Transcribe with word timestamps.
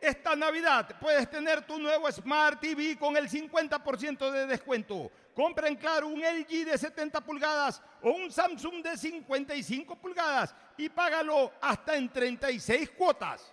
Esta 0.00 0.36
Navidad 0.36 0.96
puedes 1.00 1.28
tener 1.28 1.66
tu 1.66 1.76
nuevo 1.78 2.08
Smart 2.10 2.60
TV 2.60 2.96
con 2.96 3.16
el 3.16 3.28
50% 3.28 4.30
de 4.30 4.46
descuento. 4.46 5.10
Compra 5.34 5.68
en 5.68 5.76
Claro 5.76 6.08
un 6.08 6.20
LG 6.20 6.64
de 6.64 6.76
70 6.76 7.20
pulgadas 7.20 7.82
o 8.02 8.10
un 8.10 8.30
Samsung 8.30 8.82
de 8.82 8.96
55 8.96 9.96
pulgadas 9.96 10.54
y 10.76 10.88
págalo 10.88 11.52
hasta 11.60 11.96
en 11.96 12.08
36 12.08 12.90
cuotas. 12.90 13.52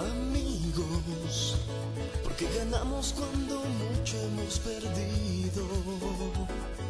Amigos, 0.00 1.56
porque 2.24 2.48
ganamos 2.56 3.12
cuando 3.14 3.62
mucho 3.64 4.16
hemos 4.16 4.58
perdido. 4.60 5.68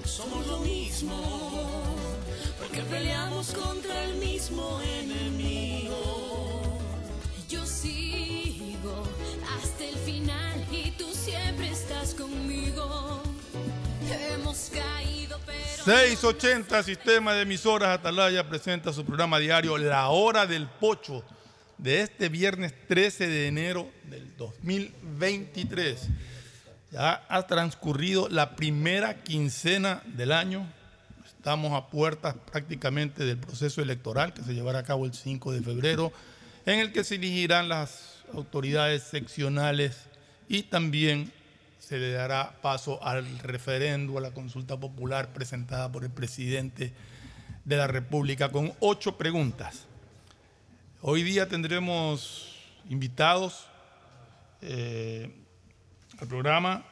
Somos 0.04 0.46
lo 0.46 0.60
mismo, 0.60 1.20
porque 2.56 2.82
peleamos 2.82 3.52
contra 3.52 4.04
el 4.04 4.14
mismo 4.14 4.80
enemigo. 4.80 6.62
Yo 7.48 7.66
sigo 7.66 9.02
hasta 9.58 9.84
el 9.86 9.96
final 9.96 10.64
y 10.70 10.92
tú 10.92 11.12
siempre 11.12 11.68
estás 11.68 12.14
conmigo. 12.14 13.22
Hemos 14.08 14.70
caído, 14.72 15.36
pero. 15.44 15.84
680 15.84 16.82
Sistema 16.84 17.34
de 17.34 17.42
Emisoras 17.42 17.98
Atalaya 17.98 18.48
presenta 18.48 18.92
su 18.92 19.04
programa 19.04 19.40
diario 19.40 19.76
La 19.78 20.10
Hora 20.10 20.46
del 20.46 20.68
Pocho 20.68 21.24
de 21.82 22.02
este 22.02 22.28
viernes 22.28 22.74
13 22.88 23.26
de 23.26 23.46
enero 23.46 23.90
del 24.04 24.36
2023. 24.36 26.08
Ya 26.92 27.24
ha 27.28 27.46
transcurrido 27.46 28.28
la 28.28 28.54
primera 28.56 29.22
quincena 29.22 30.02
del 30.06 30.32
año. 30.32 30.66
Estamos 31.24 31.72
a 31.72 31.88
puertas 31.88 32.34
prácticamente 32.50 33.24
del 33.24 33.38
proceso 33.38 33.80
electoral 33.80 34.34
que 34.34 34.42
se 34.42 34.52
llevará 34.52 34.80
a 34.80 34.82
cabo 34.82 35.06
el 35.06 35.14
5 35.14 35.52
de 35.52 35.62
febrero, 35.62 36.12
en 36.66 36.80
el 36.80 36.92
que 36.92 37.02
se 37.02 37.14
elegirán 37.14 37.68
las 37.68 38.22
autoridades 38.34 39.04
seccionales 39.04 39.96
y 40.48 40.64
también 40.64 41.32
se 41.78 41.98
le 41.98 42.12
dará 42.12 42.60
paso 42.60 43.02
al 43.02 43.38
referendo, 43.38 44.18
a 44.18 44.20
la 44.20 44.32
consulta 44.32 44.78
popular 44.78 45.32
presentada 45.32 45.90
por 45.90 46.04
el 46.04 46.10
presidente 46.10 46.92
de 47.64 47.76
la 47.76 47.86
República 47.86 48.50
con 48.50 48.74
ocho 48.80 49.16
preguntas. 49.16 49.86
Hoy 51.02 51.22
día 51.22 51.48
tendremos 51.48 52.54
invitados 52.90 53.64
eh, 54.60 55.34
al 56.20 56.28
programa. 56.28 56.84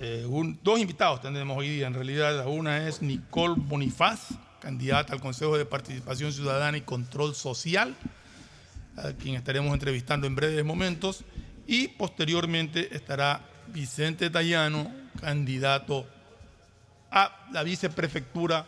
eh, 0.00 0.26
dos 0.64 0.80
invitados 0.80 1.20
tendremos 1.20 1.56
hoy 1.56 1.68
día. 1.68 1.86
En 1.86 1.94
realidad, 1.94 2.44
una 2.48 2.88
es 2.88 3.00
Nicole 3.00 3.54
Bonifaz, 3.56 4.30
candidata 4.58 5.12
al 5.12 5.20
Consejo 5.20 5.56
de 5.56 5.64
Participación 5.64 6.32
Ciudadana 6.32 6.76
y 6.76 6.80
Control 6.80 7.36
Social, 7.36 7.94
a 8.96 9.12
quien 9.12 9.36
estaremos 9.36 9.72
entrevistando 9.72 10.26
en 10.26 10.34
breves 10.34 10.64
momentos. 10.64 11.24
Y 11.68 11.86
posteriormente 11.86 12.96
estará 12.96 13.42
Vicente 13.68 14.28
Tallano, 14.28 14.90
candidato 15.20 16.04
a 17.12 17.46
la 17.52 17.62
viceprefectura 17.62 18.66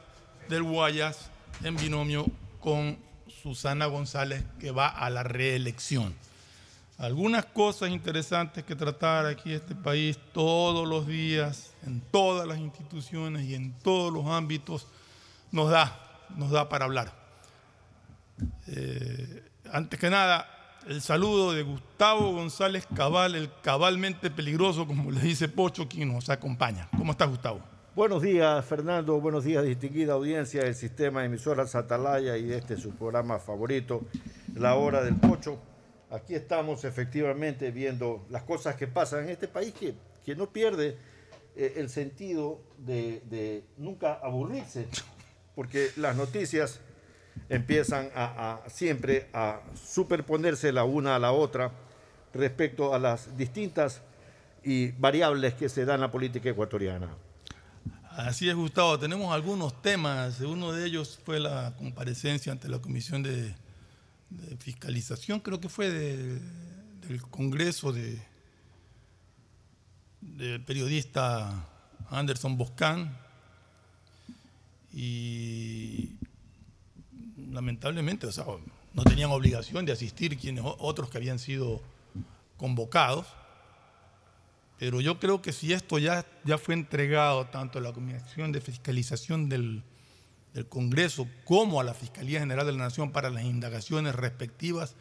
del 0.48 0.62
Guayas 0.62 1.30
en 1.64 1.74
binomio 1.74 2.26
con 2.60 3.09
Susana 3.42 3.86
González, 3.86 4.44
que 4.58 4.70
va 4.70 4.88
a 4.88 5.10
la 5.10 5.22
reelección. 5.22 6.14
Algunas 6.98 7.46
cosas 7.46 7.88
interesantes 7.90 8.62
que 8.64 8.76
tratar 8.76 9.24
aquí 9.24 9.50
en 9.50 9.56
este 9.56 9.74
país 9.74 10.18
todos 10.32 10.86
los 10.86 11.06
días, 11.06 11.72
en 11.86 12.02
todas 12.10 12.46
las 12.46 12.58
instituciones 12.58 13.44
y 13.46 13.54
en 13.54 13.72
todos 13.80 14.12
los 14.12 14.26
ámbitos, 14.26 14.86
nos 15.50 15.70
da, 15.70 15.98
nos 16.36 16.50
da 16.50 16.68
para 16.68 16.84
hablar. 16.84 17.12
Eh, 18.66 19.48
antes 19.72 19.98
que 19.98 20.10
nada, 20.10 20.46
el 20.86 21.00
saludo 21.00 21.52
de 21.52 21.62
Gustavo 21.62 22.32
González 22.32 22.86
Cabal, 22.94 23.34
el 23.34 23.50
cabalmente 23.62 24.30
peligroso, 24.30 24.86
como 24.86 25.10
le 25.10 25.20
dice 25.20 25.48
Pocho, 25.48 25.88
quien 25.88 26.12
nos 26.12 26.28
acompaña. 26.28 26.88
¿Cómo 26.96 27.12
estás, 27.12 27.30
Gustavo? 27.30 27.60
Buenos 27.96 28.22
días, 28.22 28.64
Fernando. 28.64 29.20
Buenos 29.20 29.42
días, 29.42 29.64
distinguida 29.64 30.12
audiencia 30.12 30.62
del 30.62 30.76
sistema 30.76 31.20
de 31.20 31.26
emisoras 31.26 31.74
Atalaya 31.74 32.36
y 32.36 32.44
de 32.44 32.58
este 32.58 32.76
su 32.76 32.92
programa 32.92 33.40
favorito, 33.40 34.02
La 34.54 34.76
Hora 34.76 35.02
del 35.02 35.16
Pocho. 35.16 35.58
Aquí 36.08 36.36
estamos 36.36 36.84
efectivamente 36.84 37.72
viendo 37.72 38.24
las 38.30 38.44
cosas 38.44 38.76
que 38.76 38.86
pasan 38.86 39.24
en 39.24 39.30
este 39.30 39.48
país 39.48 39.74
que, 39.74 39.94
que 40.24 40.36
no 40.36 40.52
pierde 40.52 40.98
eh, 41.56 41.74
el 41.78 41.88
sentido 41.88 42.60
de, 42.78 43.64
nunca 43.76 44.20
aburrirse, 44.22 44.86
porque 45.56 45.90
las 45.96 46.14
noticias 46.14 46.78
empiezan 47.48 48.08
a, 48.14 48.60
a 48.64 48.70
siempre 48.70 49.26
a 49.32 49.62
superponerse 49.74 50.70
la 50.70 50.84
una 50.84 51.16
a 51.16 51.18
la 51.18 51.32
otra 51.32 51.72
respecto 52.34 52.94
a 52.94 53.00
las 53.00 53.36
distintas 53.36 54.00
y 54.62 54.92
variables 54.92 55.54
que 55.54 55.68
se 55.68 55.84
dan 55.84 55.96
en 55.96 56.02
la 56.02 56.10
política 56.12 56.50
ecuatoriana. 56.50 57.16
Así 58.26 58.48
es, 58.48 58.54
Gustavo. 58.54 58.98
Tenemos 58.98 59.32
algunos 59.32 59.80
temas. 59.82 60.40
Uno 60.40 60.72
de 60.72 60.86
ellos 60.86 61.18
fue 61.24 61.40
la 61.40 61.74
comparecencia 61.76 62.52
ante 62.52 62.68
la 62.68 62.78
Comisión 62.78 63.22
de, 63.22 63.54
Fiscalización, 64.60 65.40
creo 65.40 65.60
que 65.60 65.68
fue 65.68 65.90
de- 65.90 66.38
del 67.08 67.20
Congreso 67.22 67.92
de, 67.92 68.22
del 70.20 70.62
periodista 70.62 71.66
Anderson 72.10 72.56
Boscan. 72.56 73.16
Y 74.92 76.10
lamentablemente, 77.50 78.26
o 78.28 78.32
sea, 78.32 78.44
no 78.94 79.02
tenían 79.02 79.30
obligación 79.32 79.84
de 79.84 79.92
asistir 79.92 80.38
quienes 80.38 80.62
otros 80.64 81.10
que 81.10 81.18
habían 81.18 81.40
sido 81.40 81.82
convocados. 82.56 83.26
Pero 84.80 85.02
yo 85.02 85.20
creo 85.20 85.42
que 85.42 85.52
si 85.52 85.74
esto 85.74 85.98
ya, 85.98 86.24
ya 86.42 86.56
fue 86.56 86.72
entregado 86.72 87.44
tanto 87.48 87.78
a 87.78 87.82
la 87.82 87.92
Comisión 87.92 88.50
de 88.50 88.62
Fiscalización 88.62 89.50
del, 89.50 89.84
Congreso 90.70 91.28
como 91.44 91.80
a 91.80 91.84
la 91.84 91.94
Fiscalía 91.94 92.40
General 92.40 92.66
de 92.66 92.72
la 92.72 92.78
Nación 92.78 93.12
para 93.12 93.30
las 93.30 93.44
indagaciones 93.44 94.14
respectivas, 94.14 94.96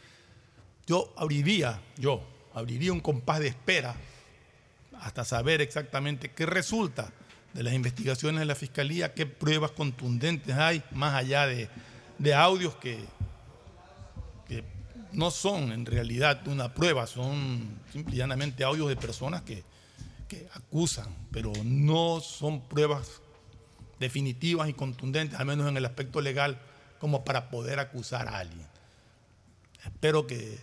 yo 0.86 1.12
abriría, 1.18 1.82
yo 1.98 2.22
abriría 2.54 2.92
un 2.92 3.00
compás 3.00 3.40
de 3.40 3.48
espera 3.48 3.96
hasta 5.00 5.24
saber 5.24 5.62
exactamente 5.62 6.30
qué 6.32 6.46
resulta 6.46 7.12
de 7.54 7.64
las 7.64 7.74
investigaciones 7.74 8.42
de 8.42 8.46
la 8.46 8.56
Fiscalía, 8.56 9.14
qué 9.14 9.26
pruebas 9.26 9.72
contundentes 9.72 10.56
hay, 10.56 10.84
más 10.92 11.16
allá 11.16 11.48
de, 11.48 11.70
de 12.18 12.34
audios 12.36 12.76
que, 12.76 13.00
que 14.46 14.66
no 15.14 15.32
son 15.32 15.72
en 15.72 15.86
realidad 15.86 16.46
una 16.50 16.74
prueba, 16.74 17.08
son 17.08 17.79
simple 17.92 18.16
y 18.16 18.18
llanamente 18.18 18.64
audios 18.64 18.90
de 18.90 18.96
personas 18.96 19.42
que, 19.42 19.64
que 20.30 20.48
acusan, 20.54 21.08
pero 21.32 21.52
no 21.66 22.22
son 22.22 22.62
pruebas 22.62 23.22
definitivas 24.00 24.70
y 24.70 24.74
contundentes, 24.74 25.40
al 25.40 25.46
menos 25.46 25.68
en 25.68 25.76
el 25.76 25.86
aspecto 25.86 26.22
legal, 26.22 26.62
como 27.00 27.26
para 27.26 27.50
poder 27.50 27.80
acusar 27.80 28.28
a 28.28 28.40
alguien. 28.40 28.66
Espero 29.84 30.28
que, 30.28 30.60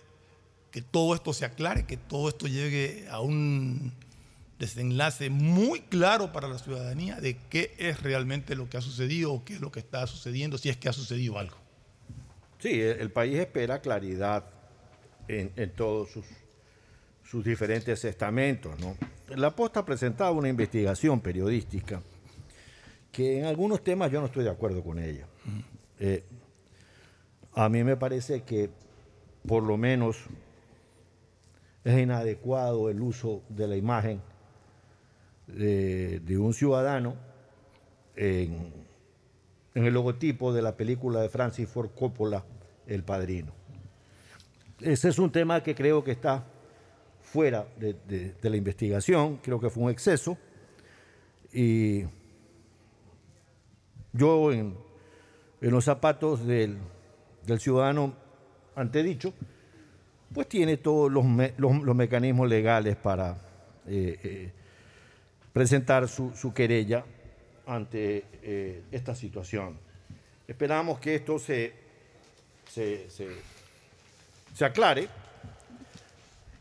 que 0.71 0.81
todo 0.81 1.13
esto 1.13 1.33
se 1.33 1.45
aclare, 1.45 1.85
que 1.85 1.97
todo 1.97 2.29
esto 2.29 2.47
llegue 2.47 3.07
a 3.09 3.19
un 3.19 3.93
desenlace 4.57 5.29
muy 5.29 5.81
claro 5.81 6.31
para 6.31 6.47
la 6.47 6.57
ciudadanía 6.57 7.17
de 7.17 7.37
qué 7.49 7.75
es 7.77 8.01
realmente 8.01 8.55
lo 8.55 8.69
que 8.69 8.77
ha 8.77 8.81
sucedido 8.81 9.33
o 9.33 9.43
qué 9.43 9.53
es 9.53 9.61
lo 9.61 9.71
que 9.71 9.79
está 9.79 10.07
sucediendo, 10.07 10.57
si 10.57 10.69
es 10.69 10.77
que 10.77 10.89
ha 10.89 10.93
sucedido 10.93 11.37
algo. 11.37 11.57
Sí, 12.59 12.81
el, 12.81 13.11
país 13.11 13.37
espera 13.37 13.81
claridad 13.81 14.45
en 15.27 15.71
todos 15.75 16.09
sus, 16.09 16.25
sus 17.29 17.43
diferentes 17.43 18.03
estamentos. 18.05 18.75
La 19.35 19.55
Posta 19.55 19.83
presentaba 19.83 20.31
una 20.31 20.47
investigación 20.47 21.19
periodística 21.19 22.01
que 23.11 23.39
en 23.39 23.45
algunos 23.45 23.83
temas 23.83 24.11
yo 24.11 24.19
no 24.21 24.27
estoy 24.27 24.45
de 24.45 24.49
acuerdo 24.49 24.83
con 24.83 24.99
ella. 24.99 25.27
Eh, 25.99 26.23
a 27.53 27.67
mí 27.67 27.83
me 27.83 27.97
parece 27.97 28.43
que 28.43 28.69
por 29.45 29.63
lo 29.63 29.77
menos 29.77 30.17
es 31.83 31.99
inadecuado 31.99 32.89
el 32.89 33.01
uso 33.01 33.41
de 33.49 33.67
la 33.67 33.75
imagen 33.75 34.21
de, 35.47 36.19
de 36.19 36.37
un 36.37 36.53
ciudadano 36.53 37.15
en, 38.15 38.71
en 39.73 39.85
el 39.85 39.93
logotipo 39.93 40.53
de 40.53 40.61
la 40.61 40.77
película 40.77 41.21
de 41.21 41.29
Francis 41.29 41.67
Ford 41.67 41.89
Coppola, 41.97 42.45
El 42.85 43.03
Padrino. 43.03 43.51
Ese 44.79 45.09
es 45.09 45.17
un 45.17 45.31
tema 45.31 45.63
que 45.63 45.73
creo 45.75 46.03
que 46.03 46.11
está 46.11 46.45
fuera 47.31 47.67
de, 47.77 47.95
la 48.49 48.55
investigación, 48.57 49.37
creo 49.37 49.59
que 49.59 49.69
fue 49.69 49.83
un 49.83 49.89
exceso. 49.91 50.37
Y 51.53 52.03
yo 54.13 54.51
en, 54.51 54.77
los 55.71 55.85
zapatos 55.85 56.45
del, 56.45 56.77
ciudadano 57.59 58.13
antedicho, 58.75 59.33
pues 60.33 60.47
tiene 60.47 60.77
todos 60.77 61.11
los, 61.11 61.25
me- 61.25 61.53
los- 61.57 61.81
los 61.83 61.95
mecanismos 61.95 62.47
legales 62.47 62.95
para 62.95 63.37
eh, 63.87 64.19
eh, 64.23 64.51
presentar 65.53 66.07
su, 66.07 66.31
su 66.35 66.53
querella 66.53 67.03
ante 67.65 68.25
eh, 68.43 68.83
esta 68.91 69.15
situación. 69.15 69.77
Esperamos 70.47 70.99
que 70.99 71.15
esto 71.15 71.39
se- 73.09 73.29
se 74.53 74.65
aclare 74.65 75.07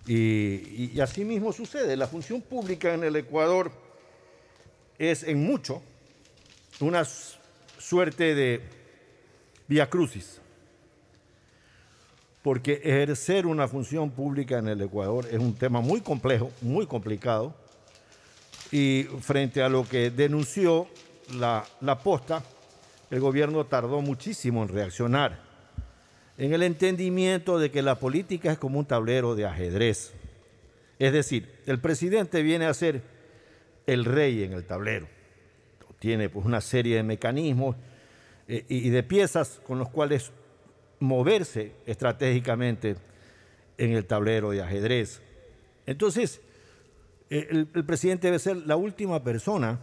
y, 0.06 1.00
así 1.00 1.24
mismo 1.24 1.52
sucede. 1.52 1.96
La 1.96 2.06
función 2.06 2.40
pública 2.40 2.94
en 2.94 3.04
el 3.04 3.16
Ecuador 3.16 3.72
es 4.98 5.24
en 5.24 5.44
mucho 5.44 5.82
una 6.80 7.04
suerte 7.04 8.34
de 8.34 8.62
vía 9.66 9.90
crucis, 9.90 10.40
porque 12.42 12.80
ejercer 12.84 13.46
una 13.46 13.66
función 13.66 14.10
pública 14.10 14.58
en 14.58 14.68
el 14.68 14.80
Ecuador 14.80 15.26
es 15.30 15.38
un 15.38 15.54
tema 15.54 15.80
muy 15.80 16.00
complejo, 16.00 16.52
muy 16.62 16.86
complicado, 16.86 17.54
y 18.70 19.04
frente 19.20 19.62
a 19.62 19.68
lo 19.68 19.88
que 19.88 20.10
denunció 20.10 20.86
la, 21.34 21.64
la 21.80 21.98
posta, 21.98 22.42
el 23.10 23.20
gobierno 23.20 23.66
tardó 23.66 24.00
muchísimo 24.00 24.62
en 24.62 24.68
reaccionar. 24.68 25.45
En 26.38 26.52
el 26.52 26.62
entendimiento 26.62 27.58
de 27.58 27.70
que 27.70 27.82
la 27.82 27.98
política 27.98 28.52
es 28.52 28.58
como 28.58 28.78
un 28.78 28.86
tablero 28.86 29.34
de 29.34 29.46
ajedrez. 29.46 30.12
Es 30.98 31.12
decir, 31.12 31.48
el 31.66 31.80
presidente 31.80 32.42
viene 32.42 32.66
a 32.66 32.74
ser 32.74 33.02
el 33.86 34.04
rey 34.04 34.42
en 34.42 34.52
el 34.52 34.64
tablero. 34.64 35.08
Tiene 35.98 36.28
pues 36.28 36.44
una 36.44 36.60
serie 36.60 36.96
de 36.96 37.02
mecanismos 37.02 37.76
eh, 38.48 38.64
y 38.68 38.90
de 38.90 39.02
piezas 39.02 39.60
con 39.66 39.78
los 39.78 39.88
cuales 39.88 40.30
moverse 41.00 41.72
estratégicamente 41.86 42.96
en 43.78 43.92
el 43.92 44.06
tablero 44.06 44.50
de 44.50 44.62
ajedrez. 44.62 45.20
Entonces, 45.86 46.40
eh, 47.30 47.46
el, 47.50 47.68
el 47.74 47.84
presidente 47.84 48.28
debe 48.28 48.38
ser 48.38 48.56
la 48.58 48.76
última 48.76 49.22
persona 49.22 49.80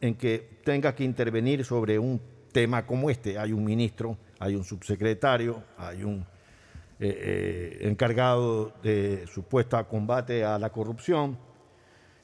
en 0.00 0.14
que 0.14 0.60
tenga 0.64 0.94
que 0.94 1.04
intervenir 1.04 1.64
sobre 1.64 1.98
un 1.98 2.20
tema 2.52 2.86
como 2.86 3.10
este. 3.10 3.38
Hay 3.38 3.52
un 3.52 3.64
ministro, 3.64 4.16
hay 4.40 4.56
un 4.56 4.64
subsecretario, 4.64 5.62
hay 5.76 6.02
un 6.02 6.26
eh, 6.98 7.78
eh, 7.82 7.88
encargado 7.88 8.72
de 8.82 9.26
supuesto 9.32 9.86
combate 9.86 10.44
a 10.44 10.58
la 10.58 10.70
corrupción. 10.70 11.38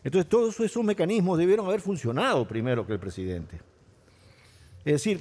Entonces 0.03 0.29
todos 0.29 0.59
esos 0.61 0.83
mecanismos 0.83 1.39
debieron 1.39 1.67
haber 1.67 1.81
funcionado 1.81 2.49
primero 2.49 2.87
que 2.87 2.95
el 2.95 2.99
presidente. 2.99 3.61
Es 4.79 4.95
decir, 4.95 5.21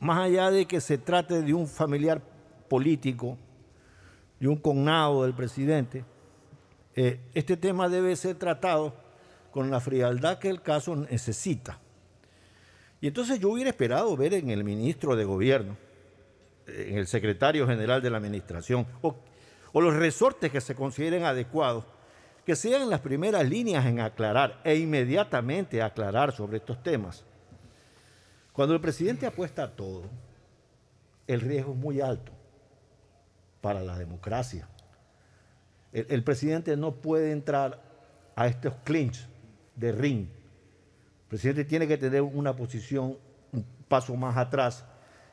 más 0.00 0.18
allá 0.18 0.50
de 0.50 0.66
que 0.66 0.80
se 0.80 0.98
trate 0.98 1.40
de 1.40 1.54
un 1.54 1.68
familiar 1.68 2.20
político, 2.68 3.38
de 4.40 4.48
un 4.48 4.56
cognado 4.56 5.22
del 5.22 5.34
presidente, 5.34 6.04
eh, 6.96 7.20
este 7.32 7.56
tema 7.56 7.88
debe 7.88 8.16
ser 8.16 8.34
tratado 8.36 8.92
con 9.52 9.70
la 9.70 9.78
frialdad 9.78 10.38
que 10.38 10.48
el 10.48 10.62
caso 10.62 10.96
necesita. 10.96 11.78
Y 13.00 13.08
entonces 13.08 13.38
yo 13.38 13.50
hubiera 13.50 13.70
esperado 13.70 14.16
ver 14.16 14.34
en 14.34 14.50
el 14.50 14.64
ministro 14.64 15.16
de 15.16 15.24
Gobierno, 15.24 15.76
en 16.66 16.98
el 16.98 17.06
secretario 17.06 17.66
general 17.66 18.02
de 18.02 18.10
la 18.10 18.16
Administración, 18.18 18.86
o, 19.02 19.16
los 19.74 19.94
resortes 19.94 20.50
que 20.50 20.60
se 20.62 20.74
consideren 20.74 21.24
adecuados, 21.24 21.84
que 22.46 22.56
sean 22.56 22.88
las 22.88 23.00
primeras 23.00 23.46
líneas 23.46 23.84
en 23.84 24.00
aclarar 24.00 24.60
e 24.64 24.76
inmediatamente 24.76 25.82
aclarar 25.82 26.32
sobre 26.32 26.56
estos 26.56 26.82
temas. 26.82 27.24
Cuando 28.52 28.74
el 28.74 28.80
presidente 28.80 29.26
apuesta 29.26 29.64
a 29.64 29.70
todo, 29.76 30.04
el 31.26 31.42
riesgo 31.42 31.72
es 31.72 31.78
muy 31.78 32.00
alto 32.00 32.32
para 33.60 33.82
la 33.82 33.98
democracia. 33.98 34.66
El, 35.92 36.22
presidente 36.22 36.76
no 36.76 36.92
puede 36.92 37.32
entrar 37.32 37.82
a 38.34 38.46
estos 38.46 38.74
clinch 38.84 39.26
de 39.74 39.92
ring 39.92 40.28
presidente 41.36 41.66
tiene 41.66 41.86
que 41.86 41.98
tener 41.98 42.22
una 42.22 42.56
posición 42.56 43.18
un 43.52 43.62
paso 43.88 44.16
más 44.16 44.38
atrás 44.38 44.86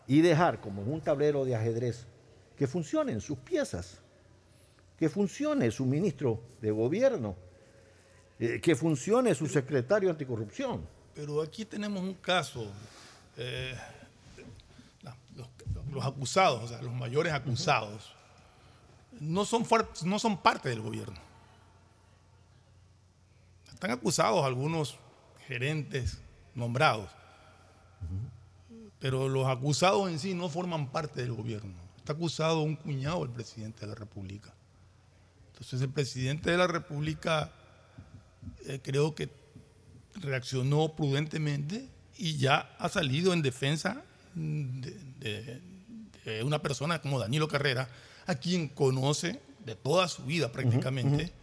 y 0.06 0.20
dejar 0.20 0.60
como 0.60 0.82
un 0.82 1.00
tablero 1.00 1.46
de 1.46 1.56
ajedrez 1.56 2.06
que 2.58 2.68
funcionen 2.68 3.22
sus 3.22 3.38
piezas, 3.38 4.00
que 4.98 5.08
funcione 5.08 5.72
su 5.72 5.86
ministro 5.86 6.42
de 6.60 6.72
gobierno, 6.72 7.38
eh, 8.38 8.60
que 8.62 8.76
funcione 8.76 9.34
su 9.34 9.48
secretario 9.48 10.10
anticorrupción. 10.10 10.86
Pero 11.16 11.42
aquí 11.42 11.64
tenemos 11.64 12.04
un 12.04 12.16
caso, 12.16 12.70
eh, 13.38 13.74
los, 15.38 15.48
los 15.90 16.06
acusados, 16.06 16.64
o 16.64 16.68
sea, 16.68 16.82
los 16.82 16.94
mayores 16.94 17.32
acusados, 17.32 18.14
no 19.22 19.46
son, 19.46 19.66
no 20.04 20.20
son 20.20 20.38
parte 20.38 20.68
del 20.68 20.82
gobierno. 20.82 21.18
Están 23.74 23.92
acusados 23.92 24.44
algunos 24.44 25.00
gerentes 25.48 26.20
nombrados, 26.56 27.10
pero 29.00 29.28
los 29.30 29.48
acusados 29.48 30.10
en 30.10 30.20
sí 30.20 30.34
no 30.34 30.50
forman 30.50 30.88
parte 30.92 31.22
del 31.22 31.34
gobierno. 31.34 31.74
Está 31.98 32.14
acusado 32.14 32.62
un 32.62 32.76
cuñado 32.76 33.22
del 33.22 33.30
presidente 33.30 33.82
de 33.82 33.88
la 33.88 33.96
República. 33.96 34.54
Entonces 35.52 35.82
el 35.82 35.90
presidente 35.90 36.52
de 36.52 36.58
la 36.58 36.68
República 36.68 37.52
eh, 38.68 38.80
creo 38.84 39.16
que 39.16 39.30
reaccionó 40.16 40.96
prudentemente 40.96 41.88
y 42.18 42.38
ya 42.38 42.76
ha 42.80 42.90
salido 42.90 43.34
en 43.34 43.42
defensa 43.42 44.04
de, 44.36 44.92
de- 45.20 45.62
de 46.26 46.44
una 46.44 46.62
persona 46.62 47.02
como 47.02 47.20
Danilo 47.20 47.48
Carrera, 47.50 47.90
a 48.28 48.36
quien 48.36 48.70
conoce 48.70 49.42
de 49.66 49.76
toda 49.76 50.08
su 50.08 50.24
vida 50.24 50.52
prácticamente, 50.52 51.34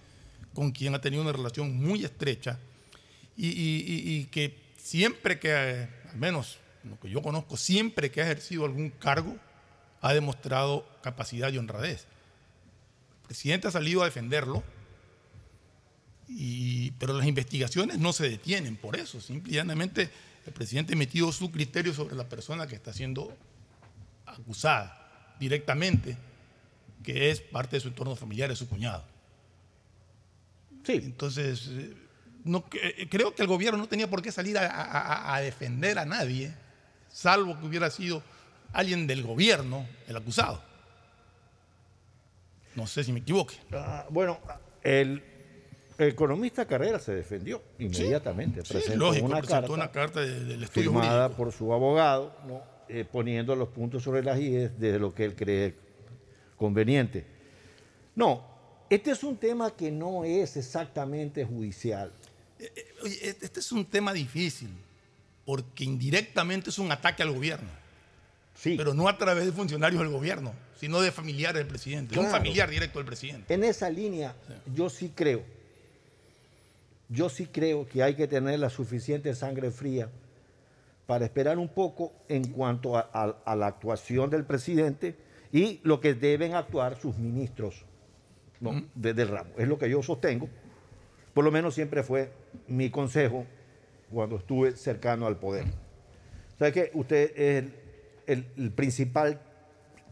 con 0.55 0.71
quien 0.73 0.95
ha 0.95 1.01
tenido 1.03 1.23
una 1.23 1.33
relación 1.33 1.77
muy 1.77 2.03
estrecha 2.05 2.59
y, 3.47 3.49
y- 3.49 3.85
y- 3.87 4.17
y 4.21 4.25
que 4.27 4.59
siempre 4.77 5.39
que, 5.39 5.53
al 5.55 6.17
menos 6.17 6.59
lo 6.85 6.99
que 7.01 7.09
yo 7.11 7.23
conozco, 7.23 7.57
siempre 7.57 8.11
que 8.11 8.21
ha 8.21 8.25
ejercido 8.25 8.65
algún 8.65 8.91
cargo, 8.91 9.37
ha 10.01 10.13
demostrado 10.15 10.87
capacidad 11.03 11.53
y 11.53 11.59
honradez. 11.59 12.07
El 13.23 13.27
presidente 13.29 13.69
ha 13.69 13.71
salido 13.71 14.03
a 14.03 14.07
defenderlo, 14.07 14.63
y- 16.29 16.93
pero 16.93 17.13
las 17.15 17.27
investigaciones 17.27 17.99
no 17.99 18.13
se 18.13 18.29
detienen 18.29 18.77
por 18.77 18.97
eso. 18.97 19.21
Simple 19.21 19.53
y 19.53 19.57
llanamente 19.57 20.11
el 20.47 20.53
presidente 20.53 20.95
ha 20.95 20.97
metido 20.97 21.31
su 21.33 21.51
criterio 21.51 21.93
sobre 21.93 22.15
la 22.17 22.29
persona 22.29 22.67
que 22.67 22.75
está 22.77 22.93
siendo 22.93 23.37
acusada 24.27 25.35
directamente, 25.41 26.17
que 27.03 27.31
es 27.31 27.41
parte 27.41 27.77
de 27.77 27.81
su 27.81 27.89
entorno 27.89 28.15
familiar, 28.17 28.51
es 28.51 28.59
su 28.59 28.69
cuñado. 28.69 29.05
Sí. 30.85 30.93
Entonces, 30.95 31.69
eh, 31.71 31.95
no, 32.45 32.65
eh, 32.83 33.07
creo 33.11 33.35
que 33.35 33.43
el 33.43 33.49
gobierno 33.49 33.79
no 33.79 33.89
tenía 33.89 34.09
por 34.09 34.23
qué 34.23 34.33
salir 34.33 34.57
a, 34.59 34.67
a- 34.67 34.83
a- 34.83 35.35
a 35.37 35.41
defender 35.41 35.99
a 35.99 36.05
nadie, 36.05 36.53
salvo 37.09 37.59
que 37.59 37.67
hubiera 37.67 37.91
sido 37.91 38.23
alguien 38.73 39.07
del 39.07 39.23
gobierno 39.23 39.87
el 40.09 40.17
acusado. 40.17 40.63
No 42.75 42.87
sé 42.87 43.05
si 43.05 43.13
me 43.13 43.21
equivoque. 43.21 43.57
Ah, 43.73 44.07
bueno, 44.11 44.39
el 44.83 45.23
economista 45.99 46.65
Carrera 46.67 46.99
se 46.99 47.13
defendió 47.15 47.63
inmediatamente. 47.79 48.63
Sí, 48.65 48.73
presentó 48.73 48.99
lógico, 49.07 49.27
una 49.27 49.39
presentó 49.39 49.61
carta 49.61 49.73
una 49.75 49.91
carta 49.91 50.21
de- 50.21 50.45
del 50.45 50.63
estudio 50.63 50.91
firmada 50.93 51.25
jurídico. 51.29 51.37
por 51.45 51.53
su 51.53 51.73
abogado, 51.73 52.35
¿no? 52.47 52.63
Eh, 52.89 53.05
poniendo 53.05 53.55
los 53.55 53.69
puntos 53.69 54.03
sobre 54.03 54.23
las 54.23 54.39
IES 54.41 54.79
desde 54.79 54.99
lo 54.99 55.15
que 55.15 55.25
él 55.25 55.35
cree 55.37 55.75
conveniente. 56.57 57.25
No, 58.17 58.45
este 58.89 59.11
es 59.13 59.23
un 59.23 59.37
tema 59.37 59.71
que 59.77 59.91
no 59.93 60.25
es 60.25 60.57
exactamente 60.57 61.45
judicial. 61.45 62.13
Oye, 63.03 63.19
e- 63.31 63.37
este 63.41 63.61
es 63.61 63.73
un 63.73 63.85
tema 63.85 64.13
difícil, 64.13 64.71
porque 65.45 65.85
indirectamente 65.85 66.71
es 66.71 66.79
un 66.79 66.91
ataque 66.93 67.23
al 67.23 67.33
gobierno. 67.33 67.69
Sí. 68.55 68.75
Pero 68.77 68.93
no 68.95 69.09
a 69.09 69.17
través 69.17 69.47
de 69.47 69.53
funcionarios 69.53 70.03
del 70.03 70.11
gobierno, 70.11 70.53
sino 70.79 71.01
de 71.01 71.11
familiares 71.13 71.59
del 71.61 71.67
presidente, 71.67 72.15
de 72.15 72.21
un 72.21 72.27
familiar 72.31 72.69
directo 72.69 72.99
del 72.99 73.07
presidente. 73.07 73.53
En 73.55 73.65
esa 73.65 73.89
línea, 73.89 74.35
yo 74.75 74.91
sí 74.91 75.13
creo, 75.15 75.43
yo 77.09 77.29
sí 77.29 77.47
creo 77.47 77.87
que 77.89 78.03
hay 78.03 78.15
que 78.15 78.29
tener 78.29 78.59
la 78.61 78.71
suficiente 78.71 79.35
sangre 79.35 79.71
fría 79.71 80.09
para 81.07 81.25
esperar 81.25 81.59
un 81.59 81.69
poco 81.69 82.13
en 82.29 82.49
cuanto 82.53 82.97
a, 82.97 83.09
a- 83.13 83.37
a 83.45 83.57
la 83.57 83.67
actuación 83.67 84.31
del 84.31 84.45
presidente 84.45 85.17
y 85.53 85.81
lo 85.83 86.01
que 86.01 86.15
deben 86.15 86.55
actuar 86.55 87.01
sus 87.01 87.17
ministros 87.17 87.85
¿no? 88.61 88.85
de- 88.95 89.15
del 89.15 89.29
ramo. 89.29 89.51
Es 89.59 89.67
lo 89.67 89.79
que 89.79 89.91
yo 89.91 90.03
sostengo. 90.03 90.49
Por 91.35 91.45
lo 91.45 91.51
menos 91.51 91.75
siempre 91.75 92.03
fue 92.03 92.31
mi 92.69 92.91
consejo 92.91 93.47
cuando 94.11 94.37
estuve 94.37 94.73
cercano 94.77 95.27
al 95.27 95.37
poder. 95.39 95.65
¿Sabe 96.59 96.73
que 96.73 96.91
Usted 96.95 97.33
es 97.37 97.65
el, 97.65 97.75
el- 98.27 98.47
el 98.57 98.71
principal 98.73 99.41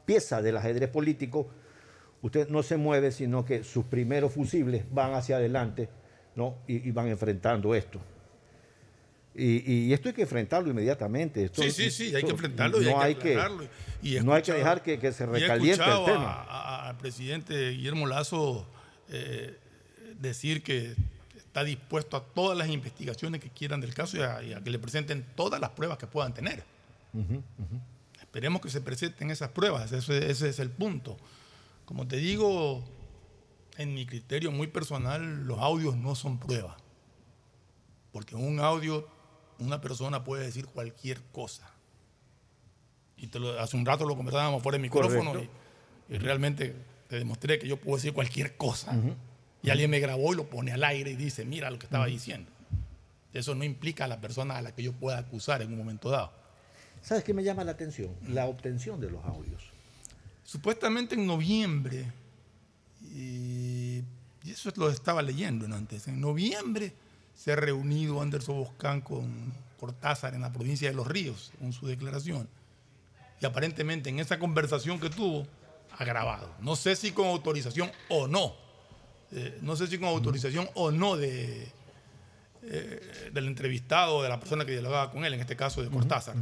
pieza 0.07 0.41
del 0.43 0.57
ajedrez 0.57 0.89
político. 0.89 1.49
Usted 2.23 2.49
no 2.49 2.63
se 2.63 2.77
mueve, 2.77 3.13
sino 3.13 3.45
que 3.45 3.63
sus 3.65 3.85
primeros 3.85 4.33
fusibles 4.33 4.85
van 4.91 5.15
hacia 5.15 5.37
adelante 5.37 5.89
¿no? 6.35 6.57
y, 6.67 6.89
y 6.89 6.91
van 6.93 7.09
enfrentando 7.09 7.75
esto. 7.75 8.01
Y, 9.35 9.71
y 9.71 9.93
esto 9.93 10.09
hay 10.09 10.15
que 10.15 10.23
enfrentarlo 10.23 10.71
inmediatamente. 10.71 11.45
Esto- 11.45 11.63
Sí, 11.63 11.71
sí, 11.71 11.91
sí, 11.91 12.15
hay 12.17 12.23
que 12.25 12.31
enfrentarlo 12.31 12.83
y 12.83 12.87
no 12.87 13.01
hay 13.01 13.15
que 13.15 13.33
aclararlo. 13.33 13.69
Y 14.03 14.17
he 14.17 14.23
no 14.23 14.33
hay 14.33 14.43
que 14.43 14.53
dejar 14.53 14.83
que, 14.83 14.99
que 14.99 15.13
se 15.13 15.27
recaliente 15.27 15.85
el 15.85 16.05
tema. 16.07 16.89
al 16.89 16.97
presidente 16.97 17.71
Guillermo 17.71 18.07
Lazo 18.07 18.67
eh, 19.11 19.57
decir 20.19 20.63
que 20.63 20.95
está 21.49 21.65
dispuesto 21.65 22.17
a 22.17 22.23
todas 22.25 22.57
las 22.57 22.69
investigaciones 22.69 23.41
que 23.41 23.51
quieran 23.51 23.81
del 23.81 23.93
caso 23.95 24.17
y 24.19 24.21
a, 24.21 24.43
y 24.43 24.53
a 24.53 24.63
que 24.63 24.71
le 24.71 24.79
presenten 24.79 25.27
todas 25.35 25.61
las 25.61 25.71
pruebas 25.71 25.99
que 25.99 26.07
puedan 26.07 26.33
tener. 26.33 26.63
Esperemos 28.21 28.61
que 28.63 28.71
se 28.71 28.81
presenten 28.81 29.31
esas 29.31 29.51
pruebas, 29.51 29.91
ese, 29.93 30.31
ese 30.31 30.49
es 30.51 30.59
el 30.59 30.71
punto. 30.71 31.17
Como 31.87 32.07
te 32.07 32.17
digo, 32.17 32.85
en 33.79 33.95
mi 33.95 34.05
criterio 34.07 34.53
muy 34.53 34.67
personal, 34.67 35.45
los 35.47 35.59
audios 35.59 35.97
no 35.97 36.15
son 36.15 36.39
pruebas. 36.39 36.77
Porque 38.13 38.37
en 38.37 38.45
un 38.47 38.61
audio 38.61 39.09
una 39.59 39.81
persona 39.81 40.23
puede 40.25 40.45
decir 40.45 40.67
cualquier 40.67 41.23
cosa. 41.33 41.69
Y 43.17 43.27
te 43.29 43.39
lo- 43.41 43.59
hace 43.59 43.77
un 43.77 43.85
rato 43.87 44.05
lo 44.07 44.17
conversábamos 44.17 44.63
fuera 44.63 44.77
del 44.77 44.83
micrófono 44.83 45.33
y, 46.09 46.15
y 46.15 46.19
realmente 46.19 46.77
te 47.09 47.19
demostré 47.19 47.59
que 47.59 47.67
yo 47.67 47.77
puedo 47.79 47.97
decir 47.97 48.13
cualquier 48.13 48.57
cosa. 48.57 48.93
Y 49.63 49.71
alguien 49.71 49.91
me 49.91 50.01
grabó 50.01 50.33
y 50.33 50.37
lo 50.37 50.49
pone 50.49 50.73
al 50.73 50.85
aire 50.85 51.11
y 51.11 51.17
dice, 51.17 51.45
mira 51.45 51.71
lo 51.71 51.79
que 51.79 51.87
estaba 51.87 52.07
diciendo. 52.07 52.51
Eso 53.33 53.55
no 53.55 53.65
implica 53.65 54.05
a 54.05 54.09
la 54.09 54.21
persona 54.21 54.57
a 54.57 54.63
la 54.63 54.75
que 54.75 54.83
yo 54.83 54.93
pueda 54.93 55.19
acusar 55.19 55.63
en 55.63 55.73
un 55.73 55.79
momento 55.79 56.11
dado. 56.11 56.33
¿Sabes 57.03 57.25
qué 57.25 57.35
me 57.35 57.45
llama 57.45 57.65
la 57.65 57.73
atención? 57.73 58.11
La 58.29 58.47
obtención 58.47 59.01
de 59.01 59.11
los 59.11 59.25
audios. 59.25 59.63
supuestamente 60.45 61.15
en 61.15 61.27
noviembre, 61.27 62.07
y, 63.15 64.03
eso 64.45 64.73
lo 64.77 64.89
estaba 64.89 65.21
leyendo 65.21 65.67
antes, 65.67 66.09
en 66.09 66.21
noviembre 66.21 66.95
se 67.35 67.53
ha 67.53 67.57
reunido 67.57 68.23
Anderson 68.23 68.57
Boscán 68.57 69.03
con 69.03 69.53
Cortázar 69.79 70.35
en 70.35 70.41
la 70.41 70.53
provincia 70.53 70.89
de 70.89 70.95
Los 70.95 71.07
Ríos, 71.07 71.53
en 71.61 71.73
su 71.73 71.87
declaración. 71.87 72.49
Y 73.41 73.47
aparentemente 73.47 74.11
en 74.11 74.19
esa 74.19 74.39
conversación 74.39 74.99
que 74.99 75.11
tuvo, 75.11 75.47
ha 75.97 76.05
grabado. 76.05 76.53
No 76.61 76.77
sé 76.77 76.97
si 76.97 77.13
con 77.13 77.27
autorización 77.27 77.91
o 78.09 78.27
no. 78.27 78.55
Eh, 79.33 79.59
no 79.63 79.77
sé 79.77 79.87
si 79.87 79.99
con 79.99 80.09
autorización 80.09 80.69
o 80.75 80.91
no 80.91 81.17
de, 81.17 81.69
eh, 82.63 83.31
del 83.33 83.47
entrevistado 83.47 84.17
o 84.17 84.23
de 84.23 84.29
la 84.29 84.41
persona 84.41 84.65
que 84.65 84.73
dialogaba 84.73 85.11
con 85.11 85.25
él, 85.25 85.35
en 85.35 85.41
este 85.41 85.57
caso 85.57 85.83
de 85.83 85.89
Cortázar. 85.91 86.35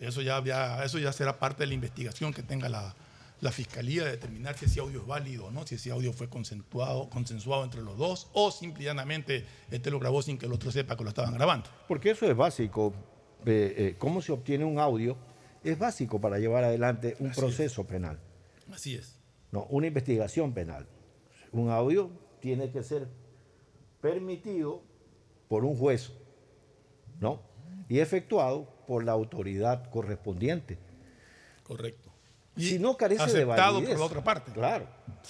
Eso 0.00 0.22
ya, 0.22 0.42
ya- 0.44 0.84
eso 0.84 0.98
ya 0.98 1.12
será 1.12 1.38
parte 1.38 1.62
de 1.64 1.66
la 1.68 1.74
investigación 1.74 2.32
que 2.32 2.42
tenga 2.42 2.68
la, 2.68 2.94
la 3.40 3.52
fiscalía 3.52 4.04
de 4.04 4.12
determinar 4.12 4.56
si 4.56 4.66
ese 4.66 4.80
audio 4.80 5.00
es 5.00 5.06
válido 5.06 5.46
o 5.46 5.50
no, 5.50 5.66
si 5.66 5.74
ese 5.74 5.90
audio 5.90 6.12
fue 6.12 6.28
consensuado, 6.28 7.08
consensuado 7.10 7.64
entre 7.64 7.82
los 7.82 7.96
dos 7.98 8.28
o 8.32 8.50
simplemente 8.50 9.44
este 9.70 9.90
lo 9.90 9.98
grabó 9.98 10.22
sin 10.22 10.38
que 10.38 10.46
el 10.46 10.52
otro 10.52 10.70
sepa 10.70 10.96
que 10.96 11.02
lo 11.04 11.08
estaban 11.10 11.34
grabando. 11.34 11.68
Porque 11.88 12.10
eso 12.10 12.26
es 12.30 12.36
básico. 12.36 12.94
eh, 13.44 13.74
eh, 13.76 13.94
¿Cómo 13.98 14.22
se 14.22 14.32
obtiene 14.32 14.64
un 14.64 14.78
audio? 14.78 15.16
Es 15.64 15.78
básico 15.78 16.20
para 16.20 16.38
llevar 16.38 16.64
adelante 16.64 17.16
un 17.18 17.30
proceso 17.32 17.84
penal. 17.84 18.18
Así 18.72 18.94
es. 18.94 19.16
No, 19.50 19.64
una 19.70 19.86
investigación 19.88 20.52
penal. 20.52 20.86
Un 21.52 21.70
audio 21.70 22.10
tiene 22.40 22.70
que 22.70 22.82
ser 22.82 23.08
permitido 24.00 24.82
por 25.48 25.64
un 25.64 25.76
juez, 25.76 26.12
¿no? 27.20 27.40
Y 27.88 28.00
efectuado 28.00 28.68
por 28.86 29.04
la 29.04 29.12
autoridad 29.12 29.88
correspondiente. 29.90 30.78
Correcto. 31.62 32.10
Si 32.56 32.78
no 32.78 32.96
carece 32.96 33.32
de 33.32 33.44
validez. 33.44 33.90
por 33.90 33.98
la 34.00 34.04
otra 34.04 34.24
parte. 34.24 34.52
Claro. 34.52 34.86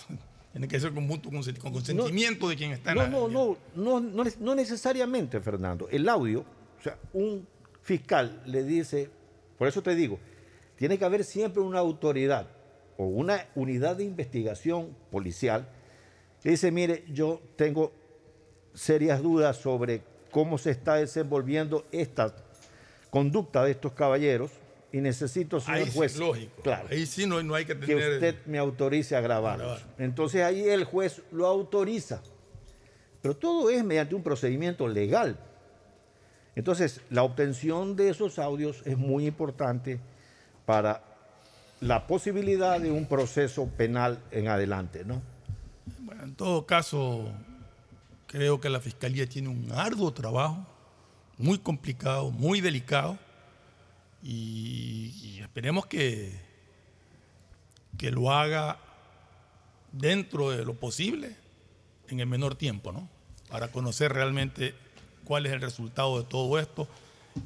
Tiene 0.52 0.66
que 0.66 0.80
ser 0.80 0.92
con 0.94 1.06
mutuo 1.06 1.30
consen- 1.30 1.58
con 1.58 1.72
consentimiento 1.72 2.48
de 2.48 2.56
quien 2.56 2.72
está 2.72 2.92
en 2.92 2.96
No, 2.96 3.02
la- 3.02 3.08
no, 3.10 3.28
no, 3.28 4.00
no, 4.00 4.25
no 4.40 4.54
necesariamente, 4.54 5.40
Fernando. 5.40 5.88
El 5.90 6.08
audio, 6.08 6.40
o 6.40 6.82
sea, 6.82 6.98
un 7.12 7.46
fiscal 7.82 8.42
le 8.46 8.64
dice, 8.64 9.10
por 9.58 9.68
eso 9.68 9.82
te 9.82 9.94
digo, 9.94 10.18
tiene 10.76 10.98
que 10.98 11.04
haber 11.04 11.22
siempre 11.22 11.62
una 11.62 11.78
autoridad 11.78 12.48
o 12.96 13.04
una 13.04 13.46
unidad 13.54 13.96
de 13.96 14.04
investigación 14.04 14.96
policial 15.10 15.68
que 16.42 16.50
dice, 16.50 16.71
mire, 16.71 17.04
yo 17.09 17.40
tengo 17.57 17.92
serias 18.75 19.23
dudas 19.23 19.57
sobre 19.57 20.02
cómo 20.30 20.59
se 20.59 20.71
está 20.71 20.97
desenvolviendo 20.97 21.87
esta 21.90 22.35
conducta 23.11 23.64
de 23.64 23.73
estos 23.73 23.92
caballeros 23.92 24.50
y 24.92 24.99
necesito, 25.00 25.61
señor 25.61 25.80
Ahí 25.80 25.87
sí 25.87 25.97
juez, 25.97 26.12
es 26.12 26.18
lógico. 26.18 26.62
claro, 26.62 26.88
Ahí 26.90 27.07
sí 27.07 27.26
no, 27.26 27.42
no 27.42 27.54
hay 27.54 27.64
que 27.64 27.78
que 27.78 27.87
tener. 27.87 28.12
usted 28.14 28.37
me 28.47 28.59
autorice 28.59 29.16
a 29.16 29.21
grabar. 29.21 29.61
Entonces 29.99 30.42
ahí 30.42 30.62
el 30.68 30.85
juez 30.85 31.23
lo 31.33 31.47
autoriza. 31.47 32.23
Pero 33.21 33.37
todo 33.37 33.68
es 33.71 33.83
mediante 33.85 34.14
un 34.14 34.23
procedimiento 34.23 34.87
legal. 34.87 35.37
Entonces, 36.54 37.00
la 37.11 37.23
obtención 37.23 37.95
de 37.97 38.11
esos 38.11 38.38
audios 38.38 38.83
es 38.85 38.97
muy 38.97 39.26
importante 39.26 40.00
para 40.66 41.02
la 41.80 42.07
posibilidad 42.07 42.80
de 42.80 42.90
un 42.90 43.07
proceso 43.07 43.66
penal 43.76 44.18
en 44.30 44.49
adelante, 44.49 45.04
¿no? 45.04 45.21
Bueno, 46.00 46.23
en 46.25 46.35
todo 46.35 46.66
caso, 46.66 47.30
creo 48.26 48.61
que 48.61 48.68
la 48.68 48.80
fiscalía 48.80 49.28
tiene 49.28 49.49
un 49.49 49.71
arduo 49.73 50.12
trabajo, 50.12 50.66
muy 51.38 51.59
complicado, 51.59 52.30
muy 52.30 52.61
delicado, 52.61 53.18
y, 54.23 55.12
y 55.23 55.40
esperemos 55.40 55.87
que, 55.87 56.38
que 57.97 58.11
lo 58.11 58.33
haga 58.33 58.78
dentro 59.92 60.51
de 60.51 60.64
lo 60.64 60.74
posible, 60.74 61.37
en 62.09 62.20
el 62.20 62.27
menor 62.27 62.55
tiempo, 62.57 62.90
¿no? 62.92 63.09
Para 63.48 63.68
conocer 63.70 64.12
realmente 64.12 64.74
cuál 65.24 65.46
es 65.46 65.53
el 65.53 65.61
resultado 65.61 66.18
de 66.18 66.24
todo 66.29 66.59
esto 66.59 66.88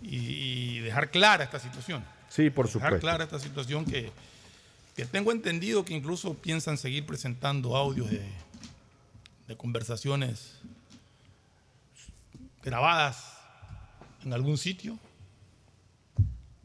y, 0.03 0.17
y 0.17 0.79
dejar 0.81 1.11
clara 1.11 1.45
esta 1.45 1.59
situación. 1.59 2.05
Sí, 2.29 2.49
por 2.49 2.67
Dejar 2.67 2.83
supuesto. 2.83 3.01
clara 3.01 3.25
esta 3.25 3.39
situación 3.39 3.85
que, 3.85 4.11
que 4.95 5.07
tengo 5.07 5.33
entendido 5.33 5.85
que 5.85 5.95
incluso 5.95 6.35
piensan 6.35 6.77
seguir 6.77 7.07
presentando 7.07 7.77
audios 7.77 8.11
de, 8.11 8.23
conversaciones 9.57 10.55
grabadas 12.63 13.37
en 14.25 14.33
algún 14.33 14.57
sitio. 14.57 14.99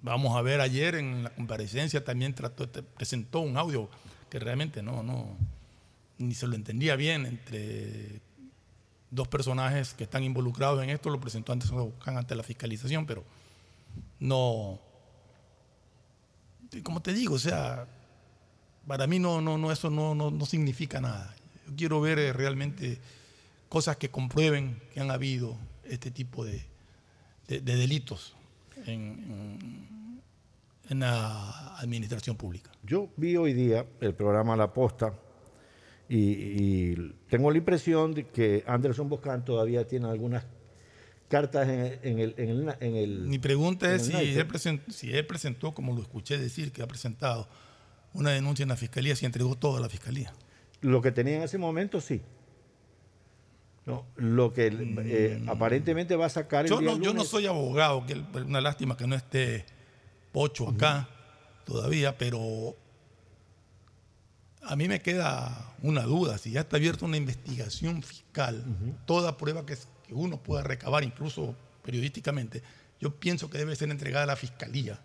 Vamos 0.02 0.38
a 0.38 0.42
ver 0.42 0.62
ayer 0.62 0.96
en 0.96 1.26
la 1.26 1.30
comparecencia 1.32 2.06
también 2.06 2.34
trató, 2.34 2.72
presentó 2.96 3.42
un 3.42 3.58
audio 3.58 3.90
que 4.30 4.40
realmente 4.40 4.82
no, 4.82 5.04
no, 5.04 5.36
ni 6.18 6.34
se 6.34 6.48
lo 6.48 6.56
entendía 6.56 6.96
bien 6.96 7.26
entre 7.26 8.22
dos 9.12 9.28
personajes 9.28 9.94
que 9.94 10.06
están 10.06 10.24
involucrados 10.24 10.82
en 10.82 10.90
esto, 10.90 11.10
lo 11.10 11.20
presentó 11.20 11.52
antes 11.52 11.70
ante 12.06 12.36
la 12.36 12.44
fiscalización, 12.44 13.06
pero 13.06 13.26
no, 14.22 14.80
como 16.84 17.02
te 17.02 17.14
digo, 17.14 17.36
o 17.36 17.40
sea, 17.40 17.86
para 18.88 19.06
mí 19.08 19.20
no, 19.20 19.42
no, 19.42 19.58
no 19.58 19.72
eso 19.72 19.90
no, 19.90 20.16
no, 20.16 20.32
no 20.32 20.46
significa 20.46 21.02
nada. 21.02 21.36
Yo 21.68 21.74
quiero 21.76 22.02
ver 22.02 22.20
eh, 22.20 22.34
realmente 22.34 22.98
cosas 23.70 23.98
que 23.98 24.10
comprueben 24.10 24.80
que 24.94 25.00
han 25.02 25.12
habido 25.12 25.58
este 25.84 26.10
tipo 26.12 26.46
de, 26.46 26.64
de- 27.48 27.62
de 27.62 27.76
delitos 27.76 28.34
en, 28.86 28.92
en- 28.92 30.22
en 30.90 31.00
la 31.02 31.78
administración 31.80 32.38
pública. 32.38 32.72
Yo 32.84 33.10
vi 33.18 33.36
hoy 33.36 33.54
día 33.54 33.86
el 34.00 34.14
programa 34.14 34.56
La 34.56 34.72
Posta 34.74 35.14
y, 36.08 36.18
y 36.18 37.14
tengo 37.30 37.52
la 37.52 37.58
impresión 37.58 38.14
de 38.14 38.26
que 38.28 38.64
Anderson 38.66 39.10
Boscan 39.10 39.44
todavía 39.44 39.86
tiene 39.86 40.08
algunas 40.08 40.46
cartas 41.28 41.68
en, 41.68 42.00
en 42.04 42.20
el, 42.20 42.34
en 42.38 42.50
el- 42.50 42.76
en 42.80 42.96
el- 42.96 43.20
Mi 43.28 43.38
pregunta 43.40 43.94
es 43.94 44.04
el 44.04 44.08
si 44.08 44.14
naipe. 44.14 44.40
él, 44.40 44.48
presentó, 44.48 44.92
si 44.94 45.12
él 45.12 45.26
presentó, 45.26 45.74
como 45.74 45.94
lo 45.94 46.02
escuché 46.02 46.38
decir, 46.38 46.72
que 46.72 46.82
ha 46.82 46.88
presentado 46.88 47.50
una 48.14 48.32
denuncia 48.32 48.64
en 48.64 48.70
la 48.70 48.76
fiscalía, 48.76 49.16
si 49.16 49.26
entregó 49.26 49.56
todo 49.56 49.78
a 49.78 49.80
la 49.80 49.90
fiscalía. 49.90 50.34
Lo 50.82 51.02
que 51.02 51.12
tenía 51.12 51.38
en 51.38 51.44
ese 51.44 51.58
momento, 51.58 52.02
sí. 52.02 52.22
No, 53.86 54.06
lo 54.18 54.52
que 54.54 54.68
eh, 54.68 55.42
aparentemente 55.48 56.16
va 56.16 56.26
a 56.26 56.30
sacar 56.30 56.66
el 56.66 56.70
Yo 56.70 56.80
día 56.80 56.92
no, 56.92 57.02
yo 57.02 57.14
no 57.14 57.24
soy 57.24 57.48
abogado, 57.48 58.06
que 58.06 58.22
una 58.46 58.60
lástima 58.60 58.98
que 58.98 59.08
no 59.08 59.16
esté 59.16 59.66
Pocho 60.34 60.68
acá 60.68 61.08
todavía, 61.66 62.18
pero 62.18 62.76
a 64.62 64.76
mí 64.76 64.90
me 64.90 65.02
queda 65.02 65.74
una 65.82 66.04
duda. 66.04 66.38
Si 66.38 66.52
ya 66.52 66.62
está 66.62 66.76
abierta 66.76 67.06
una 67.06 67.18
investigación 67.18 68.04
fiscal, 68.04 68.64
toda 69.06 69.38
prueba 69.38 69.66
que, 69.66 69.78
que 70.06 70.14
uno 70.14 70.44
pueda 70.44 70.64
recabar, 70.64 71.04
incluso 71.04 71.56
periodísticamente, 71.84 72.62
yo 73.00 73.16
pienso 73.16 73.50
que 73.50 73.58
debe 73.58 73.76
ser 73.76 73.90
entregada 73.90 74.24
a 74.24 74.28
la 74.28 74.36
fiscalía 74.36 75.00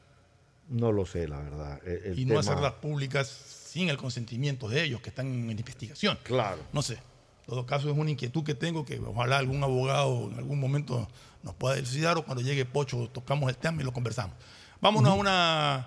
No 0.73 0.91
lo 0.91 1.05
sé, 1.07 1.29
la 1.29 1.39
verdad. 1.39 1.81
El- 1.87 2.13
el 2.13 2.19
y 2.19 2.25
no 2.25 2.31
tema- 2.31 2.41
hacerlas 2.41 2.73
públicas 2.75 3.29
sin 3.29 3.89
el 3.89 3.97
consentimiento 3.97 4.69
de 4.69 4.83
ellos 4.85 5.01
que 5.01 5.11
están 5.11 5.27
en 5.27 5.51
investigación. 5.51 6.19
Claro. 6.23 6.59
No 6.73 6.83
sé. 6.83 6.95
En 6.95 7.47
todo 7.47 7.67
caso, 7.67 7.91
es 7.91 7.97
una 7.97 8.11
inquietud 8.11 8.43
que 8.45 8.55
tengo 8.55 8.85
que 8.85 8.99
ojalá 9.01 9.39
algún 9.39 9.63
abogado 9.63 10.29
en 10.31 10.39
algún 10.39 10.59
momento 10.61 11.09
nos 11.43 11.55
pueda 11.55 11.77
elucidar 11.77 12.17
o 12.17 12.25
cuando 12.25 12.43
llegue 12.43 12.65
Pocho 12.65 13.09
tocamos 13.13 13.49
el 13.51 13.57
tema 13.57 13.83
y 13.83 13.85
lo 13.85 13.93
conversamos. 13.93 14.37
Vámonos 14.81 15.11
a 15.13 15.15
una 15.15 15.87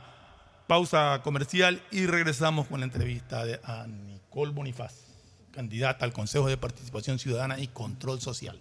pausa 0.68 1.22
comercial 1.24 1.82
y 1.92 2.06
regresamos 2.08 2.68
con 2.68 2.80
la 2.82 2.86
entrevista 2.86 3.46
de, 3.46 3.60
a 3.64 3.88
Nicole 3.88 4.52
Bonifaz, 4.52 4.94
candidata 5.52 6.04
al 6.06 6.12
Consejo 6.14 6.48
de 6.48 6.58
Participación 6.58 7.20
Ciudadana 7.20 7.60
y 7.60 7.68
Control 7.68 8.20
Social. 8.20 8.60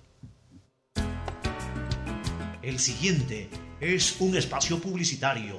El 2.62 2.78
siguiente 2.78 3.50
es 3.80 4.20
un 4.20 4.36
espacio 4.36 4.78
publicitario 4.80 5.58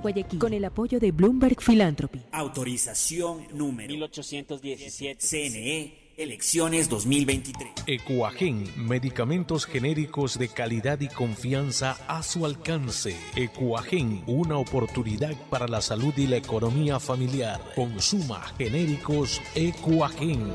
Guayaquil 0.00 0.38
con 0.38 0.52
el 0.52 0.64
apoyo 0.64 0.98
de 0.98 1.12
Bloomberg 1.12 1.56
Philanthropy. 1.60 2.22
Autorización 2.32 3.46
número 3.52 3.88
1817. 3.88 5.18
CNE, 5.20 6.12
elecciones 6.16 6.88
2023. 6.88 7.72
Ecuagen, 7.86 8.64
medicamentos 8.76 9.66
genéricos 9.66 10.38
de 10.38 10.48
calidad 10.48 11.00
y 11.00 11.08
confianza 11.08 11.96
a 12.08 12.22
su 12.22 12.46
alcance. 12.46 13.16
Ecuagen, 13.36 14.22
una 14.26 14.58
oportunidad 14.58 15.34
para 15.48 15.68
la 15.68 15.80
salud 15.80 16.14
y 16.16 16.26
la 16.26 16.36
economía 16.36 16.98
familiar. 16.98 17.60
Consuma 17.74 18.40
genéricos 18.58 19.40
Ecuagen. 19.54 20.52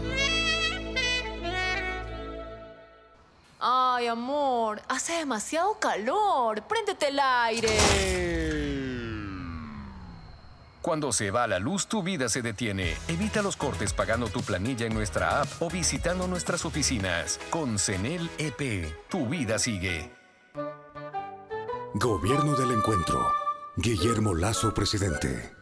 Ay, 3.68 4.06
amor, 4.06 4.80
hace 4.88 5.14
demasiado 5.14 5.80
calor. 5.80 6.62
Préndete 6.68 7.08
el 7.08 7.20
aire. 7.20 8.55
Cuando 10.86 11.12
se 11.12 11.32
va 11.32 11.48
la 11.48 11.58
luz, 11.58 11.88
tu 11.88 12.04
vida 12.04 12.30
se 12.30 12.44
detiene. 12.44 12.94
Evita 13.08 13.42
los 13.42 13.58
cortes 13.58 13.92
pagando 13.92 14.28
tu 14.28 14.44
planilla 14.44 14.86
en 14.86 14.94
nuestra 14.94 15.42
app 15.42 15.48
o 15.60 15.68
visitando 15.68 16.28
nuestras 16.28 16.64
oficinas. 16.64 17.40
Con 17.50 17.80
CENEL 17.80 18.30
EP, 18.38 18.94
tu 19.10 19.28
vida 19.28 19.58
sigue. 19.58 20.12
Gobierno 21.96 22.56
del 22.56 22.70
Encuentro. 22.70 23.20
Guillermo 23.76 24.36
Lazo, 24.36 24.76
presidente. 24.76 25.56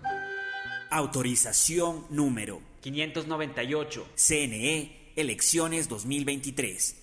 Autorización 0.92 2.06
número 2.10 2.60
598. 2.82 4.06
CNE, 4.16 5.14
elecciones 5.16 5.88
2023. 5.88 7.03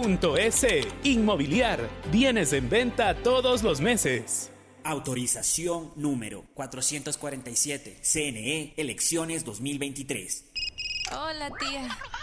S. 0.01 0.81
Inmobiliar. 1.03 1.87
Bienes 2.11 2.53
en 2.53 2.69
venta 2.69 3.13
todos 3.13 3.61
los 3.61 3.81
meses. 3.81 4.51
Autorización 4.83 5.91
número 5.95 6.43
447. 6.55 7.99
CNE, 8.01 8.73
elecciones 8.77 9.45
2023. 9.45 10.45
Hola, 11.11 11.51
tía. 11.59 11.87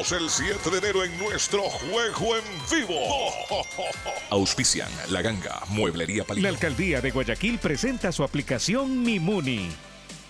el 0.00 0.30
7 0.30 0.70
de 0.70 0.78
enero 0.78 1.04
en 1.04 1.18
nuestro 1.18 1.60
juego 1.62 2.34
en 2.34 2.42
vivo. 2.70 2.94
Auspician 4.30 4.88
La 5.10 5.20
Ganga, 5.20 5.62
Mueblería 5.68 6.24
Palito. 6.24 6.42
La 6.42 6.48
alcaldía 6.48 7.02
de 7.02 7.10
Guayaquil 7.10 7.58
presenta 7.58 8.10
su 8.10 8.24
aplicación 8.24 9.02
Mimuni. 9.02 9.68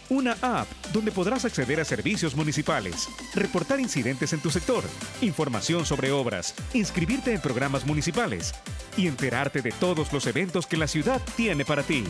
Una 0.09 0.37
app 0.43 0.67
donde 0.93 1.13
podrás 1.13 1.45
acceder 1.45 1.81
a 1.81 1.85
servicios 1.85 2.35
municipales, 2.35 3.09
reportar 3.33 3.79
incidentes 3.79 4.33
en 4.33 4.41
tu 4.41 4.51
sector, 4.51 4.83
información 5.21 5.87
sobre 5.87 6.11
obras, 6.11 6.57
inscribirte 6.75 7.33
en 7.33 7.41
programas 7.41 7.87
municipales 7.87 8.53
y 8.97 9.07
enterarte 9.07 9.63
de 9.63 9.71
todos 9.71 10.13
los 10.13 10.27
eventos 10.27 10.67
que 10.67 10.79
la 10.79 10.89
ciudad 10.89 11.23
tiene 11.37 11.65
para 11.65 11.85
ti. 11.85 12.05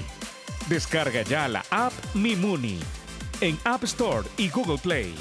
Descarga 0.70 1.22
ya 1.22 1.46
la 1.46 1.62
app 1.70 1.92
Mimuni 2.14 2.80
en 3.42 3.58
App 3.64 3.84
Store 3.84 4.26
y 4.38 4.48
Google 4.48 4.78
Play. 4.78 5.14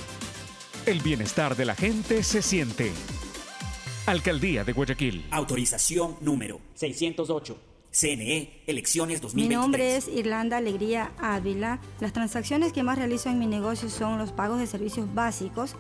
El 0.90 1.02
bienestar 1.02 1.56
de 1.56 1.66
la 1.66 1.76
gente 1.76 2.24
se 2.24 2.42
siente. 2.42 2.92
Alcaldía 4.08 4.64
de 4.64 4.74
Guayaquil. 4.74 5.24
Autorización 5.30 6.16
número 6.20 6.62
608. 6.74 7.56
CNE, 7.92 8.64
elecciones 8.66 9.18
Mi 9.18 9.22
2023. 9.22 9.60
nombre 9.60 9.96
es 9.98 10.08
Irlanda 10.08 10.58
Alegría 10.58 11.12
Ávila. 11.20 11.80
Las 12.00 12.12
transacciones 12.12 12.74
que 12.74 12.82
más 12.82 12.98
realizo 12.98 13.30
en 13.30 13.38
mi 13.38 13.46
negocio 13.46 13.88
son 13.88 14.18
los 14.18 14.32
pagos 14.32 14.58
de 14.58 14.66
servicios 14.66 15.14
básicos. 15.14 15.76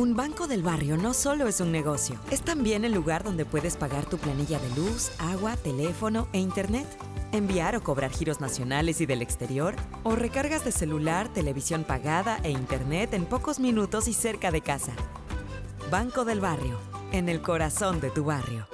Un 0.00 0.16
banco 0.16 0.46
del 0.46 0.62
barrio 0.62 0.96
no 0.96 1.12
solo 1.12 1.46
es 1.46 1.60
un 1.60 1.70
negocio, 1.72 2.18
es 2.30 2.40
también 2.40 2.86
el 2.86 2.92
lugar 2.94 3.22
donde 3.22 3.44
puedes 3.44 3.76
pagar 3.76 4.08
tu 4.08 4.16
planilla 4.16 4.58
de 4.58 4.74
luz, 4.74 5.10
agua, 5.18 5.58
teléfono 5.58 6.26
e 6.32 6.38
internet, 6.38 6.86
enviar 7.32 7.76
o 7.76 7.82
cobrar 7.82 8.10
giros 8.10 8.40
nacionales 8.40 9.02
y 9.02 9.04
del 9.04 9.20
exterior, 9.20 9.76
o 10.02 10.16
recargas 10.16 10.64
de 10.64 10.72
celular, 10.72 11.30
televisión 11.30 11.84
pagada 11.84 12.40
e 12.44 12.50
internet 12.50 13.12
en 13.12 13.26
pocos 13.26 13.60
minutos 13.60 14.08
y 14.08 14.14
cerca 14.14 14.50
de 14.50 14.62
casa. 14.62 14.94
Banco 15.90 16.24
del 16.24 16.40
barrio, 16.40 16.80
en 17.12 17.28
el 17.28 17.42
corazón 17.42 18.00
de 18.00 18.08
tu 18.08 18.24
barrio. 18.24 18.68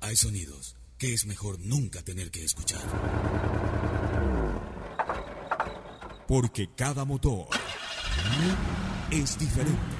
Hay 0.00 0.16
sonidos 0.16 0.74
que 0.98 1.14
es 1.14 1.26
mejor 1.26 1.60
nunca 1.60 2.02
tener 2.02 2.32
que 2.32 2.44
escuchar. 2.44 2.82
Porque 6.26 6.68
cada 6.74 7.04
motor 7.04 7.46
es 9.12 9.38
diferente. 9.38 9.99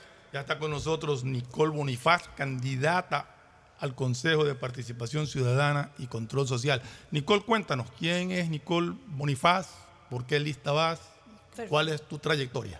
Ya 0.33 0.39
está 0.39 0.57
con 0.59 0.71
nosotros 0.71 1.25
Nicole 1.25 1.75
Bonifaz, 1.75 2.29
candidata 2.37 3.35
al 3.79 3.95
Consejo 3.95 4.45
de 4.45 4.55
Participación 4.55 5.27
Ciudadana 5.27 5.91
y 5.97 6.07
Control 6.07 6.47
Social. 6.47 6.81
Nicole, 7.11 7.41
cuéntanos, 7.41 7.91
¿quién 7.99 8.31
es 8.31 8.49
Nicole 8.49 8.95
Bonifaz? 9.07 9.67
¿Por 10.09 10.25
qué 10.25 10.39
lista 10.39 10.71
vas? 10.71 11.01
¿Cuál 11.67 11.89
es 11.89 12.01
tu 12.07 12.17
trayectoria? 12.17 12.79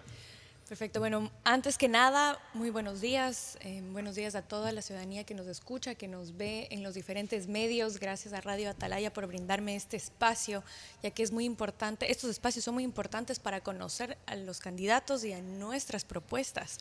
Perfecto, 0.69 1.01
bueno, 1.01 1.29
antes 1.43 1.77
que 1.77 1.89
nada, 1.89 2.39
muy 2.53 2.69
buenos 2.69 3.01
días, 3.01 3.57
eh, 3.59 3.81
buenos 3.91 4.15
días 4.15 4.35
a 4.35 4.41
toda 4.41 4.71
la 4.71 4.81
ciudadanía 4.81 5.25
que 5.25 5.33
nos 5.33 5.47
escucha, 5.47 5.95
que 5.95 6.07
nos 6.07 6.37
ve 6.37 6.69
en 6.71 6.81
los 6.81 6.93
diferentes 6.93 7.47
medios, 7.47 7.99
gracias 7.99 8.33
a 8.33 8.39
Radio 8.39 8.69
Atalaya 8.69 9.11
por 9.11 9.27
brindarme 9.27 9.75
este 9.75 9.97
espacio, 9.97 10.63
ya 11.03 11.11
que 11.11 11.23
es 11.23 11.33
muy 11.33 11.43
importante, 11.43 12.09
estos 12.09 12.29
espacios 12.29 12.63
son 12.63 12.75
muy 12.75 12.85
importantes 12.85 13.39
para 13.39 13.59
conocer 13.59 14.17
a 14.25 14.37
los 14.37 14.61
candidatos 14.61 15.25
y 15.25 15.33
a 15.33 15.41
nuestras 15.41 16.05
propuestas. 16.05 16.77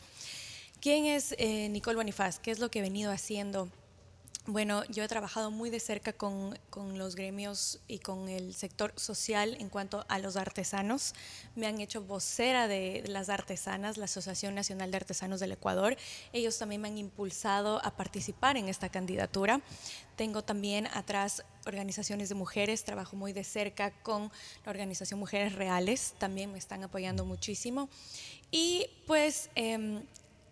¿Quién 0.81 1.05
es 1.05 1.35
eh, 1.37 1.69
Nicole 1.69 1.97
Bonifaz? 1.97 2.39
¿Qué 2.39 2.51
es 2.51 2.59
lo 2.59 2.71
que 2.71 2.79
he 2.79 2.83
venido 2.83 3.13
haciendo? 3.13 3.69
Bueno, 4.47 4.83
yo 4.87 5.05
he 5.05 5.09
trabajado 5.09 5.51
muy 5.51 5.69
de 5.69 5.79
cerca 5.79 6.15
con, 6.15 6.59
con, 6.71 6.97
los 6.97 7.17
gremios 7.17 7.81
y 7.87 7.99
con 7.99 8.31
el 8.31 8.55
sector 8.55 8.95
social 8.97 9.59
en 9.61 9.69
cuanto 9.69 10.07
a 10.09 10.19
los 10.19 10.37
artesanos. 10.37 11.13
Me 11.55 11.67
han 11.67 11.83
hecho 11.83 12.01
vocera 12.01 12.67
de 12.67 13.05
las 13.07 13.29
artesanas, 13.29 13.99
la 13.99 14.07
Asociación 14.07 14.55
Nacional 14.55 14.91
de 14.91 14.97
Artesanos 14.97 15.39
del 15.39 15.53
Ecuador. 15.53 15.99
Ellos 16.33 16.57
también 16.57 16.81
me 16.81 16.89
han 16.89 16.97
impulsado 16.97 17.85
a 17.85 17.95
participar 17.95 18.57
en 18.57 18.71
esta 18.71 18.89
candidatura. 18.89 19.61
Tengo 20.17 20.43
también 20.43 20.87
atrás 20.87 21.45
organizaciones 21.67 22.31
de 22.31 22.37
mujeres, 22.37 22.85
trabajo 22.85 23.17
muy 23.17 23.35
de 23.35 23.45
cerca 23.45 23.91
con 24.03 24.33
la 24.65 24.71
organización 24.71 25.21
Mujeres 25.21 25.55
Reales, 25.55 26.15
también 26.17 26.51
me 26.51 26.59
están 26.59 26.83
apoyando 26.85 27.27
muchísimo. 27.27 27.91
Y 28.51 28.87
pues... 29.07 29.51
Eh, 29.57 30.03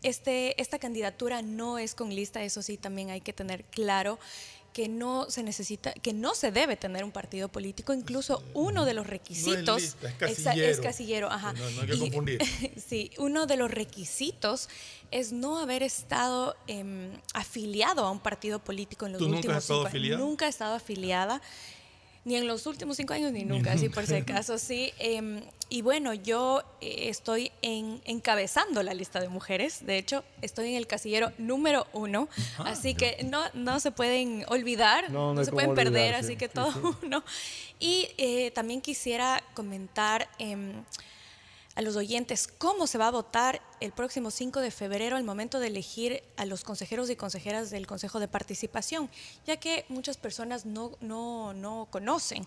este, 0.03 0.61
esta 0.61 0.79
candidatura 0.79 1.43
no 1.43 1.79
es 1.79 1.95
con 1.95 2.15
lista, 2.15 2.43
eso 2.43 2.63
sí 2.63 2.77
también 2.77 3.11
hay 3.11 3.21
que 3.21 3.33
tener 3.33 3.65
claro 3.65 4.19
que 4.73 4.89
no 4.89 5.29
se 5.29 5.43
necesita, 5.43 5.93
que 5.93 6.13
no 6.13 6.35
se 6.35 6.53
debe 6.53 6.77
tener 6.77 7.03
un 7.03 7.11
partido 7.11 7.49
político, 7.49 7.93
incluso 7.93 8.45
uno 8.55 8.85
de 8.85 8.95
los 8.95 9.07
requisitos 9.07 9.67
no 9.67 9.77
es, 9.77 9.83
lista, 9.83 10.09
es, 10.09 10.15
casillero. 10.15 10.71
es, 10.71 10.81
casillero. 10.81 11.33
ajá. 11.33 11.53
No, 11.53 11.71
no 11.71 11.81
hay 11.81 11.89
que 11.89 11.95
y, 11.95 11.99
confundir. 11.99 12.41
sí, 12.89 13.11
uno 13.19 13.47
de 13.47 13.57
los 13.57 13.71
requisitos 13.71 14.69
es 15.11 15.33
no 15.33 15.59
haber 15.59 15.83
estado 15.83 16.55
eh, 16.69 17.11
afiliado 17.35 18.05
a 18.05 18.11
un 18.11 18.21
partido 18.21 18.59
político 18.61 19.07
en 19.07 19.13
los 19.13 19.19
¿Tú 19.19 19.25
últimos 19.25 19.47
nunca 19.47 19.57
has 19.57 19.65
estado 19.65 19.81
cinco 19.81 19.89
afiliada? 19.89 20.19
Nunca 20.19 20.47
he 20.47 20.49
estado 20.49 20.75
afiliada. 20.75 21.43
Ni 22.29 22.37
en 22.37 22.47
los 22.47 22.67
últimos 22.67 22.99
cinco 22.99 23.15
años 23.15 23.33
ni 23.33 23.45
nunca, 23.45 23.73
así 23.73 23.89
por 23.89 24.07
si 24.07 24.17
acaso, 24.17 24.59
sí. 24.59 24.93
Em, 24.99 25.41
y 25.71 25.81
bueno, 25.81 26.13
yo 26.13 26.63
eh, 26.83 27.09
estoy 27.09 27.51
en, 27.63 28.03
encabezando 28.05 28.83
la 28.83 28.93
lista 28.93 29.19
de 29.19 29.29
mujeres, 29.29 29.87
de 29.87 29.97
hecho, 29.97 30.25
estoy 30.43 30.69
en 30.69 30.77
el 30.77 30.87
casillero 30.87 31.33
número 31.39 31.87
uno, 31.95 32.29
ah, 32.59 32.65
así 32.67 32.95
que 32.95 33.25
no, 33.25 33.43
no 33.55 33.81
se 33.81 33.93
pueden 33.93 34.45
olvidar, 34.49 35.11
no, 35.11 35.43
se 35.43 35.51
pueden 35.51 35.75
perder, 35.75 36.15
así 36.15 36.37
que 36.37 36.49
todo 36.49 36.97
uno. 37.03 37.25
Y 37.81 38.09
eh, 38.19 38.51
también 38.51 38.83
quisiera 38.83 39.43
comentar... 39.55 40.29
Em, 40.39 40.85
a 41.79 41.81
los 41.81 41.95
oyentes 41.95 42.49
cómo 42.49 42.89
se 42.89 42.99
va 42.99 43.07
a 43.07 43.13
votar 43.13 43.63
el 43.79 43.93
próximo 43.93 44.33
5 44.33 44.61
de 44.61 44.73
febrero 44.73 45.17
al 45.17 45.23
momento 45.23 45.61
de 45.61 45.69
elegir 45.69 46.25
a 46.37 46.45
los 46.45 46.65
consejeros 46.65 47.09
y 47.09 47.15
consejeras 47.15 47.71
del 47.71 47.87
Consejo 47.87 48.19
de 48.19 48.27
Participación, 48.27 49.09
ya 49.47 49.59
que 49.59 49.85
muchas 49.89 50.17
personas 50.17 50.67
no, 50.67 50.91
no, 51.01 51.55
no 51.55 51.87
conocen. 51.93 52.45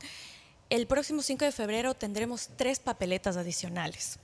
El 0.69 0.85
próximo 0.85 1.21
5 1.21 1.45
de 1.45 1.53
febrero 1.53 1.93
tendremos 1.93 2.49
tres 2.57 2.79
papeletas 2.79 3.37
adicionales. 3.37 4.19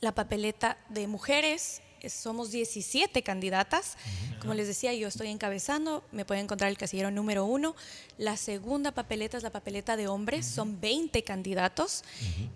La 0.00 0.14
papeleta 0.14 0.78
de 0.90 1.08
mujeres, 1.08 1.82
somos 2.08 2.50
17 2.50 3.22
candidatas. 3.22 3.96
Como 4.40 4.54
les 4.54 4.66
decía, 4.66 4.94
yo 4.94 5.08
estoy 5.08 5.28
encabezando, 5.28 6.02
me 6.12 6.24
pueden 6.24 6.44
encontrar 6.44 6.70
el 6.70 6.78
casillero 6.78 7.10
número 7.10 7.44
uno. 7.44 7.76
La 8.16 8.36
segunda 8.36 8.92
papeleta 8.92 9.36
es 9.36 9.42
la 9.42 9.50
papeleta 9.50 9.96
de 9.96 10.08
hombres, 10.08 10.46
son 10.46 10.80
20 10.80 11.22
candidatos. 11.24 12.02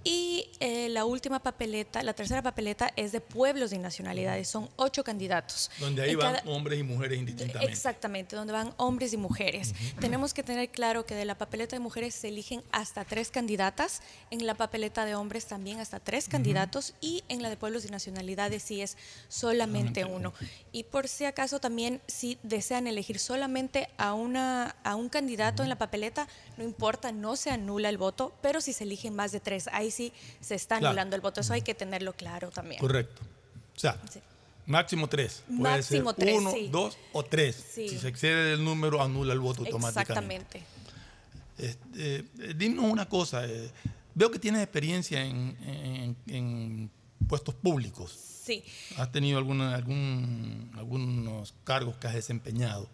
Y 0.03 0.49
eh, 0.61 0.89
la 0.89 1.05
última 1.05 1.41
papeleta, 1.41 2.03
la 2.03 2.15
tercera 2.15 2.43
papeleta 2.43 2.91
es 2.97 3.13
de 3.13 3.21
pueblos 3.21 3.73
y 3.73 3.79
nacionalidades, 3.79 4.49
son 4.49 4.69
8 4.77 5.05
candidatos. 5.05 5.71
Donde 5.79 6.03
ahí 6.03 6.15
van 6.15 6.37
hombres 6.47 6.79
y 6.79 6.83
mujeres 6.83 7.19
indistintamente. 7.19 7.71
Exactamente, 7.73 8.37
donde 8.37 8.53
van 8.53 8.73
hombres 8.77 9.13
y 9.13 9.17
mujeres. 9.17 9.75
Tenemos 10.01 10.33
que 10.33 10.43
tener 10.43 10.71
claro 10.71 11.05
que 11.05 11.15
de 11.15 11.25
la 11.25 11.37
papeleta 11.37 11.77
de 11.77 11.81
mujeres 11.81 12.15
se 12.15 12.29
eligen 12.29 12.63
hasta 12.73 13.05
tres 13.05 13.31
candidatas, 13.31 14.01
en 14.31 14.47
la 14.47 14.55
papeleta 14.55 15.05
de 15.05 15.15
hombres 15.15 15.47
también 15.47 15.81
hasta 15.81 16.01
tres 16.01 16.29
candidatos 16.29 16.95
y 17.01 17.25
en 17.29 17.43
la 17.43 17.51
de 17.51 17.57
pueblos 17.57 17.85
y 17.85 17.89
nacionalidades 17.89 18.63
sí 18.63 18.81
es 18.81 18.97
solamente 19.35 20.05
uno. 20.05 20.33
Y 20.71 20.85
por 20.85 21.09
si 21.09 21.25
acaso 21.25 21.59
también 21.59 22.01
si 22.07 22.39
desean 22.45 22.87
elegir 22.87 23.19
solamente 23.19 23.89
a, 23.97 24.15
una, 24.15 24.77
a 24.85 24.95
un 24.95 25.09
candidato 25.09 25.65
en 25.65 25.69
la 25.69 25.77
papeleta, 25.77 26.29
no 26.57 26.63
importa, 26.63 27.11
no 27.11 27.35
se 27.35 27.51
anula 27.51 27.89
el 27.89 27.99
voto, 27.99 28.33
pero 28.43 28.61
si 28.61 28.73
se 28.73 28.85
eligen 28.85 29.17
más 29.17 29.33
de 29.33 29.41
tres, 29.41 29.69
ahí 29.73 29.91
sí 29.91 30.13
se 30.41 30.55
está 30.55 30.77
anulando 30.77 31.17
el 31.17 31.23
voto. 31.23 31.41
Eso 31.41 31.53
hay 31.53 31.63
que 31.63 31.75
tenerlo 31.75 32.13
claro 32.13 32.51
también. 32.51 32.81
Correcto. 32.81 33.23
O 33.77 33.81
sea, 33.81 34.01
máximo 34.67 35.09
tres. 35.09 35.43
Puede 35.49 35.61
máximo 35.61 36.11
ser 36.11 36.21
tres, 36.21 36.37
uno, 36.37 36.53
dos 36.71 36.97
o 37.13 37.25
tres. 37.25 37.57
Si 37.75 37.99
se 37.99 38.07
excede 38.07 38.51
del 38.51 38.65
número, 38.65 39.03
anula 39.03 39.33
el 39.33 39.41
voto 39.41 39.63
automáticamente. 39.65 40.59
Exactamente. 40.59 40.63
Este, 41.59 42.25
eh, 42.39 42.55
dinos 42.55 42.85
una 42.85 43.09
cosa. 43.09 43.47
Eh, 43.47 43.69
veo 44.15 44.31
que 44.31 44.39
tienes 44.39 44.63
experiencia 44.63 45.25
en, 45.25 46.17
en 46.29 46.89
puestos 47.27 47.57
públicos. 47.57 48.34
Sí. 48.45 48.63
Has 48.99 49.11
tenido 49.11 49.39
alguna, 49.39 49.75
algún, 49.75 50.71
algunos 50.77 51.55
cargos 51.65 51.97
que 51.97 52.07
has 52.07 52.15
desempeñado. 52.15 52.89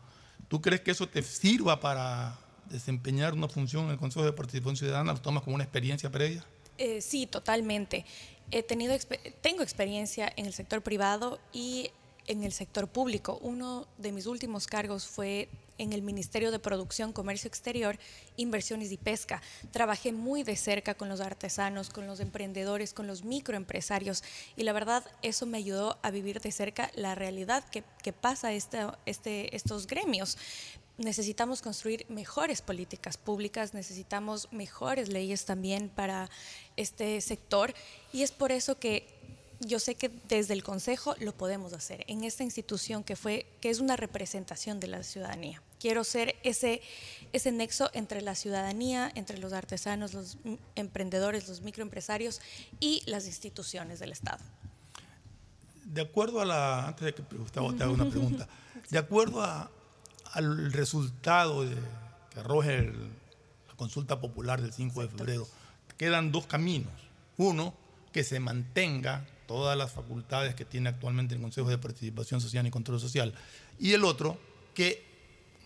¿Tú 0.49 0.61
crees 0.61 0.81
que 0.81 0.93
eso 0.93 1.09
te 1.09 1.23
sirva 1.23 1.81
para 1.81 2.39
desempeñar 2.71 3.35
una 3.35 3.49
función 3.49 3.87
en 3.87 3.91
el 3.93 3.99
Consejo 3.99 4.25
de 4.25 4.33
Participación 4.33 4.77
Ciudadana? 4.77 5.13
¿Lo 5.13 5.21
tomas 5.21 5.43
como 5.43 5.57
una 5.57 5.65
experiencia 5.65 6.11
previa? 6.11 6.45
Eh, 6.79 7.01
sí, 7.01 7.27
totalmente. 7.27 8.05
He 8.53 8.63
tenido, 8.63 8.97
tengo 9.41 9.63
experiencia 9.63 10.33
en 10.37 10.47
el 10.47 10.53
sector 10.53 10.83
privado 10.83 11.41
y 11.53 11.91
en 12.27 12.45
el 12.45 12.53
sector 12.53 12.89
público. 12.89 13.39
Uno 13.43 13.87
de 13.99 14.13
mis 14.13 14.27
últimos 14.27 14.67
cargos 14.67 15.07
fue 15.07 15.49
en 15.81 15.95
el 15.95 16.03
Ministerio 16.03 16.51
de 16.51 16.59
Producción, 16.59 17.13
Comercio 17.13 17.49
Exterior, 17.49 17.99
Inversiones 18.37 18.93
y 18.93 18.99
Pesca. 18.99 19.41
Trabajé 19.71 20.13
muy 20.13 20.43
de 20.43 20.55
cerca 20.55 20.95
con 20.95 21.09
los 21.09 21.21
artesanos, 21.21 21.89
con 21.89 22.07
los 22.07 22.21
emprendedores, 22.21 22.93
con 22.93 23.07
los 23.07 23.25
microempresarios 23.25 24.23
y 24.57 24.65
la 24.65 24.75
verdad 24.75 25.05
eso 25.23 25.47
me 25.47 25.57
ayudó 25.57 25.99
a 26.03 26.11
vivir 26.11 26.41
de 26.41 26.53
cerca 26.53 26.91
la 26.95 27.15
realidad 27.15 27.65
que, 27.71 28.13
pasa 28.13 28.53
este, 28.53 28.81
este, 29.07 29.57
estos 29.57 29.87
gremios 29.87 30.37
necesitamos 30.99 31.63
construir 31.63 32.05
mejores 32.11 32.61
políticas 32.61 33.17
públicas, 33.17 33.73
necesitamos 33.73 34.53
mejores 34.53 35.09
leyes 35.09 35.47
también 35.47 35.89
para 35.89 36.29
este 36.77 37.23
sector 37.23 37.73
y 38.13 38.23
es 38.23 38.33
por 38.33 38.53
eso 38.53 38.79
que 38.79 39.07
yo 39.61 39.79
sé 39.79 39.95
que 39.95 40.11
desde 40.29 40.55
el 40.55 40.63
Consejo 40.63 41.15
lo 41.21 41.33
podemos 41.33 41.73
hacer 41.75 42.05
en 42.09 42.25
esta 42.25 42.43
institución 42.43 43.05
que 43.05 43.15
fue 43.15 43.47
que 43.61 43.69
es 43.69 43.81
una 43.81 43.97
representación 43.97 44.81
de 44.81 44.89
la 44.89 45.03
ciudadanía. 45.03 45.63
Quiero 45.79 46.03
ser 46.03 46.37
ese, 46.43 46.81
ese 47.33 47.53
nexo 47.53 47.91
entre 47.93 48.23
la 48.23 48.35
ciudadanía, 48.35 49.13
entre 49.15 49.39
los 49.39 49.53
artesanos, 49.53 50.15
los 50.15 50.39
emprendedores, 50.77 51.47
los 51.49 51.61
microempresarios 51.61 52.41
y 52.81 53.03
las 53.07 53.27
instituciones 53.27 54.01
del 54.01 54.13
Estado. 54.13 54.43
De 55.85 56.03
acuerdo 56.03 56.41
a 56.41 56.47
la, 56.47 56.89
antes 56.89 57.05
de 57.05 57.15
que 57.15 57.23
Gustavo 57.37 57.75
te 57.75 57.83
haga 57.83 57.93
una 57.93 58.05
pregunta, 58.11 58.49
de 58.89 58.99
acuerdo 58.99 59.43
al 59.43 60.73
resultado 60.73 61.65
de, 61.65 61.77
que 62.31 62.41
arroje 62.41 62.93
la 63.69 63.75
consulta 63.77 64.21
popular 64.21 64.63
del 64.63 64.73
5 64.73 65.03
de 65.03 65.09
febrero, 65.09 65.49
quedan 65.99 66.33
dos 66.33 66.47
caminos. 66.47 66.93
Uno, 67.37 67.75
que 68.13 68.25
se 68.25 68.41
mantenga 68.41 69.27
todas 69.51 69.77
las 69.77 69.91
facultades 69.91 70.55
que 70.55 70.65
tiene 70.65 70.91
actualmente 70.91 71.35
el 71.35 71.41
Consejo 71.41 71.69
de 71.69 71.77
Participación 71.77 72.41
Social 72.41 72.65
y 72.69 72.71
Control 72.71 73.01
Social. 73.01 73.35
Y 73.81 73.95
el 73.95 74.05
otro, 74.05 74.39
que 74.75 75.03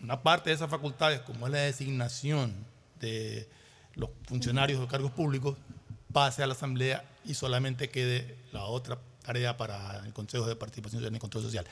una 0.01 0.23
parte 0.23 0.49
de 0.49 0.55
esas 0.55 0.71
facultades, 0.71 1.21
como 1.21 1.45
es 1.45 1.53
la 1.53 1.59
designación 1.59 2.51
de 2.99 3.47
los 3.93 4.09
funcionarios 4.23 4.81
de 4.81 4.87
cargos 4.87 5.11
públicos, 5.11 5.55
pase 6.11 6.41
a 6.41 6.47
la 6.47 6.53
Asamblea 6.53 7.07
y 7.25 7.35
solamente 7.35 7.91
quede 7.91 8.35
la 8.51 8.63
otra 8.63 8.97
tarea 9.23 9.55
para 9.55 10.03
el 10.03 10.13
Consejo 10.13 10.47
de 10.47 10.55
Participación 10.55 11.01
Social 11.01 11.15
y 11.15 11.19
Control 11.19 11.43
Social. 11.43 11.67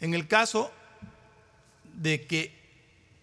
En 0.00 0.14
el 0.14 0.26
caso 0.26 0.72
de 1.94 2.26
que 2.26 2.52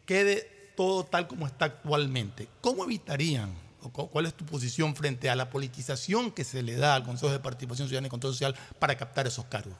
quede 0.06 0.72
todo 0.78 1.04
tal 1.04 1.28
como 1.28 1.46
está 1.48 1.66
actualmente, 1.66 2.48
¿cómo 2.62 2.86
evitarían, 2.86 3.54
cuál 3.80 4.26
es 4.26 4.34
tu 4.34 4.46
posición 4.46 4.96
frente 4.96 5.30
a 5.30 5.36
la 5.36 5.50
politización 5.50 6.32
que 6.32 6.44
se 6.44 6.62
le 6.62 6.76
da 6.76 6.96
al 6.96 7.04
Consejo 7.04 7.32
de 7.32 7.40
Participación 7.40 7.88
Ciudadana 7.88 8.08
y 8.08 8.10
Control 8.10 8.34
Social 8.34 8.56
para 8.80 8.98
captar 8.98 9.28
esos 9.28 9.46
cargos? 9.46 9.76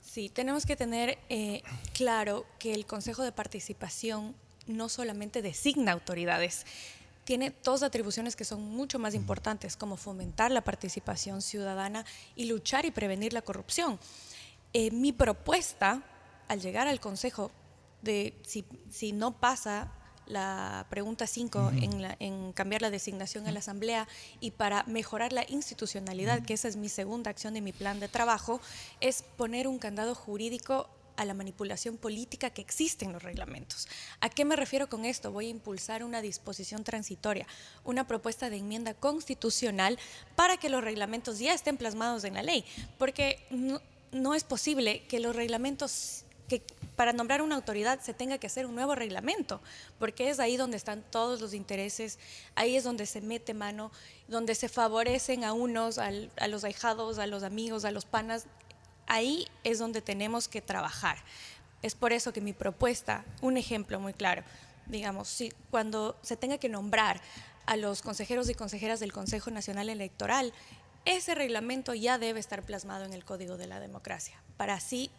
Sí, 0.00 0.28
tenemos 0.28 0.66
que 0.66 0.76
tener 0.76 1.18
eh, 1.28 1.62
claro 1.92 2.44
que 2.58 2.74
el 2.74 2.86
Consejo 2.86 3.22
de 3.22 3.32
Participación 3.32 4.34
no 4.66 4.88
solamente 4.88 5.42
designa 5.42 5.92
autoridades, 5.92 6.66
tiene 7.24 7.54
dos 7.62 7.82
atribuciones 7.82 8.34
que 8.34 8.44
son 8.44 8.62
mucho 8.62 8.98
más 8.98 9.14
importantes, 9.14 9.76
como 9.76 9.96
fomentar 9.96 10.50
la 10.50 10.62
participación 10.62 11.42
ciudadana 11.42 12.04
y 12.34 12.46
luchar 12.46 12.86
y 12.86 12.90
prevenir 12.90 13.32
la 13.32 13.42
corrupción. 13.42 14.00
Eh, 14.72 14.90
mi 14.90 15.12
propuesta, 15.12 16.02
al 16.48 16.60
llegar 16.60 16.88
al 16.88 16.98
Consejo, 16.98 17.52
de 18.02 18.34
si, 18.42 18.64
si 18.90 19.12
no 19.12 19.38
pasa 19.38 19.92
la 20.30 20.86
pregunta 20.88 21.26
5 21.26 21.72
en, 22.20 22.52
cambiar 22.52 22.82
la 22.82 22.90
designación 22.90 23.46
en 23.46 23.54
la 23.54 23.60
Asamblea 23.60 24.08
y 24.40 24.52
para 24.52 24.84
mejorar 24.84 25.32
la 25.32 25.44
institucionalidad, 25.48 26.42
que 26.42 26.54
esa 26.54 26.68
es 26.68 26.76
mi 26.76 26.88
segunda 26.88 27.30
acción 27.30 27.54
de 27.54 27.60
mi 27.60 27.72
plan 27.72 28.00
de 28.00 28.08
trabajo, 28.08 28.60
es 29.00 29.22
poner 29.36 29.66
un 29.66 29.78
candado 29.78 30.14
jurídico 30.14 30.88
a 31.16 31.24
la 31.26 31.34
manipulación 31.34 31.98
política 31.98 32.48
que 32.48 32.62
existe 32.62 33.04
en 33.04 33.12
los 33.12 33.22
reglamentos. 33.22 33.88
¿A 34.20 34.30
qué 34.30 34.46
me 34.46 34.56
refiero 34.56 34.88
con 34.88 35.04
esto? 35.04 35.32
Voy 35.32 35.46
a 35.46 35.50
impulsar 35.50 36.02
una 36.02 36.22
disposición 36.22 36.82
transitoria, 36.82 37.46
una 37.84 38.06
propuesta 38.06 38.48
de 38.48 38.56
enmienda 38.56 38.94
constitucional 38.94 39.98
para 40.34 40.56
que 40.56 40.70
los 40.70 40.82
reglamentos 40.82 41.38
ya 41.38 41.52
estén 41.52 41.76
plasmados 41.76 42.24
en 42.24 42.34
la 42.34 42.42
ley, 42.42 42.64
porque 42.98 43.44
no, 43.50 43.82
no 44.12 44.34
es 44.34 44.44
posible 44.44 45.02
que 45.08 45.20
los 45.20 45.36
reglamentos 45.36 46.24
que 46.48 46.62
para 46.96 47.12
nombrar 47.12 47.42
una 47.42 47.54
autoridad 47.54 48.00
se 48.00 48.14
tenga 48.14 48.38
que 48.38 48.46
hacer 48.46 48.66
un 48.66 48.74
nuevo 48.74 48.94
reglamento, 48.94 49.60
porque 49.98 50.30
es 50.30 50.40
ahí 50.40 50.56
donde 50.56 50.76
están 50.76 51.02
todos 51.10 51.40
los 51.40 51.54
intereses, 51.54 52.18
ahí 52.54 52.76
es 52.76 52.84
donde 52.84 53.06
se 53.06 53.20
mete 53.20 53.54
mano, 53.54 53.90
donde 54.28 54.54
se 54.54 54.68
favorecen 54.68 55.44
a 55.44 55.52
unos, 55.52 55.98
a 55.98 56.10
los 56.48 56.64
ahijados, 56.64 57.18
a 57.18 57.26
los 57.26 57.42
amigos, 57.42 57.84
a 57.84 57.90
los 57.90 58.04
panas, 58.04 58.46
ahí 59.06 59.46
es 59.64 59.78
donde 59.78 60.02
tenemos 60.02 60.48
que 60.48 60.60
trabajar. 60.60 61.18
Es 61.82 61.94
por 61.94 62.12
eso 62.12 62.32
que 62.32 62.40
mi 62.40 62.52
propuesta, 62.52 63.24
un 63.40 63.56
ejemplo 63.56 63.98
muy 63.98 64.12
claro, 64.12 64.44
digamos, 64.86 65.28
si 65.28 65.52
cuando 65.70 66.16
se 66.22 66.36
tenga 66.36 66.58
que 66.58 66.68
nombrar 66.68 67.20
a 67.66 67.76
los 67.76 68.02
consejeros 68.02 68.48
y 68.50 68.54
consejeras 68.54 69.00
del 69.00 69.12
Consejo 69.12 69.50
Nacional 69.50 69.88
Electoral, 69.88 70.52
ese 71.04 71.34
reglamento 71.34 71.94
ya 71.94 72.18
debe 72.18 72.40
estar 72.40 72.62
plasmado 72.62 73.04
en 73.04 73.12
el 73.12 73.24
Código 73.24 73.56
de 73.56 73.66
la 73.66 73.80
Democracia, 73.80 74.42
para 74.56 74.74
así 74.74 75.10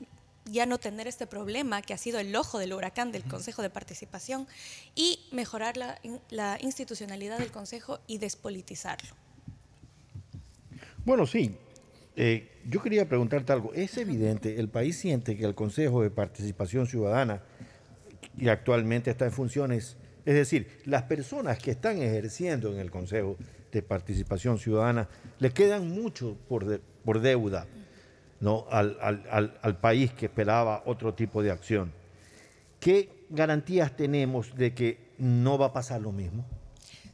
ya 0.45 0.65
no 0.65 0.79
tener 0.79 1.07
este 1.07 1.27
problema 1.27 1.81
que 1.81 1.93
ha 1.93 1.97
sido 1.97 2.19
el 2.19 2.35
ojo 2.35 2.59
del 2.59 2.73
huracán 2.73 3.11
del 3.11 3.23
Consejo 3.23 3.61
de 3.61 3.69
Participación 3.69 4.47
y 4.95 5.19
mejorar 5.31 5.75
la, 5.77 6.57
institucionalidad 6.61 7.39
del 7.39 7.51
Consejo 7.51 7.99
y 8.07 8.17
despolitizarlo. 8.17 9.09
Bueno, 11.05 11.25
sí. 11.25 11.55
Eh, 12.15 12.49
yo 12.67 12.81
quería 12.81 13.07
preguntarte 13.07 13.53
algo. 13.53 13.73
Es 13.73 13.97
evidente, 13.97 14.59
el 14.59 14.69
país 14.69 14.97
siente 14.97 15.37
que 15.37 15.45
el 15.45 15.55
Consejo 15.55 16.03
de 16.03 16.09
Participación 16.09 16.87
Ciudadana, 16.87 17.41
que 18.37 18.49
actualmente 18.49 19.11
está 19.11 19.25
en 19.25 19.31
funciones, 19.31 19.97
Es 20.25 20.35
decir, 20.35 20.81
las 20.85 21.03
personas 21.03 21.57
que 21.57 21.71
están 21.71 22.01
ejerciendo 22.01 22.71
en 22.71 22.79
el 22.79 22.91
Consejo 22.91 23.37
de 23.71 23.81
Participación 23.81 24.59
Ciudadana 24.59 25.09
le 25.39 25.51
quedan 25.51 25.89
mucho 25.89 26.37
por, 26.47 26.79
por 27.03 27.21
deuda 27.21 27.65
¿no? 28.41 28.65
Al, 28.69 28.97
al, 29.61 29.77
país 29.77 30.11
que 30.11 30.25
esperaba 30.25 30.83
otro 30.85 31.13
tipo 31.13 31.41
de 31.41 31.51
acción. 31.51 31.93
¿Qué 32.79 33.25
garantías 33.29 33.95
tenemos 33.95 34.55
de 34.55 34.73
que 34.73 35.11
no 35.17 35.57
va 35.57 35.67
a 35.67 35.73
pasar 35.73 36.01
lo 36.01 36.11
mismo? 36.11 36.43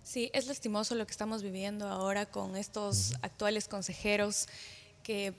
Sí, 0.02 0.32
es 0.34 0.48
lastimoso 0.48 0.96
lo 0.96 1.06
que 1.06 1.12
estamos 1.12 1.44
viviendo 1.44 1.88
ahora 1.88 2.26
con 2.26 2.56
estos 2.56 3.14
actuales 3.22 3.68
consejeros 3.68 4.48
que 5.04 5.34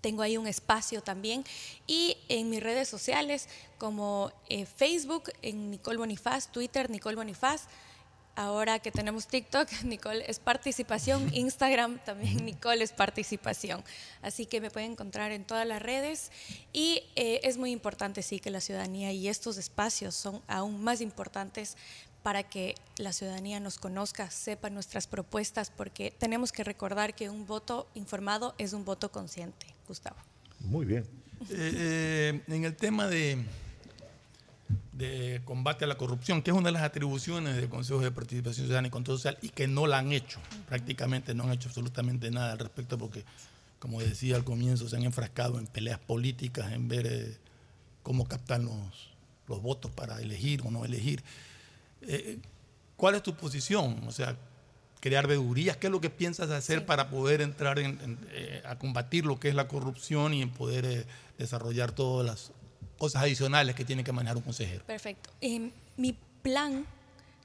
tengo 0.00 0.22
ahí 0.22 0.36
un 0.36 0.46
espacio 0.46 1.02
también. 1.02 1.44
Y 1.86 2.16
en 2.28 2.50
mis 2.50 2.62
redes 2.62 2.88
sociales 2.88 3.48
como 3.78 4.32
eh, 4.48 4.66
Facebook, 4.66 5.30
en 5.42 5.70
Nicole 5.70 5.98
Bonifaz, 5.98 6.50
Twitter, 6.50 6.90
Nicole 6.90 7.16
Bonifaz. 7.16 7.62
Ahora 8.38 8.78
que 8.78 8.92
tenemos 8.92 9.26
TikTok, 9.26 9.68
Nicole 9.84 10.24
es 10.30 10.38
participación, 10.38 11.28
Instagram 11.34 11.98
también 12.04 12.44
Nicole 12.44 12.84
es 12.84 12.92
participación. 12.92 13.82
Así 14.22 14.46
que 14.46 14.60
me 14.60 14.70
pueden 14.70 14.92
encontrar 14.92 15.32
en 15.32 15.44
todas 15.44 15.66
las 15.66 15.82
redes 15.82 16.30
y 16.72 17.02
eh, 17.16 17.40
es 17.42 17.56
muy 17.56 17.72
importante, 17.72 18.22
sí, 18.22 18.38
que 18.38 18.52
la 18.52 18.60
ciudadanía 18.60 19.10
y 19.10 19.26
estos 19.26 19.58
espacios 19.58 20.14
son 20.14 20.40
aún 20.46 20.84
más 20.84 21.00
importantes 21.00 21.76
para 22.22 22.44
que 22.44 22.76
la 22.96 23.12
ciudadanía 23.12 23.58
nos 23.58 23.76
conozca, 23.76 24.30
sepa 24.30 24.70
nuestras 24.70 25.08
propuestas, 25.08 25.70
porque 25.70 26.12
tenemos 26.16 26.52
que 26.52 26.62
recordar 26.62 27.16
que 27.16 27.30
un 27.30 27.44
voto 27.44 27.88
informado 27.94 28.54
es 28.56 28.72
un 28.72 28.84
voto 28.84 29.10
consciente. 29.10 29.66
Gustavo. 29.88 30.16
Muy 30.60 30.86
bien. 30.86 31.02
Eh, 31.50 31.72
eh, 32.36 32.42
en 32.46 32.64
el 32.64 32.76
tema 32.76 33.08
de, 33.08 33.44
de 34.92 35.40
combate 35.44 35.84
a 35.84 35.88
la 35.88 35.96
corrupción, 35.96 36.42
que 36.42 36.50
es 36.50 36.56
una 36.56 36.66
de 36.66 36.72
las 36.72 36.82
atribuciones 36.82 37.56
del 37.56 37.68
Consejo 37.68 38.00
de 38.00 38.10
Participación 38.10 38.66
Ciudadana 38.66 38.88
y 38.88 38.90
Control 38.90 39.18
Social, 39.18 39.38
y 39.42 39.50
que 39.50 39.68
no 39.68 39.86
la 39.86 39.98
han 39.98 40.12
hecho, 40.12 40.40
prácticamente 40.66 41.34
no 41.34 41.44
han 41.44 41.52
hecho 41.52 41.68
absolutamente 41.68 42.30
nada 42.30 42.52
al 42.52 42.58
respecto, 42.58 42.98
porque, 42.98 43.24
como 43.78 44.00
decía 44.00 44.36
al 44.36 44.44
comienzo, 44.44 44.88
se 44.88 44.96
han 44.96 45.04
enfrascado 45.04 45.58
en 45.58 45.66
peleas 45.66 45.98
políticas, 45.98 46.72
en 46.72 46.88
ver 46.88 47.06
eh, 47.06 47.36
cómo 48.02 48.26
captar 48.26 48.60
los, 48.60 49.10
los 49.48 49.62
votos 49.62 49.90
para 49.90 50.20
elegir 50.20 50.62
o 50.64 50.70
no 50.70 50.84
elegir. 50.84 51.22
Eh, 52.02 52.38
¿Cuál 52.96 53.14
es 53.14 53.22
tu 53.22 53.34
posición? 53.34 54.02
O 54.06 54.12
sea, 54.12 54.36
crear 55.00 55.26
veedurías, 55.26 55.76
¿qué 55.76 55.86
es 55.86 55.90
lo 55.90 56.00
que 56.00 56.10
piensas 56.10 56.50
hacer 56.50 56.84
para 56.84 57.10
poder 57.10 57.40
entrar 57.40 57.78
eh, 57.78 58.62
a 58.64 58.78
combatir 58.78 59.26
lo 59.26 59.38
que 59.38 59.48
es 59.48 59.54
la 59.54 59.68
corrupción 59.68 60.34
y 60.34 60.42
en 60.42 60.50
poder 60.50 60.84
eh, 60.84 61.06
desarrollar 61.38 61.92
todas 61.92 62.26
las 62.26 62.52
cosas 62.98 63.22
adicionales 63.22 63.74
que 63.74 63.84
tiene 63.84 64.04
que 64.04 64.12
manejar 64.12 64.36
un 64.36 64.42
consejero? 64.42 64.84
Perfecto. 64.84 65.30
mi 65.96 66.16
plan 66.42 66.86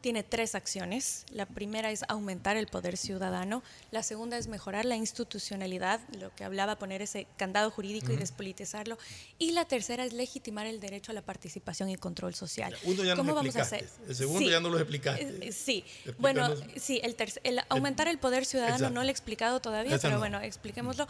tiene 0.03 0.21
tres 0.21 0.53
acciones. 0.53 1.25
La 1.31 1.45
primera 1.45 1.89
es 1.89 2.03
aumentar 2.09 2.57
el 2.57 2.67
poder 2.67 2.97
ciudadano, 2.97 3.63
la 3.89 4.03
segunda 4.03 4.37
es 4.37 4.47
mejorar 4.47 4.83
la 4.83 4.97
institucionalidad, 4.97 6.01
lo 6.19 6.29
que 6.35 6.43
hablaba, 6.43 6.77
poner 6.77 7.01
ese 7.01 7.25
candado 7.37 7.71
jurídico 7.71 8.11
y 8.11 8.17
despolitizarlo, 8.17 8.97
y 9.39 9.51
la 9.51 9.63
tercera 9.63 10.03
es 10.03 10.11
legitimar 10.11 10.67
el 10.67 10.81
derecho 10.81 11.13
a 11.13 11.15
la 11.15 11.21
participación 11.21 11.89
y 11.89 11.95
control 11.95 12.35
social. 12.35 12.75
¿Cómo 13.15 13.33
vamos 13.33 13.55
a 13.55 13.61
hacer? 13.61 13.87
El 14.05 14.13
segundo 14.13 14.49
ya 14.49 14.59
no 14.59 14.67
lo 14.67 14.77
explicaste. 14.77 15.47
Eh, 15.47 15.53
sí, 15.53 15.85
bueno, 16.17 16.49
sí, 16.75 16.99
el, 17.01 17.15
el 17.45 17.61
aumentar 17.69 18.09
el 18.09 18.17
poder 18.17 18.43
ciudadano 18.43 18.89
no 18.89 19.03
lo 19.03 19.07
he 19.07 19.11
explicado 19.11 19.61
todavía, 19.61 19.97
pero 19.99 20.19
bueno, 20.19 20.41
expliquémoslo. 20.41 21.07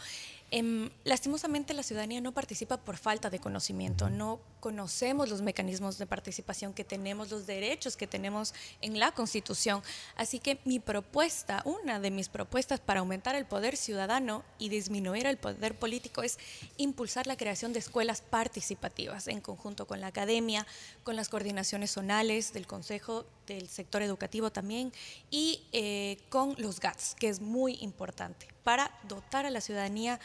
Em, 0.50 0.90
lastimosamente 1.02 1.74
la 1.74 1.82
ciudadanía 1.82 2.20
no 2.20 2.32
participa 2.32 2.76
por 2.76 2.96
falta 2.96 3.28
de 3.28 3.40
conocimiento, 3.40 4.08
no 4.08 4.38
conocemos 4.60 5.28
los 5.28 5.42
mecanismos 5.42 5.98
de 5.98 6.06
participación 6.06 6.72
que 6.72 6.84
tenemos, 6.84 7.30
los 7.30 7.46
derechos 7.46 7.96
que 7.96 8.06
tenemos 8.06 8.54
en 8.80 8.98
la 8.98 9.12
Constitución. 9.12 9.82
Así 10.16 10.38
que 10.38 10.60
mi 10.64 10.78
propuesta, 10.78 11.62
una 11.64 11.98
de 11.98 12.10
mis 12.10 12.28
propuestas 12.28 12.78
para 12.78 13.00
aumentar 13.00 13.34
el 13.34 13.46
poder 13.46 13.76
ciudadano 13.76 14.44
y 14.58 14.68
disminuir 14.68 15.26
el 15.26 15.38
poder 15.38 15.74
político 15.74 16.22
es 16.22 16.38
impulsar 16.76 17.26
la 17.26 17.36
creación 17.36 17.72
de 17.72 17.80
escuelas 17.80 18.20
participativas 18.20 19.28
en 19.28 19.40
conjunto 19.40 19.86
con 19.86 20.00
la 20.00 20.06
academia, 20.08 20.66
con 21.02 21.16
las 21.16 21.28
coordinaciones 21.28 21.90
zonales 21.90 22.52
del 22.52 22.66
Consejo 22.66 23.26
del 23.46 23.68
sector 23.68 24.02
educativo 24.02 24.52
también 24.52 24.92
y 25.30 25.62
eh, 25.72 26.18
con 26.28 26.54
los 26.58 26.80
GATS, 26.80 27.16
que 27.16 27.28
es 27.28 27.40
muy 27.40 27.76
importante 27.80 28.53
para 28.64 28.90
dotar 29.08 29.46
a 29.46 29.50
la 29.50 29.60
ciudadanía 29.60 30.18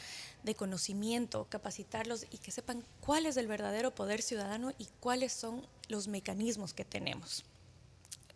de 0.43 0.55
conocimiento, 0.55 1.45
capacitarlos 1.49 2.25
y 2.31 2.37
que 2.37 2.51
sepan 2.51 2.83
cuál 3.01 3.25
es 3.25 3.37
el 3.37 3.47
verdadero 3.47 3.93
poder 3.93 4.21
ciudadano 4.21 4.73
y 4.77 4.87
cuáles 4.99 5.33
son 5.33 5.67
los 5.89 6.07
mecanismos 6.07 6.73
que 6.73 6.85
tenemos. 6.85 7.43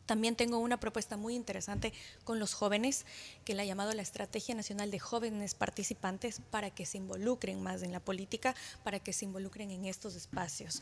También 0.05 0.35
tengo 0.35 0.57
una 0.57 0.79
propuesta 0.79 1.15
muy 1.15 1.33
interesante 1.33 1.93
con 2.25 2.37
los 2.37 2.53
jóvenes, 2.53 3.05
que 3.45 3.53
la 3.53 3.63
he 3.63 3.67
llamado 3.67 3.93
la 3.93 4.01
Estrategia 4.01 4.53
Nacional 4.53 4.91
de 4.91 4.99
Jóvenes 4.99 5.55
Participantes, 5.55 6.41
para 6.51 6.69
que 6.69 6.85
se 6.85 6.97
involucren 6.97 7.63
más 7.63 7.83
en 7.83 7.93
la 7.93 8.01
política, 8.01 8.53
para 8.83 8.99
que 8.99 9.13
se 9.13 9.23
involucren 9.23 9.71
en 9.71 9.85
estos 9.85 10.15
espacios. 10.15 10.81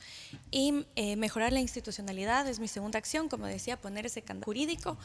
Y 0.50 0.88
eh, 0.96 1.16
mejorar 1.18 1.54
la 1.54 1.60
institucionalidad 1.60 2.48
es 2.48 2.60
mi 2.60 2.68
segunda 2.68 2.98
acción, 2.98 3.30
como 3.30 3.46
decía, 3.46 3.80
poner 3.80 4.08
ese 4.08 4.24
candado 4.24 4.46
jurídico 4.46 4.98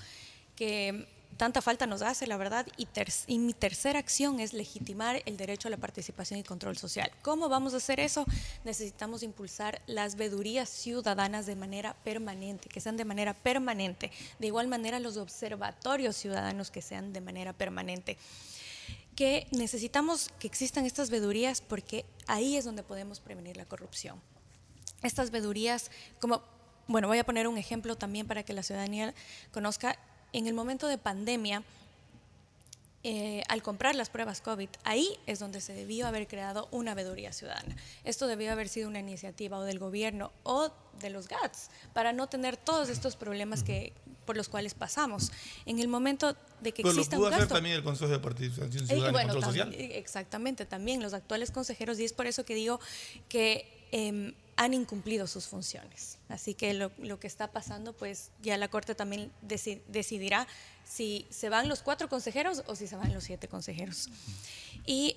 que 0.57 1.07
tanta 1.37 1.61
falta 1.61 1.87
nos 1.87 2.03
hace, 2.03 2.27
la 2.27 2.37
verdad, 2.37 2.67
y, 2.77 3.39
mi 3.39 3.53
tercera 3.53 3.99
acción 3.99 4.41
es 4.41 4.53
legitimar 4.53 5.23
el 5.27 5.37
derecho 5.37 5.69
a 5.69 5.71
la 5.71 5.77
participación 5.77 6.41
y 6.41 6.43
control 6.43 6.77
social. 6.77 7.11
¿Cómo 7.23 7.49
vamos 7.49 7.75
a 7.75 7.79
hacer 7.79 8.01
eso? 8.01 8.25
Necesitamos 8.65 9.23
impulsar 9.23 9.83
las 9.87 10.17
vedurías 10.17 10.69
ciudadanas 10.69 11.47
de 11.47 11.57
manera 11.57 11.95
permanente, 12.05 12.69
que 12.69 12.81
sean 12.81 12.97
de 12.97 13.05
manera 13.05 13.35
permanente. 13.35 14.11
De 14.39 14.47
igual 14.47 14.69
manera, 14.69 14.99
los 14.99 15.17
observatorios 15.17 16.17
ciudadanos 16.17 16.71
que 16.71 16.83
sean 16.83 17.13
de 17.13 17.21
manera 17.21 17.53
permanente. 17.53 18.17
Que 19.15 19.47
necesitamos 19.51 20.31
que 20.39 20.47
existan 20.47 20.87
estas 20.87 21.11
vedurías 21.11 21.61
porque 21.61 22.05
ahí 22.27 22.57
es 22.57 22.65
donde 22.65 22.83
podemos 22.83 23.21
prevenir 23.21 23.57
la 23.57 23.67
corrupción. 23.67 24.21
Estas 25.03 25.31
vedurías, 25.31 25.91
como, 26.21 26.43
bueno, 26.87 27.09
voy 27.09 27.19
a 27.19 27.25
poner 27.25 27.47
un 27.47 27.59
ejemplo 27.59 27.97
también 27.97 28.27
para 28.27 28.43
que 28.43 28.53
la 28.53 28.63
ciudadanía 28.63 29.15
conozca 29.53 29.99
en 30.33 30.47
el 30.47 30.55
momento 30.55 30.87
de 30.89 30.99
pandemia, 30.99 31.63
eh, 33.09 33.45
al 33.49 33.63
comprar 33.63 33.95
las 33.95 34.11
pruebas 34.11 34.41
COVID, 34.41 34.69
ahí 34.83 35.17
es 35.27 35.39
donde 35.39 35.61
se 35.61 35.73
debió 35.73 36.09
haber 36.09 36.27
creado 36.27 36.67
una 36.73 36.93
veeduría 36.95 37.33
ciudadana. 37.33 37.77
Esto 38.03 38.27
debió 38.27 38.51
haber 38.51 38.69
sido 38.69 38.89
una 38.89 38.99
iniciativa 38.99 39.59
o 39.59 39.63
del 39.63 39.79
gobierno 39.79 40.33
o 40.43 40.73
de 40.99 41.11
los 41.11 41.29
GATS 41.29 41.71
para 41.93 42.13
no 42.13 42.27
tener 42.27 42.57
todos 42.57 42.89
estos 42.89 43.15
problemas 43.15 43.63
que 43.63 43.93
por 44.25 44.37
los 44.37 44.49
cuales 44.49 44.75
pasamos. 44.75 45.31
En 45.67 45.79
el 45.79 45.87
momento 45.87 46.37
de 46.61 46.73
que 46.73 46.83
exista 46.83 47.17
un 47.17 47.31
gasto, 47.31 47.47
también 47.47 47.77
el 47.77 47.85
Consejo 47.85 48.11
de 48.11 48.19
Participación 48.19 48.87
Ciudadana 48.89 49.23
y 49.23 49.27
Control 49.27 49.45
Social. 49.45 49.75
Exactamente, 49.75 50.67
también 50.67 51.01
los 51.01 51.15
actuales 51.15 51.53
consejeros 51.53 52.01
y 52.01 52.05
es 52.05 52.13
por 52.13 52.27
eso 52.27 52.45
que 52.45 52.57
digo 52.57 52.81
que 53.29 53.87
em, 53.93 54.35
han 54.57 54.75
incumplido 54.75 55.27
sus 55.27 55.47
funciones. 55.47 56.19
Así 56.29 56.55
que 56.55 56.75
lo, 56.75 57.21
que 57.21 57.27
está 57.27 57.49
pasando, 57.49 57.93
pues 57.93 58.31
ya 58.43 58.57
la 58.57 58.69
Corte 58.69 58.95
también 58.95 59.31
decidirá 59.43 60.47
si 60.85 61.27
se 61.31 61.49
van 61.49 61.69
los 61.69 61.83
cuatro 61.83 62.09
consejeros 62.09 62.63
o 62.67 62.75
si 62.75 62.87
se 62.87 62.97
van 62.97 63.13
los 63.13 63.25
siete 63.25 63.49
consejeros. 63.49 64.09
Y 64.87 65.17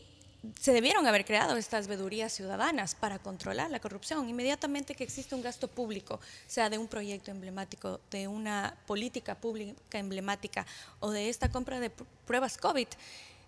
se 0.60 0.72
debieron 0.72 1.06
haber 1.06 1.26
creado 1.26 1.58
estas 1.58 1.88
vedurías 1.88 2.34
ciudadanas 2.34 2.96
para 2.96 3.20
controlar 3.20 3.72
la 3.72 3.80
corrupción. 3.80 4.28
Inmediatamente 4.30 4.94
que 4.96 5.04
existe 5.04 5.36
un 5.36 5.42
gasto 5.42 5.68
público, 5.70 6.20
sea 6.48 6.70
de 6.70 6.78
un 6.78 6.88
proyecto 6.88 7.32
emblemático, 7.32 8.00
de 8.12 8.28
una 8.28 8.78
política 8.88 9.36
pública 9.36 10.00
emblemática 10.00 10.66
o 11.00 11.12
de 11.12 11.30
esta 11.30 11.50
compra 11.50 11.80
de 11.80 11.90
pruebas 11.90 12.58
COVID, 12.58 12.88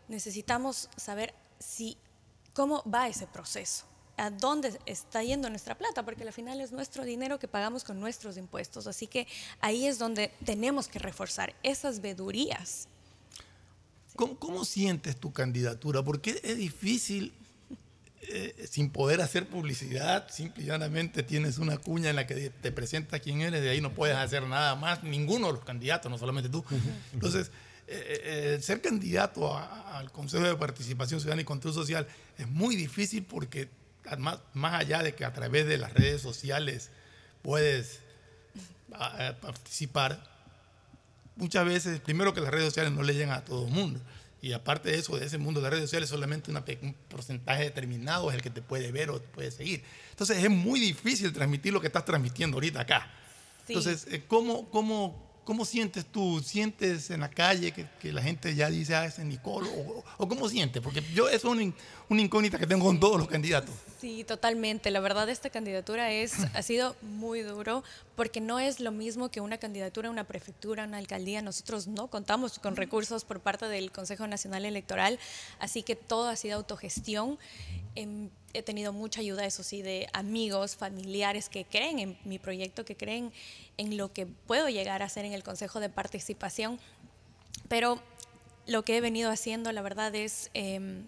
necesitamos 0.08 0.90
saber 0.96 1.34
si 1.60 1.98
cómo 2.54 2.84
va 2.90 3.08
ese 3.08 3.28
proceso 3.28 3.91
a 4.22 4.30
dónde 4.30 4.80
está 4.86 5.24
yendo 5.24 5.50
nuestra 5.50 5.76
plata, 5.76 6.06
porque 6.06 6.22
al 6.22 6.32
final 6.32 6.62
es 6.62 6.72
nuestro 6.72 7.04
dinero 7.04 7.40
que 7.40 7.48
pagamos 7.48 7.84
con 7.84 8.00
nuestros 8.00 8.38
impuestos. 8.38 8.86
Así 8.86 9.08
que 9.08 9.26
ahí 9.62 9.88
es 9.88 9.98
donde 9.98 10.32
tenemos 10.46 10.88
que 10.88 11.00
reforzar 11.00 11.56
esas 11.64 12.02
vedurías. 12.02 12.88
¿Cómo, 14.16 14.64
sientes 14.64 15.18
tu 15.18 15.34
candidatura? 15.34 16.04
Porque 16.04 16.40
es 16.44 16.56
difícil, 16.56 17.34
eh, 18.22 18.68
sin 18.70 18.92
poder 18.92 19.22
hacer 19.22 19.48
publicidad, 19.48 20.30
simplemente 20.30 21.24
tienes 21.24 21.58
una 21.58 21.78
cuña 21.78 22.12
en 22.12 22.18
la 22.18 22.28
que 22.28 22.52
te 22.52 22.72
presenta 22.72 23.18
quién 23.18 23.42
eres, 23.42 23.64
de 23.64 23.72
ahí 23.72 23.82
no 23.82 23.92
puedes 23.92 24.16
hacer 24.16 24.44
nada 24.44 24.76
más, 24.76 25.04
ninguno 25.04 25.48
de 25.48 25.54
los 25.54 25.64
candidatos, 25.66 26.12
no 26.12 26.20
solamente 26.20 26.48
tú. 26.48 26.64
Entonces, 27.12 27.50
eh, 27.88 28.22
eh, 28.58 28.62
ser 28.62 28.82
candidato 28.82 29.58
al 29.58 30.12
Consejo 30.12 30.44
de 30.44 30.56
Participación 30.56 31.20
Ciudadana 31.20 31.42
y 31.42 31.46
Control 31.46 31.74
Social 31.74 32.06
es 32.38 32.48
muy 32.48 32.76
difícil 32.76 33.24
porque 33.24 33.81
más, 34.18 34.40
allá 34.74 35.04
de 35.04 35.16
que 35.16 35.26
a 35.26 35.34
través 35.34 35.68
de 35.68 35.78
las 35.78 35.94
redes 35.94 36.22
sociales 36.22 36.90
puedes 37.42 38.00
participar, 39.42 40.22
muchas 41.36 41.66
veces, 41.66 42.00
primero 42.00 42.34
que 42.34 42.42
las 42.42 42.52
redes 42.52 42.66
sociales 42.66 42.92
no 42.92 43.04
le 43.04 43.14
llegan 43.14 43.38
a 43.38 43.46
todo 43.46 43.66
el 43.66 43.72
mundo. 43.72 44.00
Y 44.42 44.54
aparte 44.54 44.90
de 44.90 44.98
eso, 44.98 45.18
de 45.18 45.26
ese 45.26 45.38
mundo 45.38 45.60
de 45.60 45.66
las 45.66 45.74
redes 45.74 45.86
sociales, 45.86 46.10
solamente 46.10 46.52
un 46.52 46.96
porcentaje 47.08 47.64
determinado 47.64 48.30
es 48.32 48.36
el 48.36 48.42
que 48.42 48.50
te 48.50 48.62
puede 48.62 48.92
ver 48.92 49.12
o 49.12 49.22
te 49.22 49.28
puede 49.28 49.52
seguir. 49.52 49.84
Entonces 50.10 50.44
es 50.44 50.50
muy 50.50 50.80
difícil 50.80 51.32
transmitir 51.32 51.72
lo 51.72 51.80
que 51.80 51.88
estás 51.88 52.06
transmitiendo 52.06 52.58
ahorita 52.58 52.82
acá. 52.82 53.12
Entonces, 53.68 54.08
eh, 54.10 54.24
¿cómo, 54.28 54.70
cómo, 54.70 55.31
¿Cómo 55.44 55.66
sientes 55.66 56.06
tú? 56.06 56.40
¿Sientes 56.40 57.10
en 57.10 57.22
la 57.22 57.30
calle 57.30 57.72
que, 57.74 58.14
la 58.14 58.22
gente 58.22 58.54
ya 58.54 58.70
dice, 58.70 58.96
ah, 58.96 59.06
ese 59.06 59.26
Nicole? 59.26 59.68
¿O, 60.18 60.28
cómo 60.28 60.48
sientes? 60.48 60.82
Porque 60.84 61.02
yo 61.16 61.28
es 61.30 61.44
una, 61.44 61.74
una, 62.10 62.22
incógnita 62.22 62.60
que 62.60 62.68
tengo 62.68 62.86
con 62.86 63.00
todos 63.00 63.18
los 63.18 63.28
candidatos. 63.28 63.74
Sí, 64.00 64.24
totalmente. 64.24 64.92
La 64.92 65.00
verdad, 65.00 65.28
esta 65.30 65.50
candidatura 65.50 66.12
es, 66.12 66.34
ha 66.54 66.62
sido 66.62 66.96
muy 67.02 67.42
duro 67.42 67.84
porque 68.16 68.40
no 68.40 68.60
es 68.60 68.80
lo 68.80 68.92
mismo 68.92 69.30
que 69.30 69.42
una 69.42 69.58
candidatura 69.58 70.10
a 70.10 70.12
una 70.12 70.26
prefectura, 70.26 70.86
una 70.86 71.00
alcaldía. 71.00 71.42
Nosotros 71.42 71.88
no 71.88 72.08
contamos 72.08 72.60
con 72.60 72.76
recursos 72.76 73.26
por 73.26 73.40
parte 73.40 73.68
del 73.68 73.92
Consejo 73.92 74.28
Nacional 74.28 74.66
Electoral, 74.66 75.18
así 75.58 75.82
que 75.82 75.96
todo 75.96 76.30
ha 76.30 76.36
sido 76.36 76.58
autogestión. 76.58 77.40
Em, 77.96 78.30
he 78.54 78.64
tenido 78.64 78.94
mucha 78.94 79.22
ayuda, 79.22 79.46
eso 79.46 79.64
sí, 79.64 79.82
de 79.82 80.08
amigos, 80.14 80.76
familiares 80.76 81.50
que 81.50 81.66
creen 81.66 82.00
en 82.00 82.18
mi 82.24 82.40
proyecto, 82.40 82.86
que 82.86 82.96
creen 82.96 83.32
en 83.78 83.98
lo 83.98 84.12
que 84.14 84.26
puedo 84.26 84.70
llegar 84.70 85.02
a 85.02 85.06
hacer 85.06 85.26
en 85.26 85.34
el 85.34 85.44
Consejo 85.44 85.80
de 85.80 85.90
Participación. 85.90 86.80
Pero 87.68 88.02
lo 88.68 88.84
que 88.84 88.98
he 88.98 89.02
venido 89.02 89.32
haciendo, 89.32 89.72
la 89.72 89.82
verdad, 89.82 90.14
es... 90.16 90.50
Em, 90.54 91.06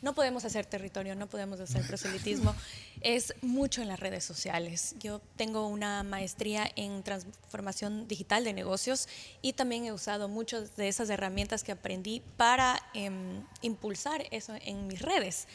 no 0.00 0.14
podemos 0.14 0.44
hacer 0.44 0.64
territorio, 0.64 1.14
no 1.14 1.26
podemos 1.26 1.60
hacer 1.60 1.82
proselitismo, 1.88 2.54
es 3.00 3.34
mucho 3.42 3.82
en 3.82 3.88
las 3.88 4.00
redes 4.00 4.24
sociales. 4.24 4.94
Yo 5.00 5.20
tengo 5.36 5.66
una 5.66 6.02
maestría 6.02 6.70
en 6.76 7.02
transformación 7.02 8.06
digital 8.08 8.44
de 8.44 8.52
negocios 8.52 9.08
y 9.42 9.52
también 9.52 9.84
he 9.84 9.92
usado 9.92 10.28
muchas 10.28 10.76
de 10.76 10.88
esas 10.88 11.10
herramientas 11.10 11.64
que 11.64 11.72
aprendí 11.72 12.22
para 12.36 12.80
em, 12.94 13.42
impulsar 13.62 14.26
eso 14.30 14.54
en 14.64 14.86
mis 14.86 15.02
redes 15.02 15.46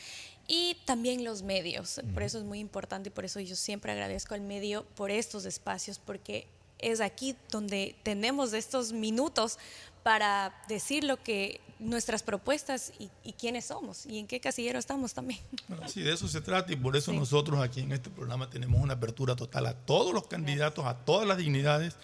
y 0.48 0.78
también 0.86 1.24
los 1.24 1.42
medios. 1.42 2.02
Por 2.14 2.24
eso 2.24 2.38
es 2.38 2.44
muy 2.44 2.60
importante 2.60 3.10
y 3.10 3.12
por 3.12 3.26
eso 3.26 3.40
yo 3.40 3.56
siempre 3.56 3.92
agradezco 3.92 4.34
al 4.34 4.42
medio 4.42 4.84
por 4.96 5.12
estos 5.12 5.46
espacios, 5.46 6.00
porque 6.00 6.48
es 6.80 7.02
aquí 7.02 7.36
donde 7.50 7.96
tenemos 8.04 8.54
estos 8.54 8.92
minutos 8.92 9.58
para 10.04 10.54
decir 10.68 11.04
lo 11.06 11.22
que 11.22 11.62
nuestras 11.80 12.24
propuestas 12.24 12.94
y, 13.00 13.34
quiénes 13.34 13.66
somos 13.66 14.06
y 14.06 14.20
en 14.20 14.28
qué 14.28 14.40
casillero 14.40 14.80
estamos 14.80 15.14
también. 15.14 15.40
sí, 15.88 16.02
de 16.02 16.14
eso 16.14 16.28
se 16.28 16.42
trata 16.42 16.72
y 16.72 16.76
por 16.76 16.96
eso 16.96 17.12
nosotros 17.14 17.62
aquí 17.62 17.82
en 17.82 17.92
este 17.92 18.10
programa 18.10 18.50
tenemos 18.50 18.82
una 18.82 18.94
apertura 18.94 19.36
total 19.36 19.66
a 19.68 19.74
todos 19.74 20.14
los 20.14 20.28
candidatos, 20.28 20.86
a 20.86 20.96
todas 20.96 21.28
las 21.28 21.38
dignidades, 21.38 21.96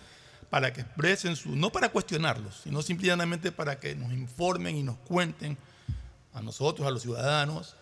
para 0.50 0.74
que 0.74 0.82
expresen 0.82 1.36
su, 1.36 1.56
no 1.56 1.72
para 1.72 1.90
cuestionarlos, 1.90 2.62
sino 2.64 2.82
simplemente 2.82 3.52
para 3.52 3.80
que 3.80 3.96
nos 3.96 4.12
informen 4.12 4.76
y 4.76 4.84
nos 4.84 4.98
cuenten 4.98 5.58
a 6.34 6.42
nosotros, 6.42 6.88
a 6.88 6.92
los 6.92 7.04
ciudadanos, 7.04 7.76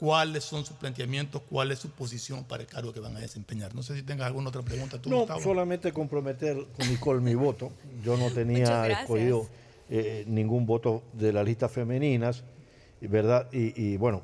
cuáles 0.00 0.44
son 0.44 0.64
sus 0.64 0.76
planteamientos, 0.78 1.42
cuál 1.50 1.70
es 1.70 1.78
su 1.78 1.90
posición 1.90 2.44
para 2.44 2.62
el 2.62 2.68
cargo 2.68 2.92
que 2.92 3.00
van 3.00 3.14
a 3.16 3.20
desempeñar. 3.20 3.74
No 3.74 3.82
sé 3.82 3.94
si 3.94 4.02
tengas 4.02 4.26
alguna 4.26 4.48
otra 4.48 4.62
pregunta. 4.62 5.00
Tú, 5.00 5.10
no, 5.10 5.26
solamente 5.40 5.92
comprometer 5.92 6.56
con 6.76 6.88
Nicole 6.88 7.20
mi 7.20 7.34
voto. 7.34 7.70
Yo 8.02 8.16
no 8.16 8.30
tenía 8.34 8.88
escogido 8.88 9.46
eh, 9.90 10.24
ningún 10.26 10.64
voto 10.64 11.02
de 11.12 11.34
las 11.34 11.44
listas 11.44 11.70
femeninas, 11.70 12.42
¿verdad? 13.02 13.46
Y, 13.52 13.98
bueno, 13.98 14.22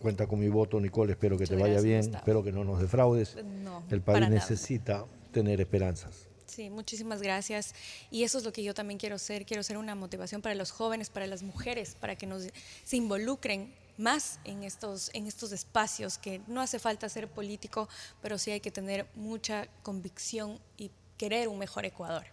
cuenta 0.00 0.26
con 0.26 0.40
mi 0.40 0.48
voto, 0.48 0.80
Nicole. 0.80 1.12
Espero 1.12 1.36
que 1.36 1.46
te 1.46 1.56
vaya 1.56 1.82
bien, 1.82 2.14
espero 2.14 2.42
que 2.42 2.50
no 2.50 2.64
nos 2.64 2.80
defraudes. 2.80 3.36
el 3.90 4.00
país 4.00 4.30
necesita 4.30 5.04
tener 5.30 5.60
esperanzas. 5.60 6.26
Sí, 6.46 6.70
muchísimas 6.70 7.20
gracias. 7.20 7.74
Y 8.10 8.24
eso 8.24 8.38
es 8.38 8.44
lo 8.44 8.52
que 8.52 8.64
yo 8.64 8.72
también 8.72 8.98
quiero 8.98 9.18
ser. 9.18 9.44
Quiero 9.44 9.62
ser 9.62 9.76
una 9.76 9.94
motivación 9.94 10.40
para 10.40 10.54
los 10.54 10.70
jóvenes, 10.70 11.10
para 11.10 11.26
las 11.26 11.42
mujeres, 11.42 11.94
para 12.00 12.16
que 12.16 12.26
nos 12.26 12.48
se 12.84 12.96
involucren 12.96 13.70
más 13.98 14.40
en 14.44 14.62
estos, 14.62 15.10
en 15.12 15.26
estos 15.26 15.52
espacios, 15.52 16.18
que 16.18 16.40
no 16.46 16.60
hace 16.60 16.78
falta 16.78 17.08
ser 17.08 17.28
político, 17.28 17.88
pero 18.22 18.38
sí 18.38 18.50
hay 18.50 18.60
que 18.60 18.70
tener 18.70 19.06
mucha 19.14 19.68
convicción 19.82 20.58
y 20.76 20.90
querer 21.16 21.48
un 21.48 21.58
mejor 21.58 21.84
Ecuador. 21.84 22.24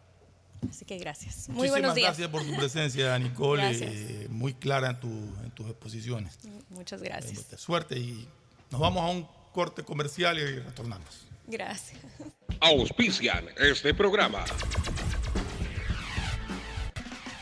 Así 0.70 0.86
que 0.86 0.98
gracias. 0.98 1.50
Muy 1.50 1.70
buenos 1.70 1.94
días. 1.96 2.08
gracias 2.08 2.30
por 2.30 2.44
tu 2.44 2.56
presencia, 2.56 3.18
Nicole, 3.20 3.72
eh, 3.72 4.28
muy 4.30 4.54
clara 4.54 4.92
en, 4.92 5.00
tu, 5.00 5.08
en, 5.08 5.52
tus 5.52 5.68
exposiciones. 5.68 6.38
Muchas 6.70 7.02
gracias. 7.02 7.46
suerte 7.60 7.98
y 7.98 8.28
nos 8.72 8.82
vamos 8.82 9.04
a 9.04 9.08
un 9.08 9.28
corte 9.52 9.84
comercial 9.84 10.38
y 10.38 10.60
retornamos. 10.60 11.28
Gracias. 11.48 12.00
Auspician 12.60 13.48
este 13.58 13.94
programa. 13.94 14.44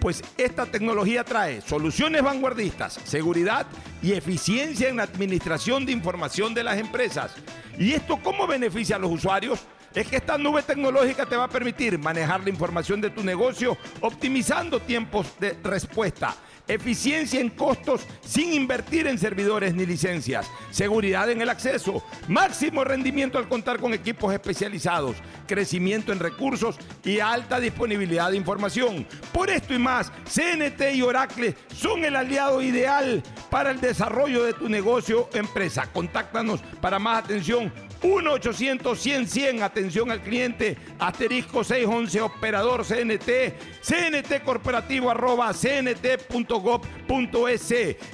Pues 0.00 0.22
esta 0.36 0.66
tecnología 0.66 1.24
trae 1.24 1.60
soluciones 1.60 2.22
vanguardistas, 2.22 3.00
seguridad 3.04 3.66
y 4.02 4.12
eficiencia 4.12 4.88
en 4.88 4.96
la 4.96 5.02
administración 5.04 5.84
de 5.84 5.92
información 5.92 6.54
de 6.54 6.64
las 6.64 6.78
empresas. 6.78 7.34
¿Y 7.78 7.92
esto 7.92 8.18
cómo 8.22 8.46
beneficia 8.46 8.96
a 8.96 8.98
los 8.98 9.10
usuarios? 9.10 9.60
es 9.94 10.06
que 10.06 10.16
esta 10.16 10.38
nube 10.38 10.62
tecnológica 10.62 11.26
te 11.26 11.34
va 11.34 11.44
a 11.44 11.48
permitir 11.48 11.98
manejar 11.98 12.42
la 12.42 12.50
información 12.50 13.00
de 13.00 13.10
tu 13.10 13.24
negocio 13.24 13.76
optimizando 14.00 14.80
tiempos 14.80 15.26
de 15.40 15.58
respuesta 15.64 16.36
eficiencia 16.68 17.40
en 17.40 17.50
costos 17.50 18.06
sin 18.24 18.52
invertir 18.52 19.06
en 19.06 19.18
servidores 19.18 19.74
ni 19.74 19.86
licencias, 19.86 20.46
seguridad 20.70 21.30
en 21.30 21.42
el 21.42 21.48
acceso, 21.48 22.04
máximo 22.28 22.84
rendimiento 22.84 23.38
al 23.38 23.48
contar 23.48 23.80
con 23.80 23.94
equipos 23.94 24.32
especializados, 24.32 25.16
crecimiento 25.46 26.12
en 26.12 26.20
recursos 26.20 26.78
y 27.04 27.20
alta 27.20 27.58
disponibilidad 27.58 28.30
de 28.30 28.36
información. 28.36 29.06
Por 29.32 29.50
esto 29.50 29.74
y 29.74 29.78
más, 29.78 30.12
CNT 30.24 30.94
y 30.94 31.02
Oracle 31.02 31.56
son 31.74 32.04
el 32.04 32.16
aliado 32.16 32.62
ideal 32.62 33.22
para 33.50 33.70
el 33.70 33.80
desarrollo 33.80 34.44
de 34.44 34.52
tu 34.52 34.68
negocio 34.68 35.28
o 35.32 35.36
empresa. 35.36 35.90
Contáctanos 35.92 36.60
para 36.80 36.98
más 36.98 37.24
atención 37.24 37.72
1-800-100-100, 38.02 39.62
atención 39.62 40.10
al 40.10 40.20
cliente, 40.20 40.76
asterisco 40.98 41.64
611, 41.64 42.20
operador 42.20 42.84
CNT, 42.84 43.54
CNT 43.82 44.42
corporativo 44.44 45.10
arroba 45.10 45.52
cnt.gov.es. 45.52 46.36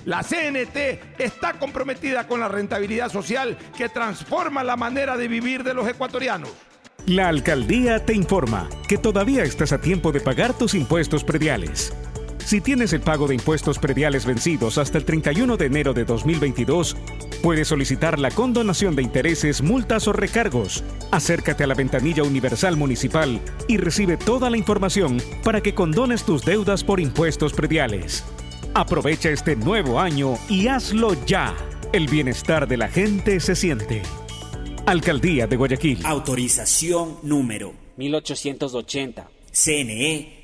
La 0.05 0.23
CNT 0.23 0.77
está 1.19 1.55
comprometida 1.55 2.27
con 2.27 2.41
la 2.41 2.49
rentabilidad 2.49 3.11
social 3.11 3.57
que 3.77 3.89
transforma 3.89 4.65
la 4.65 4.77
manera 4.77 5.17
de 5.17 5.29
vivir 5.29 5.65
de 5.65 5.75
los 5.75 5.89
ecuatorianos. 5.89 6.51
La 7.07 7.29
alcaldía 7.29 8.05
te 8.07 8.15
informa 8.15 8.69
que 8.89 8.97
todavía 8.97 9.43
estás 9.43 9.73
a 9.73 9.81
tiempo 9.81 10.11
de 10.11 10.21
pagar 10.21 10.57
tus 10.57 10.75
impuestos 10.75 11.23
prediales. 11.23 11.93
Si 12.45 12.61
tienes 12.61 12.93
el 12.93 13.01
pago 13.01 13.27
de 13.27 13.35
impuestos 13.35 13.79
prediales 13.79 14.27
vencidos 14.27 14.77
hasta 14.77 14.99
el 14.99 15.05
31 15.07 15.57
de 15.57 15.65
enero 15.65 15.95
de 15.95 16.05
2022, 16.05 16.95
puedes 17.43 17.69
solicitar 17.69 18.19
la 18.19 18.31
condonación 18.31 18.95
de 18.95 19.03
intereses, 19.03 19.63
multas 19.63 20.07
o 20.09 20.13
recargos. 20.13 20.85
Acércate 21.11 21.65
a 21.65 21.67
la 21.67 21.75
ventanilla 21.75 22.23
universal 22.23 22.77
municipal 22.77 23.41
y 23.67 23.79
recibe 23.79 24.19
toda 24.19 24.51
la 24.51 24.59
información 24.59 25.23
para 25.43 25.63
que 25.63 25.75
condones 25.75 26.25
tus 26.25 26.45
deudas 26.45 26.85
por 26.85 27.01
impuestos 27.01 27.55
prediales. 27.55 28.25
Aprovecha 28.75 29.31
este 29.31 29.57
nuevo 29.57 29.99
año 29.99 30.35
y 30.49 30.67
hazlo 30.69 31.15
ya. 31.25 31.55
El 31.95 32.09
bienestar 32.09 32.69
de 32.69 32.77
la 32.77 32.89
gente 32.89 33.41
se 33.41 33.57
siente. 33.57 34.03
Alcaldía 34.85 35.47
de 35.47 35.57
Guayaquil. 35.57 36.05
Autorización 36.05 37.17
número 37.23 37.73
1880. 37.97 39.31
CNE 39.51 40.44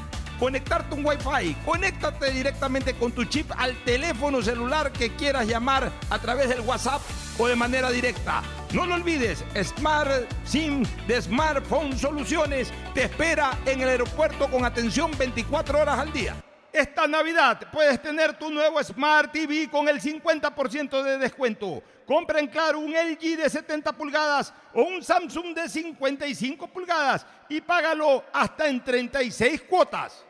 conectarte 0.41 0.95
un 0.95 1.05
Wi-Fi. 1.05 1.55
Conéctate 1.63 2.31
directamente 2.31 2.95
con 2.95 3.11
tu 3.11 3.25
chip 3.25 3.51
al 3.55 3.75
teléfono 3.83 4.41
celular 4.41 4.91
que 4.91 5.15
quieras 5.15 5.45
llamar 5.45 5.91
a 6.09 6.17
través 6.17 6.49
del 6.49 6.61
WhatsApp 6.61 6.99
o 7.37 7.47
de 7.47 7.55
manera 7.55 7.91
directa. 7.91 8.41
No 8.73 8.87
lo 8.87 8.95
olvides, 8.95 9.45
Smart 9.61 10.09
SIM 10.43 10.83
de 11.05 11.21
Smartphone 11.21 11.95
Soluciones 11.95 12.73
te 12.95 13.03
espera 13.03 13.55
en 13.67 13.81
el 13.81 13.89
aeropuerto 13.89 14.49
con 14.49 14.65
atención 14.65 15.11
24 15.15 15.79
horas 15.79 15.99
al 15.99 16.11
día. 16.11 16.35
Esta 16.73 17.05
Navidad 17.05 17.67
puedes 17.71 18.01
tener 18.01 18.33
tu 18.39 18.49
nuevo 18.49 18.83
Smart 18.83 19.31
TV 19.31 19.69
con 19.69 19.87
el 19.87 20.01
50% 20.01 21.03
de 21.03 21.19
descuento. 21.19 21.83
Compra 22.07 22.39
en 22.39 22.47
Claro 22.47 22.79
un 22.79 22.91
LG 22.91 23.37
de 23.37 23.47
70 23.47 23.93
pulgadas 23.93 24.51
o 24.73 24.81
un 24.81 25.03
Samsung 25.03 25.53
de 25.53 25.69
55 25.69 26.67
pulgadas 26.67 27.27
y 27.47 27.61
págalo 27.61 28.23
hasta 28.33 28.67
en 28.67 28.83
36 28.83 29.61
cuotas. 29.69 30.25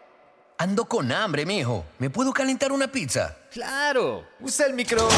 Ando 0.61 0.85
con 0.85 1.11
hambre, 1.11 1.43
mijo. 1.43 1.85
¿Me 1.97 2.11
puedo 2.11 2.31
calentar 2.31 2.71
una 2.71 2.91
pizza? 2.91 3.35
Claro. 3.51 4.27
Usa 4.41 4.67
el 4.67 4.75
micro. 4.75 5.09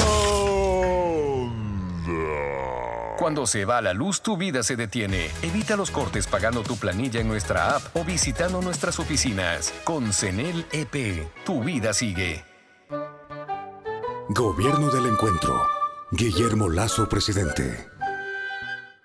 Cuando 3.18 3.46
se 3.46 3.66
va 3.66 3.82
la 3.82 3.92
luz, 3.92 4.22
tu 4.22 4.38
vida 4.38 4.64
se 4.64 4.78
detiene. 4.78 5.30
Evita 5.42 5.76
los 5.76 5.92
cortes 5.92 6.28
pagando 6.28 6.64
tu 6.64 6.78
planilla 6.78 7.20
en 7.20 7.28
nuestra 7.28 7.76
app 7.76 7.94
o 7.94 8.06
visitando 8.06 8.62
nuestras 8.62 9.00
oficinas. 9.00 9.74
Con 9.84 10.14
CENEL 10.14 10.66
EP, 10.72 11.28
tu 11.44 11.62
vida 11.62 11.94
sigue. 11.94 12.46
Gobierno 14.30 14.92
del 14.92 15.08
Encuentro. 15.08 15.62
Guillermo 16.12 16.70
Lazo, 16.70 17.10
presidente. 17.10 17.90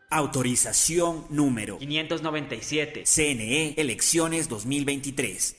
Autorización 0.08 1.26
número 1.30 1.78
597. 1.78 3.02
CNE 3.06 3.74
Elecciones 3.76 4.48
2023. 4.48 5.57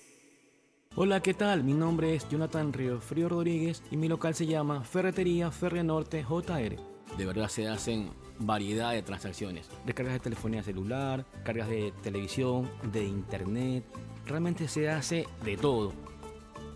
Hola, 0.95 1.21
¿qué 1.21 1.35
tal? 1.35 1.63
Mi 1.63 1.73
nombre 1.73 2.15
es 2.15 2.27
Jonathan 2.29 2.73
Río 2.73 2.99
Frío 2.99 3.29
Rodríguez 3.29 3.83
y 3.91 3.95
mi 3.95 4.07
local 4.07 4.33
se 4.33 4.47
llama 4.47 4.83
Ferretería 4.83 5.51
Ferre 5.51 5.83
Norte 5.83 6.25
JR. 6.27 6.75
De 7.15 7.25
verdad 7.25 7.47
se 7.47 7.67
hacen 7.67 8.09
variedad 8.39 8.91
de 8.91 9.03
transacciones. 9.03 9.69
Descargas 9.85 10.15
de 10.15 10.19
telefonía 10.19 10.63
celular, 10.63 11.25
cargas 11.45 11.69
de 11.69 11.93
televisión, 12.01 12.69
de 12.91 13.05
internet. 13.05 13.85
Realmente 14.25 14.67
se 14.67 14.89
hace 14.89 15.27
de 15.45 15.57
todo. 15.57 15.93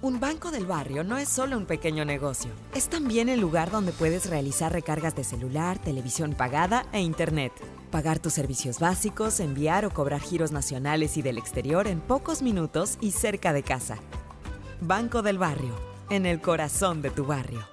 Un 0.03 0.19
banco 0.19 0.51
del 0.51 0.67
barrio 0.67 1.03
no 1.03 1.17
es 1.17 1.27
solo 1.27 1.57
un 1.57 1.65
pequeño 1.65 2.05
negocio. 2.05 2.51
Es 2.75 2.89
también 2.89 3.29
el 3.29 3.41
lugar 3.41 3.71
donde 3.71 3.93
puedes 3.93 4.29
realizar 4.29 4.71
recargas 4.71 5.15
de 5.15 5.23
celular, 5.23 5.79
televisión 5.79 6.35
pagada 6.35 6.85
e 6.93 7.01
internet. 7.01 7.51
Pagar 7.93 8.17
tus 8.17 8.33
servicios 8.33 8.79
básicos, 8.79 9.39
enviar 9.39 9.85
o 9.85 9.91
cobrar 9.91 10.19
giros 10.19 10.51
nacionales 10.51 11.15
y 11.15 11.21
del 11.21 11.37
exterior 11.37 11.85
en 11.85 11.99
pocos 11.99 12.41
minutos 12.41 12.97
y 13.01 13.11
cerca 13.11 13.53
de 13.53 13.61
casa. 13.61 13.99
Banco 14.81 15.21
del 15.21 15.37
Barrio, 15.37 15.75
en 16.09 16.25
el 16.25 16.41
corazón 16.41 17.03
de 17.03 17.11
tu 17.11 17.23
barrio. 17.23 17.72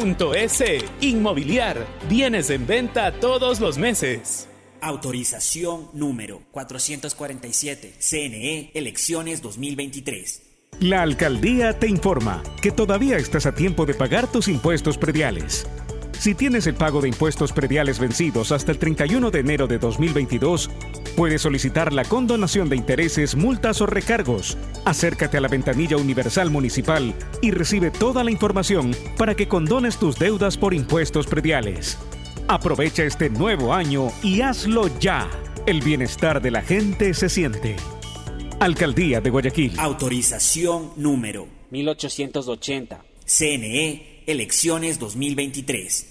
Inmobiliar, 0.99 1.85
bienes 2.09 2.49
en 2.49 2.65
venta 2.65 3.19
todos 3.19 3.59
los 3.59 3.77
meses. 3.77 4.47
Autorización 4.81 5.89
número 5.93 6.41
447. 6.51 7.93
CNE, 7.99 8.71
elecciones 8.73 9.43
2023. 9.43 10.41
La 10.79 11.03
alcaldía 11.03 11.77
te 11.77 11.87
informa 11.87 12.41
que 12.63 12.71
todavía 12.71 13.17
estás 13.17 13.45
a 13.45 13.53
tiempo 13.53 13.85
de 13.85 13.93
pagar 13.93 14.31
tus 14.31 14.47
impuestos 14.47 14.97
prediales. 14.97 15.67
Si 16.21 16.35
tienes 16.35 16.67
el 16.67 16.75
pago 16.75 17.01
de 17.01 17.07
impuestos 17.07 17.51
prediales 17.51 17.97
vencidos 17.97 18.51
hasta 18.51 18.71
el 18.71 18.77
31 18.77 19.31
de 19.31 19.39
enero 19.39 19.65
de 19.65 19.79
2022, 19.79 20.69
puedes 21.15 21.41
solicitar 21.41 21.91
la 21.91 22.05
condonación 22.05 22.69
de 22.69 22.75
intereses, 22.75 23.35
multas 23.35 23.81
o 23.81 23.87
recargos. 23.87 24.55
Acércate 24.85 25.37
a 25.37 25.41
la 25.41 25.47
ventanilla 25.47 25.97
universal 25.97 26.51
municipal 26.51 27.15
y 27.41 27.49
recibe 27.49 27.89
toda 27.89 28.23
la 28.23 28.29
información 28.29 28.95
para 29.17 29.33
que 29.33 29.47
condones 29.47 29.97
tus 29.97 30.19
deudas 30.19 30.57
por 30.57 30.75
impuestos 30.75 31.25
prediales. 31.25 31.97
Aprovecha 32.47 33.03
este 33.03 33.31
nuevo 33.31 33.73
año 33.73 34.09
y 34.21 34.41
hazlo 34.41 34.91
ya. 34.99 35.27
El 35.65 35.81
bienestar 35.81 36.39
de 36.39 36.51
la 36.51 36.61
gente 36.61 37.15
se 37.15 37.29
siente. 37.29 37.77
Alcaldía 38.59 39.21
de 39.21 39.31
Guayaquil. 39.31 39.73
Autorización 39.79 40.91
número 40.97 41.47
1880. 41.71 43.05
CNE, 43.25 44.21
elecciones 44.27 44.99
2023. 44.99 46.10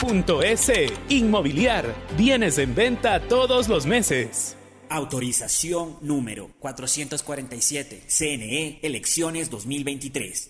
.es. 0.01 0.71
Inmobiliar. 1.09 1.95
Bienes 2.17 2.57
en 2.57 2.73
venta 2.73 3.19
todos 3.27 3.67
los 3.67 3.85
meses. 3.85 4.57
Autorización 4.89 5.97
número 6.01 6.49
447. 6.59 8.03
CNE, 8.07 8.79
elecciones 8.81 9.49
2023. 9.49 10.49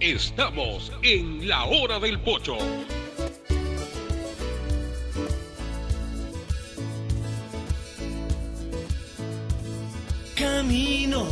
Estamos 0.00 0.92
en 1.02 1.48
la 1.48 1.64
hora 1.64 1.98
del 1.98 2.20
pocho. 2.20 2.56
Camino 10.36 11.26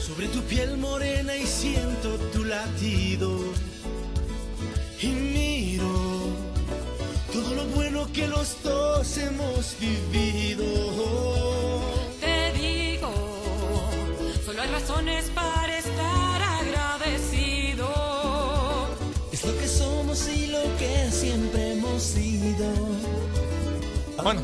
sobre 0.00 0.28
tu 0.28 0.40
piel 0.44 0.78
morena 0.78 1.36
y 1.36 1.44
siento 1.44 2.16
tu 2.32 2.44
latido 2.44 3.38
y 5.04 5.08
miro 5.08 5.86
todo 7.30 7.54
lo 7.54 7.66
bueno 7.66 8.10
que 8.12 8.26
los 8.26 8.62
dos 8.62 9.18
hemos 9.18 9.76
vivido. 9.78 10.64
Te 12.20 12.52
digo, 12.52 13.12
solo 14.44 14.62
hay 14.62 14.70
razones 14.70 15.30
para 15.34 15.78
estar 15.78 16.42
agradecido. 16.42 17.88
Es 19.30 19.44
lo 19.44 19.58
que 19.58 19.68
somos 19.68 20.28
y 20.28 20.46
lo 20.46 20.62
que 20.78 21.10
siempre 21.10 21.72
hemos 21.72 22.02
sido. 22.02 22.72
Bueno, 24.22 24.40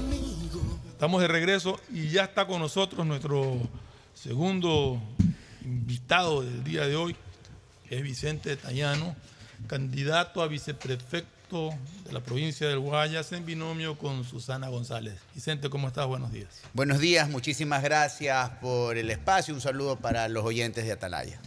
estamos 0.92 1.22
de 1.22 1.28
regreso 1.28 1.80
y 1.90 2.08
ya 2.08 2.24
está 2.24 2.46
con 2.46 2.60
nosotros 2.60 3.06
nuestro 3.06 3.56
segundo 4.12 5.00
invitado 5.64 6.42
del 6.42 6.62
día 6.64 6.86
de 6.86 6.96
hoy, 6.96 7.16
que 7.88 7.96
es 7.96 8.02
Vicente 8.02 8.56
Tallano 8.56 9.16
candidato 9.66 10.42
a 10.42 10.48
viceprefecto 10.48 11.74
de 12.04 12.12
la 12.12 12.20
provincia 12.20 12.68
del 12.68 12.78
Guayas 12.78 13.32
en 13.32 13.44
binomio 13.44 13.98
con 13.98 14.24
Susana 14.24 14.68
González. 14.68 15.18
Vicente, 15.34 15.68
¿cómo 15.68 15.88
estás? 15.88 16.06
Buenos 16.06 16.32
días. 16.32 16.60
Buenos 16.74 17.00
días, 17.00 17.28
muchísimas 17.28 17.82
gracias 17.82 18.50
por 18.60 18.96
el 18.96 19.10
espacio. 19.10 19.52
Un 19.52 19.60
saludo 19.60 19.96
para 19.96 20.28
los 20.28 20.44
oyentes 20.44 20.84
de 20.84 20.92
Atalaya. 20.92 21.40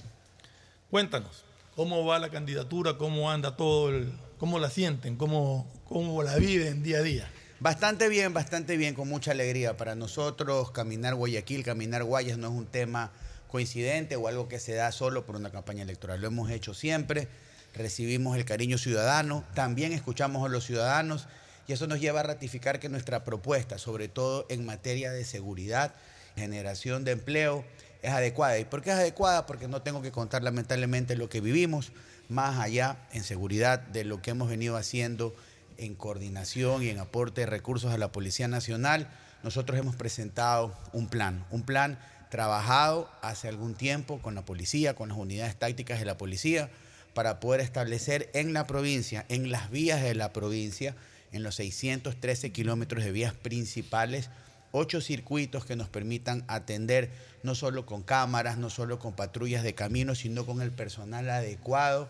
Cuéntanos, 0.89 1.45
¿cómo 1.75 2.05
va 2.05 2.19
la 2.19 2.29
candidatura? 2.29 2.97
¿Cómo 2.97 3.31
anda 3.31 3.55
todo? 3.55 3.89
El, 3.89 4.11
¿Cómo 4.37 4.59
la 4.59 4.69
sienten? 4.69 5.15
¿Cómo, 5.15 5.71
¿Cómo 5.85 6.21
la 6.21 6.35
viven 6.35 6.83
día 6.83 6.97
a 6.97 7.01
día? 7.01 7.29
Bastante 7.61 8.09
bien, 8.09 8.33
bastante 8.33 8.75
bien, 8.75 8.93
con 8.93 9.07
mucha 9.07 9.31
alegría. 9.31 9.77
Para 9.77 9.95
nosotros, 9.95 10.71
caminar 10.71 11.15
Guayaquil, 11.15 11.63
caminar 11.63 12.03
Guayas 12.03 12.37
no 12.37 12.47
es 12.47 12.53
un 12.53 12.65
tema 12.65 13.13
coincidente 13.47 14.17
o 14.17 14.27
algo 14.27 14.49
que 14.49 14.59
se 14.59 14.73
da 14.73 14.91
solo 14.91 15.25
por 15.25 15.37
una 15.37 15.49
campaña 15.49 15.83
electoral. 15.83 16.19
Lo 16.19 16.27
hemos 16.27 16.51
hecho 16.51 16.73
siempre 16.73 17.29
recibimos 17.73 18.37
el 18.37 18.45
cariño 18.45 18.77
ciudadano, 18.77 19.43
también 19.53 19.93
escuchamos 19.93 20.45
a 20.45 20.49
los 20.49 20.65
ciudadanos 20.65 21.27
y 21.67 21.73
eso 21.73 21.87
nos 21.87 21.99
lleva 21.99 22.19
a 22.21 22.23
ratificar 22.23 22.79
que 22.79 22.89
nuestra 22.89 23.23
propuesta, 23.23 23.77
sobre 23.77 24.07
todo 24.07 24.45
en 24.49 24.65
materia 24.65 25.11
de 25.11 25.25
seguridad, 25.25 25.93
generación 26.35 27.03
de 27.03 27.11
empleo, 27.11 27.65
es 28.01 28.11
adecuada. 28.11 28.59
¿Y 28.59 28.65
por 28.65 28.81
qué 28.81 28.89
es 28.91 28.97
adecuada? 28.97 29.45
Porque 29.45 29.67
no 29.67 29.81
tengo 29.81 30.01
que 30.01 30.11
contar 30.11 30.43
lamentablemente 30.43 31.15
lo 31.15 31.29
que 31.29 31.41
vivimos, 31.41 31.91
más 32.29 32.59
allá 32.59 32.97
en 33.13 33.23
seguridad 33.23 33.79
de 33.79 34.03
lo 34.03 34.21
que 34.21 34.31
hemos 34.31 34.49
venido 34.49 34.75
haciendo 34.75 35.33
en 35.77 35.95
coordinación 35.95 36.83
y 36.83 36.89
en 36.89 36.99
aporte 36.99 37.41
de 37.41 37.47
recursos 37.47 37.93
a 37.93 37.97
la 37.97 38.11
Policía 38.11 38.47
Nacional. 38.47 39.09
Nosotros 39.41 39.79
hemos 39.79 39.95
presentado 39.95 40.77
un 40.91 41.07
plan, 41.07 41.45
un 41.49 41.63
plan 41.63 41.97
trabajado 42.29 43.09
hace 43.21 43.47
algún 43.47 43.75
tiempo 43.75 44.21
con 44.21 44.35
la 44.35 44.43
policía, 44.43 44.95
con 44.95 45.09
las 45.09 45.17
unidades 45.17 45.55
tácticas 45.55 45.99
de 45.99 46.05
la 46.05 46.17
policía, 46.17 46.69
para 47.13 47.39
poder 47.39 47.61
establecer 47.61 48.29
en 48.33 48.53
la 48.53 48.67
provincia, 48.67 49.25
en 49.29 49.51
las 49.51 49.69
vías 49.69 50.01
de 50.01 50.15
la 50.15 50.33
provincia, 50.33 50.95
en 51.31 51.43
los 51.43 51.55
613 51.55 52.51
kilómetros 52.51 53.03
de 53.03 53.11
vías 53.11 53.33
principales, 53.33 54.29
ocho 54.71 55.01
circuitos 55.01 55.65
que 55.65 55.75
nos 55.75 55.89
permitan 55.89 56.43
atender 56.47 57.11
no 57.43 57.55
solo 57.55 57.85
con 57.85 58.03
cámaras, 58.03 58.57
no 58.57 58.69
solo 58.69 58.99
con 58.99 59.13
patrullas 59.13 59.63
de 59.63 59.75
camino, 59.75 60.15
sino 60.15 60.45
con 60.45 60.61
el 60.61 60.71
personal 60.71 61.29
adecuado, 61.29 62.09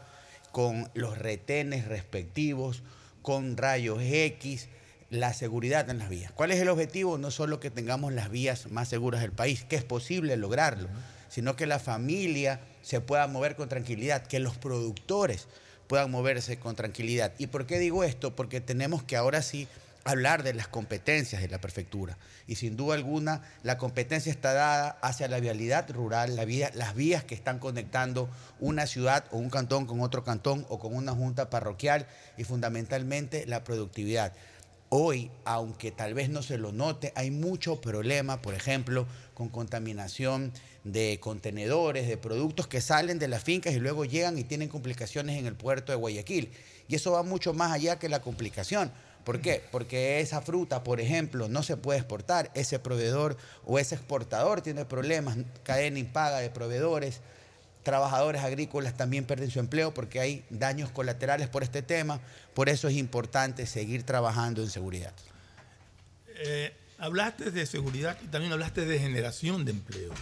con 0.52 0.90
los 0.94 1.18
retenes 1.18 1.88
respectivos, 1.88 2.84
con 3.22 3.58
rayos 3.58 4.00
X, 4.02 4.70
la 5.10 5.34
seguridad 5.34 5.90
en 5.90 6.00
las 6.00 6.10
vías. 6.10 6.32
¿Cuál 6.32 6.52
es 6.52 6.60
el 6.60 6.70
objetivo? 6.70 7.18
No 7.18 7.32
solo 7.32 7.60
que 7.60 7.70
tengamos 7.70 8.14
las 8.14 8.30
vías 8.30 8.72
más 8.72 8.90
seguras 8.90 9.22
del 9.22 9.32
país, 9.32 9.64
que 9.64 9.76
es 9.76 9.84
posible 9.84 10.38
lograrlo, 10.38 10.88
sino 11.34 11.56
que 11.56 11.66
la 11.66 11.80
familia 11.80 12.60
se 12.84 13.02
pueda 13.02 13.26
mover 13.26 13.56
con 13.56 13.68
tranquilidad, 13.68 14.28
que 14.28 14.38
los 14.38 14.56
productores 14.56 15.48
puedan 15.88 16.12
moverse 16.12 16.60
con 16.60 16.76
tranquilidad. 16.76 17.34
¿Y 17.40 17.48
por 17.48 17.66
qué 17.66 17.80
digo 17.80 18.04
esto? 18.04 18.36
Porque 18.36 18.62
tenemos 18.62 19.02
que 19.02 19.18
ahora 19.18 19.42
sí 19.42 19.68
hablar 20.04 20.44
de 20.44 20.54
las 20.54 20.68
competencias 20.68 21.42
de 21.42 21.48
la 21.48 21.58
prefectura. 21.58 22.20
Y 22.46 22.54
sin 22.54 22.78
duda 22.78 22.94
alguna, 22.94 23.42
la 23.64 23.80
competencia 23.80 24.32
está 24.32 24.54
dada 24.54 25.00
hacia 25.02 25.28
la 25.28 25.40
vialidad 25.40 25.90
rural, 25.90 26.36
las 26.36 26.94
vías 26.94 27.24
que 27.24 27.34
están 27.34 27.58
conectando 27.58 28.30
una 28.60 28.86
ciudad 28.86 29.26
o 29.32 29.38
un 29.38 29.50
cantón 29.50 29.88
con 29.88 30.02
otro 30.02 30.24
cantón 30.24 30.68
o 30.70 30.78
con 30.78 30.94
una 30.96 31.14
junta 31.14 31.50
parroquial 31.50 32.06
y 32.38 32.44
fundamentalmente 32.44 33.48
la 33.48 33.64
productividad. 33.64 34.34
Hoy, 34.96 35.32
aunque 35.44 35.90
tal 35.90 36.14
vez 36.14 36.30
no 36.30 36.44
se 36.44 36.60
lo 36.60 36.72
note, 36.72 37.14
hay 37.16 37.32
mucho 37.32 37.82
problema, 37.82 38.44
por 38.44 38.54
ejemplo, 38.54 39.08
con 39.34 39.50
contaminación 39.50 40.54
de 40.84 41.18
contenedores, 41.20 42.08
de 42.08 42.16
productos 42.16 42.68
que 42.68 42.80
salen 42.80 43.18
de 43.18 43.28
las 43.28 43.44
fincas 43.44 43.74
y 43.74 43.80
luego 43.80 44.06
llegan 44.06 44.38
y 44.38 44.44
tienen 44.44 44.70
complicaciones 44.70 45.40
en 45.40 45.48
el 45.48 45.56
puerto 45.56 45.92
de 45.92 45.96
Guayaquil. 45.96 46.52
Y 46.88 46.94
eso 46.94 47.14
va 47.14 47.24
mucho 47.24 47.56
más 47.56 47.72
allá 47.72 47.98
que 47.98 48.08
la 48.08 48.22
complicación, 48.22 48.92
¿Por 49.24 49.42
qué? 49.42 49.64
Porque 49.72 50.20
esa 50.20 50.42
fruta, 50.42 50.84
por 50.84 51.00
ejemplo, 51.02 51.48
no 51.50 51.64
se 51.64 51.76
puede 51.76 51.98
exportar. 51.98 52.52
Ese 52.54 52.78
proveedor 52.78 53.36
o 53.66 53.80
ese 53.80 53.96
exportador 53.96 54.62
tiene 54.62 54.86
problemas, 54.86 55.38
cadena 55.64 55.98
impaga 55.98 56.38
de 56.38 56.52
proveedores. 56.52 57.22
Trabajadores 57.84 58.44
agrícolas 58.44 58.96
también 58.96 59.26
pierden 59.26 59.50
su 59.50 59.60
empleo 59.60 59.94
porque 59.94 60.20
hay 60.20 60.46
daños 60.50 60.92
colaterales 60.92 61.50
por 61.50 61.64
este 61.64 61.82
tema. 61.82 62.22
Por 62.54 62.70
eso 62.70 62.88
es 62.88 62.96
importante 62.96 63.66
seguir 63.66 64.04
trabajando 64.04 64.62
en 64.62 64.70
seguridad. 64.70 65.14
Eh, 66.28 66.76
hablaste 66.98 67.52
de 67.52 67.66
seguridad 67.66 68.18
y 68.24 68.28
también 68.28 68.52
hablaste 68.54 68.86
de 68.86 69.00
generación 69.00 69.66
de 69.66 69.72
empleo. 69.72 70.14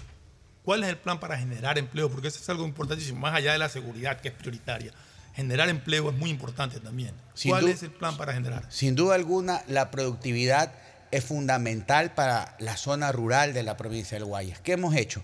¿Cuál 0.64 0.84
es 0.84 0.90
el 0.90 0.98
plan 0.98 1.20
para 1.20 1.38
generar 1.38 1.78
empleo? 1.78 2.10
Porque 2.10 2.28
eso 2.28 2.40
es 2.40 2.50
algo 2.50 2.66
importantísimo, 2.66 3.20
más 3.20 3.34
allá 3.34 3.54
de 3.54 3.58
la 3.58 3.70
seguridad, 3.70 4.22
que 4.22 4.30
es 4.30 4.34
prioritaria. 4.34 4.94
Generar 5.34 5.70
empleo 5.70 6.10
es 6.10 6.16
muy 6.16 6.30
importante 6.30 6.80
también. 6.80 7.14
Sin 7.34 7.52
¿Cuál 7.52 7.68
es 7.70 7.84
el 7.84 7.92
plan 7.92 8.18
para 8.18 8.34
generar? 8.34 8.66
Sin 8.70 8.96
duda 8.96 9.16
alguna, 9.16 9.64
la 9.68 9.90
productividad 9.90 10.74
es 11.10 11.24
fundamental 11.24 12.14
para 12.14 12.56
la 12.60 12.78
zona 12.78 13.12
rural 13.12 13.54
de 13.54 13.64
la 13.64 13.78
provincia 13.78 14.18
del 14.18 14.26
Guayas. 14.26 14.60
¿Qué 14.60 14.74
hemos 14.74 14.96
hecho? 14.96 15.24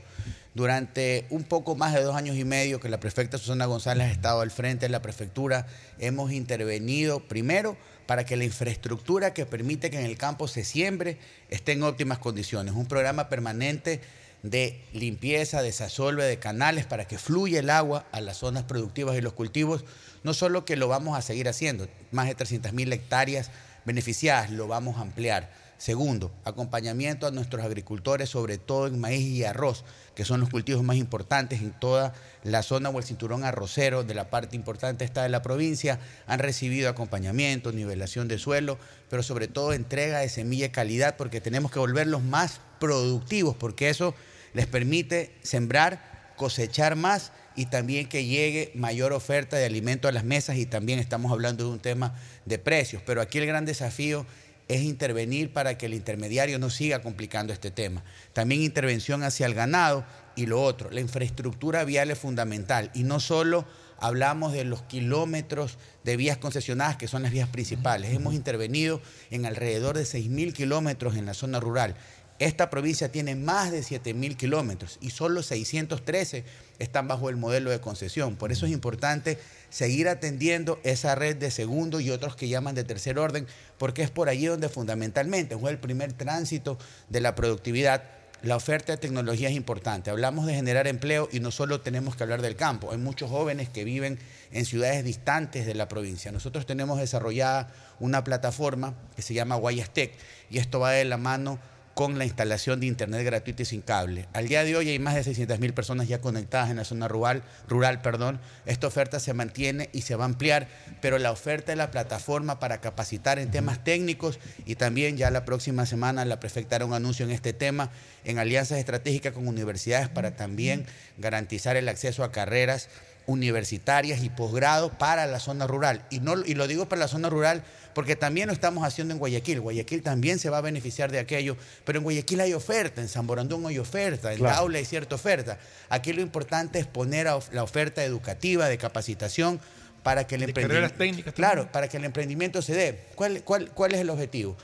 Durante 0.57 1.27
un 1.29 1.43
poco 1.43 1.75
más 1.75 1.93
de 1.93 2.01
dos 2.01 2.15
años 2.15 2.35
y 2.35 2.43
medio 2.43 2.79
que 2.79 2.89
la 2.89 2.99
prefecta 2.99 3.37
Susana 3.37 3.67
González 3.67 4.07
ha 4.07 4.11
estado 4.11 4.41
al 4.41 4.49
frente 4.49 4.87
de 4.87 4.89
la 4.89 5.03
prefectura, 5.03 5.67
hemos 5.99 6.31
intervenido 6.31 7.19
primero 7.19 7.77
para 8.07 8.25
que 8.25 8.35
la 8.37 8.43
infraestructura 8.43 9.35
que 9.35 9.45
permite 9.45 9.91
que 9.91 9.99
en 9.99 10.05
el 10.07 10.17
campo 10.17 10.47
se 10.47 10.63
siembre 10.63 11.19
esté 11.51 11.73
en 11.73 11.83
óptimas 11.83 12.17
condiciones. 12.17 12.73
Un 12.73 12.87
programa 12.87 13.29
permanente 13.29 14.01
de 14.41 14.81
limpieza, 14.93 15.61
desasolve 15.61 16.23
de 16.23 16.39
canales 16.39 16.87
para 16.87 17.05
que 17.05 17.19
fluya 17.19 17.59
el 17.59 17.69
agua 17.69 18.07
a 18.11 18.19
las 18.19 18.37
zonas 18.37 18.63
productivas 18.63 19.15
y 19.15 19.21
los 19.21 19.33
cultivos. 19.33 19.85
No 20.23 20.33
solo 20.33 20.65
que 20.65 20.75
lo 20.75 20.87
vamos 20.87 21.15
a 21.15 21.21
seguir 21.21 21.47
haciendo, 21.47 21.87
más 22.09 22.25
de 22.25 22.33
300 22.33 22.73
mil 22.73 22.91
hectáreas 22.91 23.51
beneficiadas, 23.85 24.49
lo 24.49 24.67
vamos 24.67 24.97
a 24.97 25.01
ampliar. 25.01 25.66
Segundo, 25.77 26.31
acompañamiento 26.43 27.27
a 27.27 27.31
nuestros 27.31 27.63
agricultores, 27.63 28.29
sobre 28.29 28.57
todo 28.57 28.87
en 28.87 28.99
maíz 28.99 29.21
y 29.21 29.43
arroz, 29.43 29.85
que 30.15 30.25
son 30.25 30.39
los 30.39 30.49
cultivos 30.49 30.81
más 30.81 30.97
importantes 30.97 31.61
en 31.61 31.71
toda 31.71 32.15
la 32.43 32.63
zona 32.63 32.89
o 32.89 32.97
el 32.97 33.03
cinturón 33.03 33.43
arrocero 33.43 34.03
de 34.03 34.15
la 34.15 34.31
parte 34.31 34.55
importante 34.55 35.05
esta 35.05 35.21
de 35.21 35.29
la 35.29 35.43
provincia. 35.43 35.99
Han 36.25 36.39
recibido 36.39 36.89
acompañamiento, 36.89 37.71
nivelación 37.71 38.27
de 38.27 38.39
suelo, 38.39 38.79
pero 39.07 39.21
sobre 39.21 39.47
todo 39.47 39.71
entrega 39.73 40.19
de 40.19 40.29
semilla 40.29 40.65
de 40.65 40.71
calidad, 40.71 41.15
porque 41.15 41.41
tenemos 41.41 41.71
que 41.71 41.77
volverlos 41.77 42.23
más 42.23 42.59
productivos, 42.79 43.55
porque 43.55 43.89
eso 43.89 44.15
les 44.53 44.65
permite 44.65 45.35
sembrar, 45.43 46.33
cosechar 46.37 46.95
más 46.95 47.31
y 47.55 47.67
también 47.67 48.07
que 48.07 48.25
llegue 48.25 48.71
mayor 48.73 49.13
oferta 49.13 49.57
de 49.57 49.65
alimento 49.65 50.07
a 50.07 50.11
las 50.11 50.23
mesas 50.23 50.57
y 50.57 50.65
también 50.65 50.97
estamos 50.99 51.31
hablando 51.31 51.65
de 51.65 51.71
un 51.71 51.79
tema 51.79 52.15
de 52.45 52.57
precios. 52.57 53.01
Pero 53.05 53.21
aquí 53.21 53.37
el 53.37 53.45
gran 53.45 53.65
desafío 53.65 54.25
es 54.67 54.81
intervenir 54.81 55.53
para 55.53 55.77
que 55.77 55.85
el 55.85 55.93
intermediario 55.93 56.59
no 56.59 56.69
siga 56.69 57.01
complicando 57.01 57.53
este 57.53 57.71
tema. 57.71 58.03
También 58.33 58.61
intervención 58.61 59.23
hacia 59.23 59.45
el 59.45 59.53
ganado 59.53 60.05
y 60.35 60.45
lo 60.45 60.61
otro, 60.61 60.89
la 60.91 61.01
infraestructura 61.01 61.83
vial 61.83 62.11
es 62.11 62.19
fundamental 62.19 62.91
y 62.93 63.03
no 63.03 63.19
solo 63.19 63.65
hablamos 63.99 64.53
de 64.53 64.63
los 64.63 64.83
kilómetros 64.83 65.77
de 66.03 66.17
vías 66.17 66.37
concesionadas 66.37 66.97
que 66.97 67.07
son 67.07 67.23
las 67.23 67.31
vías 67.31 67.49
principales, 67.49 68.13
hemos 68.13 68.33
intervenido 68.33 69.01
en 69.31 69.45
alrededor 69.45 69.97
de 69.97 70.03
6.000 70.03 70.53
kilómetros 70.53 71.15
en 71.15 71.25
la 71.25 71.33
zona 71.33 71.59
rural. 71.59 71.95
Esta 72.39 72.69
provincia 72.69 73.11
tiene 73.11 73.35
más 73.35 73.71
de 73.71 73.79
7.000 73.79 74.35
kilómetros 74.35 74.99
y 75.01 75.09
solo 75.09 75.41
613 75.41 76.45
están 76.77 77.07
bajo 77.07 77.29
el 77.29 77.35
modelo 77.35 77.71
de 77.71 77.81
concesión. 77.81 78.35
Por 78.35 78.51
eso 78.51 78.67
es 78.67 78.71
importante 78.71 79.39
seguir 79.69 80.07
atendiendo 80.07 80.79
esa 80.83 81.15
red 81.15 81.35
de 81.35 81.51
segundo 81.51 81.99
y 81.99 82.11
otros 82.11 82.35
que 82.35 82.47
llaman 82.47 82.75
de 82.75 82.83
tercer 82.83 83.19
orden, 83.19 83.47
porque 83.77 84.03
es 84.03 84.09
por 84.09 84.29
allí 84.29 84.45
donde 84.45 84.69
fundamentalmente 84.69 85.57
fue 85.57 85.71
el 85.71 85.79
primer 85.79 86.13
tránsito 86.13 86.77
de 87.09 87.21
la 87.21 87.35
productividad. 87.35 88.03
La 88.43 88.55
oferta 88.55 88.91
de 88.91 88.99
tecnología 88.99 89.49
es 89.49 89.55
importante. 89.55 90.11
Hablamos 90.11 90.45
de 90.45 90.53
generar 90.53 90.87
empleo 90.87 91.27
y 91.31 91.39
no 91.39 91.49
solo 91.49 91.81
tenemos 91.81 92.15
que 92.15 92.21
hablar 92.21 92.43
del 92.43 92.55
campo. 92.55 92.91
Hay 92.91 92.99
muchos 92.99 93.31
jóvenes 93.31 93.67
que 93.67 93.83
viven 93.83 94.19
en 94.51 94.65
ciudades 94.65 95.03
distantes 95.03 95.65
de 95.65 95.73
la 95.73 95.87
provincia. 95.87 96.31
Nosotros 96.31 96.67
tenemos 96.67 96.99
desarrollada 96.99 97.73
una 97.99 98.23
plataforma 98.23 98.93
que 99.15 99.23
se 99.23 99.33
llama 99.33 99.55
Guayastec 99.55 100.13
y 100.51 100.59
esto 100.59 100.79
va 100.79 100.91
de 100.91 101.05
la 101.05 101.17
mano 101.17 101.57
con 101.97 102.19
la 102.19 102.25
instalación 102.25 102.79
de 102.79 102.85
internet 102.85 103.25
gratuito 103.25 103.63
y 103.63 103.65
sin 103.65 103.81
cable. 103.81 104.27
Al 104.33 104.47
día 104.47 104.63
de 104.63 104.75
hoy 104.75 104.87
hay 104.87 104.99
más 104.99 105.15
de 105.15 105.23
600 105.23 105.59
mil 105.59 105.73
personas 105.73 106.07
ya 106.07 106.21
conectadas 106.21 106.69
en 106.69 106.75
la 106.77 106.83
zona 106.83 107.07
rural, 107.07 107.41
rural 107.67 108.03
perdón. 108.03 108.39
Esta 108.67 108.85
oferta 108.85 109.19
se 109.19 109.33
mantiene 109.33 109.89
y 109.93 110.03
se 110.03 110.15
va 110.15 110.25
a 110.25 110.27
ampliar, 110.27 110.67
pero 111.01 111.17
la 111.17 111.31
oferta 111.31 111.71
de 111.71 111.75
la 111.75 111.89
plataforma 111.89 112.59
para 112.59 112.81
capacitar 112.81 113.39
en 113.39 113.49
temas 113.49 113.83
técnicos 113.83 114.37
y 114.67 114.75
también 114.75 115.17
ya 115.17 115.31
la 115.31 115.43
próxima 115.43 115.87
semana 115.87 116.23
la 116.23 116.39
prefecta 116.39 116.75
hará 116.75 116.85
un 116.85 116.93
anuncio 116.93 117.25
en 117.25 117.31
este 117.31 117.51
tema 117.51 117.89
en 118.25 118.37
alianzas 118.37 118.77
estratégicas 118.77 119.33
con 119.33 119.47
universidades 119.47 120.07
para 120.07 120.35
también 120.35 120.85
garantizar 121.17 121.77
el 121.77 121.89
acceso 121.89 122.23
a 122.23 122.31
carreras 122.31 122.89
universitarias 123.27 124.23
y 124.23 124.29
posgrado 124.29 124.89
para 124.97 125.27
la 125.27 125.39
zona 125.39 125.67
rural. 125.67 126.03
Y, 126.09 126.19
no, 126.19 126.43
y 126.43 126.55
lo 126.55 126.67
digo 126.67 126.89
para 126.89 127.01
la 127.01 127.07
zona 127.07 127.29
rural 127.29 127.63
porque 127.93 128.15
también 128.15 128.47
lo 128.47 128.53
estamos 128.53 128.85
haciendo 128.85 129.13
en 129.13 129.19
Guayaquil. 129.19 129.59
Guayaquil 129.59 130.01
también 130.01 130.39
se 130.39 130.49
va 130.49 130.59
a 130.59 130.61
beneficiar 130.61 131.11
de 131.11 131.19
aquello, 131.19 131.57
pero 131.83 131.97
en 131.97 132.03
Guayaquil 132.03 132.39
hay 132.41 132.53
oferta, 132.53 133.01
en 133.01 133.07
San 133.07 133.25
Borondón 133.25 133.65
hay 133.65 133.79
oferta, 133.79 134.31
en 134.31 134.37
Claro. 134.37 134.71
Hay 134.71 134.85
cierta 134.85 135.15
oferta. 135.15 135.57
Aquí 135.89 136.13
lo 136.13 136.21
importante 136.21 136.77
es 136.77 136.85
poner 136.85 137.25
la 137.25 137.63
oferta 137.63 138.03
educativa, 138.03 138.69
de 138.69 138.77
capacitación, 138.77 139.59
para 140.03 140.27
que 140.27 140.35
el 140.35 140.43
emprendimiento... 140.43 140.95
técnicas. 140.95 141.33
Claro, 141.33 141.71
para 141.71 141.87
que 141.87 141.97
el 141.97 142.05
emprendimiento 142.05 142.61
se 142.61 142.75
dé. 142.75 142.99
¿Cuál, 143.15 143.41
cuál, 143.43 143.71
cuál 143.71 143.95
es 143.95 143.99
el 144.01 144.11
objetivo? 144.11 144.55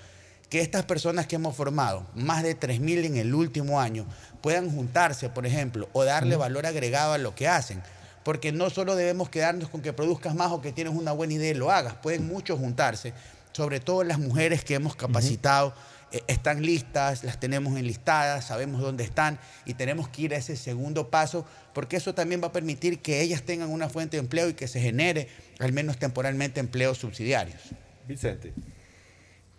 Que 0.49 0.61
estas 0.61 0.85
personas 0.85 1.25
que 1.25 1.35
hemos 1.35 1.55
formado, 1.55 2.05
más 2.13 2.43
de 2.43 2.55
3.000 2.57 3.05
en 3.05 3.17
el 3.17 3.33
último 3.33 3.81
año, 3.81 4.05
puedan 4.41 4.69
juntarse, 4.69 5.29
por 5.29 5.47
ejemplo, 5.47 5.89
o 5.93 6.05
darle 6.05 6.35
valor 6.35 6.67
agregado 6.67 7.13
a 7.13 7.17
lo 7.17 7.33
que 7.33 7.47
hacen. 7.47 7.81
Porque 8.23 8.51
no 8.51 8.69
solo 8.69 8.95
debemos 8.95 9.29
quedarnos 9.29 9.69
con 9.69 9.81
que 9.81 9.93
produzcas 9.93 10.35
más 10.35 10.51
o 10.51 10.61
que 10.61 10.71
tienes 10.71 10.93
una 10.93 11.11
buena 11.11 11.33
idea 11.33 11.51
y 11.51 11.55
lo 11.55 11.71
hagas. 11.71 11.95
Pueden 11.95 12.27
muchos 12.27 12.59
juntarse, 12.59 13.13
sobre 13.51 13.79
todo 13.79 14.03
las 14.03 14.19
mujeres 14.19 14.63
que 14.63 14.75
hemos 14.75 14.95
capacitado. 14.95 15.73
eh, 16.11 16.23
están 16.27 16.61
listas, 16.61 17.23
las 17.23 17.39
tenemos 17.39 17.75
enlistadas, 17.77 18.45
sabemos 18.45 18.81
dónde 18.81 19.03
están 19.03 19.39
y 19.65 19.73
tenemos 19.73 20.07
que 20.09 20.21
ir 20.21 20.33
a 20.35 20.37
ese 20.37 20.55
segundo 20.55 21.09
paso 21.09 21.45
porque 21.73 21.97
eso 21.97 22.13
también 22.13 22.41
va 22.41 22.47
a 22.47 22.51
permitir 22.51 22.99
que 22.99 23.21
ellas 23.21 23.41
tengan 23.41 23.69
una 23.69 23.89
fuente 23.89 24.17
de 24.17 24.21
empleo 24.21 24.47
y 24.47 24.53
que 24.53 24.67
se 24.67 24.79
genere, 24.79 25.27
al 25.59 25.73
menos 25.73 25.97
temporalmente, 25.97 26.59
empleos 26.59 26.99
subsidiarios. 26.99 27.61
Vicente, 28.07 28.53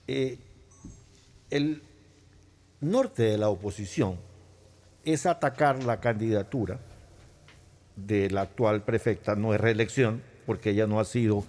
eh, 0.06 0.38
el 1.50 1.82
norte 2.80 3.24
de 3.24 3.38
la 3.38 3.48
oposición 3.48 4.18
es 5.04 5.26
atacar 5.26 5.82
la 5.82 6.00
candidatura 6.00 6.78
de 7.96 8.30
la 8.30 8.42
actual 8.42 8.82
prefecta, 8.82 9.34
no 9.34 9.54
es 9.54 9.60
reelección, 9.60 10.22
porque 10.46 10.70
ella 10.70 10.86
no 10.86 11.00
ha 11.00 11.04
sido 11.04 11.44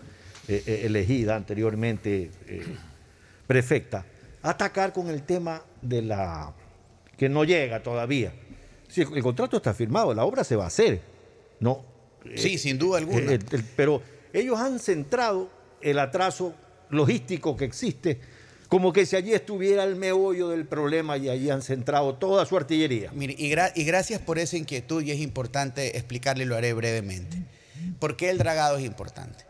eh, 0.48 0.64
eh, 0.66 0.82
elegida 0.86 1.36
anteriormente 1.36 2.32
eh, 2.48 2.64
prefecta, 3.48 4.06
atacar 4.42 4.94
con 4.94 5.10
el 5.10 5.24
tema 5.24 5.64
de 5.82 6.02
la 6.02 6.54
que 7.18 7.30
no 7.30 7.44
llega 7.44 7.82
todavía. 7.82 8.34
Sí, 8.88 9.02
el 9.02 9.24
contrato 9.24 9.58
está 9.58 9.74
firmado, 9.74 10.14
la 10.14 10.24
obra 10.24 10.44
se 10.44 10.56
va 10.56 10.66
a 10.66 10.68
hacer, 10.68 11.02
¿no? 11.60 11.84
Sí, 12.36 12.58
sin 12.58 12.78
duda 12.78 13.00
alguna. 13.00 13.38
Pero 13.76 14.02
ellos 14.34 14.60
han 14.60 14.80
centrado 14.80 15.50
el 15.82 16.00
atraso 16.00 16.54
logístico 16.90 17.56
que 17.56 17.66
existe 17.66 18.20
como 18.68 18.92
que 18.94 19.06
si 19.06 19.16
allí 19.16 19.34
estuviera 19.34 19.84
el 19.84 19.96
meollo 19.96 20.50
del 20.50 20.66
problema 20.66 21.18
y 21.18 21.30
allí 21.30 21.50
han 21.50 21.62
centrado 21.62 22.16
toda 22.16 22.46
su 22.46 22.58
artillería. 22.58 23.12
Mire, 23.14 23.36
y, 23.38 23.50
gra- 23.52 23.72
y 23.76 23.84
gracias 23.84 24.20
por 24.22 24.40
esa 24.40 24.58
inquietud 24.58 25.04
y 25.04 25.12
es 25.12 25.20
importante 25.20 25.98
explicarle 25.98 26.44
y 26.44 26.48
lo 26.48 26.56
haré 26.56 26.74
brevemente. 26.74 27.38
¿Por 28.00 28.16
qué 28.18 28.30
el 28.30 28.38
dragado 28.38 28.78
es 28.78 28.86
importante? 28.86 29.46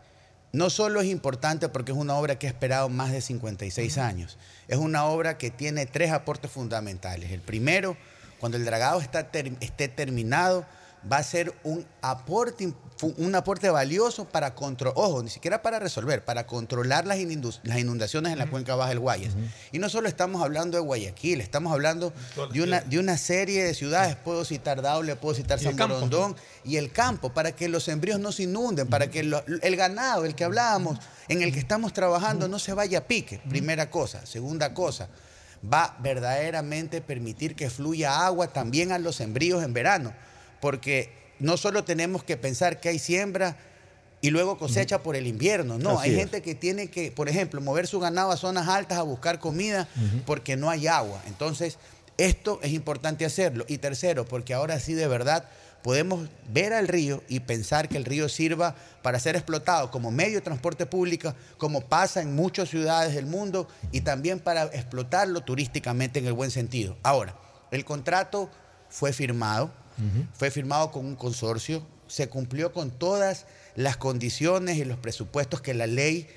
No 0.52 0.70
solo 0.70 1.00
es 1.00 1.06
importante 1.08 1.68
porque 1.68 1.92
es 1.92 1.98
una 1.98 2.14
obra 2.14 2.38
que 2.38 2.46
ha 2.46 2.50
esperado 2.50 2.88
más 2.88 3.12
de 3.12 3.20
56 3.20 3.98
años, 3.98 4.38
es 4.68 4.78
una 4.78 5.04
obra 5.06 5.36
que 5.38 5.50
tiene 5.50 5.86
tres 5.86 6.12
aportes 6.12 6.50
fundamentales. 6.50 7.30
El 7.30 7.40
primero, 7.40 7.96
cuando 8.40 8.56
el 8.56 8.64
dragado 8.64 9.00
está 9.00 9.30
ter- 9.30 9.52
esté 9.60 9.88
terminado, 9.88 10.64
va 11.10 11.18
a 11.18 11.22
ser 11.22 11.54
un 11.62 11.86
aporte, 12.02 12.72
un 13.18 13.34
aporte 13.34 13.70
valioso 13.70 14.24
para 14.24 14.54
controlar, 14.54 14.94
ojo, 14.96 15.22
ni 15.22 15.30
siquiera 15.30 15.62
para 15.62 15.78
resolver, 15.78 16.24
para 16.24 16.46
controlar 16.46 17.06
las, 17.06 17.18
inundaciones 17.18 18.32
en 18.32 18.38
la 18.38 18.48
cuenca 18.48 18.74
baja 18.74 18.88
del 18.90 18.98
Guayas. 19.00 19.34
Y 19.72 19.78
no 19.78 19.88
solo 19.88 20.08
estamos 20.08 20.42
hablando 20.42 20.76
de 20.76 20.82
Guayaquil, 20.82 21.40
estamos 21.40 21.72
hablando 21.72 22.12
de 22.52 22.62
una, 22.62 22.80
de 22.80 22.98
una 22.98 23.16
serie 23.18 23.62
de 23.64 23.74
ciudades, 23.74 24.16
puedo 24.16 24.44
citar 24.44 24.82
Daule, 24.82 25.14
puedo 25.16 25.34
citar 25.34 25.58
San. 25.60 25.76
Borondón 25.94 26.36
y 26.64 26.76
el 26.76 26.90
campo, 26.90 27.32
para 27.32 27.52
que 27.52 27.68
los 27.68 27.84
sembríos 27.84 28.18
no 28.18 28.32
se 28.32 28.44
inunden, 28.44 28.88
para 28.88 29.08
que 29.10 29.22
lo- 29.22 29.44
el 29.46 29.76
ganado, 29.76 30.24
el 30.24 30.34
que 30.34 30.44
hablábamos, 30.44 30.98
en 31.28 31.42
el 31.42 31.52
que 31.52 31.58
estamos 31.58 31.92
trabajando, 31.92 32.48
no 32.48 32.58
se 32.58 32.72
vaya 32.72 32.98
a 32.98 33.04
pique, 33.04 33.40
primera 33.48 33.90
cosa. 33.90 34.24
Segunda 34.26 34.72
cosa, 34.74 35.08
va 35.72 35.96
verdaderamente 36.00 37.00
permitir 37.00 37.54
que 37.54 37.70
fluya 37.70 38.24
agua 38.26 38.48
también 38.48 38.92
a 38.92 38.98
los 38.98 39.16
sembríos 39.16 39.62
en 39.62 39.72
verano, 39.72 40.12
porque 40.60 41.10
no 41.38 41.56
solo 41.56 41.84
tenemos 41.84 42.24
que 42.24 42.36
pensar 42.36 42.80
que 42.80 42.88
hay 42.88 42.98
siembra 42.98 43.56
y 44.20 44.30
luego 44.30 44.58
cosecha 44.58 45.02
por 45.02 45.14
el 45.16 45.26
invierno. 45.26 45.78
No, 45.78 45.98
Así 45.98 46.08
hay 46.08 46.14
es. 46.14 46.20
gente 46.20 46.42
que 46.42 46.54
tiene 46.54 46.88
que, 46.88 47.12
por 47.12 47.28
ejemplo, 47.28 47.60
mover 47.60 47.86
su 47.86 48.00
ganado 48.00 48.32
a 48.32 48.36
zonas 48.36 48.68
altas 48.68 48.98
a 48.98 49.02
buscar 49.02 49.38
comida 49.38 49.88
porque 50.24 50.56
no 50.56 50.70
hay 50.70 50.86
agua. 50.86 51.22
Entonces, 51.26 51.78
esto 52.16 52.58
es 52.62 52.72
importante 52.72 53.24
hacerlo. 53.24 53.64
Y 53.68 53.78
tercero, 53.78 54.24
porque 54.24 54.54
ahora 54.54 54.80
sí 54.80 54.94
de 54.94 55.06
verdad 55.06 55.48
podemos 55.82 56.28
ver 56.48 56.72
al 56.72 56.88
río 56.88 57.22
y 57.28 57.40
pensar 57.40 57.88
que 57.88 57.96
el 57.96 58.04
río 58.04 58.28
sirva 58.28 58.74
para 59.02 59.20
ser 59.20 59.36
explotado 59.36 59.90
como 59.92 60.10
medio 60.10 60.36
de 60.36 60.40
transporte 60.40 60.86
público, 60.86 61.32
como 61.58 61.82
pasa 61.82 62.20
en 62.22 62.34
muchas 62.34 62.70
ciudades 62.70 63.14
del 63.14 63.26
mundo, 63.26 63.68
y 63.92 64.00
también 64.00 64.40
para 64.40 64.64
explotarlo 64.64 65.42
turísticamente 65.42 66.18
en 66.18 66.26
el 66.26 66.32
buen 66.32 66.50
sentido. 66.50 66.96
Ahora, 67.04 67.36
el 67.70 67.84
contrato 67.84 68.50
fue 68.88 69.12
firmado, 69.12 69.70
fue 70.34 70.50
firmado 70.50 70.90
con 70.90 71.06
un 71.06 71.16
consorcio, 71.16 71.86
se 72.06 72.28
cumplió 72.28 72.72
con 72.72 72.90
todas 72.90 73.46
las 73.74 73.96
condiciones 73.96 74.76
y 74.76 74.84
los 74.84 74.98
presupuestos 74.98 75.60
que 75.60 75.74
la 75.74 75.86
ley 75.86 76.28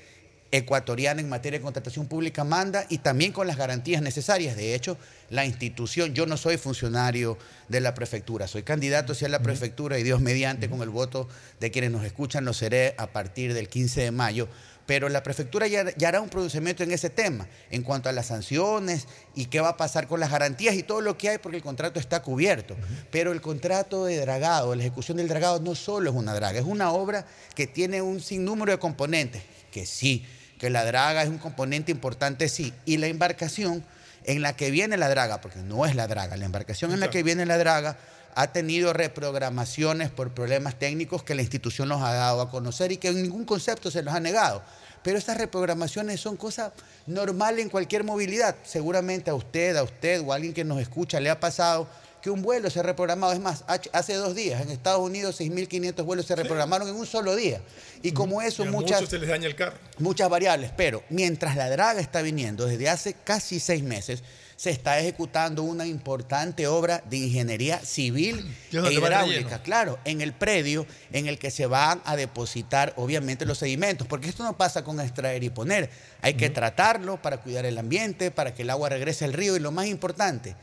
ecuatoriana 0.52 1.20
en 1.20 1.28
materia 1.28 1.58
de 1.58 1.62
contratación 1.62 2.06
pública 2.06 2.44
manda 2.44 2.84
y 2.88 2.98
también 2.98 3.32
con 3.32 3.46
las 3.46 3.56
garantías 3.56 4.02
necesarias. 4.02 4.56
De 4.56 4.74
hecho, 4.74 4.96
la 5.28 5.44
institución, 5.46 6.12
yo 6.14 6.26
no 6.26 6.36
soy 6.36 6.56
funcionario 6.56 7.38
de 7.68 7.80
la 7.80 7.94
prefectura, 7.94 8.48
soy 8.48 8.62
candidato 8.62 9.12
hacia 9.12 9.28
la 9.28 9.42
prefectura 9.42 9.98
y 9.98 10.02
Dios 10.02 10.20
mediante 10.20 10.68
con 10.68 10.82
el 10.82 10.90
voto 10.90 11.28
de 11.60 11.70
quienes 11.70 11.92
nos 11.92 12.04
escuchan 12.04 12.44
lo 12.44 12.52
seré 12.52 12.94
a 12.98 13.08
partir 13.08 13.54
del 13.54 13.68
15 13.68 14.00
de 14.02 14.10
mayo. 14.10 14.48
Pero 14.90 15.08
la 15.08 15.22
prefectura 15.22 15.68
ya, 15.68 15.94
ya 15.96 16.08
hará 16.08 16.20
un 16.20 16.28
procedimiento 16.28 16.82
en 16.82 16.90
ese 16.90 17.10
tema, 17.10 17.46
en 17.70 17.84
cuanto 17.84 18.08
a 18.08 18.12
las 18.12 18.26
sanciones 18.26 19.06
y 19.36 19.44
qué 19.46 19.60
va 19.60 19.68
a 19.68 19.76
pasar 19.76 20.08
con 20.08 20.18
las 20.18 20.32
garantías 20.32 20.74
y 20.74 20.82
todo 20.82 21.00
lo 21.00 21.16
que 21.16 21.28
hay, 21.28 21.38
porque 21.38 21.58
el 21.58 21.62
contrato 21.62 22.00
está 22.00 22.22
cubierto. 22.22 22.76
Pero 23.12 23.30
el 23.30 23.40
contrato 23.40 24.06
de 24.06 24.18
dragado, 24.18 24.74
la 24.74 24.82
ejecución 24.82 25.18
del 25.18 25.28
dragado, 25.28 25.60
no 25.60 25.76
solo 25.76 26.10
es 26.10 26.16
una 26.16 26.34
draga, 26.34 26.58
es 26.58 26.64
una 26.64 26.90
obra 26.90 27.24
que 27.54 27.68
tiene 27.68 28.02
un 28.02 28.20
sinnúmero 28.20 28.72
de 28.72 28.80
componentes, 28.80 29.44
que 29.70 29.86
sí, 29.86 30.26
que 30.58 30.70
la 30.70 30.84
draga 30.84 31.22
es 31.22 31.28
un 31.28 31.38
componente 31.38 31.92
importante, 31.92 32.48
sí, 32.48 32.74
y 32.84 32.96
la 32.96 33.06
embarcación 33.06 33.84
en 34.24 34.42
la 34.42 34.56
que 34.56 34.72
viene 34.72 34.96
la 34.96 35.08
draga, 35.08 35.40
porque 35.40 35.60
no 35.60 35.86
es 35.86 35.94
la 35.94 36.08
draga, 36.08 36.36
la 36.36 36.46
embarcación 36.46 36.90
en 36.90 36.98
la 36.98 37.10
que 37.10 37.22
viene 37.22 37.46
la 37.46 37.58
draga 37.58 37.96
ha 38.34 38.48
tenido 38.48 38.92
reprogramaciones 38.92 40.10
por 40.10 40.32
problemas 40.32 40.78
técnicos 40.78 41.22
que 41.22 41.36
la 41.36 41.42
institución 41.42 41.88
nos 41.88 42.02
ha 42.02 42.12
dado 42.12 42.40
a 42.40 42.50
conocer 42.50 42.90
y 42.90 42.96
que 42.96 43.08
en 43.08 43.22
ningún 43.22 43.44
concepto 43.44 43.90
se 43.90 44.02
los 44.02 44.14
ha 44.14 44.20
negado. 44.20 44.62
Pero 45.02 45.16
estas 45.18 45.36
reprogramaciones 45.38 46.20
son 46.20 46.36
cosas 46.36 46.72
normales 47.06 47.62
en 47.64 47.70
cualquier 47.70 48.04
movilidad. 48.04 48.56
Seguramente 48.64 49.30
a 49.30 49.34
usted, 49.34 49.76
a 49.76 49.82
usted 49.82 50.20
o 50.22 50.32
a 50.32 50.36
alguien 50.36 50.52
que 50.52 50.64
nos 50.64 50.80
escucha 50.80 51.20
le 51.20 51.30
ha 51.30 51.40
pasado 51.40 51.88
que 52.20 52.28
un 52.28 52.42
vuelo 52.42 52.68
se 52.68 52.78
ha 52.80 52.82
reprogramado. 52.82 53.32
Es 53.32 53.40
más, 53.40 53.64
hace- 53.66 54.12
dos 54.14 54.34
días 54.34 54.60
en 54.60 54.70
Estados 54.70 55.00
Unidos 55.00 55.36
6.500 55.40 56.04
vuelos 56.04 56.26
se 56.26 56.36
reprogramaron 56.36 56.86
en 56.86 56.94
un 56.94 57.06
solo 57.06 57.34
día. 57.34 57.62
Y 58.02 58.12
como 58.12 58.42
eso, 58.42 58.62
Y 58.62 58.68
a 58.68 58.70
muchas 58.70 58.98
muchos 59.00 59.08
se 59.10 59.18
les 59.18 59.28
daña 59.30 59.46
el 59.46 59.56
carro. 59.56 59.78
muchas 59.98 60.28
variables, 60.28 60.70
pero 60.76 61.02
mientras 61.08 61.56
la 61.56 61.70
draga 61.70 61.98
está 62.00 62.20
viniendo 62.20 62.66
desde 62.66 62.90
hace 62.90 63.14
casi 63.24 63.58
seis 63.58 63.82
meses, 63.82 64.22
se 64.60 64.68
está 64.68 65.00
ejecutando 65.00 65.62
una 65.62 65.86
importante 65.86 66.66
obra 66.66 67.02
de 67.08 67.16
ingeniería 67.16 67.78
civil 67.78 68.44
¿Y 68.70 68.76
es 68.76 68.84
e 68.84 68.92
hidráulica, 68.92 69.62
claro, 69.62 69.98
en 70.04 70.20
el 70.20 70.34
predio 70.34 70.86
en 71.12 71.28
el 71.28 71.38
que 71.38 71.50
se 71.50 71.64
van 71.64 72.02
a 72.04 72.14
depositar 72.14 72.92
obviamente 72.98 73.46
los 73.46 73.56
sedimentos, 73.56 74.06
porque 74.06 74.28
esto 74.28 74.42
no 74.42 74.58
pasa 74.58 74.84
con 74.84 75.00
extraer 75.00 75.42
y 75.44 75.48
poner, 75.48 75.88
hay 76.20 76.34
que 76.34 76.50
tratarlo 76.50 77.22
para 77.22 77.38
cuidar 77.38 77.64
el 77.64 77.78
ambiente, 77.78 78.30
para 78.30 78.52
que 78.52 78.60
el 78.60 78.68
agua 78.68 78.90
regrese 78.90 79.24
al 79.24 79.32
río 79.32 79.56
y 79.56 79.60
lo 79.60 79.72
más 79.72 79.86
importante, 79.86 80.54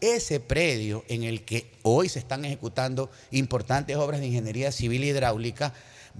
ese 0.00 0.38
predio 0.38 1.04
en 1.08 1.24
el 1.24 1.44
que 1.44 1.72
hoy 1.82 2.08
se 2.08 2.20
están 2.20 2.44
ejecutando 2.44 3.10
importantes 3.32 3.96
obras 3.96 4.20
de 4.20 4.28
ingeniería 4.28 4.70
civil 4.70 5.02
e 5.02 5.06
hidráulica 5.08 5.74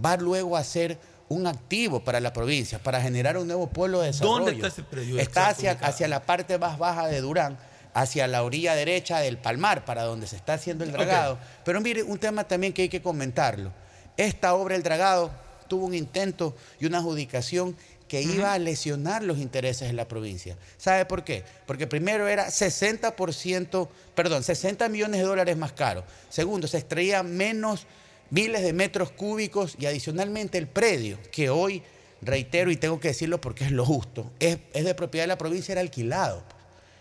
va 0.04 0.16
luego 0.16 0.56
a 0.56 0.64
ser 0.64 0.98
un 1.30 1.46
activo 1.46 2.02
para 2.02 2.18
la 2.18 2.32
provincia, 2.32 2.80
para 2.80 3.00
generar 3.00 3.38
un 3.38 3.46
nuevo 3.46 3.68
pueblo 3.68 4.00
de 4.00 4.08
desarrollo. 4.08 4.46
¿Dónde 4.46 4.52
está 4.52 4.66
ese 4.66 4.82
predio? 4.82 5.18
Está 5.18 5.48
hacia, 5.48 5.72
hacia 5.72 6.08
la 6.08 6.24
parte 6.24 6.58
más 6.58 6.76
baja 6.76 7.06
de 7.06 7.20
Durán, 7.20 7.56
hacia 7.94 8.26
la 8.26 8.42
orilla 8.42 8.74
derecha 8.74 9.20
del 9.20 9.38
Palmar, 9.38 9.84
para 9.84 10.02
donde 10.02 10.26
se 10.26 10.34
está 10.34 10.54
haciendo 10.54 10.82
el 10.82 10.90
dragado. 10.90 11.38
Pero 11.64 11.80
mire, 11.80 12.02
un 12.02 12.18
tema 12.18 12.44
también 12.44 12.72
que 12.72 12.82
hay 12.82 12.88
que 12.88 13.00
comentarlo. 13.00 13.72
Esta 14.16 14.54
obra, 14.54 14.74
el 14.74 14.82
dragado, 14.82 15.30
tuvo 15.68 15.86
un 15.86 15.94
intento 15.94 16.56
y 16.80 16.86
una 16.86 16.98
adjudicación 16.98 17.76
que 18.08 18.22
iba 18.22 18.52
a 18.52 18.58
lesionar 18.58 19.22
los 19.22 19.38
intereses 19.38 19.86
de 19.86 19.94
la 19.94 20.08
provincia. 20.08 20.56
¿Sabe 20.78 21.04
por 21.04 21.22
qué? 21.22 21.44
Porque 21.64 21.86
primero 21.86 22.26
era 22.26 22.48
60%, 22.48 23.88
perdón, 24.16 24.42
60 24.42 24.88
millones 24.88 25.20
de 25.20 25.26
dólares 25.28 25.56
más 25.56 25.70
caro. 25.70 26.02
Segundo, 26.28 26.66
se 26.66 26.78
extraía 26.78 27.22
menos 27.22 27.86
miles 28.30 28.62
de 28.62 28.72
metros 28.72 29.10
cúbicos 29.10 29.76
y 29.78 29.86
adicionalmente 29.86 30.58
el 30.58 30.66
predio, 30.66 31.18
que 31.30 31.50
hoy, 31.50 31.82
reitero 32.22 32.70
y 32.70 32.76
tengo 32.76 33.00
que 33.00 33.08
decirlo 33.08 33.40
porque 33.40 33.64
es 33.64 33.72
lo 33.72 33.84
justo, 33.84 34.30
es, 34.40 34.58
es 34.72 34.84
de 34.84 34.94
propiedad 34.94 35.24
de 35.24 35.28
la 35.28 35.38
provincia, 35.38 35.72
era 35.72 35.80
alquilado. 35.80 36.42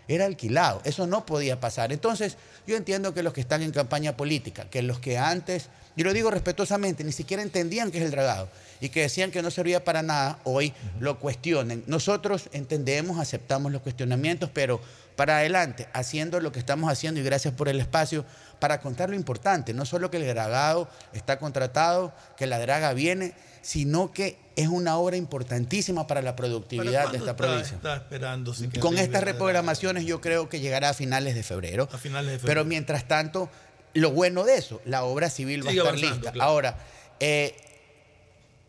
Era 0.08 0.24
alquilado, 0.24 0.80
eso 0.82 1.06
no 1.06 1.24
podía 1.24 1.60
pasar. 1.60 1.92
Entonces, 1.92 2.36
yo 2.66 2.76
entiendo 2.76 3.14
que 3.14 3.22
los 3.22 3.32
que 3.32 3.40
están 3.40 3.62
en 3.62 3.70
campaña 3.70 4.16
política, 4.16 4.68
que 4.68 4.82
los 4.82 4.98
que 4.98 5.18
antes, 5.18 5.68
y 6.00 6.02
lo 6.02 6.14
digo 6.14 6.30
respetuosamente, 6.30 7.04
ni 7.04 7.12
siquiera 7.12 7.42
entendían 7.42 7.90
qué 7.90 7.98
es 7.98 8.04
el 8.04 8.10
dragado 8.10 8.48
y 8.80 8.88
que 8.88 9.02
decían 9.02 9.30
que 9.30 9.42
no 9.42 9.50
servía 9.50 9.84
para 9.84 10.00
nada, 10.02 10.38
hoy 10.44 10.72
lo 10.98 11.18
cuestionen. 11.18 11.84
Nosotros 11.86 12.48
entendemos, 12.54 13.18
aceptamos 13.18 13.70
los 13.70 13.82
cuestionamientos, 13.82 14.48
pero 14.50 14.80
para 15.14 15.36
adelante, 15.36 15.88
haciendo 15.92 16.40
lo 16.40 16.52
que 16.52 16.58
estamos 16.58 16.90
haciendo 16.90 17.20
y 17.20 17.22
gracias 17.22 17.52
por 17.52 17.68
el 17.68 17.78
espacio, 17.78 18.24
para 18.60 18.80
contar 18.80 19.10
lo 19.10 19.14
importante, 19.14 19.74
no 19.74 19.84
solo 19.84 20.10
que 20.10 20.16
el 20.16 20.26
dragado 20.26 20.88
está 21.12 21.38
contratado, 21.38 22.14
que 22.38 22.46
la 22.46 22.58
draga 22.58 22.94
viene, 22.94 23.34
sino 23.60 24.10
que 24.10 24.38
es 24.56 24.68
una 24.68 24.96
obra 24.96 25.18
importantísima 25.18 26.06
para 26.06 26.22
la 26.22 26.34
productividad 26.34 27.00
¿Para 27.04 27.12
de 27.12 27.18
esta 27.18 27.30
está- 27.32 27.36
provincia. 27.36 27.76
Está 27.76 27.96
esperándose 27.96 28.70
que 28.70 28.80
Con 28.80 28.96
estas 28.96 29.22
reprogramaciones 29.22 30.06
yo 30.06 30.22
creo 30.22 30.48
que 30.48 30.60
llegará 30.60 30.88
a 30.88 30.94
finales 30.94 31.34
de 31.34 31.42
febrero. 31.42 31.90
A 31.92 31.98
finales 31.98 32.40
de 32.40 32.46
Pero 32.46 32.64
mientras 32.64 33.06
tanto, 33.06 33.50
lo 33.94 34.10
bueno 34.12 34.44
de 34.44 34.56
eso, 34.56 34.80
la 34.84 35.04
obra 35.04 35.30
civil 35.30 35.64
va 35.64 35.70
a 35.70 35.72
estar 35.72 35.86
avanzando, 35.86 36.16
lista. 36.16 36.32
claro. 36.32 36.50
Ahora, 36.50 36.78
eh, 37.18 37.54